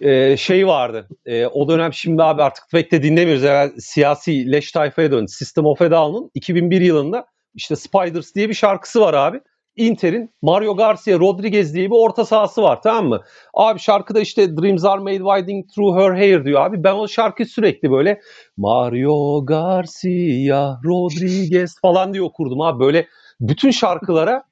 e, 0.00 0.36
şey 0.36 0.66
vardı. 0.66 1.08
E, 1.26 1.46
o 1.46 1.68
dönem 1.68 1.92
şimdi 1.92 2.22
abi 2.22 2.42
artık 2.42 2.64
pek 2.70 2.92
de 2.92 3.02
dinlemiyoruz. 3.02 3.42
Yani 3.42 3.80
siyasi 3.80 4.52
leş 4.52 4.72
tayfaya 4.72 5.10
döndü. 5.12 5.28
System 5.30 5.66
of 5.66 5.82
a 5.82 5.90
Down'un 5.90 6.30
2001 6.34 6.80
yılında 6.80 7.26
işte 7.54 7.76
Spiders 7.76 8.34
diye 8.34 8.48
bir 8.48 8.54
şarkısı 8.54 9.00
var 9.00 9.14
abi. 9.14 9.40
Inter'in 9.76 10.30
Mario 10.42 10.76
Garcia 10.76 11.18
Rodriguez 11.18 11.74
diye 11.74 11.90
bir 11.90 11.96
orta 11.96 12.24
sahası 12.24 12.62
var 12.62 12.82
tamam 12.82 13.06
mı? 13.06 13.20
Abi 13.54 13.78
şarkıda 13.78 14.20
işte 14.20 14.56
Dreams 14.56 14.84
are 14.84 15.00
made 15.00 15.18
winding 15.18 15.72
through 15.74 15.96
her 15.96 16.10
hair 16.10 16.44
diyor 16.44 16.60
abi. 16.60 16.84
Ben 16.84 16.94
o 16.94 17.08
şarkıyı 17.08 17.46
sürekli 17.46 17.90
böyle 17.90 18.20
Mario 18.56 19.46
Garcia 19.46 20.78
Rodriguez 20.84 21.80
falan 21.82 22.12
diye 22.12 22.22
okurdum 22.22 22.60
abi. 22.60 22.84
Böyle 22.84 23.06
bütün 23.40 23.70
şarkılara 23.70 24.42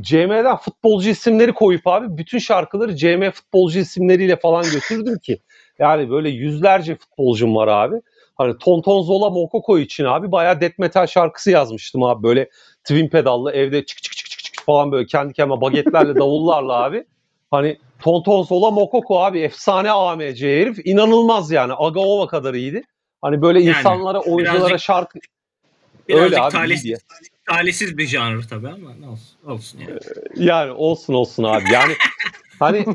CM'den 0.00 0.56
futbolcu 0.56 1.08
isimleri 1.10 1.52
koyup 1.52 1.86
abi 1.86 2.18
bütün 2.18 2.38
şarkıları 2.38 2.96
CM 2.96 3.30
futbolcu 3.30 3.78
isimleriyle 3.78 4.36
falan 4.36 4.64
götürdüm 4.64 5.18
ki. 5.18 5.38
Yani 5.78 6.10
böyle 6.10 6.28
yüzlerce 6.28 6.96
futbolcum 6.96 7.56
var 7.56 7.68
abi. 7.68 7.96
Hani 8.36 8.58
Tonton 8.58 9.02
Zola 9.02 9.30
Mokoko 9.30 9.78
için 9.78 10.04
abi 10.04 10.32
bayağı 10.32 10.60
death 10.60 10.78
metal 10.78 11.06
şarkısı 11.06 11.50
yazmıştım 11.50 12.02
abi. 12.02 12.22
Böyle 12.22 12.48
twin 12.84 13.08
pedallı 13.08 13.52
evde 13.52 13.84
çık 13.86 14.02
çık 14.02 14.16
çık 14.16 14.23
falan 14.64 14.92
böyle 14.92 15.06
kendi 15.06 15.32
kendime 15.32 15.60
bagetlerle 15.60 16.14
davullarla 16.18 16.84
abi. 16.84 17.04
Hani 17.50 17.78
Tonton 17.98 18.42
Zola 18.42 18.70
Mokoko 18.70 19.24
abi 19.24 19.40
efsane 19.40 19.90
AMC 19.90 20.42
herif 20.60 20.78
inanılmaz 20.86 21.50
yani. 21.50 21.72
Agaova 21.72 22.26
kadar 22.26 22.54
iyiydi. 22.54 22.82
Hani 23.22 23.42
böyle 23.42 23.62
Yani 23.62 23.78
insanlara 23.78 24.20
oyunculara 24.20 24.68
birazcık- 24.68 24.80
şarkı 24.80 25.18
Birazcık 26.08 26.24
Öyle 26.24 26.40
abi, 26.40 26.52
talihsiz, 26.52 26.98
talihsiz 27.48 27.98
bir 27.98 28.06
janr 28.06 28.42
tabii 28.48 28.68
ama 28.68 28.94
ne 29.00 29.08
olsun, 29.08 29.38
olsun 29.46 29.78
yani. 29.78 30.00
Yani 30.36 30.72
olsun 30.72 31.14
olsun 31.14 31.44
abi. 31.44 31.64
Yani 31.72 31.92
hani 32.58 32.86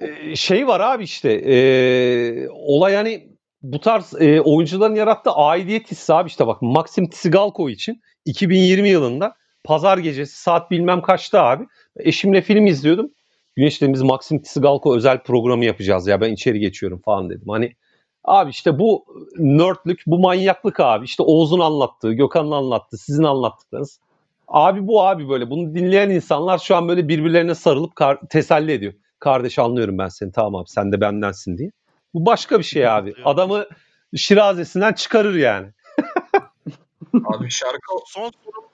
e, 0.00 0.36
şey 0.36 0.66
var 0.66 0.80
abi 0.80 1.04
işte 1.04 1.32
e, 1.32 2.48
olay 2.48 2.94
hani 2.94 3.28
bu 3.62 3.80
tarz 3.80 4.14
e, 4.20 4.40
oyuncuların 4.40 4.94
yarattığı 4.94 5.30
aidiyet 5.30 5.90
hissi 5.90 6.14
abi 6.14 6.28
işte 6.28 6.46
bak 6.46 6.62
Maxim 6.62 7.10
Tsigalko 7.10 7.70
için 7.70 8.02
2020 8.24 8.88
yılında 8.88 9.36
pazar 9.66 9.98
gecesi 9.98 10.40
saat 10.40 10.70
bilmem 10.70 11.02
kaçta 11.02 11.42
abi 11.44 11.66
eşimle 11.96 12.42
film 12.42 12.66
izliyordum. 12.66 13.10
Güneş 13.56 13.80
dedim 13.82 13.92
biz 13.94 14.02
Maxim 14.02 14.42
Tsigalko 14.42 14.96
özel 14.96 15.22
programı 15.22 15.64
yapacağız 15.64 16.06
ya 16.06 16.20
ben 16.20 16.32
içeri 16.32 16.60
geçiyorum 16.60 17.00
falan 17.04 17.30
dedim. 17.30 17.48
Hani 17.48 17.72
abi 18.24 18.50
işte 18.50 18.78
bu 18.78 19.04
nerdlük 19.38 20.02
bu 20.06 20.18
manyaklık 20.18 20.80
abi 20.80 21.04
işte 21.04 21.22
Oğuz'un 21.22 21.60
anlattığı 21.60 22.12
Gökhan'ın 22.12 22.50
anlattığı 22.50 22.98
sizin 22.98 23.22
anlattıklarınız 23.24 24.00
Abi 24.48 24.86
bu 24.86 25.06
abi 25.06 25.28
böyle. 25.28 25.50
Bunu 25.50 25.74
dinleyen 25.74 26.10
insanlar 26.10 26.58
şu 26.58 26.76
an 26.76 26.88
böyle 26.88 27.08
birbirlerine 27.08 27.54
sarılıp 27.54 27.96
kar- 27.96 28.20
teselli 28.30 28.72
ediyor. 28.72 28.92
Kardeş 29.18 29.58
anlıyorum 29.58 29.98
ben 29.98 30.08
seni 30.08 30.32
tamam 30.32 30.54
abi 30.54 30.68
sen 30.68 30.92
de 30.92 31.00
bendensin 31.00 31.58
diye. 31.58 31.70
Bu 32.14 32.26
başka 32.26 32.58
bir 32.58 32.64
şey 32.64 32.88
abi. 32.88 33.14
Adamı 33.24 33.64
şirazesinden 34.16 34.92
çıkarır 34.92 35.34
yani. 35.34 35.66
Abi 37.24 37.50
şarkı 37.50 37.78
Son 38.06 38.30
sorum 38.44 38.64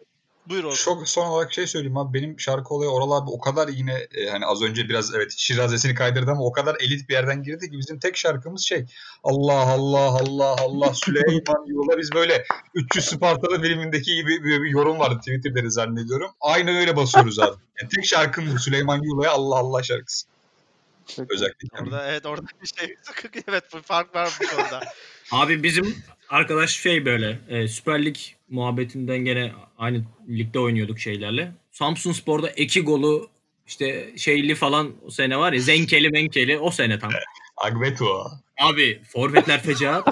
buyur 0.49 0.65
olsun. 0.65 0.85
Çok 0.85 1.09
son 1.09 1.27
olarak 1.27 1.53
şey 1.53 1.67
söyleyeyim 1.67 1.97
abi 1.97 2.19
benim 2.19 2.41
şarkı 2.41 2.75
olayı 2.75 2.91
Oral 2.91 3.11
abi 3.11 3.31
o 3.31 3.41
kadar 3.41 3.69
yine 3.69 3.95
e, 4.15 4.29
hani 4.31 4.47
az 4.47 4.63
önce 4.63 4.89
biraz 4.89 5.15
evet 5.15 5.33
şirazesini 5.37 5.95
kaydırdı 5.95 6.31
ama 6.31 6.45
o 6.45 6.53
kadar 6.53 6.77
elit 6.81 7.09
bir 7.09 7.15
yerden 7.15 7.43
girdi 7.43 7.71
ki 7.71 7.79
bizim 7.79 7.99
tek 7.99 8.17
şarkımız 8.17 8.63
şey 8.63 8.87
Allah 9.25 9.67
Allah 9.67 10.19
Allah 10.21 10.57
Allah 10.61 10.95
Süleyman 10.95 11.67
yola 11.67 11.99
biz 11.99 12.13
böyle 12.15 12.45
300 12.75 13.05
Spartalı 13.05 13.63
filmindeki 13.63 14.15
gibi 14.15 14.45
bir, 14.45 14.63
bir 14.63 14.71
yorum 14.71 14.99
vardı 14.99 15.19
Twitter'da 15.19 15.71
zannediyorum. 15.71 16.31
Aynen 16.41 16.77
öyle 16.77 16.97
basıyoruz 16.97 17.39
abi. 17.39 17.57
Yani 17.81 17.91
tek 17.95 18.07
şarkım 18.07 18.55
bu 18.55 18.59
Süleyman 18.59 19.03
Yula'ya 19.03 19.33
Allah 19.33 19.57
Allah 19.57 19.83
şarkısı. 19.83 20.32
Özellikle. 21.29 21.69
Orada 21.83 22.11
evet 22.11 22.27
orada 22.27 22.47
bir 22.63 22.67
şey 22.79 22.97
evet 23.49 23.65
bir 23.75 23.83
fark 23.83 24.15
varmış 24.15 24.37
orada. 24.57 24.81
Abi 25.31 25.63
bizim 25.63 25.97
arkadaş 26.29 26.71
şey 26.71 27.05
böyle 27.05 27.39
e, 27.49 27.69
Süper 27.69 28.05
Lig 28.05 28.17
muhabbetinden 28.49 29.19
gene 29.19 29.53
aynı 29.79 30.05
ligde 30.29 30.59
oynuyorduk 30.59 30.99
şeylerle. 30.99 31.53
Samsun 31.71 32.13
Spor'da 32.13 32.51
iki 32.51 32.81
golü 32.83 33.27
işte 33.67 34.13
şeyli 34.17 34.55
falan 34.55 34.93
o 35.07 35.11
sene 35.11 35.39
var 35.39 35.53
ya 35.53 35.61
Zenkeli 35.61 36.11
Menkeli 36.11 36.59
o 36.59 36.71
sene 36.71 36.99
tam. 36.99 37.11
Agbeto. 37.57 38.31
Abi 38.61 39.03
forvetler 39.13 39.63
fecaat. 39.63 40.09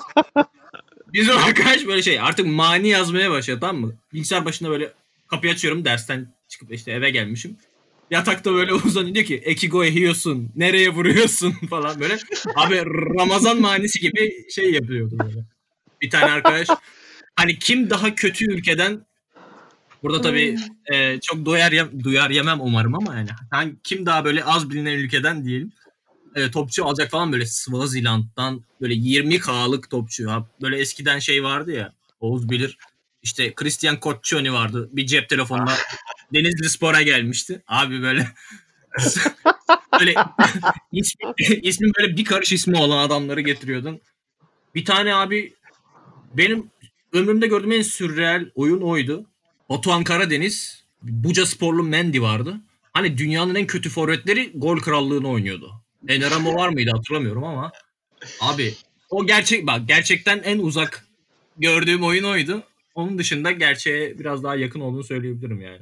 Bizim 1.13 1.37
arkadaş 1.37 1.87
böyle 1.87 2.03
şey 2.03 2.21
artık 2.21 2.47
mani 2.47 2.89
yazmaya 2.89 3.31
başladı 3.31 3.59
tamam 3.61 3.81
mı? 3.81 3.95
Bilgisayar 4.13 4.45
başında 4.45 4.71
böyle 4.71 4.93
kapıyı 5.27 5.53
açıyorum 5.53 5.85
dersten 5.85 6.35
çıkıp 6.49 6.73
işte 6.73 6.93
eve 6.93 7.11
gelmişim. 7.11 7.57
Yatakta 8.11 8.53
böyle 8.53 8.75
uzanıyor 8.75 9.15
diyor 9.15 9.27
ki 9.27 9.37
Ekigo 9.37 9.85
ehiyorsun 9.85 10.51
nereye 10.57 10.89
vuruyorsun 10.89 11.53
falan 11.71 12.01
böyle. 12.01 12.19
Abi 12.55 12.77
Ramazan 13.19 13.61
manisi 13.61 14.01
gibi 14.01 14.51
şey 14.51 14.73
yapıyordu 14.73 15.19
böyle. 15.25 15.45
Bir 16.03 16.11
tane 16.11 16.33
arkadaş 16.33 16.69
hani 17.37 17.59
kim 17.59 17.91
daha 17.91 18.15
kötü 18.15 18.53
ülkeden 18.53 19.07
burada 20.03 20.21
tabii 20.21 20.57
e, 20.93 21.21
çok 21.21 21.45
duyar, 21.45 21.73
yem- 21.73 22.05
duyar 22.05 22.31
yemem 22.31 22.61
umarım 22.61 22.95
ama 22.95 23.15
yani 23.15 23.29
hani 23.51 23.75
kim 23.85 24.07
daha 24.07 24.25
böyle 24.25 24.45
az 24.45 24.71
bilinen 24.71 24.93
ülkeden 24.95 25.45
diyelim 25.45 25.73
e, 26.35 26.51
topçu 26.51 26.85
alacak 26.85 27.11
falan 27.11 27.33
böyle 27.33 27.47
Swaziland'dan 27.47 28.65
böyle 28.81 28.95
20K'lık 28.95 29.91
topçu. 29.91 30.31
Ha, 30.31 30.47
böyle 30.63 30.79
eskiden 30.79 31.19
şey 31.19 31.45
vardı 31.45 31.73
ya 31.73 31.93
Oğuz 32.21 32.51
bilir. 32.51 32.79
İşte 33.23 33.55
Christian 33.55 33.99
Coccioni 34.03 34.53
vardı. 34.53 34.89
Bir 34.93 35.07
cep 35.07 35.29
telefonla 35.29 35.77
Denizli 36.35 36.71
Spor'a 36.71 37.03
gelmişti. 37.03 37.63
Abi 37.67 38.03
böyle 38.03 38.29
böyle 40.01 40.15
ismi, 40.93 41.33
ismi 41.63 41.91
böyle 41.99 42.17
bir 42.17 42.25
karış 42.25 42.53
ismi 42.53 42.79
olan 42.79 42.99
adamları 42.99 43.41
getiriyordun. 43.41 44.01
Bir 44.75 44.85
tane 44.85 45.15
abi 45.15 45.55
benim 46.35 46.71
ömrümde 47.13 47.47
gördüğüm 47.47 47.73
en 47.73 47.83
sürreel 47.83 48.51
oyun 48.55 48.81
oydu. 48.81 49.27
Batuhan 49.69 50.05
Karadeniz, 50.05 50.85
Buca 51.03 51.47
Sporlu 51.47 51.83
Mendy 51.83 52.21
vardı. 52.21 52.57
Hani 52.93 53.19
dünyanın 53.19 53.55
en 53.55 53.67
kötü 53.67 53.91
forvetleri 53.91 54.53
gol 54.55 54.79
krallığını 54.79 55.29
oynuyordu. 55.29 55.73
Eneramo 56.09 56.55
var 56.55 56.69
mıydı 56.69 56.91
hatırlamıyorum 56.95 57.45
ama. 57.45 57.73
Abi 58.41 58.75
o 59.11 59.27
gerçek 59.27 59.67
bak 59.67 59.89
gerçekten 59.89 60.39
en 60.39 60.59
uzak 60.59 61.07
gördüğüm 61.59 62.05
oyun 62.05 62.25
oydu. 62.25 62.63
Onun 62.95 63.19
dışında 63.19 63.51
gerçeğe 63.51 64.19
biraz 64.19 64.43
daha 64.45 64.57
yakın 64.57 64.81
olduğunu 64.81 65.05
söyleyebilirim 65.05 65.61
yani. 65.61 65.81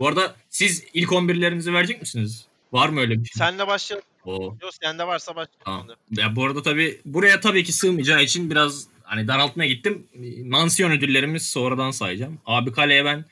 Bu 0.00 0.08
arada 0.08 0.36
siz 0.48 0.84
ilk 0.94 1.08
11'lerinizi 1.12 1.72
verecek 1.72 2.00
misiniz? 2.00 2.46
Var 2.72 2.88
mı 2.88 3.00
öyle 3.00 3.10
bir 3.20 3.24
şey? 3.24 3.38
Senle 3.38 3.66
başlayalım. 3.66 4.06
Oo. 4.24 4.56
Yok 4.62 4.74
sende 4.82 5.06
varsa 5.06 5.32
Tamam. 5.34 5.46
başlayalım. 5.80 5.96
Ya 6.10 6.36
bu 6.36 6.44
arada 6.44 6.62
tabii 6.62 7.00
buraya 7.04 7.40
tabii 7.40 7.64
ki 7.64 7.72
sığmayacağı 7.72 8.22
için 8.22 8.50
biraz 8.50 8.86
hani 9.02 9.28
daraltmaya 9.28 9.68
gittim. 9.68 10.06
Mansiyon 10.44 10.90
ödüllerimiz 10.90 11.46
sonradan 11.46 11.90
sayacağım. 11.90 12.38
Abi 12.46 12.72
kaleye 12.72 13.04
ben 13.04 13.24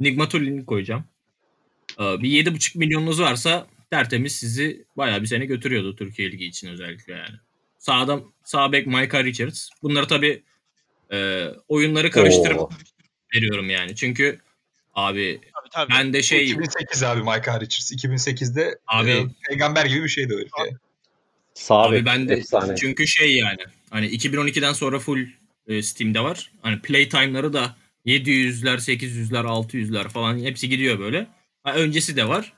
Nigmatulin'i 0.00 0.66
koyacağım. 0.66 1.04
Ee, 2.00 2.02
Bir 2.22 2.30
7,5 2.30 2.78
milyonunuz 2.78 3.20
varsa 3.20 3.66
tertemiz 3.90 4.36
sizi 4.36 4.84
bayağı 4.96 5.22
bir 5.22 5.26
sene 5.26 5.44
götürüyordu 5.46 5.96
Türkiye 5.96 6.32
Ligi 6.32 6.44
için 6.44 6.68
özellikle 6.68 7.12
yani. 7.12 7.34
Sağda 7.78 8.20
sağ 8.44 8.72
bek 8.72 8.86
Micah 8.86 9.24
Richards. 9.24 9.68
Bunları 9.82 10.06
tabii 10.06 10.42
e, 11.12 11.46
oyunları 11.68 12.10
karıştırıp 12.10 12.58
Oo. 12.58 12.70
veriyorum 13.34 13.70
yani. 13.70 13.96
Çünkü 13.96 14.40
abi 14.94 15.40
Tabii 15.70 15.92
tabii. 15.92 15.98
ben 15.98 16.12
de 16.12 16.22
şey 16.22 16.44
2008 16.50 17.02
abi 17.02 17.20
Michael 17.20 17.60
Richards. 17.60 17.92
2008'de 17.92 18.78
Abi- 18.86 19.10
e, 19.10 19.26
peygamber 19.48 19.86
gibi 19.86 20.04
bir 20.04 20.08
şeydi 20.08 20.34
ya. 20.34 20.64
Sağ 21.54 21.74
Abi 21.74 22.04
ben 22.04 22.28
de 22.28 22.34
efsane. 22.34 22.76
çünkü 22.76 23.06
şey 23.06 23.36
yani 23.36 23.58
hani 23.90 24.06
2012'den 24.06 24.72
sonra 24.72 24.98
full 24.98 25.26
e, 25.68 25.82
Steam'de 25.82 26.20
var. 26.20 26.50
Hani 26.62 26.80
playtime'ları 26.80 27.52
da 27.52 27.76
700'ler, 28.06 28.76
800'ler, 28.76 29.46
600'ler 29.46 30.08
falan 30.08 30.38
hepsi 30.38 30.68
gidiyor 30.68 30.98
böyle. 30.98 31.26
Ha, 31.64 31.74
öncesi 31.74 32.16
de 32.16 32.28
var. 32.28 32.52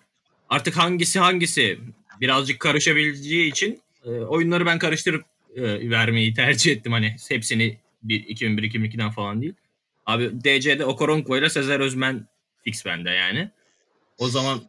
Artık 0.49 0.77
hangisi 0.77 1.19
hangisi 1.19 1.79
birazcık 2.21 2.61
karışabileceği 2.61 3.51
için 3.51 3.81
e, 4.05 4.11
oyunları 4.11 4.67
ben 4.67 4.79
karıştırıp 4.79 5.25
e, 5.57 5.91
vermeyi 5.91 6.35
tercih 6.35 6.73
ettim. 6.73 6.93
Hani 6.93 7.17
hepsini 7.29 7.79
bir 8.03 8.25
2001-2002'den 8.25 9.11
falan 9.11 9.43
değil. 9.43 9.55
Abi 10.07 10.31
DC'de 10.45 10.85
Okoronkwo 10.85 11.37
ile 11.37 11.51
Sezer 11.51 11.81
Özmen 11.81 12.27
fix 12.63 12.87
bende 12.87 13.11
yani. 13.11 13.51
O 14.19 14.29
zaman 14.29 14.63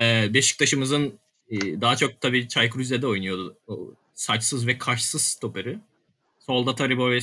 e, 0.00 0.34
Beşiktaş'ımızın 0.34 1.18
e, 1.50 1.80
daha 1.80 1.96
çok 1.96 2.20
tabii 2.20 2.48
Çaykur 2.48 2.80
Rize'de 2.80 3.06
oynuyordu. 3.06 3.56
O 3.68 3.78
saçsız 4.14 4.66
ve 4.66 4.78
kaşsız 4.78 5.22
stoperi. 5.22 5.78
Solda 6.38 6.74
Taribo 6.74 7.10
ve 7.10 7.18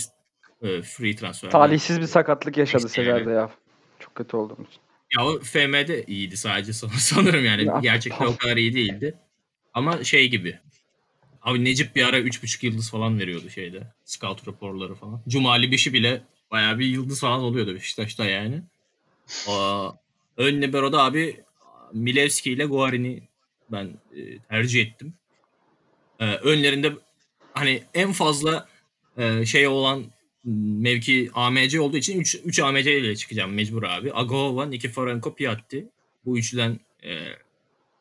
e, 0.61 0.81
free 0.81 1.15
transfer. 1.15 1.51
Talihsiz 1.51 2.01
bir 2.01 2.07
sakatlık 2.07 2.57
yaşadı 2.57 2.87
İşte 2.87 3.01
ya. 3.03 3.49
Çok 3.99 4.15
kötü 4.15 4.37
olduğum 4.37 4.63
için. 4.69 4.81
Ya 5.15 5.25
o 5.25 5.39
FM'de 5.39 6.03
iyiydi 6.03 6.37
sadece 6.37 6.73
san- 6.73 6.87
sanırım 6.99 7.45
yani. 7.45 7.65
Ya, 7.65 7.79
Gerçekten 7.83 8.25
o 8.25 8.37
kadar 8.37 8.57
iyi 8.57 8.73
değildi. 8.73 9.15
Ama 9.73 10.03
şey 10.03 10.29
gibi. 10.29 10.59
Abi 11.41 11.65
Necip 11.65 11.95
bir 11.95 12.07
ara 12.07 12.19
3.5 12.19 12.65
yıldız 12.65 12.91
falan 12.91 13.19
veriyordu 13.19 13.49
şeyde. 13.49 13.83
Scout 14.05 14.47
raporları 14.47 14.95
falan. 14.95 15.21
Cumali 15.27 15.71
Bişi 15.71 15.93
bile 15.93 16.21
bayağı 16.51 16.79
bir 16.79 16.85
yıldız 16.85 17.19
falan 17.19 17.39
oluyordu 17.39 17.75
Beşiktaş'ta 17.75 18.25
yani. 18.25 18.61
Aa, 19.47 19.89
ön 20.37 20.61
libero'da 20.61 21.03
abi 21.03 21.43
Milevski 21.93 22.51
ile 22.51 22.65
Guarini 22.65 23.23
ben 23.71 23.85
e, 24.15 24.39
tercih 24.39 24.81
ettim. 24.81 25.13
Ee, 26.19 26.25
önlerinde 26.25 26.93
hani 27.53 27.83
en 27.93 28.11
fazla 28.11 28.67
e, 29.17 29.45
şey 29.45 29.67
olan 29.67 30.05
mevki 30.45 31.29
AMC 31.33 31.79
olduğu 31.79 31.97
için 31.97 32.19
3 32.19 32.35
3 32.45 32.59
AMC 32.59 32.97
ile 32.97 33.15
çıkacağım 33.15 33.53
mecbur 33.53 33.83
abi. 33.83 34.11
Agova, 34.13 34.65
Nikiforenko, 34.65 35.35
Piatti. 35.35 35.85
bu 36.25 36.37
üçlüden 36.37 36.79
e, 37.03 37.11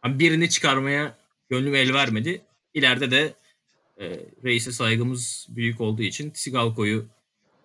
birini 0.07 0.51
çıkarmaya 0.51 1.19
gönlüm 1.51 1.75
el 1.75 1.95
vermedi. 1.95 2.43
İleride 2.75 3.11
de 3.11 3.35
e, 4.01 4.21
reise 4.45 4.73
saygımız 4.73 5.47
büyük 5.51 5.81
olduğu 5.81 6.03
için 6.03 6.33
Sigalko'yu 6.35 7.07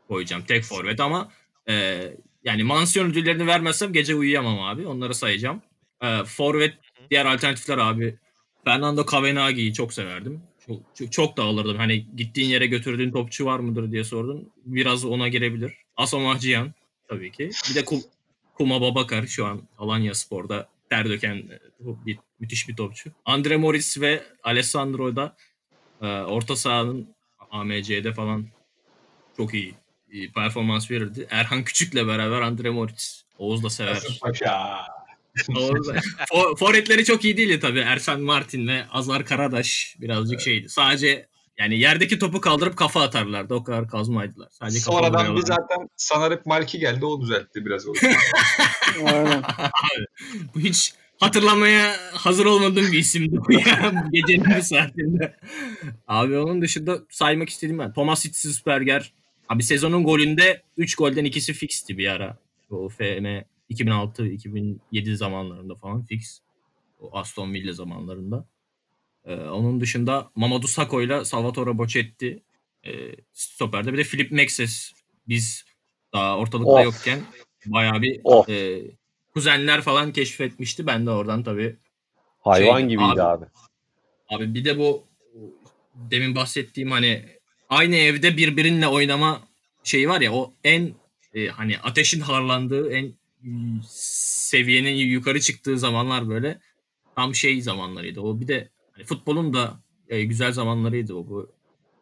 koyacağım 0.07 0.44
tek 0.44 0.64
forvet 0.64 0.99
ama 0.99 1.31
e, 1.69 2.03
yani 2.44 2.64
mansiyon 2.64 3.12
ödüllerini 3.12 3.48
vermezsem 3.48 3.94
gece 3.94 4.16
uyuyamam 4.16 4.60
abi. 4.60 4.88
Onları 4.88 5.16
sayacağım. 5.16 5.62
E, 6.02 6.24
forvet 6.24 6.74
diğer 7.12 7.26
alternatifler 7.26 7.78
abi. 7.78 8.18
Fernando 8.66 9.06
Cavenagi'yi 9.12 9.74
çok 9.74 9.94
severdim. 9.94 10.42
Çok, 10.68 10.82
çok, 10.96 11.12
çok 11.12 11.38
da 11.38 11.44
alırdım. 11.44 11.78
Hani 11.78 12.06
gittiğin 12.16 12.50
yere 12.50 12.68
götürdüğün 12.68 13.12
topçu 13.12 13.46
var 13.46 13.60
mıdır 13.60 13.92
diye 13.92 14.04
sordun. 14.04 14.52
Biraz 14.66 15.06
ona 15.06 15.28
girebilir. 15.28 15.74
Asamoah 15.98 16.40
Cihan 16.40 16.74
tabii 17.08 17.32
ki. 17.32 17.50
Bir 17.70 17.76
de 17.76 17.86
Kum, 17.86 18.02
Kuma 18.54 18.82
Babakar 18.82 19.28
şu 19.28 19.46
an 19.46 19.62
Alanya 19.78 20.14
Spor'da 20.14 20.70
ter 20.90 21.10
döken 21.10 21.36
e, 21.36 21.60
bir, 22.06 22.20
müthiş 22.40 22.70
bir 22.70 22.76
topçu. 22.76 23.12
Andre 23.26 23.58
Moris 23.58 24.02
ve 24.02 24.24
Alessandro 24.44 25.16
da 25.16 25.36
e, 26.02 26.06
orta 26.06 26.56
sahanın 26.56 27.16
AMC'de 27.52 28.14
falan 28.14 28.48
çok 29.38 29.54
iyi 29.54 29.74
performans 30.36 30.92
verirdi. 30.92 31.28
Erhan 31.30 31.64
Küçük'le 31.64 31.96
beraber 31.96 32.42
Andre 32.42 32.70
Moritz. 32.70 33.24
Oğuz 33.38 33.64
da 33.64 33.70
sever. 33.70 33.98
Paşa. 34.22 34.78
Oğuz 35.58 35.88
da- 35.88 36.02
forvetleri 36.60 37.06
çok 37.06 37.26
iyi 37.26 37.38
değildi 37.38 37.60
tabii. 37.60 37.80
Ersen 37.80 38.22
Martin'le 38.22 38.86
Azar 38.92 39.26
Karadaş 39.26 39.96
birazcık 40.02 40.42
şeydi. 40.42 40.70
Sadece 40.70 41.28
yani 41.58 41.80
yerdeki 41.80 42.20
topu 42.20 42.42
kaldırıp 42.42 42.78
kafa 42.78 43.02
atarlardı. 43.02 43.54
O 43.54 43.64
kadar 43.64 43.88
kazmaydılar. 43.88 44.48
Sadece 44.52 44.80
kafa 44.80 44.92
Sonradan 44.92 45.36
bir 45.36 45.42
zaten 45.42 45.90
Sanarıp 45.96 46.46
Malki 46.46 46.80
geldi 46.80 47.06
o 47.06 47.22
düzeltti 47.22 47.66
biraz 47.66 47.88
o. 47.88 47.94
Aynen. 49.06 49.44
Bu 50.56 50.60
hiç 50.60 50.94
hatırlamaya 51.20 51.96
hazır 52.14 52.46
olmadığım 52.46 52.92
bir 52.92 53.00
isimdi 53.00 53.38
bu 53.48 53.54
ya 53.54 54.06
gecenin 54.12 54.46
bir 54.46 54.62
saatinde. 54.62 55.36
Abi 56.08 56.38
onun 56.38 56.62
dışında 56.62 57.00
saymak 57.10 57.50
istedim 57.50 57.80
ben. 57.80 57.94
Thomas 57.94 58.26
Hitzelsberger. 58.26 59.14
Abi 59.49 59.64
sezonun 59.64 60.03
golünde 60.03 60.61
3 60.78 60.95
golden 60.95 61.26
ikisi 61.26 61.53
fixti 61.53 61.98
bir 61.98 62.07
ara. 62.07 62.38
O 62.69 62.90
FM 62.90 63.44
2006-2007 63.69 65.15
zamanlarında 65.15 65.76
falan 65.76 66.06
fix. 66.06 66.40
O 66.99 67.18
Aston 67.18 67.53
Villa 67.53 67.74
zamanlarında. 67.74 68.45
Ee, 69.26 69.36
onun 69.36 69.82
dışında 69.82 70.32
Mamadou 70.36 70.68
Sakho 70.68 71.02
ile 71.02 71.26
Salvatore 71.26 71.78
Bocetti 71.78 72.44
e, 72.86 72.91
stoperde. 73.34 73.94
Bir 73.94 73.98
de 73.98 74.03
Philip 74.03 74.32
Maxes. 74.32 74.91
Biz 75.28 75.65
daha 76.14 76.38
ortalıkta 76.38 76.72
Of. 76.72 76.84
yokken 76.86 77.19
bayağı 77.65 78.02
bir 78.02 78.22
Of. 78.24 78.49
e, 78.49 78.82
kuzenler 79.34 79.82
falan 79.82 80.11
keşfetmişti. 80.14 80.88
Ben 80.88 81.06
de 81.06 81.10
oradan 81.11 81.44
tabii 81.44 81.76
Hayvan 82.40 82.80
Şey, 82.80 82.88
gibiydi 82.88 83.03
abi- 83.03 83.22
abi. 83.22 83.45
Abi 84.30 84.53
bir 84.53 84.65
de 84.65 84.78
bu 84.80 85.03
demin 85.95 86.36
bahsettiğim 86.36 86.91
hani 86.91 87.26
aynı 87.69 87.95
evde 87.95 88.38
birbirinle 88.38 88.88
oynama 88.88 89.48
şeyi 89.84 90.10
var 90.10 90.22
ya 90.22 90.34
o 90.34 90.53
en 90.64 90.94
e, 91.34 91.48
hani 91.48 91.80
ateşin 91.80 92.19
harlandığı 92.19 92.91
en 92.91 93.14
seviyenin 93.89 94.95
yukarı 94.95 95.39
çıktığı 95.39 95.80
zamanlar 95.80 96.30
böyle 96.30 96.60
tam 97.15 97.35
şey 97.35 97.61
zamanlarıydı. 97.61 98.22
O 98.22 98.39
bir 98.39 98.48
de 98.48 98.69
hani 98.91 99.06
futbolun 99.06 99.53
da 99.53 99.81
e, 100.10 100.23
güzel 100.23 100.52
zamanlarıydı 100.52 101.14
o 101.14 101.27
bu. 101.27 101.52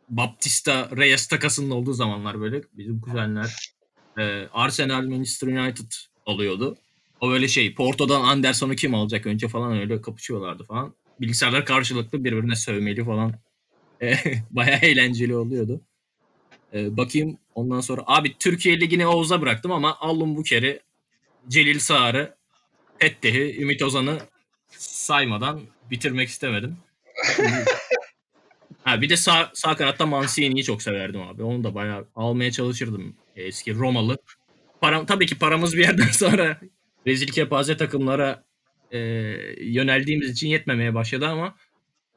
Baptista 0.10 0.90
Reyes 0.98 1.28
takasının 1.28 1.72
olduğu 1.72 1.94
zamanlar 1.94 2.42
böyle 2.42 2.62
bizim 2.74 3.02
kuzenler 3.02 3.74
e, 4.18 4.48
Arsenal 4.54 5.04
Manchester 5.04 5.48
United 5.48 5.92
alıyordu. 6.26 6.78
O 7.22 7.30
böyle 7.30 7.48
şey 7.48 7.74
Porto'dan 7.74 8.22
Anderson'u 8.22 8.76
kim 8.76 8.96
alacak 8.96 9.26
önce 9.26 9.48
falan 9.48 9.78
öyle 9.80 10.02
kapışıyorlardı 10.02 10.64
falan. 10.64 10.94
Bilgisayarlar 11.22 11.66
karşılıklı 11.66 12.24
birbirine 12.24 12.56
sövmeli 12.56 13.06
falan. 13.06 13.34
E, 14.02 14.16
bayağı 14.52 14.80
eğlenceli 14.80 15.36
oluyordu. 15.36 15.82
E, 16.74 16.98
bakayım 16.98 17.38
ondan 17.56 17.82
sonra 17.82 18.04
abi 18.06 18.38
Türkiye 18.38 18.80
Ligi'ni 18.80 19.08
Oğuz'a 19.08 19.42
bıraktım 19.42 19.72
ama 19.72 19.98
Allum 20.00 20.36
Buker'i, 20.36 20.80
Celil 21.48 21.80
Sağar'ı, 21.80 22.36
Tetteh'i, 23.00 23.62
Ümit 23.62 23.84
Ozan'ı 23.84 24.20
saymadan 24.78 25.62
bitirmek 25.92 26.30
istemedim. 26.30 26.78
ha, 28.84 29.02
bir 29.02 29.10
de 29.10 29.18
sağ, 29.18 29.52
sağ 29.54 29.76
kanatta 29.76 30.06
Mancini'yi 30.06 30.64
çok 30.64 30.82
severdim 30.82 31.22
abi. 31.22 31.44
Onu 31.44 31.64
da 31.64 31.76
bayağı 31.76 32.08
almaya 32.16 32.52
çalışırdım. 32.52 33.16
Eski 33.36 33.76
Romalı. 33.76 34.18
Param, 34.82 35.06
tabii 35.06 35.26
ki 35.26 35.38
paramız 35.38 35.74
bir 35.74 35.82
yerden 35.82 36.08
sonra 36.12 36.60
rezil 37.08 37.28
kepaze 37.28 37.78
takımlara 37.78 38.44
e, 38.92 39.00
yöneldiğimiz 39.60 40.30
için 40.30 40.48
yetmemeye 40.48 40.94
başladı 40.94 41.28
ama 41.28 41.56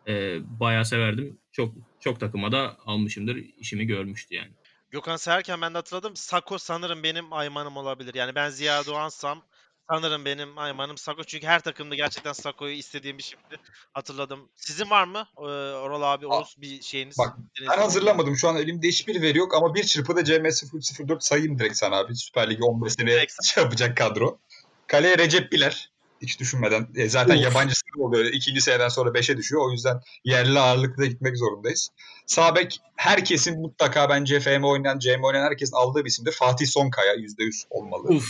e, 0.09 0.39
bayağı 0.60 0.85
severdim. 0.85 1.39
Çok 1.52 1.74
çok 2.01 2.20
takıma 2.20 2.52
da 2.52 2.76
almışımdır. 2.86 3.36
işimi 3.59 3.86
görmüştü 3.86 4.35
yani. 4.35 4.51
Gökhan 4.90 5.16
sayarken 5.16 5.60
ben 5.60 5.74
de 5.74 5.78
hatırladım. 5.78 6.16
Sako 6.16 6.59
sanırım 6.59 7.02
benim 7.02 7.32
aymanım 7.32 7.76
olabilir. 7.76 8.14
Yani 8.14 8.35
ben 8.35 8.51
Ziya 8.51 8.86
Doğansam 8.86 9.43
sanırım 9.90 10.24
benim 10.24 10.59
aymanım 10.59 10.98
Sako. 10.98 11.24
Çünkü 11.24 11.47
her 11.47 11.60
takımda 11.60 11.94
gerçekten 11.94 12.32
Sako'yu 12.32 12.74
istediğim 12.74 13.18
bir 13.18 13.22
şeydi. 13.22 13.62
Hatırladım. 13.93 14.48
Sizin 14.56 14.90
var 14.90 15.05
mı? 15.05 15.26
Ee, 15.39 15.43
Oral 15.74 16.02
abi, 16.02 16.26
Oğuz 16.26 16.56
bir 16.59 16.82
şeyiniz. 16.82 17.18
bak, 17.18 17.36
Ben 17.60 17.78
hazırlamadım. 17.78 18.36
Şu 18.36 18.48
an 18.48 18.56
elimde 18.56 18.89
hiçbir 18.89 19.22
veri 19.22 19.39
yok 19.39 19.55
ama 19.55 19.74
bir 19.74 19.85
çırpıda 19.85 20.20
CM004 20.20 21.20
sayayım 21.20 21.59
direkt 21.59 21.76
sana 21.76 21.97
abi. 21.97 22.16
Süper 22.16 22.51
Lig'i 22.51 22.64
15 22.64 22.93
sene 22.93 23.26
şey 23.55 23.62
yapacak 23.64 23.97
kadro. 23.97 24.39
Kaleye 24.86 25.18
Recep 25.18 25.52
Biler. 25.52 25.90
Hiç 26.23 26.40
düşünmeden. 26.40 26.89
E, 26.97 27.09
zaten 27.09 27.36
Uf. 27.36 27.43
yabancısı 27.43 27.82
da 27.99 28.03
oluyor. 28.03 28.24
İkinci 28.24 28.61
seneden 28.61 28.89
sonra 28.89 29.11
5'e 29.11 29.36
düşüyor. 29.36 29.62
O 29.69 29.73
yüzden 29.73 30.01
yerli 30.24 30.59
ağırlıkla 30.59 31.07
gitmek 31.07 31.36
zorundayız. 31.36 31.89
Sağ 32.27 32.57
bek 32.57 32.81
herkesin 32.97 33.61
mutlaka 33.61 34.09
bence 34.09 34.40
FM 34.40 34.65
oynayan, 34.65 34.99
CM 34.99 35.23
oynayan 35.23 35.45
herkesin 35.45 35.77
aldığı 35.77 36.01
bir 36.01 36.11
isimdir. 36.11 36.32
Fatih 36.32 36.66
Sonkaya 36.66 37.15
%100 37.15 37.65
olmalı. 37.70 38.09
Uf. 38.09 38.28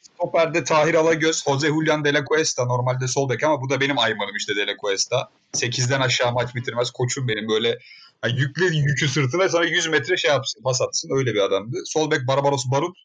Stoper'de 0.00 0.64
Tahir 0.64 0.94
Alagöz, 0.94 1.44
Jose 1.44 1.68
Julian 1.68 2.04
de 2.04 2.14
la 2.14 2.24
Cuesta 2.24 2.64
normalde 2.64 3.08
sol 3.08 3.28
bek 3.28 3.44
ama 3.44 3.60
bu 3.60 3.70
da 3.70 3.80
benim 3.80 3.98
aymanım 3.98 4.36
işte 4.36 4.56
de 4.56 4.66
la 4.66 4.76
Cuesta. 4.82 5.28
8'den 5.54 6.00
aşağı 6.00 6.32
maç 6.32 6.54
bitirmez. 6.54 6.90
Koçum 6.90 7.28
benim 7.28 7.48
böyle 7.48 7.78
yani 8.24 8.40
yükle 8.40 8.64
yükü 8.64 9.08
sırtına 9.08 9.48
sana 9.48 9.64
100 9.64 9.86
metre 9.86 10.16
şey 10.16 10.30
yapsın, 10.30 10.62
pas 10.62 10.82
atsın. 10.82 11.10
Öyle 11.16 11.34
bir 11.34 11.40
adamdı. 11.40 11.76
Sol 11.84 12.10
bek 12.10 12.26
Barbaros 12.26 12.64
Barut. 12.70 12.96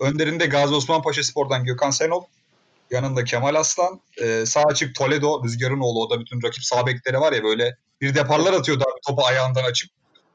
Önderinde 0.00 0.46
Gazi 0.46 0.74
Osman 0.74 1.02
Paşa 1.02 1.22
Spor'dan 1.22 1.64
Gökhan 1.64 1.90
Senol. 1.90 2.22
Yanında 2.90 3.24
Kemal 3.24 3.54
Aslan. 3.54 4.00
Ee, 4.22 4.46
sağ 4.46 4.62
açık 4.62 4.94
Toledo, 4.94 5.44
Rüzgar'ın 5.44 5.80
oğlu. 5.80 6.02
O 6.02 6.10
da 6.10 6.20
bütün 6.20 6.42
rakip 6.42 6.64
sağ 6.64 6.86
bekleri 6.86 7.20
var 7.20 7.32
ya 7.32 7.44
böyle 7.44 7.76
bir 8.00 8.14
deparlar 8.14 8.52
atıyordu 8.52 8.84
abi 8.84 9.00
topu 9.06 9.26
ayağından 9.26 9.64
açıp. 9.64 9.90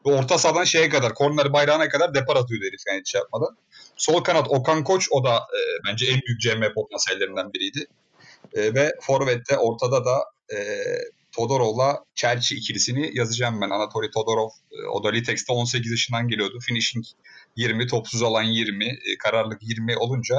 Ve 0.05 0.13
orta 0.13 0.37
sahadan 0.37 0.63
şeye 0.63 0.89
kadar, 0.89 1.13
korner 1.13 1.53
bayrağına 1.53 1.89
kadar 1.89 2.13
depar 2.13 2.35
atıyordu 2.35 2.65
herif 2.65 2.79
yani 2.87 2.99
hiç 2.99 3.11
şey 3.11 3.21
yapmadan. 3.21 3.57
Sol 3.95 4.23
kanat 4.23 4.47
Okan 4.49 4.83
Koç 4.83 5.07
o 5.11 5.23
da 5.23 5.35
e, 5.37 5.59
bence 5.87 6.05
en 6.05 6.21
büyük 6.27 6.41
CM 6.41 6.73
potansiyellerinden 6.73 7.53
biriydi. 7.53 7.87
E, 8.53 8.73
ve 8.73 8.91
Forvet'te 9.01 9.57
ortada 9.57 10.05
da 10.05 10.25
e, 10.53 10.57
Todorov'la 11.31 12.03
Chelsea 12.15 12.57
ikilisini 12.57 13.17
yazacağım 13.17 13.61
ben. 13.61 13.69
Anatoly 13.69 14.11
Todorov 14.11 14.49
e, 14.71 14.87
o 14.87 15.03
da 15.03 15.09
Litex'te 15.09 15.53
18 15.53 15.91
yaşından 15.91 16.27
geliyordu. 16.27 16.59
Finishing 16.61 17.05
20, 17.55 17.87
topsuz 17.87 18.23
alan 18.23 18.43
20, 18.43 18.85
e, 18.85 18.97
kararlılık 19.23 19.63
20 19.63 19.97
olunca 19.97 20.35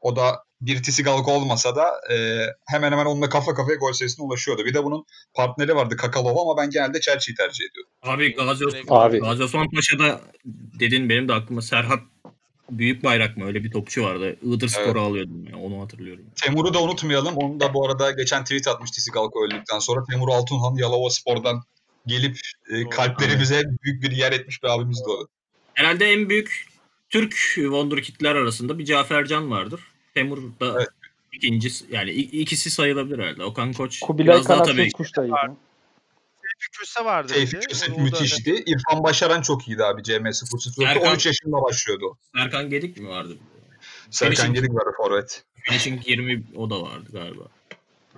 o 0.00 0.16
da 0.16 0.44
bir 0.60 0.82
Tisigalko 0.82 1.32
olmasa 1.32 1.76
da 1.76 2.00
e, 2.12 2.46
hemen 2.66 2.92
hemen 2.92 3.06
onunla 3.06 3.28
kafa 3.28 3.54
kafaya 3.54 3.76
gol 3.76 3.92
sayısına 3.92 4.26
ulaşıyordu. 4.26 4.64
Bir 4.64 4.74
de 4.74 4.84
bunun 4.84 5.04
partneri 5.34 5.76
vardı 5.76 5.96
Kakalov 5.96 6.36
ama 6.36 6.56
ben 6.62 6.70
genelde 6.70 7.00
Chelsea'yi 7.00 7.36
tercih 7.36 7.64
ediyordum. 7.70 7.92
Abi 8.02 8.34
Gazi 8.34 8.64
Abi 8.88 9.18
Gazi 9.18 9.42
Osman 9.42 9.70
Paşa'da 9.70 10.20
dedin 10.80 11.08
benim 11.08 11.28
de 11.28 11.32
aklıma 11.32 11.62
Serhat 11.62 12.00
Büyük 12.70 13.04
Bayrak 13.04 13.36
mı 13.36 13.46
öyle 13.46 13.64
bir 13.64 13.70
topçu 13.70 14.02
vardı. 14.02 14.36
Iğdır 14.42 14.68
Spor'u 14.68 14.84
Evet. 14.84 14.96
alıyordum 14.96 15.44
ya, 15.44 15.58
onu 15.58 15.82
hatırlıyorum. 15.82 16.24
Temur'u 16.42 16.74
da 16.74 16.82
unutmayalım. 16.82 17.36
Onu 17.36 17.60
da 17.60 17.74
bu 17.74 17.86
arada 17.86 18.10
geçen 18.10 18.44
tweet 18.44 18.68
atmış 18.68 18.90
Tisigalko 18.90 19.44
öldükten 19.44 19.78
sonra. 19.78 20.04
Temur 20.10 20.28
Altunhan 20.28 20.74
Yalova 20.76 21.10
Spor'dan 21.10 21.62
gelip 22.06 22.38
e, 22.70 22.88
kalplerimize 22.88 23.62
büyük 23.84 24.02
bir 24.02 24.10
yer 24.10 24.32
etmiş 24.32 24.62
bir 24.62 24.68
abimizdi 24.68 25.10
o. 25.10 25.26
Herhalde 25.74 26.12
en 26.12 26.28
büyük 26.28 26.66
Türk 27.10 27.34
Wonderkid'ler 27.54 28.34
arasında 28.34 28.78
bir 28.78 28.84
Cafercan 28.84 29.50
vardır. 29.50 29.80
Temur 30.20 30.38
da 30.60 30.74
Evet. 30.76 30.88
ikincisi 31.32 31.84
yani 31.90 32.10
ikisi 32.10 32.70
sayılabilir 32.70 33.18
herhalde. 33.18 33.44
Okan 33.44 33.72
Koç 33.72 34.00
Kubilay 34.00 34.34
biraz 34.34 34.48
daha 34.48 34.62
tabii 34.62 34.92
kuştaydı. 34.92 35.30
Tevfik 36.42 36.72
Köse 36.78 37.04
vardı. 37.04 37.32
Tevfik. 37.32 37.68
Köse 37.68 37.92
O 37.92 37.96
da- 37.98 38.02
müthişti. 38.02 38.54
İrfan 38.66 39.04
Başaran 39.04 39.42
çok 39.42 39.68
iyiydi 39.68 39.84
abi 39.84 40.02
CM004. 40.02 40.84
Erkan- 40.86 41.12
13 41.12 41.26
yaşında 41.26 41.62
başlıyordu. 41.62 42.16
Serkan 42.36 42.70
Gedik 42.70 42.96
mi 43.00 43.08
vardı? 43.08 43.36
Serkan 44.10 44.46
Finishing- 44.46 44.54
Gedik 44.54 44.74
vardı 44.74 44.90
forvet. 44.96 45.44
Finishing 45.54 46.08
20 46.08 46.42
o 46.56 46.70
da 46.70 46.82
vardı 46.82 47.08
galiba. 47.12 47.44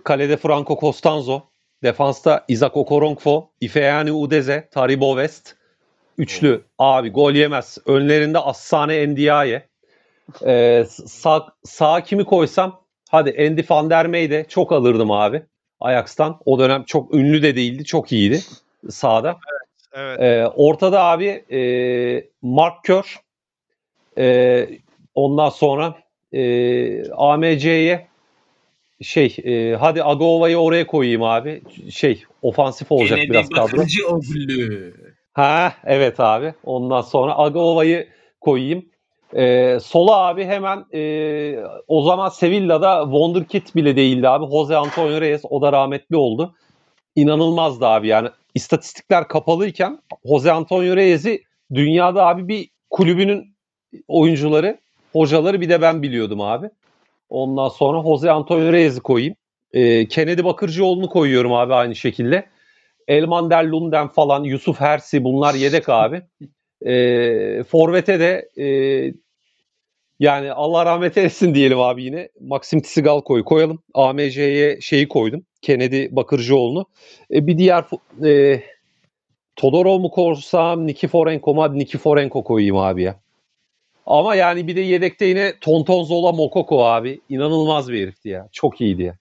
kalede 0.04 0.36
Franco 0.36 0.78
Costanzo. 0.80 1.40
Defansta 1.82 2.44
Isaac 2.48 2.76
Okoronkwo, 2.76 3.48
Ifeani 3.60 4.12
Udeze, 4.12 4.68
Taribo 4.72 5.14
West. 5.22 5.54
Üçlü. 6.18 6.64
Abi 6.78 7.10
gol 7.10 7.32
yemez. 7.32 7.78
Önlerinde 7.86 8.38
Assane 8.38 8.94
Endiaye. 8.96 9.68
Ee, 10.46 10.84
sağ, 10.88 11.46
sağa 11.64 12.00
kimi 12.00 12.24
koysam 12.24 12.82
Hadi 13.12 13.46
Andy 13.48 13.62
van 13.70 13.90
der 13.90 14.06
Mey'de 14.06 14.46
çok 14.48 14.72
alırdım 14.72 15.10
abi. 15.10 15.42
Ajax'tan. 15.80 16.40
O 16.44 16.58
dönem 16.58 16.84
çok 16.84 17.14
ünlü 17.14 17.42
de 17.42 17.56
değildi. 17.56 17.84
Çok 17.84 18.12
iyiydi 18.12 18.40
sahada. 18.90 19.36
Evet. 19.92 20.20
Ee, 20.20 20.46
ortada 20.46 21.04
abi 21.04 21.44
e, 21.50 21.60
Mark 22.42 22.84
Kör. 22.84 23.20
E, 24.18 24.68
ondan 25.14 25.48
sonra 25.48 25.94
e, 26.32 27.10
AMC'ye 27.10 28.06
şey 29.02 29.36
e, 29.44 29.76
hadi 29.76 30.04
Agova'yı 30.04 30.58
oraya 30.58 30.86
koyayım 30.86 31.22
abi. 31.22 31.62
Şey 31.90 32.24
ofansif 32.42 32.92
olacak 32.92 33.18
Kennedy 33.18 33.32
biraz 33.32 33.48
kadro. 33.48 33.76
Bakırcı 33.76 34.06
Oglu. 34.08 34.92
Ha 35.32 35.72
evet 35.84 36.20
abi. 36.20 36.54
Ondan 36.64 37.00
sonra 37.00 37.38
Agova'yı 37.38 38.08
koyayım. 38.40 38.91
Ee, 39.36 39.78
sola 39.82 40.16
abi 40.16 40.44
hemen 40.44 40.84
e, 40.94 41.64
o 41.88 42.02
zaman 42.02 42.28
Sevilla'da 42.28 43.02
Wonderkid 43.04 43.74
bile 43.74 43.96
değildi 43.96 44.28
abi. 44.28 44.46
Jose 44.52 44.76
Antonio 44.76 45.20
Reyes 45.20 45.42
o 45.50 45.62
da 45.62 45.72
rahmetli 45.72 46.16
oldu. 46.16 46.54
İnanılmazdı 47.16 47.86
abi 47.86 48.08
yani. 48.08 48.28
istatistikler 48.54 49.28
kapalıyken 49.28 49.98
Jose 50.28 50.52
Antonio 50.52 50.96
Reyes'i 50.96 51.42
dünyada 51.74 52.26
abi 52.26 52.48
bir 52.48 52.70
kulübünün 52.90 53.54
oyuncuları, 54.08 54.78
hocaları 55.12 55.60
bir 55.60 55.68
de 55.68 55.82
ben 55.82 56.02
biliyordum 56.02 56.40
abi. 56.40 56.70
Ondan 57.28 57.68
sonra 57.68 58.02
Jose 58.02 58.30
Antonio 58.30 58.72
Reyes'i 58.72 59.00
koyayım. 59.00 59.34
Ee, 59.72 60.08
Kennedy 60.08 60.44
Bakırcıoğlu'nu 60.44 61.08
koyuyorum 61.08 61.52
abi 61.52 61.74
aynı 61.74 61.96
şekilde. 61.96 62.46
Elmander 63.08 63.64
Lunden 63.64 64.08
falan, 64.08 64.44
Yusuf 64.44 64.80
Hersi 64.80 65.24
bunlar 65.24 65.54
yedek 65.54 65.88
abi. 65.88 66.22
E, 66.86 67.62
Forvet'e 67.62 68.20
de 68.20 68.48
e, 68.62 68.66
yani 70.22 70.52
Allah 70.52 70.86
rahmet 70.86 71.16
eylesin 71.16 71.54
diyelim 71.54 71.80
abi 71.80 72.04
yine. 72.04 72.28
Maxim 72.40 72.80
Tsigalko'yu 72.80 73.44
koyalım. 73.44 73.82
AMC'ye 73.94 74.80
şeyi 74.80 75.08
koydum. 75.08 75.44
Kennedy 75.62 76.06
Bakırcıoğlu'nu. 76.10 76.86
E, 77.34 77.46
bir 77.46 77.58
diğer 77.58 77.84
e, 78.24 78.62
Todorov 79.56 79.98
mu 79.98 80.10
korsam, 80.10 80.86
Nikiforenko 80.86 81.54
mu? 81.54 81.62
Hadi 81.62 81.78
Nikiforenko 81.78 82.44
koyayım 82.44 82.76
abi 82.76 83.02
ya. 83.02 83.20
Ama 84.06 84.34
yani 84.34 84.66
bir 84.66 84.76
de 84.76 84.80
yedekte 84.80 85.26
yine 85.26 85.52
Tonton 85.60 86.02
Zola 86.02 86.32
Mokoko 86.32 86.84
abi. 86.84 87.20
İnanılmaz 87.28 87.92
bir 87.92 88.02
herifti 88.02 88.28
ya. 88.28 88.48
Çok 88.52 88.80
iyiydi 88.80 89.02
ya. 89.02 89.16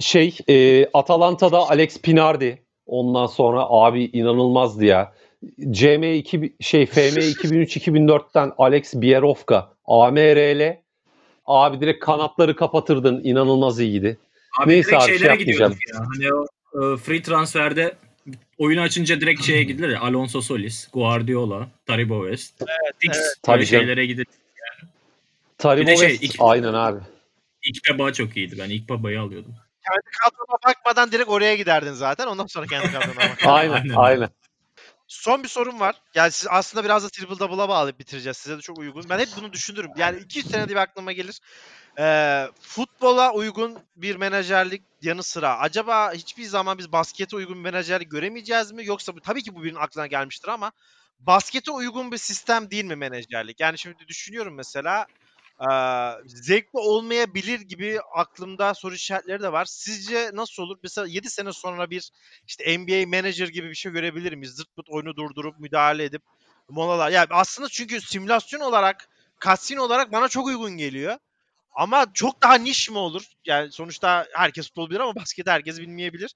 Şey 0.00 0.38
e, 0.48 0.86
Atalanta'da 0.94 1.70
Alex 1.70 2.00
Pinardi. 2.02 2.62
Ondan 2.86 3.26
sonra 3.26 3.66
abi 3.68 4.04
inanılmazdı 4.04 4.84
ya. 4.84 5.12
CM 5.70 6.02
2 6.02 6.54
şey 6.60 6.86
FM 6.86 7.18
2003-2004'ten 7.18 8.52
Alex 8.58 8.94
Bierovka, 8.94 9.77
AMRL 9.88 10.76
abi 11.46 11.80
direkt 11.80 12.04
kanatları 12.04 12.56
kapatırdın. 12.56 13.20
İnanılmaz 13.24 13.80
iyiydi. 13.80 14.18
Abi 14.60 14.70
Neyse 14.70 14.88
direkt 14.90 15.02
abi, 15.02 15.08
şey 15.08 15.18
şeylere 15.18 15.32
yapmayacağım. 15.38 15.72
gidiyorduk 15.72 15.88
ya. 15.94 16.30
Hani 16.34 16.34
o 16.34 16.94
e, 16.94 16.96
free 16.96 17.22
transferde 17.22 17.94
oyunu 18.58 18.80
açınca 18.80 19.20
direkt 19.20 19.44
şeye 19.44 19.62
gidilir 19.62 19.88
ya. 19.88 20.00
Alonso 20.00 20.40
Solis, 20.40 20.88
Guardiola, 20.92 21.68
Taribo 21.86 22.22
West. 22.22 22.54
Evet, 22.62 22.94
Fix 22.98 23.10
evet. 23.16 23.36
Tabii 23.42 23.66
şeylere 23.66 24.06
gidilir. 24.06 24.26
Taribo 25.58 25.86
Bir 25.86 25.92
de 25.92 25.96
şey, 25.96 26.08
West, 26.08 26.34
iki- 26.34 26.42
aynen 26.44 26.74
abi. 26.74 27.00
İlk 27.62 27.98
baba 27.98 28.12
çok 28.12 28.36
iyiydi. 28.36 28.56
Ben 28.58 28.70
ilk 28.70 28.88
babayı 28.88 29.20
alıyordum. 29.20 29.54
Kendi 29.90 30.10
kadrona 30.22 30.58
bakmadan 30.66 31.12
direkt 31.12 31.28
oraya 31.28 31.56
giderdin 31.56 31.92
zaten. 31.92 32.26
Ondan 32.26 32.46
sonra 32.46 32.66
kendi 32.66 32.92
kadrona 32.92 33.16
bak. 33.16 33.38
Aynen, 33.44 33.88
Aynen. 33.96 34.28
Son 35.08 35.42
bir 35.42 35.48
sorum 35.48 35.80
var. 35.80 35.96
Yani 36.14 36.32
siz 36.32 36.48
aslında 36.50 36.84
biraz 36.84 37.04
da 37.04 37.08
triple 37.08 37.38
double'a 37.38 37.68
bağlayıp 37.68 37.98
bitireceğiz. 37.98 38.36
Size 38.36 38.56
de 38.56 38.60
çok 38.60 38.78
uygun. 38.78 39.04
Ben 39.08 39.18
hep 39.18 39.28
bunu 39.36 39.52
düşünürüm. 39.52 39.90
Yani 39.96 40.20
200 40.20 40.50
senede 40.50 40.70
bir 40.70 40.76
aklıma 40.76 41.12
gelir. 41.12 41.40
Ee, 41.98 42.46
futbola 42.60 43.32
uygun 43.32 43.78
bir 43.96 44.16
menajerlik 44.16 44.82
yanı 45.02 45.22
sıra 45.22 45.58
acaba 45.58 46.12
hiçbir 46.12 46.44
zaman 46.44 46.78
biz 46.78 46.92
baskete 46.92 47.36
uygun 47.36 47.54
bir 47.56 47.60
menajerlik 47.60 48.10
göremeyeceğiz 48.10 48.72
mi? 48.72 48.86
Yoksa 48.86 49.16
bu 49.16 49.20
tabii 49.20 49.42
ki 49.42 49.54
bu 49.54 49.64
birinin 49.64 49.78
aklına 49.78 50.06
gelmiştir 50.06 50.48
ama 50.48 50.72
baskete 51.20 51.70
uygun 51.70 52.12
bir 52.12 52.18
sistem 52.18 52.70
değil 52.70 52.84
mi 52.84 52.96
menajerlik? 52.96 53.60
Yani 53.60 53.78
şimdi 53.78 54.08
düşünüyorum 54.08 54.54
mesela 54.54 55.06
eee, 55.60 56.14
zevkli 56.26 56.78
olmayabilir 56.78 57.60
gibi 57.60 57.98
aklımda 58.14 58.74
soru 58.74 58.94
işaretleri 58.94 59.42
de 59.42 59.52
var. 59.52 59.64
Sizce 59.64 60.30
nasıl 60.34 60.62
olur? 60.62 60.78
Mesela 60.82 61.06
7 61.06 61.30
sene 61.30 61.52
sonra 61.52 61.90
bir 61.90 62.10
işte 62.46 62.78
NBA 62.78 63.06
manager 63.16 63.48
gibi 63.48 63.68
bir 63.70 63.74
şey 63.74 63.92
görebilir 63.92 64.32
miyiz? 64.32 64.54
Zırt 64.54 64.76
pırt 64.76 64.86
oyunu 64.90 65.16
durdurup 65.16 65.58
müdahale 65.60 66.04
edip 66.04 66.22
molalar. 66.68 67.10
Yani 67.10 67.26
aslında 67.30 67.68
çünkü 67.68 68.00
simülasyon 68.00 68.60
olarak, 68.60 69.08
cutscene 69.44 69.80
olarak 69.80 70.12
bana 70.12 70.28
çok 70.28 70.46
uygun 70.46 70.76
geliyor. 70.76 71.16
Ama 71.76 72.06
çok 72.14 72.42
daha 72.42 72.54
niş 72.54 72.90
mi 72.90 72.98
olur? 72.98 73.22
Yani 73.46 73.72
sonuçta 73.72 74.26
herkes 74.34 74.66
futbol 74.68 74.90
bilir 74.90 75.00
ama 75.00 75.16
basket 75.16 75.46
herkes 75.46 75.78
bilmeyebilir. 75.80 76.34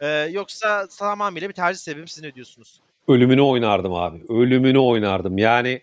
Ee, 0.00 0.08
yoksa 0.30 0.88
tamamıyla 0.98 1.48
bir 1.48 1.54
tercih 1.54 1.80
sebebi 1.80 2.08
siz 2.08 2.22
ne 2.22 2.34
diyorsunuz? 2.34 2.80
Ölümünü 3.08 3.40
oynardım 3.40 3.94
abi. 3.94 4.22
Ölümünü 4.28 4.78
oynardım. 4.78 5.38
Yani 5.38 5.82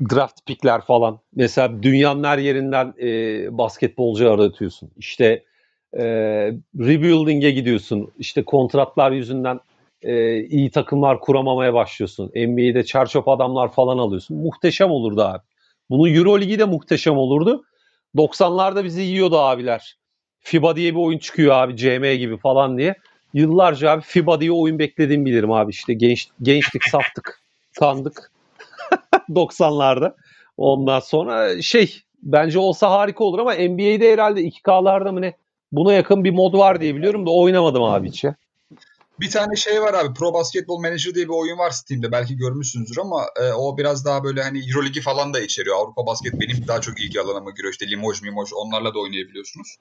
draft 0.00 0.46
pickler 0.46 0.80
falan. 0.80 1.18
Mesela 1.34 1.82
dünyanın 1.82 2.24
her 2.24 2.38
yerinden 2.38 2.94
e, 3.00 3.08
basketbolcu 3.58 4.30
aratıyorsun. 4.30 4.90
İşte 4.96 5.44
e, 5.92 6.04
rebuilding'e 6.78 7.50
gidiyorsun. 7.50 8.12
İşte 8.18 8.44
kontratlar 8.44 9.12
yüzünden 9.12 9.60
e, 10.02 10.40
iyi 10.44 10.70
takımlar 10.70 11.20
kuramamaya 11.20 11.74
başlıyorsun. 11.74 12.32
NBA'de 12.36 12.84
çarçöp 12.84 13.28
adamlar 13.28 13.72
falan 13.72 13.98
alıyorsun. 13.98 14.36
Muhteşem 14.36 14.90
olurdu 14.90 15.22
abi. 15.22 15.42
Bunun 15.90 16.14
Euroligi 16.14 16.58
de 16.58 16.64
muhteşem 16.64 17.16
olurdu. 17.16 17.64
90'larda 18.16 18.84
bizi 18.84 19.02
yiyordu 19.02 19.38
abiler. 19.38 19.96
FIBA 20.40 20.76
diye 20.76 20.94
bir 20.94 21.00
oyun 21.00 21.18
çıkıyor 21.18 21.54
abi 21.54 21.76
CM 21.76 22.14
gibi 22.14 22.36
falan 22.36 22.78
diye. 22.78 22.94
Yıllarca 23.34 23.90
abi 23.90 24.02
FIBA 24.02 24.40
diye 24.40 24.52
oyun 24.52 24.78
beklediğimi 24.78 25.26
bilirim 25.26 25.52
abi. 25.52 25.70
İşte 25.70 25.94
genç, 25.94 26.28
gençlik, 26.42 26.84
saftık, 26.84 27.40
kandık. 27.78 28.33
90'larda. 29.28 30.14
Ondan 30.56 31.00
sonra 31.00 31.62
şey 31.62 32.02
bence 32.22 32.58
olsa 32.58 32.90
harika 32.90 33.24
olur 33.24 33.38
ama 33.38 33.54
NBA'de 33.54 34.12
herhalde 34.12 34.40
2K'larda 34.40 35.12
mı 35.12 35.22
ne 35.22 35.36
buna 35.72 35.92
yakın 35.92 36.24
bir 36.24 36.30
mod 36.30 36.54
var 36.54 36.80
diye 36.80 36.94
biliyorum 36.94 37.26
da 37.26 37.30
oynamadım 37.30 37.82
abi 37.82 38.08
hiç. 38.08 38.24
Bir 39.20 39.30
tane 39.30 39.56
şey 39.56 39.82
var 39.82 39.94
abi. 39.94 40.14
Pro 40.14 40.34
Basketball 40.34 40.78
Manager 40.78 41.14
diye 41.14 41.24
bir 41.24 41.32
oyun 41.32 41.58
var 41.58 41.70
Steam'de. 41.70 42.12
Belki 42.12 42.36
görmüşsünüzdür 42.36 42.98
ama 42.98 43.26
e, 43.42 43.52
o 43.52 43.78
biraz 43.78 44.04
daha 44.04 44.24
böyle 44.24 44.42
hani 44.42 44.58
Euroligi 44.70 45.00
falan 45.00 45.34
da 45.34 45.40
içeriyor. 45.40 45.76
Avrupa 45.76 46.06
Basket 46.06 46.32
benim 46.40 46.68
daha 46.68 46.80
çok 46.80 47.00
ilgi 47.00 47.20
alanıma 47.20 47.50
giriyor. 47.50 47.72
İşte 47.72 47.90
Limoges, 47.90 48.22
Mimoges 48.22 48.52
onlarla 48.52 48.94
da 48.94 48.98
oynayabiliyorsunuz. 48.98 49.76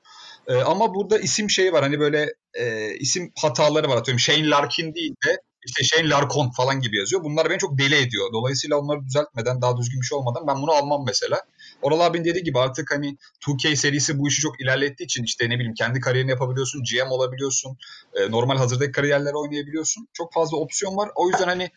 E, 0.47 0.55
ama 0.55 0.95
burada 0.95 1.17
isim 1.17 1.49
şeyi 1.49 1.73
var. 1.73 1.83
Hani 1.83 1.99
böyle 1.99 2.33
e, 2.53 2.93
isim 2.95 3.31
hataları 3.41 3.89
var. 3.89 3.97
Atıyorum 3.97 4.19
Shane 4.19 4.49
Larkin 4.49 4.93
değil 4.95 5.15
de 5.27 5.41
işte 5.65 5.83
Shane 5.83 6.09
Larkon 6.09 6.49
falan 6.49 6.81
gibi 6.81 6.97
yazıyor. 6.97 7.23
Bunlar 7.23 7.49
beni 7.49 7.57
çok 7.57 7.77
deli 7.77 7.95
ediyor. 7.95 8.33
Dolayısıyla 8.33 8.77
onları 8.77 9.05
düzeltmeden, 9.05 9.61
daha 9.61 9.77
düzgün 9.77 10.01
bir 10.01 10.05
şey 10.05 10.17
olmadan 10.17 10.47
ben 10.47 10.61
bunu 10.61 10.71
almam 10.71 11.03
mesela. 11.05 11.41
Oral 11.81 11.99
abinin 11.99 12.25
dediği 12.25 12.43
gibi 12.43 12.59
artık 12.59 12.91
hani 12.91 13.17
2K 13.41 13.75
serisi 13.75 14.19
bu 14.19 14.27
işi 14.27 14.41
çok 14.41 14.61
ilerlettiği 14.61 15.05
için 15.05 15.23
işte 15.23 15.49
ne 15.49 15.55
bileyim 15.55 15.73
kendi 15.73 15.99
kariyerini 15.99 16.31
yapabiliyorsun, 16.31 16.83
GM 16.83 17.11
olabiliyorsun, 17.11 17.77
e, 18.13 18.31
normal 18.31 18.57
hazırdaki 18.57 18.91
kariyerlere 18.91 19.35
oynayabiliyorsun. 19.35 20.07
Çok 20.13 20.33
fazla 20.33 20.57
opsiyon 20.57 20.97
var. 20.97 21.09
O 21.15 21.29
yüzden 21.29 21.47
hani 21.47 21.69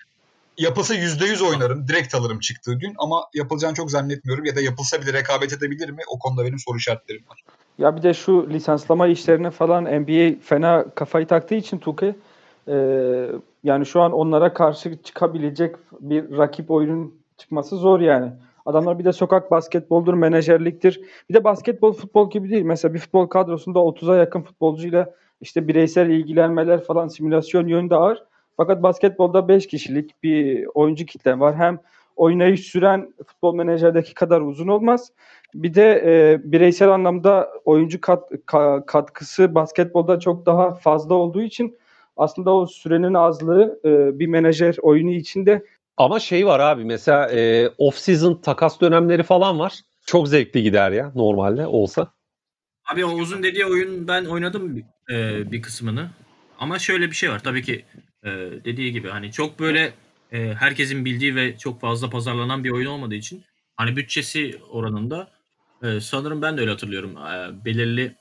yapılsa 0.58 0.94
%100 0.94 1.42
oynarım, 1.42 1.88
direkt 1.88 2.14
alırım 2.14 2.40
çıktığı 2.40 2.74
gün 2.74 2.94
ama 2.98 3.24
yapılacağını 3.34 3.74
çok 3.74 3.90
zannetmiyorum 3.90 4.44
ya 4.44 4.56
da 4.56 4.60
yapılsa 4.60 5.02
bile 5.02 5.12
rekabet 5.12 5.52
edebilir 5.52 5.90
mi? 5.90 6.02
O 6.08 6.18
konuda 6.18 6.44
benim 6.44 6.58
soru 6.58 6.78
işaretlerim 6.78 7.24
var. 7.28 7.44
Ya 7.78 7.96
bir 7.96 8.02
de 8.02 8.14
şu 8.14 8.50
lisanslama 8.50 9.06
işlerine 9.06 9.50
falan 9.50 9.84
NBA 9.84 10.34
fena 10.44 10.86
kafayı 10.94 11.26
taktığı 11.26 11.54
için 11.54 11.78
Tuke 11.78 12.14
yani 13.66 13.86
şu 13.86 14.00
an 14.00 14.12
onlara 14.12 14.52
karşı 14.52 15.02
çıkabilecek 15.02 15.76
bir 16.00 16.38
rakip 16.38 16.70
oyunun 16.70 17.14
çıkması 17.36 17.76
zor 17.76 18.00
yani. 18.00 18.32
Adamlar 18.66 18.98
bir 18.98 19.04
de 19.04 19.12
sokak 19.12 19.50
basketboldur, 19.50 20.14
menajerliktir. 20.14 21.00
Bir 21.28 21.34
de 21.34 21.44
basketbol 21.44 21.92
futbol 21.92 22.30
gibi 22.30 22.50
değil. 22.50 22.62
Mesela 22.62 22.94
bir 22.94 22.98
futbol 22.98 23.26
kadrosunda 23.26 23.78
30'a 23.78 24.16
yakın 24.16 24.42
futbolcuyla 24.42 25.14
işte 25.40 25.68
bireysel 25.68 26.10
ilgilenmeler 26.10 26.84
falan 26.84 27.08
simülasyon 27.08 27.68
yönünde 27.68 27.96
ağır. 27.96 28.22
Fakat 28.56 28.82
basketbolda 28.82 29.48
5 29.48 29.66
kişilik 29.66 30.22
bir 30.22 30.66
oyuncu 30.74 31.06
kitle 31.06 31.40
var. 31.40 31.56
Hem 31.56 31.78
oynayış 32.16 32.60
süren 32.60 33.14
futbol 33.26 33.54
menajerdeki 33.54 34.14
kadar 34.14 34.40
uzun 34.40 34.68
olmaz. 34.68 35.12
Bir 35.54 35.74
de 35.74 36.02
e, 36.06 36.40
bireysel 36.52 36.88
anlamda 36.88 37.50
oyuncu 37.64 38.00
kat, 38.00 38.30
ka- 38.32 38.86
katkısı 38.86 39.54
basketbolda 39.54 40.20
çok 40.20 40.46
daha 40.46 40.74
fazla 40.74 41.14
olduğu 41.14 41.42
için 41.42 41.76
aslında 42.16 42.54
o 42.54 42.66
sürenin 42.66 43.14
azlığı 43.14 43.80
e, 43.84 44.18
bir 44.18 44.26
menajer 44.26 44.76
oyunu 44.82 45.10
içinde 45.10 45.66
Ama 45.96 46.20
şey 46.20 46.46
var 46.46 46.60
abi 46.60 46.84
mesela 46.84 47.30
e, 47.30 47.68
off 47.78 47.98
season 47.98 48.34
takas 48.34 48.80
dönemleri 48.80 49.22
falan 49.22 49.58
var. 49.58 49.80
Çok 50.06 50.28
zevkli 50.28 50.62
gider 50.62 50.90
ya 50.90 51.12
normalde 51.14 51.66
olsa. 51.66 52.12
Abi 52.92 53.04
o 53.04 53.08
uzun 53.08 53.42
dediği 53.42 53.66
oyun 53.66 54.08
ben 54.08 54.24
oynadım 54.24 54.84
e, 55.10 55.52
bir 55.52 55.62
kısmını. 55.62 56.10
Ama 56.58 56.78
şöyle 56.78 57.10
bir 57.10 57.16
şey 57.16 57.30
var. 57.30 57.42
Tabii 57.42 57.62
ki 57.62 57.84
e, 58.24 58.30
dediği 58.64 58.92
gibi 58.92 59.08
hani 59.08 59.32
çok 59.32 59.60
böyle 59.60 59.92
e, 60.32 60.54
herkesin 60.54 61.04
bildiği 61.04 61.34
ve 61.34 61.58
çok 61.58 61.80
fazla 61.80 62.10
pazarlanan 62.10 62.64
bir 62.64 62.70
oyun 62.70 62.86
olmadığı 62.86 63.14
için 63.14 63.42
hani 63.76 63.96
bütçesi 63.96 64.60
oranında 64.70 65.28
Ee, 65.82 66.00
sanırım 66.00 66.42
ben 66.42 66.56
de 66.56 66.60
öyle 66.60 66.70
hatırlıyorum. 66.70 67.16
Ee, 67.16 67.64
belirli 67.64 68.14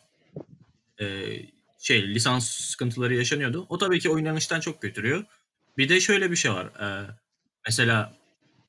e, 0.99 1.05
şey 1.85 2.07
lisans 2.07 2.49
sıkıntıları 2.51 3.15
yaşanıyordu. 3.15 3.65
O 3.69 3.77
tabii 3.77 3.99
ki 3.99 4.09
oynanıştan 4.09 4.59
çok 4.59 4.81
götürüyor. 4.81 5.23
Bir 5.77 5.89
de 5.89 5.99
şöyle 5.99 6.31
bir 6.31 6.35
şey 6.35 6.51
var. 6.51 6.65
Ee, 6.81 7.07
mesela 7.67 8.13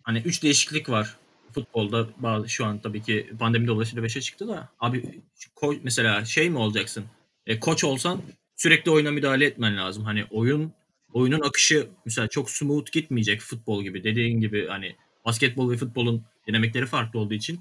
hani 0.03 0.19
üç 0.19 0.43
değişiklik 0.43 0.89
var 0.89 1.17
futbolda. 1.55 2.09
Bazı 2.19 2.49
şu 2.49 2.67
an 2.67 2.79
tabii 2.79 3.03
ki 3.03 3.31
pandemi 3.39 3.67
dolayısıyla 3.67 4.05
5'e 4.05 4.21
çıktı 4.21 4.49
da 4.49 4.69
abi 4.81 5.21
ko- 5.57 5.81
mesela 5.83 6.25
şey 6.25 6.51
mi 6.51 6.59
olacaksın? 6.59 7.05
E, 7.47 7.61
koç 7.61 7.85
olsan 7.85 8.23
sürekli 8.57 8.91
oyuna 8.91 9.11
müdahale 9.11 9.45
etmen 9.45 9.77
lazım. 9.77 10.05
Hani 10.05 10.25
oyun 10.31 10.73
oyunun 11.13 11.41
akışı 11.41 11.89
mesela 12.05 12.29
çok 12.29 12.51
smooth 12.51 12.93
gitmeyecek 12.93 13.41
futbol 13.41 13.83
gibi. 13.83 14.05
Dediğin 14.05 14.41
gibi 14.41 14.67
hani 14.69 14.97
basketbol 15.25 15.71
ve 15.71 15.77
futbolun 15.77 16.25
dinamikleri 16.47 16.87
farklı 16.87 17.19
olduğu 17.19 17.35
için 17.35 17.61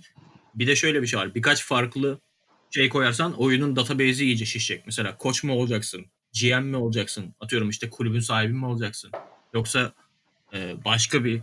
bir 0.56 0.68
de 0.68 0.76
şöyle 0.76 1.02
bir 1.02 1.08
şey 1.08 1.20
var. 1.20 1.36
Birkaç 1.36 1.66
farklı 1.66 2.20
şey 2.72 2.90
koyarsan 2.90 3.34
oyunun 3.34 3.76
database'i 3.76 4.26
iyice 4.26 4.46
şişecek. 4.46 4.84
Mesela 4.86 5.18
koç 5.18 5.44
mu 5.44 5.54
olacaksın? 5.54 6.06
GM 6.42 6.64
mi 6.64 6.78
olacaksın? 6.78 7.36
Atıyorum 7.40 7.70
işte 7.70 7.90
kulübün 7.90 8.20
sahibi 8.20 8.54
mi 8.54 8.66
olacaksın? 8.66 9.12
Yoksa 9.54 9.94
e, 10.54 10.86
başka 10.86 11.26
bir 11.26 11.42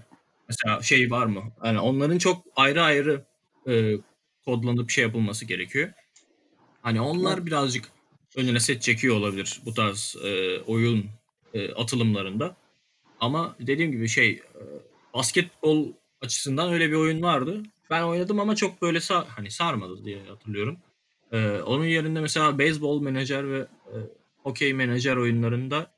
mesela 0.48 0.82
şey 0.82 1.10
var 1.10 1.26
mı? 1.26 1.42
Yani 1.64 1.80
onların 1.80 2.18
çok 2.18 2.44
ayrı 2.56 2.82
ayrı 2.82 3.24
e, 3.68 3.96
kodlanıp 4.44 4.90
şey 4.90 5.04
yapılması 5.04 5.44
gerekiyor. 5.44 5.92
Hani 6.82 7.00
onlar 7.00 7.46
birazcık 7.46 7.84
önüne 8.36 8.60
set 8.60 8.82
çekiyor 8.82 9.16
olabilir 9.16 9.60
bu 9.64 9.74
tarz 9.74 10.16
e, 10.24 10.60
oyun 10.60 11.06
e, 11.54 11.72
atılımlarında. 11.72 12.56
Ama 13.20 13.56
dediğim 13.60 13.92
gibi 13.92 14.08
şey 14.08 14.30
e, 14.30 14.62
basketbol 15.14 15.92
açısından 16.20 16.72
öyle 16.72 16.88
bir 16.88 16.96
oyun 16.96 17.22
vardı. 17.22 17.62
Ben 17.90 18.02
oynadım 18.02 18.40
ama 18.40 18.56
çok 18.56 18.82
böyle 18.82 19.00
sar, 19.00 19.26
hani 19.28 19.50
sarmadı 19.50 20.04
diye 20.04 20.22
hatırlıyorum. 20.24 20.78
Ee, 21.32 21.60
onun 21.62 21.84
yerinde 21.84 22.20
mesela 22.20 22.58
beyzbol 22.58 23.02
menajer 23.02 23.50
ve 23.50 23.58
e, 23.58 23.96
hokey 24.42 24.74
menajer 24.74 25.16
oyunlarında 25.16 25.92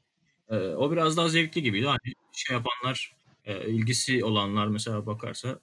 e, 0.49 0.57
o 0.57 0.91
biraz 0.91 1.17
daha 1.17 1.29
zevkli 1.29 1.63
gibiydi. 1.63 1.87
Hani 1.87 2.15
şey 2.33 2.57
yapanlar, 2.57 3.17
e, 3.45 3.71
ilgisi 3.71 4.25
olanlar 4.25 4.67
mesela 4.67 5.07
bakarsa 5.07 5.59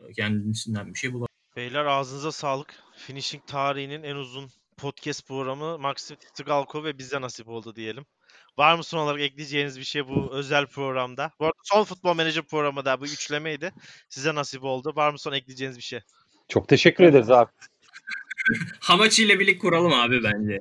e, 0.00 0.12
kendisinden 0.12 0.94
bir 0.94 0.98
şey 0.98 1.12
bulabilir. 1.12 1.32
Beyler 1.56 1.84
ağzınıza 1.84 2.32
sağlık. 2.32 2.74
Finishing 2.96 3.46
tarihinin 3.46 4.02
en 4.02 4.16
uzun 4.16 4.50
podcast 4.76 5.28
programı 5.28 5.78
Maxim 5.78 6.16
Tsigalko 6.34 6.84
ve 6.84 6.98
bize 6.98 7.20
nasip 7.20 7.48
oldu 7.48 7.76
diyelim. 7.76 8.06
Var 8.58 8.74
mı 8.74 8.84
son 8.84 8.98
olarak 8.98 9.20
ekleyeceğiniz 9.20 9.78
bir 9.78 9.84
şey 9.84 10.08
bu 10.08 10.32
özel 10.32 10.66
programda? 10.66 11.32
Bu 11.40 11.44
arada 11.44 11.58
son 11.62 11.84
futbol 11.84 12.16
menajer 12.16 12.44
programı 12.44 12.84
da 12.84 13.00
bu 13.00 13.04
üçlemeydi. 13.04 13.72
Size 14.08 14.34
nasip 14.34 14.64
oldu. 14.64 14.92
Var 14.96 15.10
mı 15.10 15.18
son 15.18 15.32
ekleyeceğiniz 15.32 15.76
bir 15.76 15.82
şey? 15.82 16.00
Çok 16.48 16.68
teşekkür 16.68 17.04
ederiz 17.04 17.30
abi. 17.30 17.50
Hamachi 18.80 19.24
ile 19.24 19.40
birlik 19.40 19.60
kuralım 19.60 19.92
abi 19.92 20.24
bence. 20.24 20.60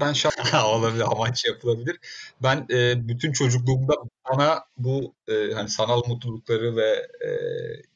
Ben 0.00 0.12
şah 0.12 0.64
olabilir, 0.64 1.04
amaç 1.12 1.44
yapılabilir. 1.44 1.98
Ben 2.42 2.66
e, 2.70 3.08
bütün 3.08 3.32
çocukluğumda 3.32 3.94
bana 4.30 4.64
bu 4.78 5.14
e, 5.28 5.52
hani 5.54 5.68
sanal 5.68 6.02
mutlulukları 6.06 6.76
ve 6.76 7.06
e, 7.26 7.30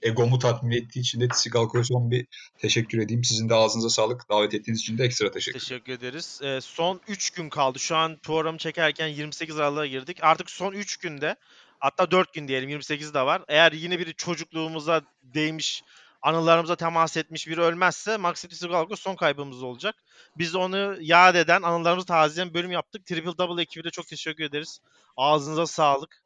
egomu 0.09 0.39
tatmin 0.39 0.77
ettiği 0.77 1.01
için 1.01 1.21
de 1.21 1.29
Sigalko'ya 1.35 1.85
son 1.85 2.11
bir 2.11 2.27
teşekkür 2.59 2.99
edeyim. 2.99 3.25
Sizin 3.25 3.49
de 3.49 3.55
ağzınıza 3.55 3.89
sağlık. 3.91 4.29
Davet 4.31 4.55
ettiğiniz 4.55 4.81
için 4.81 4.99
de 4.99 5.05
ekstra 5.05 5.31
teşekkür 5.31 5.61
Teşekkür 5.61 5.93
ederiz. 5.93 6.41
Ee, 6.43 6.61
son 6.61 7.01
3 7.09 7.31
gün 7.31 7.49
kaldı. 7.49 7.79
Şu 7.79 7.97
an 7.97 8.17
programı 8.23 8.59
çekerken 8.59 9.09
28 9.09 9.59
Aralık'a 9.59 9.87
girdik. 9.87 10.19
Artık 10.23 10.51
son 10.51 10.73
3 10.73 10.97
günde 10.97 11.37
hatta 11.79 12.11
4 12.11 12.33
gün 12.33 12.49
diyelim 12.49 12.69
28 12.69 13.15
de 13.15 13.21
var. 13.21 13.43
Eğer 13.49 13.73
yine 13.73 13.99
biri 13.99 14.15
çocukluğumuza 14.15 15.03
değmiş, 15.23 15.83
anılarımıza 16.25 16.77
temas 16.77 17.17
etmiş 17.17 17.49
biri 17.49 17.61
ölmezse 17.61 18.17
Maxim 18.17 18.51
Tsigalko 18.51 18.97
son 18.97 19.17
kaybımız 19.17 19.63
olacak. 19.63 19.95
Biz 20.39 20.55
onu 20.55 20.97
yad 21.01 21.35
eden, 21.35 21.63
anılarımızı 21.63 22.07
tazeleyen 22.07 22.55
bölüm 22.55 22.73
yaptık. 22.73 23.07
Triple 23.07 23.39
Double 23.39 23.63
ekibine 23.63 23.91
çok 23.91 24.07
teşekkür 24.07 24.45
ederiz. 24.45 24.81
Ağzınıza 25.17 25.67
sağlık. 25.67 26.25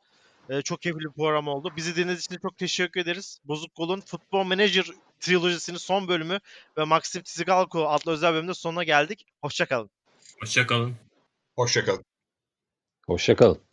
Ee, 0.51 0.63
çok 0.63 0.83
keyifli 0.83 1.01
bir 1.01 1.13
program 1.13 1.49
oldu. 1.49 1.73
Bizi 1.77 1.97
dinlediğiniz 1.97 2.25
için 2.25 2.39
çok 2.43 2.59
teşekkür 2.59 3.01
ederiz. 3.01 3.41
Bozuk 3.45 3.75
Kol'un 3.75 4.01
Football 4.01 4.45
Manager 4.45 4.87
trilojisinin 5.21 5.79
son 5.79 6.09
bölümü 6.09 6.41
ve 6.79 6.85
Maxim 6.85 7.23
Tsigalko 7.23 7.89
adlı 7.89 8.13
özel 8.13 8.33
bölümünde 8.33 8.55
sonuna 8.55 8.85
geldik. 8.85 9.27
Hoşçakalın. 9.43 9.91
Hoşçakalın. 10.41 10.97
Hoşçakalın. 11.57 12.05
Hoşçakalın. 13.07 13.68